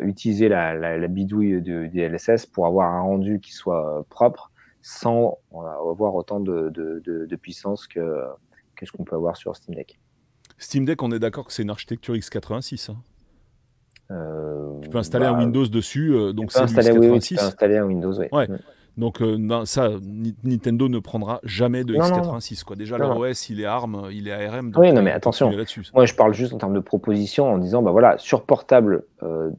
[0.02, 4.52] utiliser la, la, bidouille du DLSS pour avoir un rendu qui soit propre
[4.82, 5.38] sans
[5.90, 8.24] avoir autant de, de, de puissance que,
[8.76, 10.00] que ce qu'on peut avoir sur Steam Deck.
[10.58, 12.92] Steam Deck, on est d'accord que c'est une architecture x86.
[12.92, 12.98] Hein
[14.82, 17.78] tu peux installer un bah, Windows dessus, euh, donc c'est installer, oui, tu peux installer
[17.78, 18.28] un Windows, oui.
[18.32, 18.48] Ouais.
[18.98, 19.90] Donc euh, ça,
[20.44, 22.64] Nintendo ne prendra jamais de x86.
[22.66, 22.76] Quoi.
[22.76, 24.74] Déjà, l'OS, il est ARM, il est ARM.
[24.76, 25.52] oui, non, mais attention.
[25.94, 29.50] Moi, je parle juste en termes de proposition en disant, bah voilà, sur portable, euh,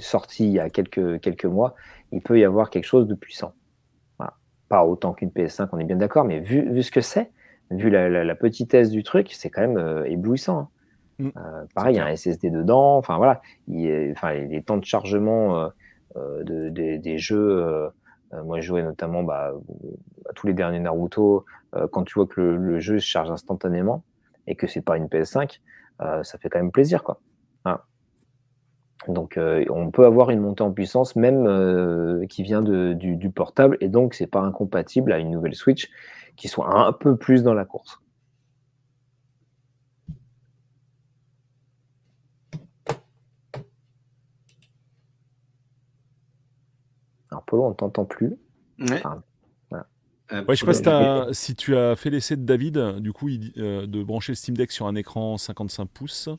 [0.00, 1.74] sorti il y a quelques, quelques mois,
[2.10, 3.52] il peut y avoir quelque chose de puissant.
[4.68, 7.30] Pas autant qu'une PS5, on est bien d'accord, mais vu, vu ce que c'est,
[7.70, 10.58] vu la, la, petitesse du truc, c'est quand même éblouissant.
[10.60, 10.68] Hein.
[11.18, 11.28] Mm.
[11.36, 12.96] Euh, pareil, il y a un SSD dedans.
[12.96, 13.40] Enfin voilà,
[14.12, 15.68] enfin, les temps de chargement euh,
[16.16, 17.90] euh, de, des jeux.
[18.44, 19.52] moi, je jouais notamment bah,
[20.28, 21.44] à tous les derniers Naruto.
[21.90, 24.04] quand tu vois que le, jeu se charge instantanément
[24.46, 25.60] et que c'est pas une PS5,
[25.98, 27.20] ça fait quand même plaisir, quoi.
[29.08, 33.76] Donc, on peut avoir une montée en puissance même qui vient de, du, du, portable,
[33.80, 35.90] et donc c'est pas incompatible à une nouvelle Switch
[36.36, 38.02] qui soit un peu plus dans la course.
[47.52, 48.34] Polo, on ne t'entend plus.
[48.78, 49.02] Ouais.
[50.32, 54.02] Euh, je sais pas si, tu as fait l'essai de David, du coup, euh, de
[54.02, 56.30] brancher le Steam Deck sur un écran 55 pouces.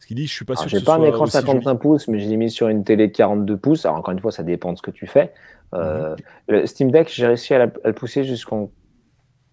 [0.00, 0.68] Ce qu'il dit, je suis pas sûr.
[0.68, 3.56] J'ai pas un écran 55 pouces, mais je l'ai mis sur une télé de 42
[3.56, 3.86] pouces.
[3.86, 5.32] Alors encore une fois, ça dépend de ce que tu fais.
[5.74, 6.16] Euh, mhm.
[6.48, 8.72] Le Steam Deck, j'ai réussi à, le pousser jusqu'en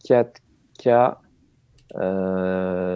[0.08, 1.18] 4K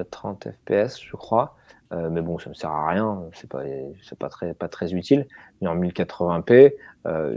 [0.10, 1.56] 30 FPS, je crois.
[1.92, 3.64] Euh, mais bon, ça me sert à rien, c'est pas,
[4.04, 5.28] c'est pas très, pas très utile.
[5.62, 6.74] Mais en 1080p,
[7.08, 7.36] euh,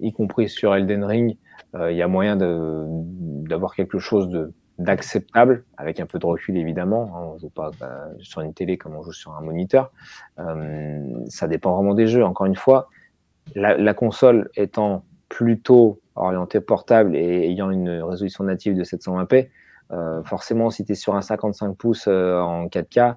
[0.00, 1.36] y compris sur Elden Ring,
[1.74, 7.12] il y a moyen d'avoir quelque chose d'acceptable, avec un peu de recul évidemment.
[7.14, 9.92] Hein, on joue pas bah, sur une télé comme on joue sur un moniteur.
[11.28, 12.24] ça dépend vraiment des jeux.
[12.24, 12.88] Encore une fois,
[13.54, 19.48] la, la console étant plutôt orienté portable et ayant une résolution native de 720p,
[19.92, 23.16] euh, forcément, si tu es sur un 55 pouces euh, en 4K,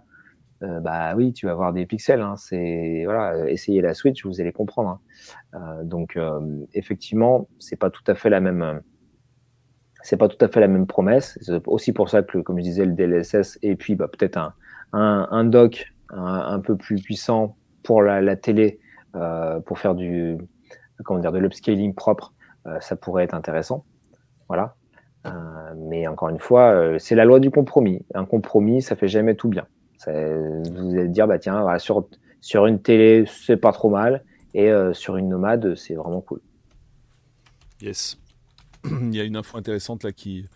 [0.64, 2.22] euh, bah oui, tu vas avoir des pixels.
[2.22, 2.36] Hein.
[2.38, 5.00] c'est voilà, essayez la Switch, vous allez comprendre.
[5.54, 5.84] Hein.
[5.84, 6.18] donc
[6.74, 8.82] effectivement, c'est pas tout à fait la même.
[10.02, 11.38] c'est pas tout à fait la même promesse.
[11.42, 14.54] C'est aussi pour ça que, comme je disais, le DLSS et puis bah, peut-être un,
[14.94, 18.80] un, dock un, peu plus puissant pour la, télé
[19.66, 20.38] pour faire du
[21.04, 22.34] comment dire de l'upscaling propre
[22.68, 23.86] euh, ça pourrait être intéressant.
[24.48, 24.76] Voilà.
[25.26, 25.32] Euh,
[25.78, 28.06] mais encore une fois, euh, c'est la loi du compromis.
[28.14, 29.68] Un compromis, ça fait jamais tout bien.
[30.12, 32.08] Vous allez dire, bah tiens, sur,
[32.42, 34.24] sur une télé, c'est pas trop mal,
[34.54, 36.42] et sur une nomade, c'est vraiment cool.
[37.82, 38.18] Yes.
[38.86, 40.48] Il y a une info intéressante là qui.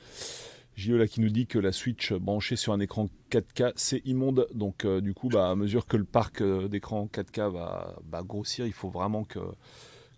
[0.75, 4.47] JE là qui nous dit que la Switch branchée sur un écran 4K c'est immonde
[4.53, 8.89] donc du coup bah, à mesure que le parc d'écran 4K va, grossir il faut
[8.89, 9.39] vraiment que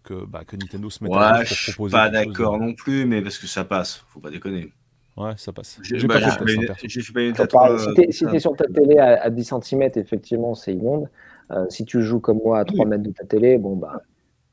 [0.04, 1.92] que, bah, que Nintendo se mette ouais, à je proposer.
[1.92, 4.72] Pas d'accord non plus, mais parce que ça passe, faut pas déconner.
[5.20, 5.80] Ouais, ça passe.
[5.84, 10.74] J'ai bah, pas, fait une Si t'es sur ta télé à, 10 cm, effectivement, c'est
[10.74, 11.10] immonde.
[11.52, 14.02] Euh, si tu joues comme moi à 3 mètres de ta télé, bon bah.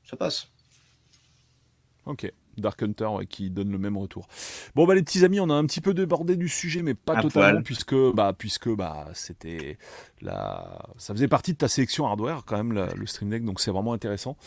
[0.03, 0.49] Ça passe.
[2.05, 2.33] Ok.
[2.59, 4.27] Dark Hunter qui donne le même retour.
[4.75, 7.21] Bon bah les petits amis, on a un petit peu débordé du sujet, mais pas
[7.21, 9.77] totalement puisque bah puisque bah c'était
[10.23, 13.71] la, ça faisait partie de ta sélection hardware quand même le Stream Deck, donc c'est
[13.71, 14.39] vraiment intéressant.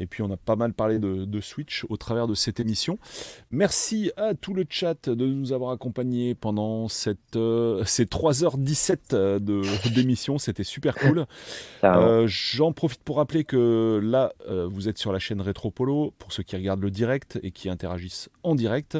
[0.00, 2.98] Et puis on a pas mal parlé de, Switch au travers de cette émission.
[3.50, 9.38] Merci à tout le chat de nous avoir accompagnés pendant cette, euh, ces 3h17 euh,
[9.94, 10.38] d'émission.
[10.38, 11.26] C'était super cool.
[11.84, 16.42] Euh, j'en profite pour rappeler que là, vous êtes sur la chaîne Retropolo, pour ceux
[16.42, 18.98] qui regardent le direct et qui interagissent en direct.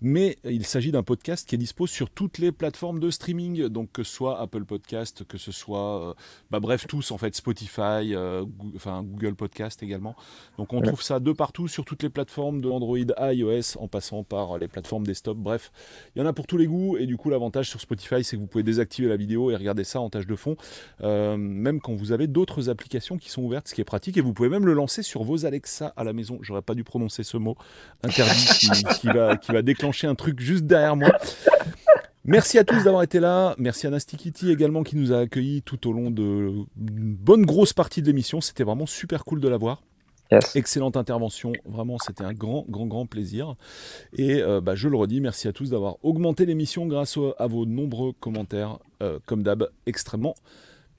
[0.00, 3.92] Mais il s'agit d'un podcast qui est dispo sur toutes les plateformes de streaming, donc
[3.92, 6.14] que ce soit Apple Podcast, que ce soit,
[6.50, 8.14] bah, bref, tous en fait, Spotify,
[8.74, 10.16] enfin Google Podcast également.
[10.58, 13.88] Donc on trouve ça de partout sur toutes les plateformes de Android à iOS en
[13.88, 15.36] passant par les plateformes desktop.
[15.36, 15.72] Bref,
[16.14, 18.36] il y en a pour tous les goûts et du coup l'avantage sur Spotify c'est
[18.36, 20.56] que vous pouvez désactiver la vidéo et regarder ça en tâche de fond,
[21.02, 24.20] euh, même quand vous avez d'autres applications qui sont ouvertes, ce qui est pratique et
[24.20, 26.38] vous pouvez même le lancer sur vos Alexa à la maison.
[26.42, 27.56] J'aurais pas dû prononcer ce mot
[28.02, 28.46] interdit
[29.00, 31.10] qui, va, qui va déclencher un truc juste derrière moi.
[32.24, 33.54] Merci à tous d'avoir été là.
[33.58, 37.46] Merci à Nasty Kitty également qui nous a accueillis tout au long de une bonne
[37.46, 38.40] grosse partie de l'émission.
[38.40, 39.58] C'était vraiment super cool de la
[40.54, 43.56] Excellente intervention, vraiment c'était un grand, grand, grand plaisir.
[44.12, 47.66] Et euh, bah, je le redis, merci à tous d'avoir augmenté l'émission grâce à vos
[47.66, 50.36] nombreux commentaires, euh, comme d'hab, extrêmement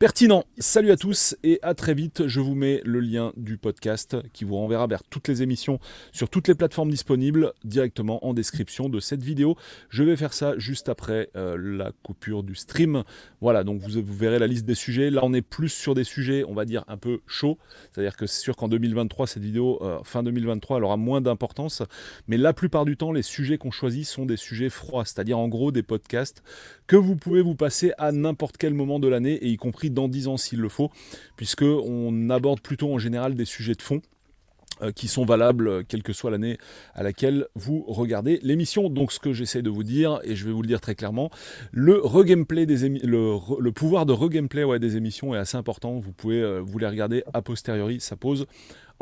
[0.01, 0.45] pertinent.
[0.57, 2.27] Salut à tous et à très vite.
[2.27, 5.79] Je vous mets le lien du podcast qui vous renverra vers toutes les émissions
[6.11, 9.57] sur toutes les plateformes disponibles directement en description de cette vidéo.
[9.89, 13.03] Je vais faire ça juste après euh, la coupure du stream.
[13.41, 15.11] Voilà, donc vous, verrez la liste des sujets.
[15.11, 17.59] Là, on est plus sur des sujets, on va dire, un peu chauds.
[17.93, 21.83] C'est-à-dire que c'est sûr qu'en 2023, cette vidéo, euh, fin 2023, elle aura moins d'importance.
[22.27, 25.05] Mais la plupart du temps, les sujets qu'on choisit sont des sujets froids.
[25.05, 26.41] C'est-à-dire en gros des podcasts
[26.91, 30.09] que vous pouvez vous passer à n'importe quel moment de l'année et y compris dans
[30.09, 30.89] 10 ans s'il le faut,
[31.37, 34.01] puisque on aborde plutôt en général des sujets de fond
[34.81, 36.57] euh, qui sont valables euh, quelle que soit l'année
[36.93, 38.89] à laquelle vous regardez l'émission.
[38.89, 41.29] Donc ce que j'essaie de vous dire, et je vais vous le dire très clairement,
[41.71, 45.97] le regameplay des le, le, pouvoir de regameplay ouais, des émissions est assez important.
[45.97, 48.47] Vous pouvez euh, vous les regarder a posteriori, ça pose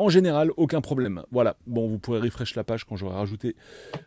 [0.00, 1.22] en général, aucun problème.
[1.30, 3.54] Voilà, bon, vous pourrez refresh la page quand j'aurai rajouté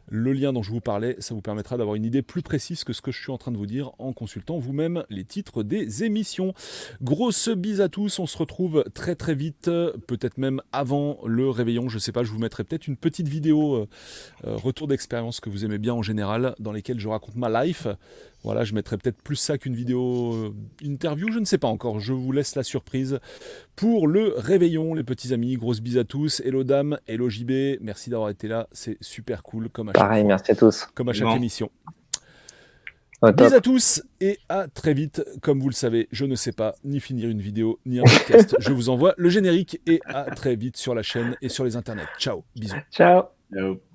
[0.10, 1.16] le lien dont je vous parlais.
[1.20, 3.52] Ça vous permettra d'avoir une idée plus précise que ce que je suis en train
[3.52, 6.56] de vous dire en consultant vous-même les titres des émissions.
[7.04, 9.70] Grosse bise à tous, on se retrouve très très vite,
[10.08, 11.90] peut-être même avant le réveillon.
[11.90, 13.88] Je sais pas, je vous mettrai peut-être une petite vidéo euh,
[14.48, 17.88] euh, retour d'expérience que vous aimez bien en général, dans lesquelles je raconte ma life.
[18.44, 22.00] Voilà, je mettrai peut-être plus ça qu'une vidéo euh, interview, je ne sais pas encore.
[22.00, 23.20] Je vous laisse la surprise
[23.76, 25.56] pour le réveillon, les petits amis.
[25.56, 26.42] Grosse bise à tous.
[26.42, 27.80] Hello dame, hello JB.
[27.82, 28.68] Merci d'avoir été là.
[28.72, 30.88] C'est super cool comme à chaque Pareil, merci à tous.
[30.94, 31.70] Comme à chaque émission.
[33.32, 35.24] Bisous à tous et à très vite.
[35.42, 38.58] Comme vous le savez, je ne sais pas ni finir une vidéo ni un podcast.
[38.60, 41.78] je vous envoie le générique et à très vite sur la chaîne et sur les
[41.78, 42.08] internets.
[42.20, 42.76] Ciao, bisous.
[42.92, 43.24] Ciao.
[43.54, 43.93] Ciao.